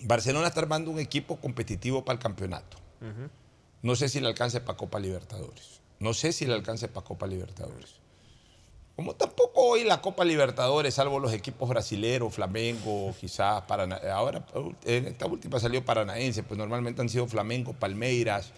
Barcelona 0.02 0.48
está 0.48 0.62
armando 0.62 0.92
un 0.92 1.00
equipo 1.00 1.38
competitivo 1.38 2.04
para 2.04 2.18
el 2.18 2.24
campeonato. 2.24 2.78
No 3.82 3.96
sé 3.96 4.10
si 4.10 4.20
le 4.20 4.28
alcance 4.28 4.60
para 4.60 4.78
Copa 4.78 5.00
Libertadores. 5.00 5.80
No 6.00 6.14
sé 6.14 6.34
si 6.34 6.46
le 6.46 6.54
alcance 6.54 6.88
para 6.88 7.06
Copa 7.06 7.28
Libertadores. 7.28 7.99
Como 9.00 9.16
tampoco 9.16 9.62
hoy 9.62 9.86
la 9.86 10.02
Copa 10.02 10.26
Libertadores, 10.26 10.94
salvo 10.94 11.22
los 11.22 11.32
equipos 11.32 11.70
brasileros, 11.70 12.34
Flamengo, 12.34 13.16
quizás 13.18 13.64
ahora 14.12 14.46
en 14.84 15.08
esta 15.08 15.26
última 15.26 15.58
salió 15.58 15.86
Paranaense, 15.86 16.44
pues 16.44 16.58
normalmente 16.58 17.02
han 17.02 17.08
sido 17.08 17.26
Flamengo, 17.26 17.72
Palmeiras, 17.72 18.52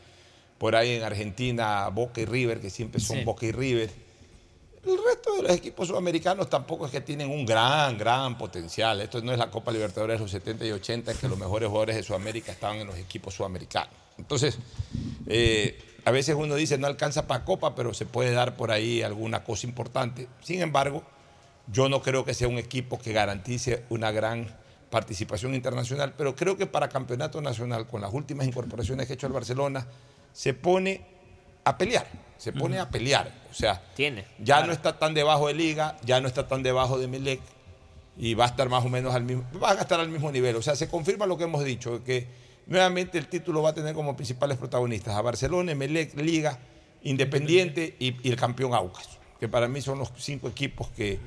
por 0.57 0.75
ahí 0.75 0.95
en 0.95 1.03
Argentina 1.03 1.87
Boca 1.89 2.21
y 2.21 2.25
River, 2.25 2.59
que 2.59 2.71
siempre 2.71 2.99
son 2.99 3.19
Sí. 3.19 3.23
Boca 3.23 3.45
y 3.45 3.51
River. 3.51 3.91
El 4.83 4.97
resto 5.05 5.35
de 5.35 5.43
los 5.43 5.51
equipos 5.51 5.87
sudamericanos 5.87 6.49
tampoco 6.49 6.87
es 6.87 6.91
que 6.91 7.01
tienen 7.01 7.29
un 7.29 7.45
gran, 7.45 7.95
gran 7.99 8.35
potencial. 8.35 8.99
Esto 8.99 9.21
no 9.21 9.31
es 9.31 9.37
la 9.37 9.51
Copa 9.51 9.71
Libertadores 9.71 10.17
de 10.17 10.23
los 10.23 10.31
70 10.31 10.65
y 10.65 10.71
80, 10.71 11.11
en 11.11 11.17
que 11.19 11.27
los 11.27 11.37
mejores 11.37 11.69
jugadores 11.69 11.97
de 11.97 12.01
Sudamérica 12.01 12.51
estaban 12.51 12.77
en 12.77 12.87
los 12.87 12.97
equipos 12.97 13.35
sudamericanos. 13.35 13.93
Entonces, 14.17 14.57
eh, 15.27 15.79
a 16.05 16.11
veces 16.11 16.35
uno 16.35 16.55
dice 16.55 16.77
no 16.77 16.87
alcanza 16.87 17.27
para 17.27 17.45
Copa, 17.45 17.75
pero 17.75 17.93
se 17.93 18.05
puede 18.05 18.31
dar 18.31 18.55
por 18.55 18.71
ahí 18.71 19.01
alguna 19.01 19.43
cosa 19.43 19.67
importante. 19.67 20.27
Sin 20.41 20.61
embargo, 20.61 21.03
yo 21.71 21.89
no 21.89 22.01
creo 22.01 22.25
que 22.25 22.33
sea 22.33 22.47
un 22.47 22.57
equipo 22.57 22.99
que 22.99 23.13
garantice 23.13 23.85
una 23.89 24.11
gran 24.11 24.47
participación 24.89 25.55
internacional, 25.55 26.13
pero 26.17 26.35
creo 26.35 26.57
que 26.57 26.65
para 26.65 26.89
campeonato 26.89 27.41
nacional, 27.41 27.87
con 27.87 28.01
las 28.01 28.13
últimas 28.13 28.45
incorporaciones 28.45 29.07
que 29.07 29.13
ha 29.13 29.15
hecho 29.15 29.27
el 29.27 29.33
Barcelona, 29.33 29.87
se 30.33 30.53
pone 30.53 31.01
a 31.63 31.77
pelear, 31.77 32.07
se 32.37 32.51
pone 32.51 32.79
a 32.79 32.89
pelear. 32.89 33.31
O 33.49 33.53
sea, 33.53 33.81
Tiene. 33.95 34.25
ya 34.39 34.55
claro. 34.55 34.67
no 34.67 34.73
está 34.73 34.99
tan 34.99 35.13
debajo 35.13 35.47
de 35.47 35.53
Liga, 35.53 35.97
ya 36.03 36.19
no 36.19 36.27
está 36.27 36.47
tan 36.47 36.63
debajo 36.63 36.99
de 36.99 37.07
Melec 37.07 37.39
y 38.17 38.33
va 38.33 38.45
a 38.45 38.47
estar 38.47 38.67
más 38.67 38.83
o 38.83 38.89
menos 38.89 39.15
al 39.15 39.23
mismo, 39.23 39.45
van 39.53 39.77
a 39.77 39.81
estar 39.81 39.99
al 39.99 40.09
mismo 40.09 40.31
nivel. 40.31 40.55
O 40.57 40.61
sea, 40.61 40.75
se 40.75 40.89
confirma 40.89 41.25
lo 41.25 41.37
que 41.37 41.45
hemos 41.45 41.63
dicho, 41.63 42.03
que 42.03 42.27
nuevamente 42.67 43.17
el 43.17 43.27
título 43.27 43.61
va 43.61 43.69
a 43.69 43.73
tener 43.73 43.93
como 43.93 44.15
principales 44.15 44.57
protagonistas 44.57 45.15
a 45.15 45.21
Barcelona, 45.21 45.73
Melec, 45.75 46.15
Liga, 46.19 46.57
Independiente 47.03 47.95
y, 47.99 48.15
y 48.27 48.29
el 48.29 48.35
campeón 48.35 48.73
Aucas, 48.75 49.09
que 49.39 49.47
para 49.47 49.67
mí 49.67 49.81
son 49.81 49.97
los 49.97 50.11
cinco 50.17 50.47
equipos 50.47 50.87
que 50.95 51.19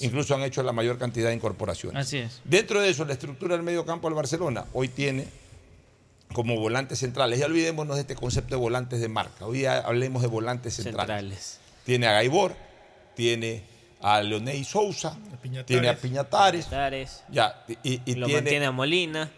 incluso 0.00 0.34
han 0.34 0.42
hecho 0.42 0.62
la 0.62 0.72
mayor 0.72 0.98
cantidad 0.98 1.28
de 1.28 1.36
incorporaciones. 1.36 2.06
Así 2.06 2.18
es. 2.18 2.40
Dentro 2.44 2.80
de 2.80 2.90
eso, 2.90 3.04
la 3.04 3.12
estructura 3.12 3.54
del 3.54 3.64
medio 3.64 3.86
campo 3.86 4.08
del 4.08 4.16
Barcelona 4.16 4.64
hoy 4.72 4.88
tiene 4.88 5.26
como 6.32 6.56
volantes 6.56 6.98
centrales. 6.98 7.38
Ya 7.38 7.46
olvidémonos 7.46 7.96
de 7.96 8.02
este 8.02 8.14
concepto 8.16 8.56
de 8.56 8.60
volantes 8.60 9.00
de 9.00 9.08
marca. 9.08 9.46
Hoy 9.46 9.62
ya 9.62 9.78
hablemos 9.78 10.22
de 10.22 10.28
volantes 10.28 10.74
centrales. 10.74 11.06
Centrales. 11.06 11.60
Tiene 11.84 12.06
a 12.08 12.12
Gaibor, 12.12 12.54
tiene 13.14 13.62
a 14.00 14.20
Leonel 14.22 14.64
Sousa, 14.64 15.16
Piñatares. 15.42 15.66
tiene 15.66 15.88
a 15.88 15.96
Piñatares, 15.96 16.66
Tares. 16.68 17.22
ya, 17.30 17.64
y, 17.82 18.00
y 18.04 18.14
Lo 18.14 18.26
tiene 18.26 18.40
mantiene 18.42 18.66
a 18.66 18.72
Molina. 18.72 19.30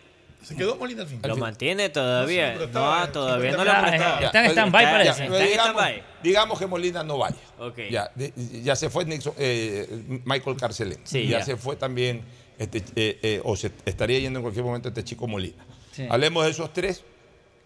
Se 0.43 0.57
quedó 0.57 0.77
Molina 0.77 1.03
al 1.03 1.09
fin. 1.09 1.21
Lo 1.23 1.37
mantiene 1.37 1.89
todavía. 1.89 2.55
No, 2.55 3.09
todavía 3.11 3.53
no 3.53 3.65
lo 3.65 3.71
ha 3.73 3.81
prestado. 3.83 4.27
Está 4.27 4.45
en 4.45 4.51
stand-by, 4.51 4.85
parece. 4.85 5.11
está 5.11 5.25
en 5.25 5.33
digamos, 5.33 5.71
stand-by. 5.71 6.03
digamos 6.23 6.59
que 6.59 6.67
Molina 6.67 7.03
no 7.05 7.19
vaya. 7.19 7.37
Ok. 7.59 7.79
Ya, 7.91 8.11
de- 8.15 8.33
ya 8.63 8.75
se 8.77 8.91
fue 8.91 9.05
Nixon- 9.07 9.35
eh, 9.39 10.21
Michael 10.25 10.57
Carcelén. 10.57 11.01
Sí, 11.05 11.27
ya, 11.29 11.39
ya. 11.39 11.45
se 11.45 11.57
fue 11.57 11.77
también, 11.77 12.23
este, 12.59 12.79
eh, 12.97 13.19
eh, 13.23 13.41
o 13.45 13.55
se 13.57 13.71
estaría 13.85 14.19
yendo 14.19 14.39
en 14.41 14.43
cualquier 14.43 14.65
momento 14.65 14.89
este 14.89 15.05
chico 15.05 15.27
Molina. 15.29 15.65
Sí. 15.93 16.07
Hablemos 16.11 16.45
de 16.45 16.51
esos 16.51 16.73
tres. 16.73 17.05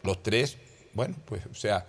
Los 0.03 0.23
tres, 0.23 0.59
bueno, 0.93 1.16
pues, 1.24 1.43
o 1.51 1.55
sea, 1.55 1.86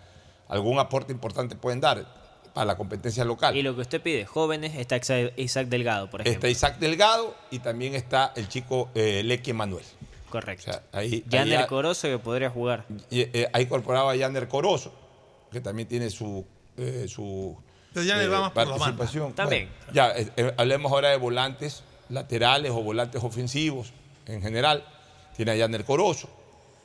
algún 0.47 0.79
aporte 0.79 1.11
importante 1.11 1.55
pueden 1.55 1.81
dar 1.81 2.05
para 2.53 2.65
la 2.65 2.77
competencia 2.77 3.23
local. 3.25 3.55
Y 3.55 3.61
lo 3.61 3.75
que 3.75 3.81
usted 3.81 4.01
pide, 4.01 4.25
jóvenes, 4.25 4.73
está 4.75 4.97
Isaac 4.97 5.33
Isaac 5.37 5.67
Delgado, 5.67 6.09
por 6.09 6.21
ejemplo. 6.21 6.37
Está 6.37 6.49
Isaac 6.49 6.79
Delgado 6.79 7.35
y 7.51 7.59
también 7.59 7.93
está 7.93 8.33
el 8.35 8.47
chico 8.47 8.89
eh, 8.95 9.21
Leque 9.23 9.53
Manuel. 9.53 9.83
Correcto. 10.41 10.69
O 10.69 10.73
sea, 10.73 10.83
ahí, 10.91 11.23
Janer 11.29 11.59
ahí, 11.61 11.67
Corozo 11.67 12.07
que 12.07 12.19
podría 12.19 12.49
jugar. 12.49 12.85
y, 13.09 13.21
eh, 13.21 13.49
ha 13.51 13.61
incorporado 13.61 14.09
a 14.09 14.17
Janer 14.17 14.47
Corozo, 14.47 14.93
que 15.51 15.61
también 15.61 15.87
tiene 15.87 16.09
su, 16.09 16.45
eh, 16.77 17.05
su 17.07 17.57
Pero 17.93 18.05
Janer 18.07 18.31
va 18.31 18.41
más 18.41 18.51
por 18.51 18.63
la 18.63 18.69
banda. 18.71 18.85
participación. 18.85 19.33
También. 19.33 19.69
Bueno, 19.79 19.93
ya, 19.93 20.11
eh, 20.11 20.29
eh, 20.37 20.53
hablemos 20.57 20.91
ahora 20.91 21.09
de 21.09 21.17
volantes 21.17 21.83
laterales 22.09 22.71
o 22.71 22.81
volantes 22.83 23.23
ofensivos 23.23 23.91
en 24.27 24.41
general. 24.41 24.85
Tiene 25.35 25.51
a 25.53 25.57
Janer 25.57 25.83
Corozo, 25.85 26.29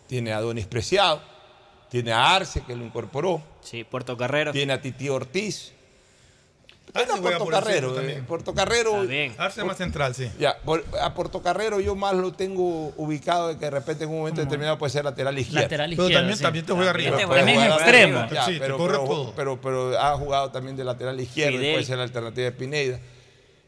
tiene 0.06 0.32
a 0.32 0.40
Donis 0.40 0.66
Preciado, 0.66 1.20
tiene 1.90 2.12
a 2.12 2.34
Arce, 2.34 2.62
que 2.66 2.74
lo 2.76 2.84
incorporó, 2.84 3.42
Sí, 3.60 3.84
Puerto 3.84 4.16
Carrero. 4.16 4.52
tiene 4.52 4.72
a 4.72 4.80
Titi 4.80 5.08
Ortiz. 5.08 5.72
Arce 6.94 7.04
Está 7.08 7.22
juega 7.22 7.38
Puerto 7.38 7.44
por 7.44 7.52
Carrero. 7.54 7.92
eh, 7.92 7.94
también. 7.96 8.26
Puerto 8.26 8.54
Carrero. 8.54 9.06
Arce 9.38 9.64
más 9.64 9.78
central, 9.78 10.14
sí. 10.14 10.30
Ya, 10.38 10.58
por- 10.62 10.84
a 11.00 11.14
Puerto 11.14 11.40
Carrero 11.42 11.80
yo 11.80 11.94
más 11.96 12.14
lo 12.14 12.32
tengo 12.32 12.92
ubicado 12.98 13.48
de 13.48 13.54
que 13.56 13.64
de 13.64 13.70
repente 13.70 14.04
en 14.04 14.10
un 14.10 14.18
momento 14.18 14.42
determinado 14.42 14.76
puede 14.76 14.90
ser 14.90 15.04
lateral 15.04 15.38
izquierdo. 15.38 15.62
Lateral 15.62 15.90
Pero 15.90 16.02
izquierdo. 16.02 16.20
también, 16.20 16.36
sí. 16.36 16.42
también 16.42 16.66
te 16.66 16.72
juega 16.74 16.90
arriba. 16.90 17.10
Puede 17.16 17.26
También 17.40 17.60
es 17.60 17.66
extremo. 17.72 18.18
arriba, 18.18 18.28
ya, 18.34 18.44
Sí, 18.44 18.52
te 18.54 18.58
pero, 18.60 18.76
corre 18.76 18.98
pero- 18.98 19.08
todo. 19.08 19.32
pero- 19.34 19.60
pero 19.60 19.98
ha 19.98 20.16
jugado 20.18 20.50
también 20.50 20.76
de 20.76 20.84
lateral 20.84 21.18
izquierdo, 21.18 21.58
Fidel. 21.58 21.72
puede 21.74 21.84
ser 21.86 21.96
la 21.96 22.02
alternativa 22.04 22.44
de 22.44 22.52
Pineda. 22.52 23.00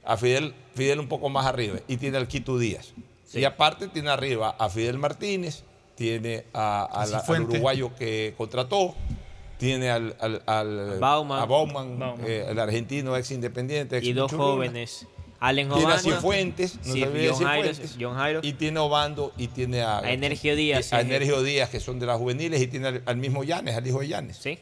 A 0.05 0.17
Fidel, 0.19 0.55
Fidel 0.75 1.01
un 1.01 1.09
poco 1.09 1.31
más 1.31 1.47
arriba 1.47 1.79
y 1.89 1.97
tiene 1.97 2.19
al 2.19 2.29
Quito 2.29 2.59
Díaz. 2.59 2.93
Y 3.33 3.45
aparte 3.45 3.89
tiene 3.89 4.11
arriba 4.11 4.55
a 4.59 4.69
Fidel 4.69 4.99
Martínez, 4.99 5.63
tiene 5.95 6.45
a- 6.53 6.85
a 6.85 7.07
la- 7.07 7.19
al 7.21 7.41
uruguayo 7.43 7.95
que 7.97 8.35
contrató, 8.37 8.95
tiene 9.59 9.91
al, 9.91 10.17
al- 10.21 10.43
al- 10.47 10.99
Bauman. 10.99 11.41
a 11.43 11.45
Bauman, 11.47 11.99
Bauman. 11.99 12.27
eh, 12.27 12.47
el 12.49 12.59
argentino 12.59 13.17
ex 13.17 13.31
independiente. 13.31 13.99
ex 13.99 14.07
Y 14.07 14.13
dos 14.13 14.33
jóvenes. 14.33 15.07
Allen 15.41 15.69
Tiene 15.69 15.83
a 15.83 15.87
Obando. 15.97 16.11
Cifuentes, 16.17 16.77
no 16.87 16.93
Sí, 16.95 17.01
de 17.01 17.29
John 17.29 17.45
Jairo, 17.45 17.69
Cifuentes. 17.69 17.97
John 18.01 18.15
Jairo. 18.17 18.41
Y 18.43 18.53
tiene 18.55 18.79
Obando 18.81 19.33
y 19.37 19.49
tiene 19.49 19.83
a, 19.83 19.99
A 19.99 20.11
Energio 20.13 20.57
Díaz, 20.57 20.93
A. 20.95 21.01
Energio 21.03 21.43
Díaz, 21.43 21.69
que 21.69 21.81
son 21.81 21.99
de 21.99 22.07
las 22.07 22.17
juveniles, 22.17 22.63
y 22.63 22.67
tiene 22.67 22.89
al, 22.89 23.03
al 23.05 23.17
mismo 23.19 23.45
Llanes, 23.45 23.77
al 23.77 23.87
hijo 23.87 24.01
de 24.01 24.09
Llanes. 24.09 24.39
Sí. 24.39 24.59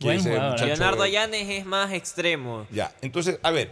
Buen 0.00 0.18
muchacho- 0.18 0.66
Leonardo 0.66 1.02
Ayanes 1.02 1.48
es 1.48 1.64
más 1.64 1.90
extremo. 1.94 2.66
Ya, 2.70 2.92
entonces, 3.00 3.38
a 3.42 3.50
ver, 3.50 3.70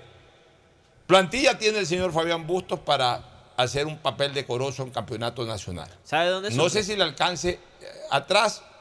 plantilla 1.06 1.58
tiene 1.58 1.78
el 1.80 1.86
señor 1.86 2.12
Fabián 2.12 2.46
Bustos 2.46 2.80
para 2.80 3.22
hacer 3.56 3.86
un 3.86 3.98
papel 3.98 4.32
decoroso 4.32 4.82
en 4.82 4.90
campeonato 4.90 5.44
nacional. 5.44 5.90
¿Sabe 6.04 6.30
dónde 6.30 6.50
No 6.52 6.64
sufre? 6.64 6.82
sé 6.82 6.92
si 6.92 6.96
le 6.96 7.04
alcance. 7.04 7.50
eh, 7.50 7.86
Atrás, 8.10 8.62
eh, 8.64 8.73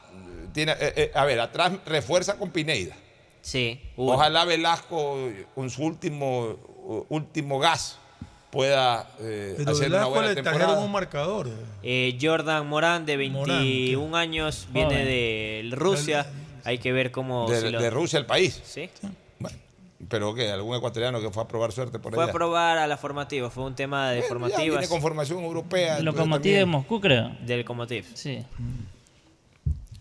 tiene, 0.54 0.72
eh, 0.72 0.92
eh, 0.96 1.10
a 1.14 1.24
ver, 1.26 1.38
atrás 1.40 1.72
refuerza 1.84 2.38
con 2.38 2.50
Pineida. 2.50 2.96
Sí. 3.42 3.78
Ojalá 3.96 4.46
Velasco, 4.46 5.18
con 5.54 5.68
su 5.68 5.82
último, 5.84 6.56
último 7.10 7.58
gas, 7.58 7.98
pueda 8.50 9.10
eh, 9.20 9.54
Pero 9.58 9.72
hacer 9.72 9.88
una 9.88 9.96
Velasco 9.98 10.10
buena 10.10 10.28
le 10.28 10.34
trajeron 10.36 10.58
temporada. 10.60 10.86
un 10.86 10.92
marcador. 10.92 11.50
Eh, 11.82 12.16
Jordan 12.20 12.66
Morán, 12.68 13.04
de 13.04 13.16
21 13.18 13.46
Morán, 14.08 14.14
años, 14.14 14.68
viene 14.70 15.04
de 15.04 15.68
Rusia. 15.72 16.26
Hay 16.64 16.78
que 16.78 16.92
ver 16.92 17.10
cómo. 17.10 17.50
de, 17.50 17.60
si 17.60 17.68
lo- 17.70 17.82
de 17.82 17.90
Rusia 17.90 18.18
el 18.18 18.24
país. 18.26 18.62
Sí. 18.64 18.88
Bueno, 19.38 19.58
pero 20.08 20.34
que 20.34 20.50
algún 20.50 20.74
ecuatoriano 20.76 21.20
que 21.20 21.30
fue 21.30 21.42
a 21.42 21.48
probar 21.48 21.72
suerte 21.72 21.98
por 21.98 22.14
Fue 22.14 22.24
a 22.24 22.32
probar 22.32 22.78
a 22.78 22.86
la 22.86 22.96
formativa. 22.96 23.50
Fue 23.50 23.64
un 23.64 23.74
tema 23.74 24.08
de 24.10 24.20
Bueno, 24.20 24.28
formativas 24.28 24.62
viene 24.78 24.88
con 24.88 25.02
formación 25.02 25.44
europea. 25.44 25.98
entonces 25.98 26.04
Locomotive 26.04 26.58
de 26.60 26.64
Moscú, 26.64 27.00
creo. 27.02 27.36
del 27.44 27.60
Lokomotiv. 27.60 28.06
Sí. 28.14 28.42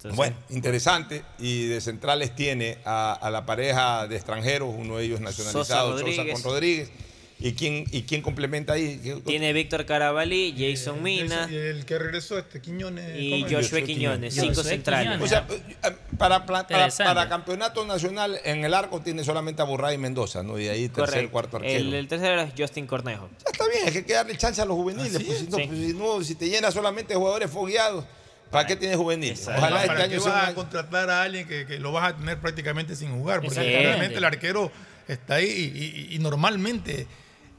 Entonces, 0.04 0.18
Bueno, 0.18 0.36
interesante. 0.50 1.24
Y 1.40 1.68
de 1.68 1.80
centrales 1.82 2.36
tiene 2.36 2.78
a, 2.86 3.14
a 3.14 3.30
la 3.32 3.46
pareja 3.46 4.08
de 4.08 4.16
extranjeros, 4.16 4.74
uno 4.78 4.98
de 4.98 5.06
ellos 5.06 5.22
nacionalizado, 5.22 5.92
Sosa, 5.92 6.02
Rodríguez. 6.04 6.34
con 6.42 6.44
Rodríguez. 6.52 6.92
¿Y 7.40 7.54
quién, 7.56 7.84
y 7.92 8.04
quién 8.04 8.22
complementa 8.22 8.72
ahí? 8.74 9.02
¿Qué- 9.04 9.16
Tiene 9.26 9.52
Víctor 9.52 9.86
Carabalí, 9.86 10.56
Jason 10.58 11.04
Mina 11.04 11.50
Y 11.52 11.56
el 11.56 11.84
que 11.86 12.00
regresó, 12.00 12.38
este 12.38 12.62
Quiñones. 12.62 13.20
y 13.20 13.32
¿cómo 13.32 13.46
es? 13.48 13.54
Joshua 13.54 13.82
Quiñones, 13.82 14.34
cinco 14.34 14.64
centrales. 14.64 15.08
Quiñones. 15.20 15.26
O 15.26 15.28
sea, 15.28 15.46
eh, 15.50 15.96
para, 16.18 16.46
para, 16.46 16.66
para, 16.68 17.28
campeonato 17.28 17.86
nacional, 17.86 18.40
en 18.46 18.64
el 18.64 18.74
arco 18.74 19.02
tiene 19.02 19.26
solamente 19.26 19.62
a 19.62 19.66
Burray 19.66 19.96
y 19.96 19.98
Mendoza, 19.98 20.42
¿no? 20.42 20.58
Y 20.58 20.70
ahí 20.70 20.88
tercer, 20.88 21.06
Correcto. 21.06 21.32
cuarto 21.32 21.58
arquero. 21.58 21.80
El, 21.80 21.94
el 21.94 22.08
tercero 22.08 22.40
es 22.42 22.54
Justin 22.58 22.88
Cornejo. 22.88 23.30
Ya 23.44 23.52
está 23.52 23.66
bien, 23.68 23.88
es 23.88 23.92
que 23.92 23.98
hay 24.00 24.04
que 24.06 24.14
darle 24.14 24.38
chance 24.38 24.62
a 24.62 24.66
los 24.66 24.76
juveniles. 24.78 25.22
Pues, 25.22 25.40
si, 25.40 25.48
no, 25.48 25.58
Sí. 25.58 25.64
pues, 25.68 25.80
si, 25.80 25.94
no, 25.96 26.24
si 26.24 26.36
te 26.36 26.48
llenas 26.50 26.74
solamente 26.74 27.14
de 27.14 27.20
jugadores 27.20 27.50
fogueados, 27.52 28.06
¿para 28.54 28.68
qué 28.68 28.76
tienes? 28.78 28.98
Además, 28.98 29.58
Ojalá 29.58 29.76
este 29.78 29.88
¿Para 29.88 30.08
qué 30.08 30.14
año 30.16 30.24
sea 30.24 30.32
un 30.32 30.38
vas 30.40 30.50
a 30.50 30.54
contratar 30.56 31.10
a 31.10 31.22
alguien 31.24 31.48
que, 31.48 31.66
que 31.66 31.80
lo 31.80 31.92
vas 31.92 32.14
a 32.14 32.16
tener 32.18 32.38
prácticamente 32.40 32.96
sin 32.96 33.12
jugar? 33.12 33.42
Porque 33.42 33.60
realmente 33.84 34.18
el 34.18 34.24
arquero 34.24 34.72
está 35.08 35.36
ahí 35.36 35.46
y, 35.76 36.12
y- 36.14 36.16
y 36.16 36.20
normalmente 36.20 37.08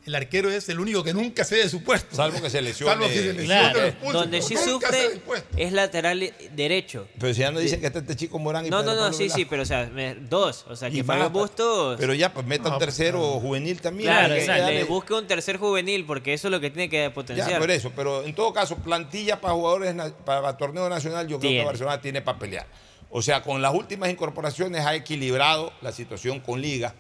el 0.07 0.15
arquero 0.15 0.50
es 0.50 0.68
el 0.68 0.78
único 0.81 1.02
que 1.02 1.15
nunca 1.15 1.44
cede 1.44 1.68
su 1.68 1.83
puesto. 1.83 2.15
Salvo 2.15 2.41
que 2.42 2.50
se 2.50 2.60
lesione. 2.60 2.92
Salvo 2.92 3.07
que 3.08 3.15
se 3.15 3.20
lesione 3.33 3.44
Claro. 3.47 3.78
o 3.78 3.83
lo 3.83 3.89
expulsen, 3.89 4.12
Donde 4.20 4.42
sí 4.42 4.57
sufre 4.57 5.20
es 5.57 5.73
lateral 5.73 6.33
derecho. 6.52 7.08
Pero 7.18 7.33
si 7.33 7.41
ya 7.41 7.50
no 7.50 7.58
dicen 7.58 7.81
que 7.81 7.86
está 7.86 8.00
este 8.00 8.15
chico 8.16 8.39
Morán 8.39 8.66
y 8.66 8.70
No, 8.70 8.81
Pedro 8.81 8.91
no, 8.91 8.97
no, 8.97 9.02
Pablo 9.10 9.16
sí, 9.18 9.31
sí, 9.31 9.44
pero 9.47 9.62
o 9.62 9.66
sea, 9.66 9.86
me- 9.92 10.15
dos. 10.15 10.66
O 10.68 10.76
sea, 10.76 10.89
Y 10.89 10.97
que 10.97 11.02
más, 11.05 11.16
Fabián 11.16 11.33
Bustos. 11.33 11.97
Pero 11.99 12.12
ya, 12.15 12.33
pues 12.34 12.47
meta 12.47 12.65
un 12.68 12.73
No, 12.74 12.78
tercero 12.78 13.20
juvenil 13.41 13.81
también. 13.81 14.10
claro, 14.10 14.36
ya 14.36 14.66
le 14.68 14.74
le- 14.74 14.84
busque 14.84 15.15
un 15.15 15.26
tercer 15.26 15.57
juvenil, 15.57 16.05
porque 16.05 16.34
eso 16.34 16.49
es 16.49 16.52
lo 16.52 16.60
que 16.60 16.70
tiene 16.70 16.89
que 16.91 17.02
Ya, 17.05 17.15
potenciar. 17.15 17.58
por 17.60 17.70
eso, 17.70 17.91
pero 17.97 18.24
en 18.24 18.34
todo 18.34 18.52
caso, 18.52 18.76
plantilla 18.76 19.41
para 19.41 19.55
jugadores, 19.55 19.94
para 20.24 20.57
torneo 20.57 20.89
nacional, 20.89 21.26
yo 21.28 21.39
creo 21.39 21.49
Tiene. 21.50 21.58
que 21.60 21.66
Barcelona 21.66 22.00
tiene 22.00 22.20
para 22.20 22.39
pelear. 22.39 22.66
O 23.10 23.23
sea, 23.23 23.42
con 23.42 23.62
las 23.62 23.73
últimas 23.73 24.10
incorporaciones 24.10 24.84
ha 24.84 24.94
equilibrado 24.94 25.73
la 25.81 25.92
situación 25.92 26.41
con 26.41 26.60
Liga 26.60 26.94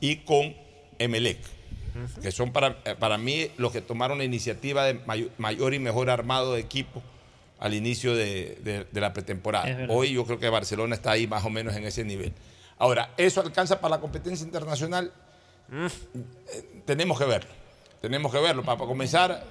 y 0.00 0.16
con 0.16 0.54
Emelec, 0.98 1.38
que 2.22 2.30
son 2.32 2.52
para, 2.52 2.78
eh, 2.84 2.94
para 2.98 3.18
mí 3.18 3.50
los 3.58 3.72
que 3.72 3.80
tomaron 3.80 4.18
la 4.18 4.24
iniciativa 4.24 4.84
de 4.84 4.94
mayo- 5.06 5.28
mayor 5.38 5.74
y 5.74 5.78
mejor 5.78 6.10
armado 6.10 6.54
de 6.54 6.60
equipo 6.60 7.02
al 7.58 7.74
inicio 7.74 8.14
de, 8.14 8.58
de- 8.64 8.84
de 8.90 9.00
la 9.00 9.12
pretemporada. 9.12 9.66
Hoy 9.90 10.12
yo 10.12 10.24
creo 10.24 10.38
que 10.38 10.48
Barcelona 10.48 10.94
está 10.94 11.12
ahí 11.12 11.26
más 11.26 11.44
o 11.44 11.50
menos 11.50 11.76
en 11.76 11.84
ese 11.84 12.04
nivel. 12.04 12.32
Ahora, 12.78 13.10
¿eso 13.16 13.40
alcanza 13.40 13.80
para 13.80 13.96
la 13.96 14.00
competencia 14.00 14.44
internacional? 14.44 15.12
Eh, 15.72 16.82
tenemos 16.84 17.18
que 17.18 17.24
verlo. 17.24 17.50
Tenemos 18.00 18.32
que 18.32 18.40
verlo. 18.40 18.62
Para, 18.64 18.76
para 18.78 18.88
comenzar, 18.88 19.44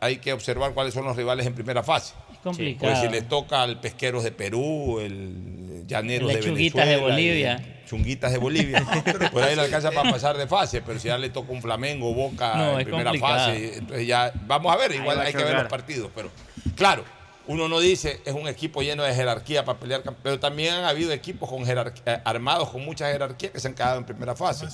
hay 0.00 0.18
que 0.18 0.32
observar 0.32 0.74
cuáles 0.74 0.92
son 0.94 1.04
los 1.04 1.16
rivales 1.16 1.46
en 1.46 1.54
primera 1.54 1.82
fase. 1.82 2.14
Complicado. 2.44 2.92
Pues 2.92 3.00
si 3.04 3.08
le 3.08 3.22
toca 3.22 3.62
al 3.62 3.80
Pesqueros 3.80 4.22
de 4.22 4.30
Perú, 4.30 5.00
el 5.00 5.84
Llaneros 5.88 6.30
El 6.30 6.36
de 6.36 6.42
Chunguitas 6.42 6.84
de 6.86 6.90
Venezuela, 6.96 7.14
Bolivia. 7.14 7.52
el 7.56 7.84
Chunguitas 7.86 8.30
de 8.32 8.38
Bolivia. 8.38 8.86
Por 9.32 9.42
ahí 9.42 9.56
le 9.56 9.62
alcanza 9.62 9.90
para 9.90 10.10
pasar 10.10 10.36
de 10.36 10.46
fase, 10.46 10.80
pero 10.82 11.00
si 11.00 11.08
ya 11.08 11.18
le 11.18 11.30
toca 11.30 11.50
un 11.52 11.60
Flamengo, 11.60 12.14
Boca 12.14 12.54
No, 12.54 12.78
en 12.78 12.84
primera 12.86 13.10
complicado. 13.10 13.38
fase, 13.48 13.78
entonces 13.78 14.06
ya 14.06 14.32
vamos 14.46 14.72
a 14.72 14.76
ver, 14.76 14.92
igual 14.92 15.18
hay 15.20 15.32
que 15.32 15.42
ver 15.42 15.54
los 15.54 15.68
partidos, 15.68 16.10
pero 16.14 16.30
claro, 16.76 17.04
uno 17.46 17.68
no 17.68 17.78
dice 17.80 18.20
es 18.24 18.32
un 18.32 18.48
equipo 18.48 18.80
lleno 18.82 19.02
de 19.02 19.14
jerarquía 19.14 19.64
para 19.66 19.78
pelear, 19.78 20.02
pero 20.22 20.40
también 20.40 20.72
han 20.74 20.84
habido 20.84 21.12
equipos 21.12 21.48
con 21.50 21.64
jerarquía- 21.66 22.02
eh, 22.06 22.20
armados 22.24 22.70
con 22.70 22.82
mucha 22.84 23.10
jerarquía 23.12 23.52
que 23.52 23.60
se 23.60 23.68
han 23.68 23.74
quedado 23.74 23.98
en 23.98 24.04
primera 24.04 24.34
fase. 24.34 24.66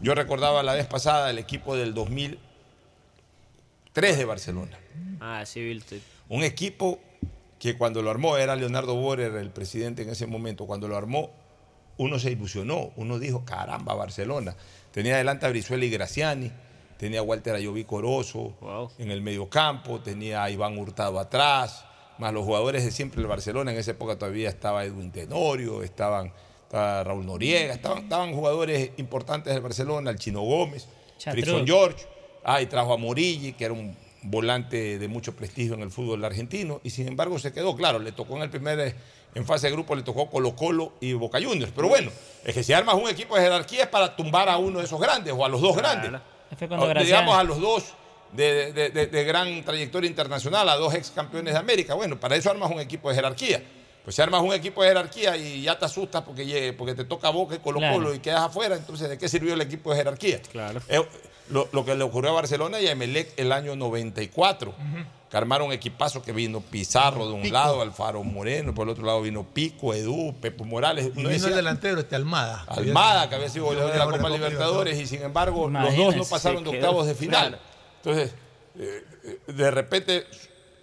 Yo 0.00 0.14
recordaba 0.14 0.62
la 0.62 0.74
vez 0.74 0.86
pasada 0.86 1.30
el 1.30 1.38
equipo 1.38 1.74
del 1.76 1.94
2003 1.94 2.38
de 4.18 4.24
Barcelona. 4.26 4.76
Ah, 5.20 5.44
sí. 5.46 5.80
Un 6.28 6.42
equipo 6.44 7.00
que 7.58 7.76
cuando 7.76 8.02
lo 8.02 8.10
armó, 8.10 8.36
era 8.36 8.54
Leonardo 8.56 8.94
Borer 8.94 9.34
el 9.34 9.50
presidente 9.50 10.02
en 10.02 10.10
ese 10.10 10.26
momento, 10.26 10.66
cuando 10.66 10.88
lo 10.88 10.96
armó, 10.96 11.30
uno 11.96 12.18
se 12.18 12.30
ilusionó, 12.30 12.92
uno 12.96 13.18
dijo, 13.18 13.44
caramba, 13.44 13.94
Barcelona. 13.94 14.54
Tenía 14.92 15.14
adelante 15.14 15.46
a 15.46 15.48
Brizuela 15.48 15.84
y 15.84 15.90
Graciani, 15.90 16.52
tenía 16.96 17.20
a 17.20 17.22
Walter 17.22 17.54
Ayoví 17.54 17.84
Corozo 17.84 18.54
Wow. 18.60 18.90
en 18.98 19.10
el 19.10 19.20
mediocampo, 19.22 20.00
tenía 20.00 20.44
a 20.44 20.50
Iván 20.50 20.78
Hurtado 20.78 21.18
atrás, 21.18 21.84
más 22.18 22.32
los 22.32 22.44
jugadores 22.44 22.84
de 22.84 22.90
siempre 22.90 23.20
del 23.20 23.28
Barcelona, 23.28 23.72
en 23.72 23.78
esa 23.78 23.92
época 23.92 24.16
todavía 24.16 24.48
estaba 24.48 24.84
Edwin 24.84 25.10
Tenorio, 25.10 25.82
estaban, 25.82 26.32
estaba 26.64 27.02
Raúl 27.04 27.26
Noriega, 27.26 27.74
estaban, 27.74 28.04
estaban 28.04 28.32
jugadores 28.32 28.92
importantes 28.96 29.52
del 29.52 29.62
Barcelona, 29.62 30.10
el 30.10 30.18
Chino 30.18 30.42
Gómez. 30.42 30.88
Frickson 31.18 31.66
George, 31.66 32.06
ah, 32.44 32.62
y 32.62 32.66
trajo 32.66 32.92
a 32.92 32.96
Morilli, 32.96 33.52
que 33.52 33.64
era 33.64 33.74
un 33.74 33.96
volante 34.22 34.98
de 34.98 35.08
mucho 35.08 35.34
prestigio 35.36 35.74
en 35.74 35.80
el 35.82 35.90
fútbol 35.90 36.24
argentino, 36.24 36.80
y 36.82 36.90
sin 36.90 37.08
embargo 37.08 37.38
se 37.38 37.52
quedó, 37.52 37.76
claro, 37.76 37.98
le 37.98 38.12
tocó 38.12 38.36
en 38.36 38.42
el 38.42 38.50
primer, 38.50 38.78
eh, 38.80 38.94
en 39.34 39.46
fase 39.46 39.68
de 39.68 39.72
grupo, 39.74 39.94
le 39.94 40.02
tocó 40.02 40.28
Colo 40.28 40.56
Colo 40.56 40.94
y 41.00 41.12
Boca 41.12 41.38
Juniors, 41.42 41.72
pero 41.74 41.88
bueno, 41.88 42.10
es 42.44 42.54
que 42.54 42.62
si 42.64 42.72
armas 42.72 42.94
un 42.96 43.08
equipo 43.08 43.36
de 43.36 43.42
jerarquía 43.42 43.82
es 43.82 43.88
para 43.88 44.16
tumbar 44.16 44.48
a 44.48 44.56
uno 44.58 44.78
de 44.80 44.84
esos 44.86 45.00
grandes 45.00 45.32
o 45.36 45.44
a 45.44 45.48
los 45.48 45.60
dos 45.60 45.76
grandes. 45.76 46.10
O, 46.10 46.56
Graciani- 46.56 47.04
digamos 47.04 47.36
a 47.38 47.44
los 47.44 47.60
dos 47.60 47.84
de, 48.32 48.72
de- 48.72 48.90
de- 48.90 49.06
de 49.06 49.24
gran 49.24 49.62
trayectoria 49.64 50.08
internacional, 50.08 50.68
a 50.68 50.76
dos 50.76 50.94
ex 50.94 51.10
campeones 51.10 51.52
de 51.54 51.60
América. 51.60 51.94
Bueno, 51.94 52.18
para 52.18 52.36
eso 52.36 52.50
armas 52.50 52.70
un 52.70 52.80
equipo 52.80 53.08
de 53.10 53.14
jerarquía. 53.14 53.62
Pues 54.02 54.16
si 54.16 54.22
armas 54.22 54.40
un 54.42 54.54
equipo 54.54 54.82
de 54.82 54.88
jerarquía 54.88 55.36
y 55.36 55.62
ya 55.62 55.78
te 55.78 55.84
asustas 55.84 56.22
porque, 56.22 56.74
porque 56.76 56.94
te 56.94 57.04
toca 57.04 57.28
Boca 57.28 57.54
y 57.54 57.58
Colo 57.58 57.78
Colo 57.80 57.98
Claro. 57.98 58.14
y 58.14 58.18
quedas 58.20 58.40
afuera, 58.40 58.74
entonces 58.76 59.08
¿de 59.10 59.18
qué 59.18 59.28
sirvió 59.28 59.52
el 59.52 59.60
equipo 59.60 59.90
de 59.90 59.96
jerarquía? 59.98 60.40
Claro. 60.50 60.80
Eh, 60.88 61.06
lo, 61.50 61.68
lo 61.72 61.84
que 61.84 61.94
le 61.94 62.04
ocurrió 62.04 62.30
a 62.30 62.34
Barcelona 62.34 62.80
y 62.80 62.86
a 62.86 62.92
Emelec 62.92 63.32
el 63.36 63.52
año 63.52 63.76
94, 63.76 64.74
que 65.30 65.36
armaron 65.36 65.72
equipazo 65.72 66.22
que 66.22 66.32
vino 66.32 66.60
Pizarro 66.60 67.26
de 67.28 67.34
un 67.34 67.42
Pico. 67.42 67.54
lado, 67.54 67.82
Alfaro 67.82 68.22
Moreno, 68.24 68.74
por 68.74 68.86
el 68.86 68.92
otro 68.92 69.04
lado 69.04 69.20
vino 69.22 69.44
Pico, 69.44 69.92
Edu, 69.94 70.34
Pepo 70.40 70.64
Morales. 70.64 71.10
Y 71.14 71.20
Uno 71.20 71.28
vino 71.28 71.46
el 71.48 71.54
delantero, 71.54 72.00
este 72.00 72.16
Almada. 72.16 72.64
Almada, 72.68 73.28
que 73.28 73.34
había 73.34 73.48
sido 73.48 73.66
goleador 73.66 73.92
de 73.92 73.98
la 73.98 74.06
Copa 74.06 74.28
Libertadores, 74.30 74.98
y 74.98 75.06
sin 75.06 75.22
embargo 75.22 75.68
los 75.68 75.96
dos 75.96 76.16
no 76.16 76.24
pasaron 76.24 76.64
de 76.64 76.70
octavos 76.70 77.06
de 77.06 77.14
final. 77.14 77.58
Entonces, 78.02 78.32
eh, 78.78 79.04
eh, 79.24 79.52
de 79.52 79.70
repente 79.70 80.24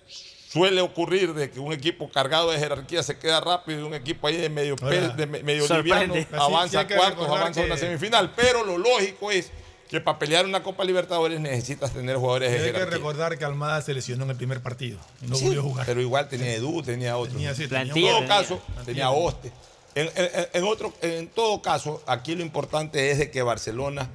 suele 0.08 0.80
ocurrir 0.82 1.34
de 1.34 1.50
que 1.52 1.60
un 1.60 1.74
equipo 1.74 2.10
cargado 2.10 2.52
de 2.52 2.58
jerarquía 2.58 3.04
se 3.04 3.18
queda 3.18 3.42
rápido 3.42 3.80
y 3.82 3.84
un 3.84 3.94
equipo 3.94 4.28
ahí 4.28 4.38
de 4.38 4.50
medio, 4.50 4.76
de 4.76 5.26
me- 5.28 5.44
medio 5.44 5.68
sorprende. 5.68 6.20
liviano 6.20 6.42
avanza 6.44 6.82
a 6.82 6.88
cuartos, 6.88 7.28
avanza 7.28 7.62
a 7.62 7.66
una 7.66 7.78
semifinal. 7.78 8.32
Pero 8.36 8.64
lo 8.64 8.78
lógico 8.78 9.32
es 9.32 9.52
que 9.90 10.02
para 10.02 10.18
pelear 10.20 10.46
una 10.46 10.64
Copa 10.64 10.84
Libertadores 10.84 11.40
necesitas 11.40 11.92
tener 11.94 12.18
jugadores 12.18 12.52
de 12.52 12.68
Hay 12.68 12.74
que 12.74 12.86
recordar 12.86 13.38
que 13.38 13.46
Almada 13.46 13.82
se 13.82 13.94
lesionó 13.94 14.24
en 14.24 14.32
el 14.32 14.36
primer 14.36 14.62
partido 14.62 15.00
no 15.22 15.36
Sí, 15.36 15.46
volvió 15.46 15.60
a 15.60 15.64
jugar. 15.64 15.86
Pero 15.86 16.02
igual 16.02 16.28
tenía 16.28 16.54
Edu, 16.56 16.82
tenía 16.82 17.18
otro. 17.18 17.34
Tenía, 17.34 17.54
sí, 17.54 17.68
tenía 17.68 17.82
En 17.84 17.90
todo 17.90 17.96
tenía. 18.20 18.28
caso, 18.28 18.62
tenía 18.86 19.10
Oste. 19.12 19.52
En, 19.94 20.10
en- 20.16 20.48
en 20.54 20.64
otro, 20.66 20.94
en 21.02 21.28
todo 21.30 21.62
caso, 21.62 22.04
aquí 22.08 22.36
lo 22.36 22.42
importante 22.42 23.12
es 23.12 23.18
de 23.20 23.32
que 23.32 23.42
Barcelona 23.44 24.10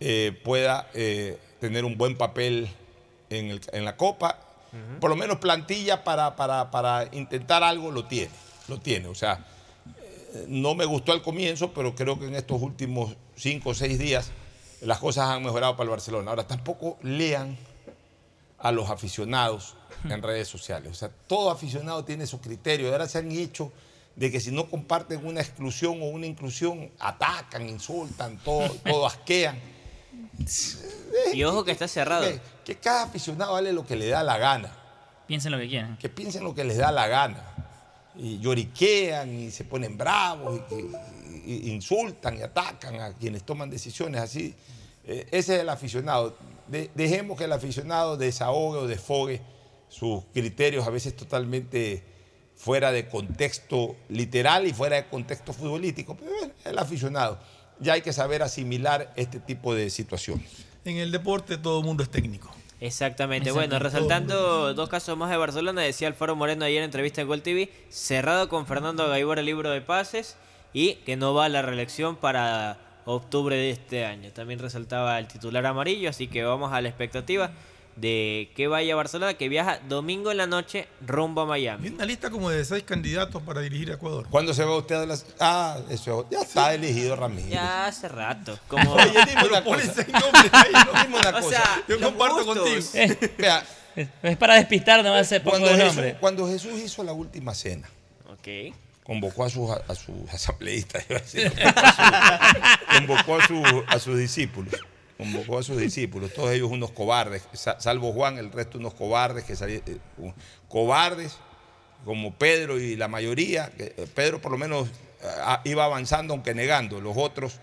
eh, 0.00 0.38
pueda 0.44 0.88
eh, 0.94 1.38
tener 1.60 1.84
un 1.84 1.96
buen 1.98 2.16
papel 2.16 2.68
en, 3.30 3.50
el- 3.50 3.60
en 3.72 3.84
la 3.84 3.96
Copa. 3.96 4.38
Por 5.00 5.08
lo 5.08 5.16
menos 5.16 5.38
plantilla 5.38 6.04
para, 6.04 6.36
para, 6.36 6.70
para 6.70 7.08
intentar 7.12 7.62
algo 7.64 7.90
lo 7.90 8.04
tiene. 8.04 8.30
Lo 8.68 8.78
tiene. 8.78 9.08
O 9.08 9.14
sea, 9.14 9.44
eh, 10.34 10.44
no 10.46 10.74
me 10.74 10.84
gustó 10.84 11.12
al 11.12 11.22
comienzo, 11.22 11.72
pero 11.72 11.94
creo 11.94 12.20
que 12.20 12.26
en 12.26 12.34
estos 12.34 12.60
últimos 12.60 13.16
cinco 13.34 13.70
o 13.70 13.74
seis 13.74 13.98
días 13.98 14.30
las 14.80 14.98
cosas 14.98 15.28
han 15.28 15.42
mejorado 15.42 15.76
para 15.76 15.84
el 15.84 15.90
Barcelona. 15.90 16.30
Ahora, 16.30 16.46
tampoco 16.46 16.98
lean 17.02 17.56
a 18.58 18.72
los 18.72 18.90
aficionados 18.90 19.76
en 20.04 20.22
redes 20.22 20.48
sociales. 20.48 20.92
O 20.92 20.94
sea, 20.94 21.10
todo 21.26 21.50
aficionado 21.50 22.04
tiene 22.04 22.26
su 22.26 22.40
criterio. 22.40 22.90
Ahora 22.90 23.08
se 23.08 23.18
han 23.18 23.30
hecho 23.30 23.72
de 24.16 24.32
que 24.32 24.40
si 24.40 24.50
no 24.50 24.68
comparten 24.68 25.24
una 25.24 25.40
exclusión 25.40 26.02
o 26.02 26.06
una 26.06 26.26
inclusión, 26.26 26.90
atacan, 26.98 27.68
insultan, 27.68 28.38
todo, 28.38 28.68
todo 28.84 29.06
asquean. 29.06 29.58
Y 31.32 31.44
ojo 31.44 31.64
que 31.64 31.72
está 31.72 31.86
cerrado. 31.86 32.24
Que, 32.24 32.40
que 32.64 32.76
cada 32.76 33.04
aficionado 33.04 33.52
vale 33.52 33.72
lo 33.72 33.86
que 33.86 33.96
le 33.96 34.08
da 34.08 34.22
la 34.22 34.38
gana. 34.38 34.72
Piensen 35.26 35.52
lo 35.52 35.58
que 35.58 35.68
quieran. 35.68 35.96
Que 35.98 36.08
piensen 36.08 36.42
lo 36.42 36.54
que 36.54 36.64
les 36.64 36.78
da 36.78 36.90
la 36.90 37.06
gana. 37.06 37.44
Y 38.16 38.38
lloriquean 38.38 39.32
y 39.32 39.50
se 39.50 39.64
ponen 39.64 39.96
bravos 39.96 40.60
y, 40.70 40.74
y 40.74 40.90
insultan 41.52 42.38
y 42.38 42.42
atacan 42.42 43.00
a 43.00 43.12
quienes 43.14 43.44
toman 43.44 43.70
decisiones 43.70 44.20
así. 44.20 44.54
Eh, 45.04 45.26
ese 45.30 45.56
es 45.56 45.60
el 45.62 45.68
aficionado. 45.68 46.36
De- 46.66 46.90
dejemos 46.94 47.38
que 47.38 47.44
el 47.44 47.52
aficionado 47.52 48.16
desahogue 48.16 48.78
o 48.78 48.86
desfogue 48.86 49.40
sus 49.88 50.24
criterios 50.34 50.86
a 50.86 50.90
veces 50.90 51.16
totalmente 51.16 52.02
fuera 52.56 52.92
de 52.92 53.08
contexto 53.08 53.96
literal 54.08 54.66
y 54.66 54.72
fuera 54.72 54.96
de 54.96 55.06
contexto 55.06 55.52
futbolístico. 55.52 56.16
Pero 56.16 56.30
bueno, 56.38 56.52
el 56.64 56.78
aficionado. 56.78 57.38
Ya 57.80 57.92
hay 57.94 58.02
que 58.02 58.12
saber 58.12 58.42
asimilar 58.42 59.12
este 59.16 59.38
tipo 59.40 59.74
de 59.74 59.88
situaciones. 59.88 60.46
En 60.84 60.96
el 60.96 61.12
deporte 61.12 61.56
todo 61.56 61.78
el 61.80 61.86
mundo 61.86 62.02
es 62.02 62.10
técnico. 62.10 62.50
Exactamente. 62.80 63.50
Bueno, 63.50 63.78
resaltando 63.78 64.72
dos 64.74 64.88
casos 64.88 65.16
más 65.16 65.30
de 65.30 65.36
Barcelona, 65.36 65.82
decía 65.82 66.06
Alfaro 66.08 66.36
Moreno 66.36 66.64
ayer 66.64 66.78
en 66.78 66.84
entrevista 66.84 67.20
en 67.20 67.26
Gol 67.28 67.42
TV, 67.42 67.70
cerrado 67.88 68.48
con 68.48 68.66
Fernando 68.66 69.08
Gaibor 69.08 69.38
el 69.38 69.46
libro 69.46 69.70
de 69.70 69.80
pases 69.80 70.36
y 70.72 70.94
que 70.96 71.16
no 71.16 71.34
va 71.34 71.46
a 71.46 71.48
la 71.48 71.62
reelección 71.62 72.16
para 72.16 72.78
octubre 73.04 73.56
de 73.56 73.70
este 73.70 74.04
año. 74.04 74.30
También 74.32 74.58
resaltaba 74.58 75.18
el 75.18 75.26
titular 75.28 75.64
amarillo, 75.66 76.10
así 76.10 76.28
que 76.28 76.44
vamos 76.44 76.72
a 76.72 76.80
la 76.80 76.88
expectativa 76.88 77.50
de 77.96 78.52
que 78.54 78.68
vaya 78.68 78.92
a 78.92 78.96
Barcelona, 78.96 79.34
que 79.34 79.48
viaja 79.48 79.80
domingo 79.88 80.30
en 80.30 80.36
la 80.36 80.46
noche 80.46 80.86
rumbo 81.04 81.40
a 81.40 81.46
Miami. 81.46 81.88
Una 81.88 82.04
lista 82.04 82.30
como 82.30 82.48
de 82.48 82.64
seis 82.64 82.84
candidatos 82.84 83.42
para 83.42 83.60
dirigir 83.60 83.90
a 83.90 83.94
Ecuador. 83.94 84.26
¿Cuándo 84.30 84.54
se 84.54 84.62
va 84.64 84.76
usted 84.76 84.94
a 84.94 85.06
las.? 85.06 85.26
Ah, 85.40 85.78
eso 85.90 86.24
ya 86.30 86.42
está 86.42 86.74
elegido 86.74 87.16
Ramírez. 87.16 87.50
Ya 87.50 87.86
hace 87.86 88.06
rato. 88.08 88.56
Como... 88.68 88.92
Oye, 88.92 89.10
dime 89.26 89.44
una 89.50 89.64
cosa. 89.64 90.04
Dime 90.04 91.18
una 91.18 91.28
O 91.30 91.32
cosa. 91.32 91.48
sea, 91.50 91.82
Yo 91.88 92.00
comparto 92.00 92.44
gustos. 92.44 92.58
contigo. 92.92 93.32
Vea, 93.36 93.64
Es 94.22 94.36
para 94.36 94.54
despistar, 94.54 95.02
no 95.02 95.24
se 95.24 95.40
pongo 95.40 95.56
cuando 95.58 95.70
el 95.70 95.76
Jesús, 95.80 95.96
nombre. 95.96 96.16
cuando 96.20 96.46
Jesús 96.46 96.72
hizo 96.78 97.02
la 97.02 97.12
última 97.12 97.52
cena, 97.52 97.88
Ok. 98.30 98.74
Convocó 99.08 99.44
a 99.44 99.50
sus, 99.50 99.70
a 99.70 99.94
sus 99.96 100.28
asambleístas, 100.32 101.04
iba 101.08 101.18
a 101.18 101.22
decir, 101.22 101.50
convocó 102.92 103.36
a, 103.40 103.46
su- 103.46 103.84
a 103.86 103.98
sus 103.98 104.18
discípulos, 104.18 104.74
convocó 105.16 105.58
a 105.58 105.62
sus 105.62 105.78
discípulos, 105.78 106.32
todos 106.34 106.50
ellos 106.52 106.70
unos 106.70 106.90
cobardes, 106.90 107.42
sa- 107.54 107.80
salvo 107.80 108.12
Juan, 108.12 108.38
el 108.38 108.52
resto 108.52 108.78
unos 108.78 108.94
cobardes, 108.94 109.44
que 109.44 109.54
salí- 109.54 109.82
eh, 109.86 109.98
cobardes, 110.68 111.36
como 112.04 112.34
Pedro 112.34 112.78
y 112.78 112.96
la 112.96 113.08
mayoría, 113.08 113.70
que, 113.76 113.94
eh, 113.96 114.06
Pedro 114.14 114.40
por 114.40 114.52
lo 114.52 114.58
menos 114.58 114.88
ah, 115.42 115.60
iba 115.64 115.84
avanzando 115.84 116.34
aunque 116.34 116.54
negando, 116.54 117.00
los 117.00 117.16
otros, 117.16 117.54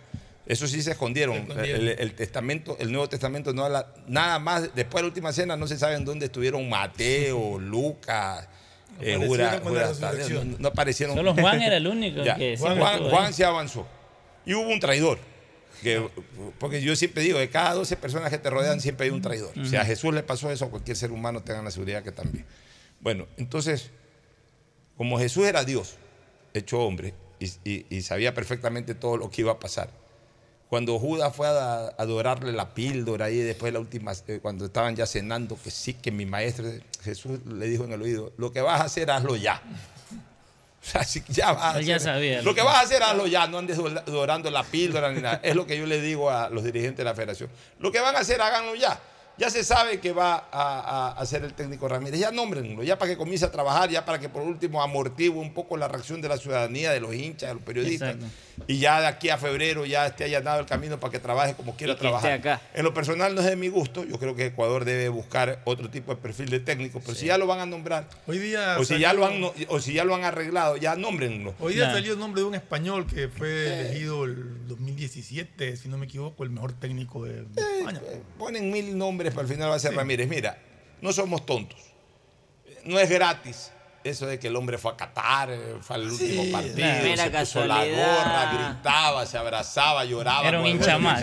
esos 0.47 0.69
sí 0.71 0.81
se 0.81 0.91
escondieron, 0.91 1.37
escondieron. 1.37 1.81
El, 1.81 1.89
el 1.99 2.13
testamento, 2.15 2.75
el 2.79 2.91
Nuevo 2.91 3.07
Testamento 3.09 3.53
no 3.53 3.63
habla 3.65 3.93
nada 4.07 4.37
más, 4.39 4.75
después 4.75 4.95
de 4.95 5.01
la 5.03 5.07
última 5.07 5.31
cena 5.31 5.55
no 5.57 5.67
se 5.67 5.77
sabe 5.77 5.95
en 5.95 6.05
dónde 6.05 6.25
estuvieron 6.27 6.67
Mateo, 6.69 7.59
Lucas, 7.59 8.47
eh, 9.01 9.17
no, 9.17 10.43
no 10.59 10.67
aparecieron. 10.67 11.15
Solo 11.15 11.33
Juan 11.33 11.61
era 11.61 11.77
el 11.77 11.87
único 11.87 12.23
que 12.23 12.55
Juan, 12.57 12.77
Juan 12.79 13.25
ahí. 13.27 13.33
se 13.33 13.43
avanzó. 13.45 13.87
Y 14.45 14.53
hubo 14.53 14.69
un 14.69 14.79
traidor. 14.79 15.17
Que, 15.81 16.07
porque 16.57 16.81
yo 16.81 16.95
siempre 16.95 17.21
digo, 17.21 17.37
de 17.37 17.49
cada 17.49 17.73
12 17.73 17.97
personas 17.97 18.29
que 18.31 18.37
te 18.37 18.49
rodean 18.49 18.79
siempre 18.79 19.05
hay 19.07 19.11
un 19.11 19.21
traidor. 19.21 19.51
Si 19.65 19.75
a 19.75 19.79
Ujú. 19.81 19.87
Jesús 19.87 20.13
le 20.13 20.23
pasó 20.23 20.49
eso, 20.49 20.65
a 20.65 20.69
cualquier 20.69 20.95
ser 20.97 21.11
humano 21.11 21.43
tengan 21.43 21.65
la 21.65 21.71
seguridad 21.71 22.01
que 22.03 22.11
también. 22.11 22.45
Bueno, 23.01 23.27
entonces, 23.37 23.91
como 24.97 25.19
Jesús 25.19 25.45
era 25.45 25.63
Dios, 25.65 25.97
hecho 26.53 26.79
hombre, 26.79 27.13
y, 27.39 27.47
y- 27.69 27.85
y 27.89 28.01
sabía 28.01 28.33
perfectamente 28.33 28.95
todo 28.95 29.17
lo 29.17 29.29
que 29.29 29.41
iba 29.41 29.51
a 29.51 29.59
pasar, 29.59 29.89
cuando 30.69 30.97
Judas 30.99 31.35
fue 31.35 31.47
a 31.47 31.87
adorarle 31.97 32.51
la 32.51 32.73
píldora 32.73 33.25
ahí 33.25 33.37
después 33.37 33.69
de 33.71 33.73
la 33.73 33.79
última, 33.79 34.13
eh, 34.27 34.39
cuando 34.41 34.65
estaban 34.65 34.95
ya 34.95 35.05
cenando, 35.05 35.57
que 35.63 35.69
sí, 35.71 35.93
que 35.93 36.11
mi 36.11 36.25
maestro, 36.25 36.65
Jesús 37.03 37.39
le 37.45 37.67
dijo 37.67 37.83
en 37.85 37.91
el 37.93 38.01
oído, 38.01 38.33
lo 38.37 38.51
que 38.51 38.61
vas 38.61 38.81
a 38.81 38.85
hacer, 38.85 39.09
hazlo 39.11 39.35
ya. 39.35 39.61
O 40.81 40.87
sea, 40.87 41.03
si 41.03 41.23
ya 41.29 41.51
vas 41.51 41.75
a 41.75 41.79
Él 41.79 41.85
ya 41.85 41.95
hacer- 41.95 42.13
sabía. 42.13 42.41
Lo 42.43 42.53
que 42.53 42.61
vas 42.61 42.75
a 42.75 42.81
hacer, 42.81 43.01
hazlo 43.01 43.25
ya, 43.25 43.47
no 43.47 43.57
andes 43.57 43.79
adorando 43.79 44.51
la 44.51 44.63
píldora 44.63 45.11
ni 45.11 45.19
nada. 45.19 45.39
Es 45.43 45.55
lo 45.55 45.65
que 45.65 45.75
yo 45.79 45.87
le 45.87 45.99
digo 45.99 46.29
a 46.29 46.47
los 46.51 46.63
dirigentes 46.63 46.97
de 46.99 47.03
la 47.05 47.15
federación. 47.15 47.49
Lo 47.79 47.91
que 47.91 47.99
van 47.99 48.15
a 48.15 48.19
hacer, 48.19 48.39
háganlo 48.39 48.75
ya. 48.75 48.99
Ya 49.39 49.49
se 49.49 49.63
sabe 49.63 49.99
que 49.99 50.11
va 50.13 50.35
a, 50.35 50.43
a- 50.51 51.11
a 51.13 51.25
ser 51.25 51.43
el 51.43 51.55
técnico 51.55 51.87
Ramírez. 51.87 52.19
Ya 52.19 52.29
nómbrenlo, 52.29 52.83
ya 52.83 52.99
para 52.99 53.09
que 53.09 53.17
comience 53.17 53.45
a 53.45 53.51
trabajar, 53.51 53.89
ya 53.89 54.05
para 54.05 54.19
que 54.19 54.29
por 54.29 54.43
último 54.43 54.83
amortigue 54.83 55.29
un 55.31 55.55
poco 55.55 55.75
la 55.75 55.87
reacción 55.87 56.21
de 56.21 56.29
la 56.29 56.37
ciudadanía, 56.37 56.91
de 56.91 56.99
los 56.99 57.15
hinchas, 57.15 57.49
de 57.49 57.55
los 57.55 57.63
periodistas. 57.63 58.13
Exacto. 58.13 58.31
Y 58.67 58.79
ya 58.79 59.01
de 59.01 59.07
aquí 59.07 59.29
a 59.29 59.37
febrero 59.37 59.85
ya 59.85 60.05
esté 60.07 60.23
allanado 60.25 60.59
el 60.59 60.65
camino 60.65 60.99
para 60.99 61.11
que 61.11 61.19
trabaje 61.19 61.53
como 61.55 61.75
quiera 61.75 61.93
Y 61.93 61.97
trabajar. 61.97 62.31
acá. 62.33 62.61
En 62.73 62.83
lo 62.83 62.93
personal 62.93 63.35
no 63.35 63.41
es 63.41 63.47
de 63.47 63.55
mi 63.55 63.67
gusto. 63.67 64.03
Yo 64.05 64.17
creo 64.17 64.35
que 64.35 64.47
Ecuador 64.47 64.85
debe 64.85 65.09
buscar 65.09 65.61
otro 65.65 65.89
tipo 65.89 66.15
de 66.15 66.21
perfil 66.21 66.49
de 66.49 66.59
técnico. 66.59 66.99
Pero 66.99 67.15
si 67.15 67.27
ya 67.27 67.37
lo 67.37 67.47
van 67.47 67.59
a 67.59 67.65
nombrar, 67.65 68.07
Hoy 68.27 68.39
día 68.39 68.77
o 68.79 68.85
si, 68.85 68.97
ya 68.99 69.13
lo 69.13 69.25
han, 69.25 69.43
o 69.67 69.79
si 69.79 69.93
ya 69.93 70.03
lo 70.03 70.15
han 70.15 70.23
arreglado, 70.23 70.77
ya 70.77 70.95
nómbrenlo. 70.95 71.53
Hoy 71.59 71.75
día 71.75 71.91
salió 71.91 72.13
el 72.13 72.19
nombre 72.19 72.41
de 72.41 72.47
un 72.47 72.55
español 72.55 73.05
que 73.07 73.27
fue 73.27 73.81
elegido 73.81 74.25
el 74.25 74.67
2017, 74.67 75.77
si 75.77 75.87
no 75.89 75.97
me 75.97 76.05
equivoco, 76.05 76.43
el 76.43 76.49
mejor 76.49 76.73
técnico 76.73 77.23
de, 77.25 77.43
de 77.43 77.79
España. 77.79 78.01
Ponen 78.37 78.71
mil 78.71 78.97
nombres, 78.97 79.31
pero 79.33 79.41
al 79.41 79.47
final 79.53 79.69
va 79.69 79.75
a 79.75 79.79
ser 79.79 79.93
Ramírez. 79.95 80.27
Mira, 80.27 80.57
no 81.01 81.11
somos 81.13 81.45
tontos. 81.45 81.79
No 82.83 82.99
es 82.99 83.09
gratis 83.09 83.71
eso 84.05 84.25
de 84.27 84.39
que 84.39 84.47
el 84.47 84.55
hombre 84.55 84.77
fue 84.77 84.91
a 84.91 84.95
Qatar, 84.97 85.49
eh, 85.51 85.75
fue 85.81 85.95
al 85.97 86.09
último 86.11 86.43
partido, 86.51 86.75
Mera 86.77 87.23
se 87.23 87.29
puso 87.31 87.65
la 87.65 87.75
casualidad. 87.75 88.17
gorra, 88.17 88.51
gritaba, 88.73 89.25
se 89.25 89.37
abrazaba, 89.37 90.05
lloraba. 90.05 90.47
Era 90.47 90.59
un 90.59 90.67
hincha 90.67 90.97
más. 90.97 91.21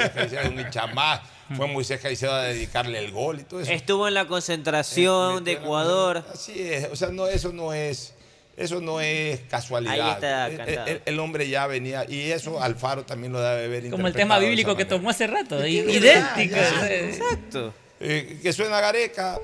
Un 0.51 0.61
hincha 0.61 0.86
más. 0.89 1.20
Fue 1.57 1.67
Moisés 1.67 2.01
Caicedo 2.01 2.33
a 2.33 2.43
dedicarle 2.43 2.99
el 2.99 3.11
gol 3.12 3.41
y 3.41 3.43
todo 3.44 3.61
eso. 3.61 3.70
Estuvo 3.73 4.09
en 4.09 4.15
la 4.15 4.27
concentración 4.27 5.44
de 5.44 5.52
Ecuador. 5.52 6.25
Así 6.33 6.55
es, 6.62 6.89
o 6.91 6.97
sea, 6.97 7.09
no, 7.09 7.27
eso 7.28 7.52
no 7.52 7.75
es, 7.75 8.15
eso 8.57 8.81
no 8.81 9.01
es 9.02 9.41
casualidad. 9.51 9.93
Ahí 9.94 10.11
está 10.12 10.47
El- 10.49 10.57
cantado. 10.57 10.86
el, 10.86 11.02
el 11.05 11.20
hombre 11.20 11.49
ya 11.49 11.67
venía, 11.67 12.07
y 12.09 12.31
eso 12.31 12.62
Alfaro 12.62 13.05
también 13.05 13.33
lo 13.35 13.41
debe 13.43 13.69
ver 13.69 13.91
Como 13.91 14.07
el 14.07 14.15
tema 14.15 14.39
bíblico 14.39 14.70
que 14.77 14.85
manera. 14.85 14.97
tomó 14.97 15.11
hace 15.11 15.27
rato. 15.27 15.65
Idéntico. 15.67 16.57
Exacto. 16.57 17.75
Eh, 18.01 18.41
que 18.43 18.52
suena 18.52 18.81
Gareca. 18.81 19.39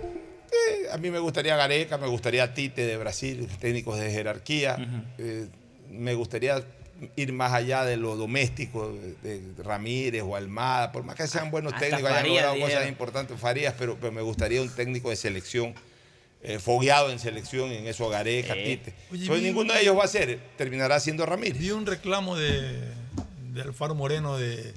Eh, 0.52 0.88
a 0.92 0.98
mí 0.98 1.10
me 1.10 1.18
gustaría 1.18 1.56
Gareca, 1.56 1.98
me 1.98 2.06
gustaría 2.06 2.52
Tite 2.54 2.86
de 2.86 2.96
Brasil, 2.96 3.48
técnicos 3.60 3.98
de 3.98 4.10
jerarquía. 4.10 4.76
Eh, 5.18 5.48
me 5.90 6.14
gustaría 6.14 6.62
ir 7.16 7.32
más 7.32 7.52
allá 7.52 7.84
de 7.84 7.96
lo 7.96 8.16
doméstico 8.16 8.92
de, 9.22 9.40
Ramírez 9.62 10.22
o 10.22 10.34
Almada, 10.36 10.90
por 10.92 11.04
más 11.04 11.14
que 11.16 11.26
sean 11.26 11.50
buenos 11.50 11.72
Hasta 11.72 11.86
técnicos, 11.86 12.10
hayan 12.10 12.22
Farías, 12.24 12.44
logrado 12.44 12.60
cosas 12.66 12.88
importantes, 12.88 13.40
Farías, 13.40 13.74
pero, 13.78 13.96
pero 14.00 14.10
me 14.12 14.22
gustaría 14.22 14.60
un 14.60 14.68
técnico 14.68 15.10
de 15.10 15.16
selección, 15.16 15.74
eh, 16.42 16.58
fogueado 16.58 17.10
en 17.10 17.18
selección, 17.18 17.70
en 17.70 17.86
eso 17.86 18.08
Gareca, 18.08 18.54
Eh. 18.56 18.64
Tite. 18.64 18.94
Oye, 19.12 19.22
Entonces, 19.22 19.42
vi 19.42 19.48
ninguno 19.48 19.70
un- 19.72 19.76
de 19.76 19.82
ellos 19.82 19.96
va 19.98 20.04
a 20.04 20.08
ser, 20.08 20.38
terminará 20.56 20.98
siendo 20.98 21.24
Ramírez. 21.24 21.58
Vi 21.58 21.70
un 21.70 21.86
reclamo 21.86 22.36
de, 22.36 22.80
de 23.52 23.62
Alfaro 23.62 23.94
Moreno 23.94 24.36
de, 24.36 24.72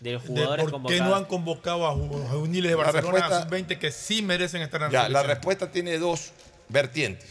De 0.00 0.12
los 0.12 0.22
de 0.22 0.28
jugadores 0.28 0.66
por 0.70 0.86
qué 0.86 0.98
no 0.98 1.14
han 1.14 1.26
convocado 1.26 1.86
a 1.86 1.94
ju- 1.94 2.24
a 2.24 2.30
juveniles 2.30 2.70
de 2.70 2.76
La 2.76 2.82
Barcelona 2.84 3.18
respuesta- 3.18 3.38
a 3.38 3.42
sub-20 3.42 3.78
que 3.78 3.92
sí 3.92 4.22
merecen 4.22 4.62
estar 4.62 4.80
en 4.82 4.92
la 4.92 5.02
Ya, 5.04 5.08
la 5.08 5.22
respuesta 5.22 5.70
tiene 5.70 5.98
dos 5.98 6.32
vertientes. 6.68 7.28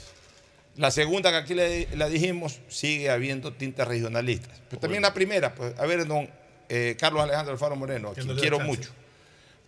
La 0.76 0.92
segunda 0.92 1.32
que 1.32 1.38
aquí 1.38 1.54
le- 1.56 1.88
la 1.98 2.08
dijimos, 2.08 2.60
sigue 2.70 3.10
habiendo 3.10 3.54
tintas 3.54 3.88
regionalistas. 3.88 4.62
Pero 4.70 4.80
también 4.80 5.02
la 5.02 5.14
primera, 5.14 5.54
pues, 5.56 5.78
a 5.80 5.86
ver, 5.86 6.06
don 6.08 6.30
eh, 6.70 6.96
Carlos 7.00 7.24
Alejandro 7.24 7.54
Alfaro 7.54 7.76
Moreno, 7.76 8.10
a 8.10 8.14
quien 8.14 8.28
quiero 8.38 8.58
chance. 8.58 8.70
mucho. 8.72 8.90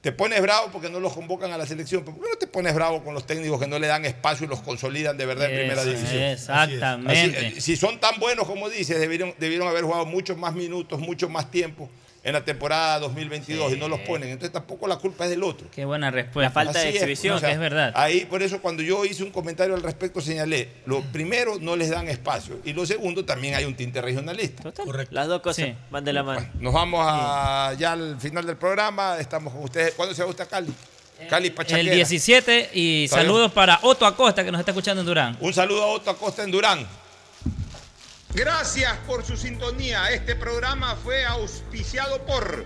Te 0.02 0.12
pones 0.12 0.40
bravo 0.42 0.70
porque 0.72 0.90
no 0.90 1.00
los 1.00 1.14
convocan 1.14 1.52
a 1.52 1.58
la 1.58 1.66
selección, 1.66 2.04
pero 2.04 2.16
¿por 2.16 2.26
qué 2.26 2.32
no 2.32 2.38
te 2.38 2.48
pones 2.48 2.74
bravo 2.76 3.04
con 3.04 3.14
los 3.16 3.26
técnicos 3.26 3.60
que 3.60 3.68
no 3.68 3.78
le 3.80 3.88
dan 3.88 4.06
espacio 4.06 4.46
y 4.46 4.50
los 4.50 4.62
consolidan 4.62 5.18
de 5.18 5.26
verdad 5.26 5.50
en 5.52 5.58
primera 5.58 5.84
división? 5.84 6.22
Exactamente. 6.24 7.12
Así, 7.12 7.56
eh, 7.58 7.62
si 7.62 7.76
son 7.76 8.00
tan 8.00 8.20
buenos 8.20 8.48
como 8.48 8.70
dices, 8.70 9.00
debieron, 9.00 9.34
debieron 9.40 9.68
haber 9.68 9.84
jugado 9.84 10.06
muchos 10.06 10.38
más 10.38 10.54
minutos, 10.54 11.00
mucho 11.00 11.28
más 11.30 11.50
tiempo 11.52 11.90
en 12.24 12.34
la 12.34 12.46
temporada 12.46 13.00
2022 13.00 13.74
y 13.74 13.78
no 13.78 13.88
los 13.88 14.00
ponen. 14.02 14.30
Entonces 14.30 14.52
tampoco 14.54 14.88
la 14.88 14.98
culpa 14.98 15.24
es 15.24 15.32
del 15.32 15.44
otro. 15.44 15.68
Qué 15.72 15.86
buena 15.86 16.12
respuesta. 16.12 16.50
La 16.50 16.52
falta 16.52 16.80
de 16.80 16.90
es, 16.90 16.96
exhibición, 16.96 17.38
o 17.38 17.40
sea, 17.40 17.50
que 17.50 17.54
es 17.54 17.60
verdad. 17.60 17.92
Ahí, 17.96 18.26
por 18.26 18.44
eso, 18.44 18.62
cuando 18.62 18.84
yo 18.84 19.04
hice 19.06 19.24
un 19.24 19.32
comentario 19.32 19.74
al 19.76 19.82
respecto, 19.82 20.22
señalé: 20.22 20.70
lo 20.86 21.02
primero, 21.02 21.58
no 21.60 21.76
les 21.76 21.90
dan 21.90 22.08
espacio. 22.08 22.60
Y 22.64 22.74
lo 22.74 22.86
segundo, 22.86 23.26
también 23.26 23.56
hay 23.56 23.66
un 23.66 23.76
tinte 23.76 24.02
regionalista. 24.02 24.72
Las 25.10 25.28
dos 25.28 25.42
cosas 25.42 25.66
Sí. 25.66 25.76
van 25.90 26.04
de 26.04 26.14
la 26.14 26.24
mano. 26.24 26.48
Nos 26.60 26.74
vamos 26.74 27.04
a, 27.04 27.74
ya 27.78 27.94
al 27.94 28.20
final 28.20 28.46
del 28.46 28.58
programa. 28.58 29.18
Estamos 29.20 29.54
con 29.54 29.64
ustedes. 29.64 29.94
¿Cuándo 29.96 30.14
se 30.14 30.24
va 30.24 30.30
usted 30.30 30.44
a 30.44 30.48
Cali? 30.48 30.74
Cali 31.30 31.52
Pachaquera. 31.52 31.92
El 31.92 31.96
17 31.98 32.72
y 32.74 33.08
saludos 33.10 33.52
para 33.52 33.80
Otto 33.84 34.06
Acosta 34.06 34.44
que 34.44 34.52
nos 34.52 34.60
está 34.60 34.72
escuchando 34.72 35.02
en 35.02 35.08
Durán. 35.08 35.38
Un 35.40 35.54
saludo 35.54 35.84
a 35.84 35.88
Otto 35.88 36.10
Acosta 36.10 36.44
en 36.44 36.52
Durán. 36.52 36.88
Gracias 38.34 38.98
por 39.06 39.26
su 39.26 39.36
sintonía. 39.36 40.10
Este 40.12 40.36
programa 40.36 40.96
fue 40.96 41.26
auspiciado 41.26 42.26
por 42.26 42.66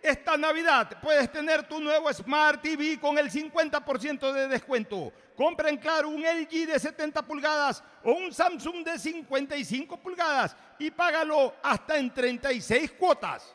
Esta 0.02 0.36
Navidad 0.36 0.98
puedes 1.00 1.30
tener 1.30 1.62
tu 1.68 1.78
nuevo 1.78 2.12
Smart 2.12 2.60
TV 2.60 2.98
con 2.98 3.16
el 3.18 3.30
50% 3.30 4.32
de 4.32 4.48
descuento. 4.48 5.12
Compra 5.36 5.68
en 5.70 5.78
Claro 5.78 6.08
un 6.08 6.22
LG 6.22 6.66
de 6.66 6.78
70 6.78 7.22
pulgadas 7.22 7.82
o 8.04 8.12
un 8.12 8.32
Samsung 8.32 8.84
de 8.84 8.98
55 8.98 9.96
pulgadas 9.98 10.56
y 10.78 10.90
págalo 10.90 11.54
hasta 11.62 11.96
en 11.96 12.12
36 12.12 12.92
cuotas. 12.92 13.54